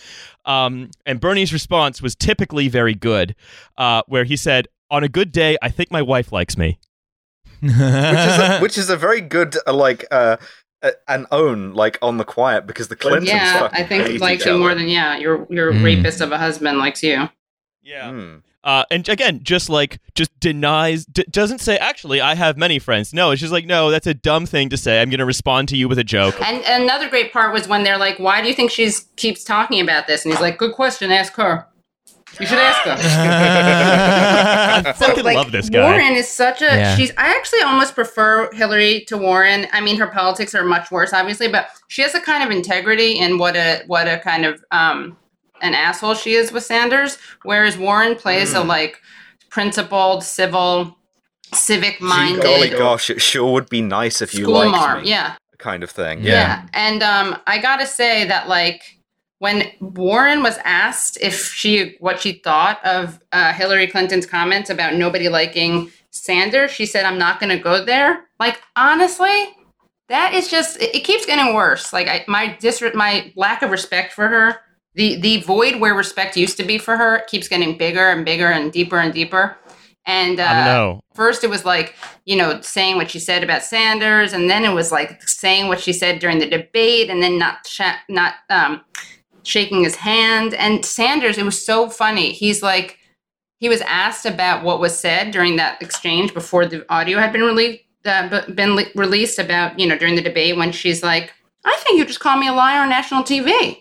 Um, 0.45 0.89
and 1.05 1.19
Bernie's 1.19 1.51
response 1.51 2.01
was 2.01 2.15
typically 2.15 2.67
very 2.69 2.93
good, 2.95 3.35
uh, 3.77 4.03
where 4.07 4.23
he 4.23 4.37
said, 4.37 4.67
"On 4.89 5.03
a 5.03 5.09
good 5.09 5.31
day, 5.33 5.57
I 5.61 5.69
think 5.69 5.91
my 5.91 6.01
wife 6.01 6.31
likes 6.31 6.57
me." 6.57 6.77
Which 7.67 7.73
is 7.75 8.39
a, 8.39 8.59
which 8.61 8.77
is 8.77 8.89
a 8.89 8.97
very 8.97 9.21
good 9.21 9.55
uh, 9.67 9.73
like 9.73 10.05
uh, 10.11 10.37
uh, 10.81 10.91
an 11.07 11.25
own 11.31 11.73
like 11.73 11.97
on 12.01 12.17
the 12.17 12.25
quiet 12.25 12.67
because 12.67 12.87
the 12.87 12.95
Clintons 12.95 13.27
yeah, 13.27 13.69
I 13.71 13.83
think 13.83 14.07
hate 14.07 14.21
likes 14.21 14.45
you 14.45 14.57
more 14.57 14.75
than 14.75 14.87
yeah. 14.87 15.17
Your 15.17 15.47
your 15.49 15.71
Mm. 15.73 15.83
rapist 15.83 16.21
of 16.21 16.31
a 16.31 16.37
husband 16.37 16.77
likes 16.77 17.01
you. 17.03 17.29
Yeah. 17.81 18.09
Hmm. 18.11 18.35
Uh, 18.63 18.83
and 18.89 19.07
again, 19.09 19.41
just 19.43 19.69
like 19.69 19.99
just 20.15 20.31
denies, 20.39 21.05
d- 21.05 21.23
doesn't 21.29 21.59
say. 21.59 21.77
Actually, 21.77 22.19
I 22.19 22.33
have 22.33 22.57
many 22.57 22.79
friends. 22.79 23.13
No, 23.13 23.29
it's 23.29 23.39
just 23.39 23.53
like 23.53 23.67
no, 23.67 23.91
that's 23.91 24.07
a 24.07 24.15
dumb 24.15 24.47
thing 24.47 24.69
to 24.69 24.77
say. 24.77 24.99
I'm 25.01 25.11
going 25.11 25.19
to 25.19 25.25
respond 25.25 25.69
to 25.69 25.77
you 25.77 25.87
with 25.87 25.99
a 25.99 26.03
joke. 26.03 26.35
And 26.41 26.63
another 26.65 27.07
great 27.07 27.31
part 27.31 27.53
was 27.53 27.67
when 27.67 27.83
they're 27.83 27.99
like, 27.99 28.17
"Why 28.17 28.41
do 28.41 28.47
you 28.47 28.55
think 28.55 28.71
she's 28.71 29.05
keeps 29.17 29.43
talking 29.43 29.79
about 29.81 30.07
this?" 30.07 30.25
And 30.25 30.33
he's 30.33 30.41
like, 30.41 30.57
"Good 30.57 30.73
question. 30.73 31.11
Ask 31.11 31.33
her. 31.35 31.67
You 32.39 32.45
should 32.47 32.59
ask 32.59 32.81
her." 32.81 32.95
I 34.89 34.93
fucking 34.93 35.23
like, 35.23 35.35
love 35.37 35.51
this 35.51 35.69
guy. 35.69 35.81
Warren 35.81 36.13
is 36.15 36.27
such 36.27 36.61
a 36.61 36.65
Yeah. 36.65 36.95
she's 36.95 37.11
I 37.17 37.29
actually 37.35 37.61
almost 37.61 37.95
prefer 37.95 38.51
Hillary 38.51 39.05
to 39.07 39.17
Warren. 39.17 39.67
I 39.71 39.81
mean 39.81 39.97
her 39.97 40.07
politics 40.07 40.53
are 40.55 40.63
much 40.63 40.91
worse 40.91 41.13
obviously, 41.13 41.47
but 41.47 41.67
she 41.87 42.01
has 42.01 42.13
a 42.15 42.19
kind 42.19 42.43
of 42.43 42.51
integrity 42.51 43.19
in 43.19 43.37
what 43.37 43.55
a 43.55 43.83
what 43.87 44.07
a 44.07 44.19
kind 44.19 44.45
of 44.45 44.63
um 44.71 45.17
an 45.61 45.73
asshole 45.73 46.15
she 46.15 46.33
is 46.33 46.51
with 46.51 46.63
Sanders, 46.63 47.17
whereas 47.43 47.77
Warren 47.77 48.15
plays 48.15 48.53
a 48.53 48.61
like 48.61 48.99
principled, 49.49 50.23
civil, 50.23 50.97
civic 51.53 52.01
minded. 52.01 52.43
Golly 52.43 52.69
gosh, 52.69 53.09
it 53.09 53.21
sure 53.21 53.51
would 53.53 53.69
be 53.69 53.81
nice 53.81 54.21
if 54.21 54.33
you 54.33 54.43
school 54.43 54.55
liked 54.55 54.71
marm. 54.71 55.03
me. 55.03 55.09
Yeah. 55.09 55.35
Kind 55.57 55.83
of 55.83 55.89
thing. 55.89 56.19
Yeah. 56.21 56.31
Yeah. 56.31 56.67
And 56.73 57.01
um, 57.01 57.37
I 57.47 57.57
gotta 57.59 57.87
say 57.87 58.25
that 58.25 58.49
like 58.49 58.94
when 59.39 59.69
Warren 59.79 60.43
was 60.43 60.57
asked 60.63 61.17
if 61.21 61.53
she 61.53 61.97
what 61.99 62.21
she 62.21 62.33
thought 62.33 62.83
of 62.85 63.19
uh, 63.31 63.53
Hillary 63.53 63.87
Clinton's 63.87 64.25
comments 64.25 64.69
about 64.69 64.95
nobody 64.95 65.29
liking 65.29 65.91
Sanders, 66.11 66.71
she 66.71 66.85
said, 66.85 67.05
"I'm 67.05 67.17
not 67.17 67.39
gonna 67.39 67.59
go 67.59 67.83
there." 67.83 68.25
Like 68.39 68.61
honestly, 68.75 69.49
that 70.07 70.33
is 70.33 70.47
just 70.49 70.81
it, 70.81 70.95
it 70.95 70.99
keeps 71.01 71.25
getting 71.25 71.53
worse. 71.53 71.91
Like 71.91 72.07
I, 72.07 72.23
my 72.27 72.55
dis 72.59 72.81
my 72.93 73.33
lack 73.35 73.61
of 73.61 73.71
respect 73.71 74.13
for 74.13 74.27
her, 74.27 74.61
the 74.93 75.19
the 75.19 75.41
void 75.41 75.79
where 75.81 75.93
respect 75.93 76.37
used 76.37 76.57
to 76.57 76.63
be 76.63 76.77
for 76.77 76.95
her, 76.95 77.23
keeps 77.27 77.47
getting 77.47 77.77
bigger 77.77 78.09
and 78.09 78.23
bigger 78.23 78.47
and 78.47 78.71
deeper 78.71 78.97
and 78.97 79.13
deeper. 79.13 79.57
And 80.07 80.39
uh, 80.39 80.99
first 81.15 81.43
it 81.43 81.49
was 81.49 81.65
like 81.65 81.95
you 82.25 82.37
know 82.37 82.61
saying 82.61 82.95
what 82.95 83.11
she 83.11 83.19
said 83.19 83.43
about 83.43 83.63
Sanders, 83.63 84.31
and 84.31 84.49
then 84.49 84.63
it 84.63 84.73
was 84.73 84.91
like 84.91 85.21
saying 85.27 85.67
what 85.67 85.81
she 85.81 85.91
said 85.91 86.19
during 86.19 86.39
the 86.39 86.49
debate, 86.49 87.09
and 87.09 87.21
then 87.21 87.37
not 87.37 87.67
sh- 87.67 87.81
not 88.07 88.35
um, 88.49 88.81
shaking 89.45 89.83
his 89.83 89.95
hand. 89.95 90.53
And 90.55 90.85
Sanders, 90.85 91.37
it 91.37 91.45
was 91.45 91.63
so 91.63 91.89
funny. 91.89 92.31
He's 92.31 92.61
like 92.63 92.99
he 93.59 93.69
was 93.69 93.81
asked 93.81 94.25
about 94.25 94.63
what 94.63 94.79
was 94.79 94.97
said 94.99 95.31
during 95.31 95.55
that 95.55 95.81
exchange 95.81 96.33
before 96.33 96.65
the 96.65 96.85
audio 96.93 97.19
had 97.19 97.31
been 97.31 97.43
released. 97.43 97.83
Uh, 98.03 98.41
been 98.51 98.75
le- 98.75 98.85
released 98.93 99.39
about 99.39 99.79
you 99.79 99.87
know 99.87 99.97
during 99.97 100.15
the 100.15 100.21
debate 100.21 100.55
when 100.57 100.71
she's 100.71 101.01
like, 101.01 101.33
I 101.63 101.75
think 101.77 101.97
you 101.97 102.05
just 102.05 102.19
called 102.19 102.39
me 102.39 102.47
a 102.47 102.53
liar 102.53 102.81
on 102.81 102.89
national 102.89 103.23
TV, 103.23 103.77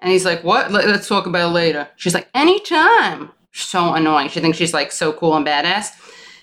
and 0.00 0.10
he's 0.10 0.24
like, 0.24 0.42
what? 0.42 0.72
Let- 0.72 0.88
Let's 0.88 1.06
talk 1.06 1.26
about 1.26 1.50
it 1.50 1.52
later. 1.54 1.88
She's 1.96 2.14
like, 2.14 2.28
anytime. 2.34 3.30
So 3.52 3.94
annoying. 3.94 4.28
She 4.28 4.40
thinks 4.40 4.58
she's 4.58 4.72
like 4.74 4.92
so 4.92 5.12
cool 5.12 5.34
and 5.36 5.46
badass. 5.46 5.88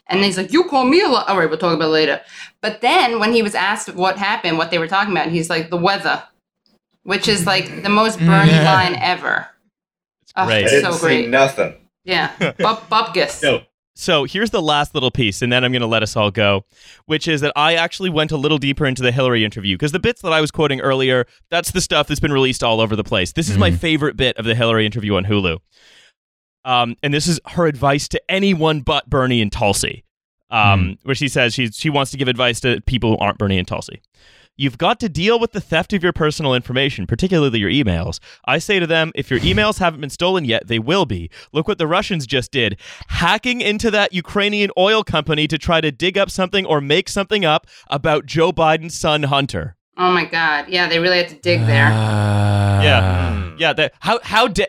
And 0.08 0.24
he's 0.24 0.38
like, 0.38 0.52
You 0.54 0.64
call 0.66 0.86
me 0.86 1.02
a 1.02 1.08
liar." 1.10 1.26
All 1.28 1.38
right, 1.38 1.50
we'll 1.50 1.58
talk 1.60 1.74
about 1.76 1.86
it 1.88 2.00
later. 2.02 2.22
But 2.62 2.82
then 2.82 3.20
when 3.20 3.34
he 3.34 3.42
was 3.42 3.56
asked 3.56 3.94
what 3.96 4.18
happened, 4.18 4.58
what 4.58 4.72
they 4.72 4.78
were 4.78 4.88
talking 4.88 5.12
about, 5.14 5.30
he's 5.30 5.50
like, 5.50 5.70
The 5.70 5.78
weather. 5.78 6.24
Which 7.08 7.28
is 7.30 7.46
like 7.46 7.84
the 7.84 7.90
most 7.90 8.20
Bernie 8.20 8.52
Yeah. 8.52 8.74
line 8.74 8.96
ever. 8.96 9.48
Oh, 10.36 10.46
great. 10.46 10.64
it's 10.66 10.74
I 10.74 10.76
didn't 10.76 10.92
so 10.92 10.98
see 11.00 11.06
great. 11.06 11.30
nothing. 11.30 11.74
Yeah, 12.04 12.32
Bub- 12.60 12.90
Bubgus. 12.90 13.42
No. 13.42 13.62
So 13.96 14.26
here's 14.26 14.52
the 14.52 14.62
last 14.62 14.94
little 14.94 15.10
piece, 15.10 15.42
and 15.42 15.52
then 15.52 15.64
I'm 15.64 15.72
going 15.72 15.82
to 15.82 15.88
let 15.88 16.04
us 16.04 16.16
all 16.16 16.30
go, 16.32 16.66
which 17.08 17.28
is 17.28 17.42
that 17.42 17.54
I 17.56 17.76
actually 17.76 18.10
went 18.12 18.32
a 18.32 18.38
little 18.38 18.58
deeper 18.60 18.86
into 18.86 19.02
the 19.02 19.12
Hillary 19.12 19.44
interview 19.46 19.76
because 19.76 19.92
the 19.94 20.00
bits 20.00 20.22
that 20.22 20.32
I 20.34 20.42
was 20.42 20.52
quoting 20.52 20.82
earlier, 20.82 21.26
that's 21.50 21.72
the 21.72 21.82
stuff 21.82 22.08
that's 22.08 22.20
been 22.20 22.32
released 22.34 22.64
all 22.64 22.80
over 22.82 22.96
the 22.96 23.04
place. 23.04 23.32
This 23.32 23.50
is 23.50 23.58
my 23.58 23.72
Mhm. 23.72 23.78
favorite 23.80 24.16
bit 24.18 24.38
of 24.38 24.46
the 24.46 24.54
Hillary 24.54 24.86
interview 24.86 25.16
on 25.16 25.26
Hulu. 25.26 25.58
Um, 26.66 26.96
and 27.02 27.14
this 27.14 27.26
is 27.28 27.40
her 27.48 27.66
advice 27.66 28.08
to 28.10 28.22
anyone 28.30 28.82
but 28.82 29.10
Bernie 29.10 29.42
and 29.42 29.52
Tulsi, 29.52 30.04
um, 30.52 30.98
where 31.04 31.16
she 31.16 31.28
says 31.30 31.54
she, 31.54 31.72
she 31.72 31.90
wants 31.90 32.12
to 32.12 32.18
give 32.18 32.28
advice 32.28 32.60
to 32.60 32.82
people 32.82 33.12
who 33.12 33.18
aren't 33.18 33.38
Bernie 33.38 33.58
and 33.58 33.68
Tulsi. 33.68 34.02
You've 34.58 34.78
got 34.78 35.00
to 35.02 35.08
deal 35.10 35.40
with 35.40 35.52
the 35.52 35.62
theft 35.62 35.94
of 35.94 36.02
your 36.04 36.14
personal 36.14 36.54
information, 36.56 37.06
particularly 37.06 37.60
your 37.60 37.70
emails. 37.70 38.20
I 38.46 38.58
say 38.58 38.80
to 38.80 38.88
them, 38.88 39.12
if 39.16 39.30
your 39.30 39.40
emails 39.42 39.78
haven't 39.80 40.02
been 40.02 40.10
stolen 40.10 40.46
yet, 40.46 40.68
they 40.68 40.80
will 40.80 41.06
be. 41.06 41.30
Look 41.54 41.68
what 41.68 41.78
the 41.78 41.86
Russians 41.88 42.26
just 42.26 42.52
did 42.52 42.80
hacking 43.08 43.62
into 43.62 43.92
that 43.92 44.14
Ukrainian 44.14 44.72
oil 44.78 45.04
company 45.04 45.48
to 45.48 45.58
try 45.58 45.80
to 45.82 45.92
dig 45.92 46.18
up 46.18 46.32
something 46.32 46.66
or 46.66 46.82
make 46.82 47.08
something 47.08 47.46
up 47.46 47.68
about 47.90 48.26
Joe 48.26 48.52
Biden's 48.52 48.98
son, 48.98 49.24
Hunter. 49.24 49.76
Oh 49.96 50.12
my 50.12 50.26
God. 50.26 50.66
Yeah, 50.70 50.88
they 50.90 51.00
really 51.00 51.18
had 51.18 51.30
to 51.30 51.36
dig 51.36 51.62
there. 51.62 51.88
Uh, 51.88 52.82
Yeah. 52.84 53.52
Yeah, 53.60 53.74
that, 53.74 53.94
how, 54.00 54.20
how, 54.24 54.48
da- 54.48 54.66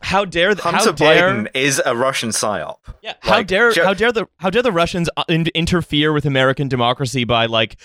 how 0.00 0.24
dare 0.24 0.50
th- 0.54 0.60
Hunter 0.62 0.78
how 0.78 0.92
dare 0.92 1.30
Biden 1.32 1.48
is 1.54 1.82
a 1.84 1.94
Russian 1.96 2.30
psyop. 2.30 2.78
Yeah, 3.02 3.14
how 3.20 3.38
Like, 3.38 3.46
dare 3.48 3.72
Jo- 3.72 3.84
how 3.84 3.94
dare 3.94 4.12
the 4.12 4.26
how 4.38 4.48
dare 4.50 4.62
the 4.62 4.70
Russians 4.72 5.08
uh, 5.16 5.24
in- 5.28 5.46
interfere 5.56 6.12
with 6.12 6.24
American 6.24 6.68
democracy 6.68 7.24
by 7.24 7.46
like 7.46 7.76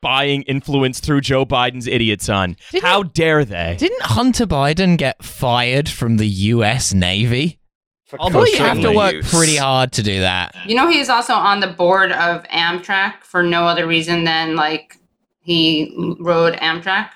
buying 0.00 0.42
influence 0.42 1.00
through 1.00 1.20
Joe 1.22 1.44
Biden's 1.46 1.86
idiot 1.86 2.22
son? 2.22 2.56
Didn't- 2.70 2.84
how 2.84 3.02
dare 3.02 3.44
they? 3.44 3.76
Didn't 3.78 4.02
Hunter 4.02 4.46
Biden 4.46 4.96
get 4.96 5.22
fired 5.22 5.88
from 5.88 6.16
the 6.16 6.26
U.S. 6.26 6.92
Navy? 6.94 7.58
For 8.06 8.20
Almost 8.20 8.52
you 8.52 8.58
have 8.58 8.80
to 8.80 8.90
work 8.90 9.12
use. 9.12 9.30
pretty 9.30 9.56
hard 9.56 9.92
to 9.92 10.02
do 10.02 10.18
that. 10.18 10.56
You 10.66 10.74
know, 10.74 10.88
he's 10.88 11.08
also 11.08 11.32
on 11.32 11.60
the 11.60 11.68
board 11.68 12.10
of 12.10 12.42
Amtrak 12.48 13.22
for 13.22 13.40
no 13.40 13.68
other 13.68 13.86
reason 13.86 14.24
than 14.24 14.56
like 14.56 14.98
he 15.42 16.16
rode 16.18 16.54
Amtrak. 16.54 17.10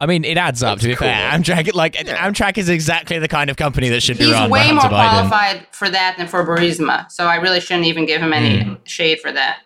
I 0.00 0.06
mean, 0.06 0.24
it 0.24 0.38
adds 0.38 0.62
up. 0.62 0.76
That's 0.76 0.82
to 0.82 0.88
be 0.88 0.94
fair. 0.94 1.30
Amtrak 1.30 1.74
like 1.74 1.94
Yeah. 1.94 2.26
Amtrak 2.26 2.56
is 2.56 2.70
exactly 2.70 3.18
the 3.18 3.28
kind 3.28 3.50
of 3.50 3.58
company 3.58 3.90
that 3.90 4.02
should 4.02 4.16
be 4.16 4.24
He's 4.24 4.32
run 4.32 4.48
way 4.48 4.68
by 4.68 4.72
more 4.72 4.84
Biden. 4.84 4.88
qualified 4.88 5.66
for 5.72 5.90
that 5.90 6.16
than 6.16 6.26
for 6.26 6.42
Burisma. 6.44 7.10
So 7.12 7.26
I 7.26 7.36
really 7.36 7.60
shouldn't 7.60 7.86
even 7.86 8.06
give 8.06 8.22
him 8.22 8.32
any 8.32 8.64
hmm. 8.64 8.74
shade 8.84 9.20
for 9.20 9.30
that. 9.30 9.60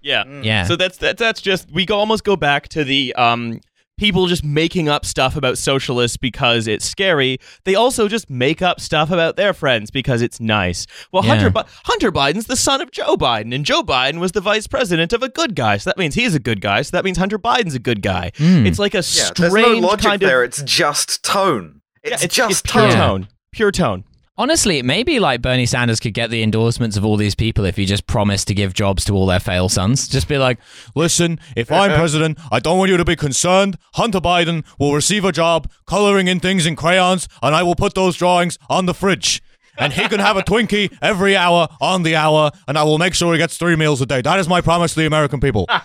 Yeah. 0.00 0.24
Mm. 0.24 0.44
Yeah. 0.44 0.64
So 0.64 0.76
that's 0.76 0.98
that, 0.98 1.18
that's 1.18 1.40
just 1.40 1.70
we 1.72 1.86
almost 1.88 2.24
go 2.24 2.36
back 2.36 2.68
to 2.70 2.84
the 2.84 3.14
um 3.14 3.60
people 3.98 4.28
just 4.28 4.44
making 4.44 4.88
up 4.88 5.04
stuff 5.04 5.34
about 5.34 5.58
socialists 5.58 6.16
because 6.16 6.68
it's 6.68 6.84
scary. 6.84 7.36
They 7.64 7.74
also 7.74 8.06
just 8.06 8.30
make 8.30 8.62
up 8.62 8.78
stuff 8.80 9.10
about 9.10 9.34
their 9.34 9.52
friends 9.52 9.90
because 9.90 10.22
it's 10.22 10.38
nice. 10.38 10.86
Well, 11.10 11.24
Yeah. 11.24 11.30
Hunter 11.34 11.50
Bi- 11.50 11.64
Hunter 11.84 12.12
Biden's 12.12 12.46
the 12.46 12.54
son 12.54 12.80
of 12.80 12.92
Joe 12.92 13.16
Biden, 13.16 13.52
and 13.52 13.64
Joe 13.64 13.82
Biden 13.82 14.20
was 14.20 14.30
the 14.32 14.40
vice 14.40 14.68
president 14.68 15.12
of 15.12 15.24
a 15.24 15.28
good 15.28 15.56
guy. 15.56 15.78
So 15.78 15.90
that 15.90 15.98
means 15.98 16.14
he's 16.14 16.34
a 16.36 16.38
good 16.38 16.60
guy. 16.60 16.82
So 16.82 16.96
that 16.96 17.04
means 17.04 17.18
Hunter 17.18 17.40
Biden's 17.40 17.74
a 17.74 17.80
good 17.80 18.00
guy. 18.02 18.30
Hmm. 18.36 18.66
It's 18.66 18.78
like 18.78 18.94
a 18.94 18.98
Yeah, 18.98 19.02
strange 19.02 19.36
there's 19.52 19.52
no 19.54 19.72
logic 19.88 20.04
kind 20.06 20.22
of 20.22 20.28
there. 20.28 20.44
It's 20.44 20.62
just 20.62 21.24
tone. 21.24 21.80
Yeah, 22.04 22.14
It's, 22.14 22.22
it's 22.24 22.34
just 22.36 22.50
it's 22.52 22.72
pure 22.72 22.84
tone. 22.84 22.90
Yeah. 22.92 22.96
tone. 23.06 23.28
Pure 23.50 23.72
tone. 23.72 24.04
Honestly, 24.38 24.82
maybe 24.82 25.18
like 25.18 25.42
Bernie 25.42 25.66
Sanders 25.66 25.98
could 25.98 26.14
get 26.14 26.30
the 26.30 26.44
endorsements 26.44 26.96
of 26.96 27.04
all 27.04 27.16
these 27.16 27.34
people 27.34 27.64
if 27.64 27.74
he 27.76 27.84
just 27.84 28.06
promised 28.06 28.46
to 28.46 28.54
give 28.54 28.72
jobs 28.72 29.04
to 29.06 29.12
all 29.14 29.26
their 29.26 29.40
fail 29.40 29.68
sons. 29.68 30.06
Just 30.06 30.28
be 30.28 30.38
like, 30.38 30.58
Listen, 30.94 31.40
if 31.56 31.72
I'm 31.72 31.90
president, 31.90 32.38
I 32.52 32.60
don't 32.60 32.78
want 32.78 32.88
you 32.90 32.96
to 32.96 33.04
be 33.04 33.16
concerned. 33.16 33.76
Hunter 33.94 34.20
Biden 34.20 34.64
will 34.78 34.94
receive 34.94 35.24
a 35.24 35.32
job 35.32 35.68
coloring 35.86 36.28
in 36.28 36.38
things 36.38 36.66
in 36.66 36.76
crayons, 36.76 37.28
and 37.42 37.52
I 37.52 37.64
will 37.64 37.74
put 37.74 37.94
those 37.94 38.16
drawings 38.16 38.58
on 38.70 38.86
the 38.86 38.94
fridge. 38.94 39.42
And 39.76 39.92
he 39.92 40.08
can 40.08 40.20
have 40.20 40.36
a 40.36 40.42
Twinkie 40.42 40.96
every 41.02 41.36
hour 41.36 41.68
on 41.80 42.02
the 42.02 42.16
hour, 42.16 42.50
and 42.66 42.76
I 42.78 42.82
will 42.82 42.98
make 42.98 43.14
sure 43.14 43.32
he 43.32 43.38
gets 43.38 43.56
three 43.58 43.76
meals 43.76 44.00
a 44.00 44.06
day. 44.06 44.22
That 44.22 44.38
is 44.40 44.48
my 44.48 44.60
promise 44.60 44.94
to 44.94 45.00
the 45.00 45.06
American 45.06 45.40
people. 45.40 45.66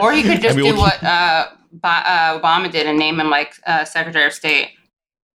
Or 0.00 0.12
he 0.12 0.22
could 0.22 0.40
just 0.40 0.56
do 0.56 0.76
what 0.76 1.02
uh, 1.04 1.48
Ba- 1.72 1.88
uh, 1.88 2.40
Obama 2.40 2.70
did 2.70 2.86
and 2.86 2.98
name 2.98 3.20
him 3.20 3.28
like 3.28 3.52
uh, 3.66 3.84
Secretary 3.84 4.24
of 4.24 4.32
State. 4.32 4.70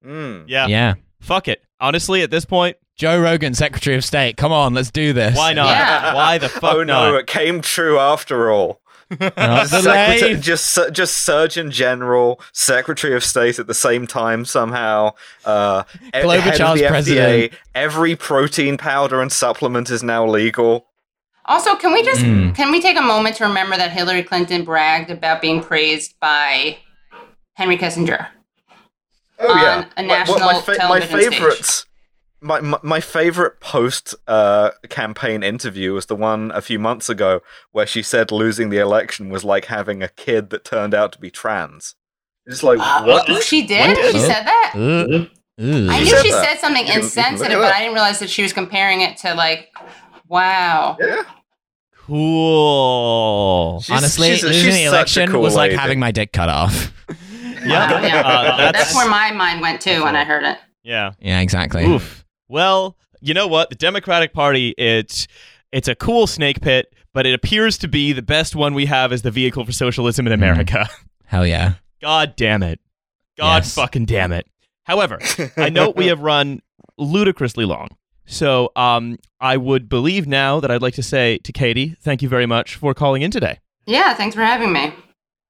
Mm. 0.03 0.45
Yeah. 0.47 0.65
yeah. 0.67 0.93
Fuck 1.19 1.47
it. 1.47 1.61
Honestly, 1.79 2.21
at 2.21 2.31
this 2.31 2.45
point, 2.45 2.77
Joe 2.95 3.19
Rogan, 3.21 3.53
Secretary 3.53 3.95
of 3.95 4.05
State. 4.05 4.37
Come 4.37 4.51
on, 4.51 4.73
let's 4.73 4.91
do 4.91 5.11
this. 5.13 5.35
why 5.37 5.53
not? 5.53 5.67
Yeah. 5.67 6.13
Why 6.13 6.37
the 6.37 6.47
fuck 6.49 6.75
oh 6.75 6.83
no, 6.83 7.11
not? 7.11 7.19
it 7.21 7.27
came 7.27 7.61
true 7.61 7.99
after 7.99 8.49
all. 8.51 8.79
Not 9.19 9.67
Secretary, 9.67 10.35
just 10.35 10.79
just 10.93 11.17
Surgeon 11.23 11.69
General, 11.69 12.39
Secretary 12.53 13.13
of 13.15 13.23
State 13.23 13.59
at 13.59 13.67
the 13.67 13.73
same 13.73 14.07
time 14.07 14.45
somehow. 14.45 15.11
Uh, 15.43 15.83
e- 15.93 16.09
head 16.13 16.47
of 16.47 16.55
Charles 16.55 16.79
the 16.79 16.87
President. 16.87 17.51
FDA. 17.51 17.57
Every 17.75 18.15
protein 18.15 18.77
powder 18.77 19.21
and 19.21 19.31
supplement 19.31 19.89
is 19.91 20.01
now 20.01 20.25
legal. 20.25 20.87
Also, 21.47 21.75
can 21.75 21.93
we 21.93 22.01
just 22.01 22.21
Mm. 22.21 22.55
can 22.55 22.71
we 22.71 22.81
take 22.81 22.97
a 22.97 23.01
moment 23.03 23.35
to 23.35 23.43
remember 23.43 23.77
that 23.77 23.91
Hillary 23.91 24.23
Clinton 24.23 24.63
bragged 24.63 25.11
about 25.11 25.39
being 25.41 25.61
praised 25.61 26.15
by 26.19 26.77
Henry 27.53 27.77
Kissinger? 27.77 28.27
Oh 29.39 29.51
On 29.51 29.57
yeah, 29.61 29.85
a 29.97 30.03
My- 30.03 30.07
well, 30.07 30.19
national 30.19 30.39
my, 30.39 30.53
my 30.53 30.75
television 30.75 31.19
stage. 31.19 31.33
favorites. 31.33 31.85
My, 32.41 32.61
my 32.61 32.77
my 32.83 32.99
favorite 32.99 33.59
post 33.59 34.13
uh, 34.27 34.71
campaign 34.89 35.41
interview 35.41 35.93
was 35.93 36.05
the 36.05 36.15
one 36.15 36.51
a 36.53 36.61
few 36.61 36.77
months 36.77 37.09
ago 37.09 37.41
where 37.71 37.87
she 37.87 38.03
said 38.03 38.31
losing 38.31 38.69
the 38.69 38.77
election 38.77 39.29
was 39.29 39.43
like 39.43 39.65
having 39.65 40.03
a 40.03 40.09
kid 40.09 40.51
that 40.51 40.63
turned 40.63 40.93
out 40.93 41.11
to 41.13 41.19
be 41.19 41.31
trans. 41.31 41.95
It's 42.45 42.61
like 42.61 42.77
what? 42.77 43.25
Oh, 43.29 43.39
she 43.39 43.65
did. 43.65 43.97
What? 43.97 44.11
She 44.11 44.19
said 44.19 44.43
that. 44.43 44.73
Ugh. 44.75 45.11
Ugh. 45.11 45.29
I 45.57 45.99
knew 45.99 46.05
said 46.05 46.21
she 46.23 46.31
that. 46.31 46.45
said 46.45 46.59
something 46.59 46.85
You 46.85 46.91
can- 46.93 47.01
you 47.03 47.09
can 47.09 47.13
look 47.23 47.31
insensitive, 47.31 47.59
but. 47.59 47.73
I 47.73 47.79
didn't 47.79 47.93
realize 47.95 48.19
that 48.19 48.29
she 48.29 48.43
was 48.43 48.53
comparing 48.53 49.01
it 49.01 49.17
to 49.19 49.33
like, 49.33 49.69
wow. 50.27 50.97
Yeah. 50.99 51.23
Cool. 51.95 53.81
She's- 53.81 53.97
Honestly, 53.97 54.31
she's 54.33 54.43
a- 54.43 54.47
losing 54.47 54.73
the 54.73 54.83
election 54.85 55.31
cool 55.31 55.41
was 55.41 55.55
like 55.55 55.69
lady. 55.71 55.81
having 55.81 55.99
my 55.99 56.11
dick 56.11 56.31
cut 56.31 56.49
off. 56.49 56.91
Yeah. 57.65 57.91
Wow, 57.91 58.01
yeah. 58.05 58.19
Uh, 58.21 58.57
that's, 58.57 58.77
that's- 58.77 58.95
where 58.95 59.09
my 59.09 59.31
mind 59.31 59.61
went 59.61 59.81
too 59.81 60.03
when 60.03 60.15
I 60.15 60.23
heard 60.23 60.43
it. 60.43 60.57
Yeah. 60.83 61.11
Yeah, 61.19 61.39
exactly. 61.41 61.85
Oof. 61.85 62.23
Well, 62.47 62.95
you 63.21 63.33
know 63.33 63.47
what? 63.47 63.69
The 63.69 63.75
Democratic 63.75 64.33
Party, 64.33 64.75
it's 64.77 65.27
it's 65.71 65.87
a 65.87 65.95
cool 65.95 66.27
snake 66.27 66.61
pit, 66.61 66.93
but 67.13 67.25
it 67.25 67.33
appears 67.33 67.77
to 67.79 67.87
be 67.87 68.13
the 68.13 68.21
best 68.21 68.55
one 68.55 68.73
we 68.73 68.85
have 68.85 69.11
as 69.11 69.23
the 69.23 69.31
vehicle 69.31 69.65
for 69.65 69.71
socialism 69.71 70.27
in 70.27 70.31
Hmm. 70.33 70.43
America. 70.43 70.87
Hell 71.25 71.45
yeah. 71.47 71.73
God 72.01 72.35
damn 72.35 72.61
it. 72.63 72.79
God 73.37 73.63
Yes. 73.63 73.73
fucking 73.73 74.05
damn 74.05 74.31
it. 74.31 74.45
However, 74.83 75.19
I 75.57 75.69
know 75.69 75.89
we 75.89 76.05
have 76.07 76.21
run 76.21 76.61
ludicrously 76.99 77.65
long. 77.65 77.89
So 78.27 78.71
um, 78.75 79.17
I 79.39 79.57
would 79.57 79.89
believe 79.89 80.27
now 80.27 80.59
that 80.59 80.69
I'd 80.71 80.81
like 80.81 80.93
to 80.95 81.03
say 81.03 81.39
to 81.39 81.51
Katie, 81.51 81.95
thank 82.01 82.21
you 82.21 82.29
very 82.29 82.45
much 82.45 82.75
for 82.75 82.93
calling 82.93 83.21
in 83.23 83.31
today. 83.31 83.59
Yeah, 83.87 84.13
thanks 84.13 84.35
for 84.35 84.41
having 84.41 84.71
me. 84.71 84.93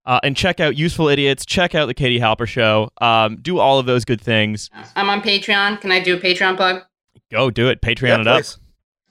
Uh, 0.06 0.20
and 0.24 0.38
check 0.38 0.60
out 0.60 0.76
Useful 0.78 1.08
Idiots, 1.10 1.46
check 1.46 1.74
out 1.74 1.88
the 1.88 1.94
Katie 1.94 2.20
Halper 2.20 2.48
Show, 2.48 2.90
um, 3.02 3.38
do 3.38 3.58
all 3.60 3.80
of 3.80 3.86
those 3.88 4.06
good 4.06 4.22
things. 4.22 4.70
I'm 4.96 5.10
on 5.10 5.22
Patreon. 5.22 5.82
Can 5.82 5.92
I 5.92 6.00
do 6.00 6.16
a 6.16 6.20
Patreon 6.20 6.56
plug? 6.58 6.84
Go 7.32 7.50
do 7.50 7.70
it. 7.70 7.82
Patreon 7.82 8.08
Yeah, 8.10 8.22
it 8.22 8.28
up. 8.28 8.38
please. 8.38 8.60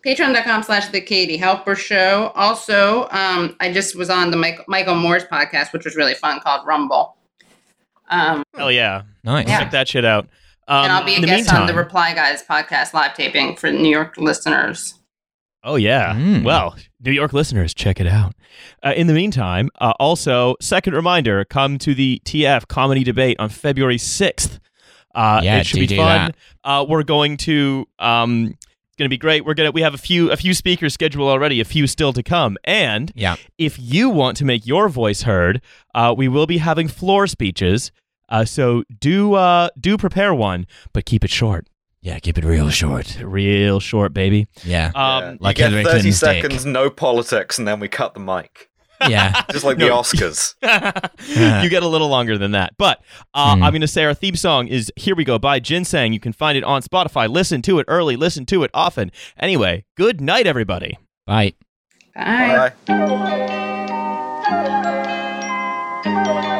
patreon.com 0.06 0.62
slash 0.62 0.88
the 0.88 1.00
katie 1.00 1.38
halper 1.38 1.74
show 1.76 2.30
also 2.34 3.08
um 3.10 3.56
i 3.60 3.72
just 3.72 3.96
was 3.96 4.10
on 4.10 4.30
the 4.30 4.36
Mike, 4.36 4.60
michael 4.68 4.94
moore's 4.94 5.24
podcast 5.24 5.72
which 5.72 5.84
was 5.86 5.96
really 5.96 6.12
fun 6.14 6.38
called 6.40 6.66
rumble 6.66 7.16
um 8.10 8.42
Hell 8.54 8.70
yeah. 8.70 9.02
Nice. 9.24 9.48
Yeah. 9.48 9.60
Check 9.60 9.70
that 9.70 9.88
shit 9.88 10.04
out. 10.04 10.26
Um, 10.68 10.84
and 10.84 10.92
i'll 10.92 11.04
be 11.04 11.12
a 11.12 11.16
in 11.16 11.20
the 11.22 11.26
guest 11.28 11.52
on 11.52 11.66
the 11.66 11.72
reply 11.74 12.14
guys 12.14 12.42
podcast 12.42 12.92
live 12.92 13.14
taping 13.14 13.56
for 13.56 13.70
new 13.72 13.88
york 13.88 14.16
listeners 14.18 14.94
Oh 15.66 15.76
yeah. 15.76 16.12
Mm. 16.14 16.44
Well, 16.44 16.76
New 17.00 17.10
York 17.10 17.32
listeners, 17.32 17.72
check 17.72 17.98
it 17.98 18.06
out. 18.06 18.34
Uh, 18.82 18.92
in 18.96 19.06
the 19.06 19.14
meantime, 19.14 19.70
uh, 19.80 19.92
also 19.98 20.56
second 20.60 20.94
reminder: 20.94 21.44
come 21.44 21.78
to 21.78 21.94
the 21.94 22.20
TF 22.24 22.68
comedy 22.68 23.04
debate 23.04 23.36
on 23.38 23.48
February 23.48 23.98
sixth. 23.98 24.60
Uh, 25.14 25.40
Yeah, 25.44 25.58
it 25.58 25.66
should 25.66 25.88
be 25.88 25.96
fun. 25.96 26.32
Uh, 26.64 26.84
we're 26.88 27.02
going 27.04 27.36
to. 27.38 27.86
Um, 27.98 28.54
it's 28.86 28.96
going 28.98 29.06
to 29.06 29.14
be 29.14 29.18
great. 29.18 29.44
We're 29.44 29.54
gonna. 29.54 29.70
We 29.72 29.82
have 29.82 29.94
a 29.94 29.98
few 29.98 30.30
a 30.30 30.36
few 30.36 30.54
speakers 30.54 30.94
scheduled 30.94 31.28
already. 31.28 31.60
A 31.60 31.64
few 31.64 31.86
still 31.86 32.12
to 32.12 32.22
come. 32.22 32.56
And 32.64 33.10
Yeah. 33.16 33.36
if 33.58 33.76
you 33.78 34.08
want 34.08 34.36
to 34.38 34.44
make 34.44 34.66
your 34.66 34.88
voice 34.88 35.22
heard, 35.22 35.60
uh, 35.94 36.14
we 36.16 36.28
will 36.28 36.46
be 36.46 36.58
having 36.58 36.86
floor 36.88 37.26
speeches. 37.26 37.90
Uh, 38.28 38.44
so 38.44 38.84
do 39.00 39.34
uh, 39.34 39.68
do 39.80 39.96
prepare 39.98 40.32
one, 40.34 40.66
but 40.92 41.04
keep 41.06 41.24
it 41.24 41.30
short. 41.30 41.66
Yeah, 42.04 42.18
keep 42.18 42.36
it 42.36 42.44
real 42.44 42.68
short. 42.68 43.18
Real 43.22 43.80
short, 43.80 44.12
baby. 44.12 44.46
Yeah. 44.62 44.92
Um, 44.94 45.22
Yeah. 45.24 45.34
like 45.40 45.56
you 45.58 45.64
get 45.64 45.70
30 45.72 45.82
Clinton's 45.84 46.20
dick. 46.20 46.42
seconds, 46.42 46.66
no 46.66 46.90
politics, 46.90 47.58
and 47.58 47.66
then 47.66 47.80
we 47.80 47.88
cut 47.88 48.12
the 48.12 48.20
mic. 48.20 48.68
Yeah. 49.08 49.42
Just 49.50 49.64
like 49.64 49.76
the 49.78 49.88
Oscars. 49.88 50.54
you 51.62 51.68
get 51.68 51.82
a 51.82 51.88
little 51.88 52.08
longer 52.08 52.38
than 52.38 52.52
that. 52.52 52.74
But 52.78 53.00
uh, 53.34 53.56
Hmm. 53.56 53.62
I'm 53.62 53.72
going 53.72 53.80
to 53.82 53.88
say 53.88 54.04
our 54.04 54.14
theme 54.14 54.36
song 54.36 54.66
is 54.68 54.90
Here 54.96 55.14
We 55.14 55.24
Go 55.24 55.38
by 55.38 55.60
Jinsang. 55.60 56.12
You 56.14 56.20
can 56.20 56.32
find 56.32 56.56
it 56.56 56.64
on 56.64 56.80
Spotify. 56.82 57.28
Listen 57.28 57.60
to 57.62 57.78
it 57.80 57.86
early, 57.88 58.16
listen 58.16 58.46
to 58.46 58.62
it 58.64 58.70
often. 58.72 59.10
Anyway, 59.38 59.84
good 59.96 60.20
night, 60.22 60.46
everybody. 60.46 60.96
Bye. 61.26 61.54
bye 62.14 62.72
Bye. 66.04 66.50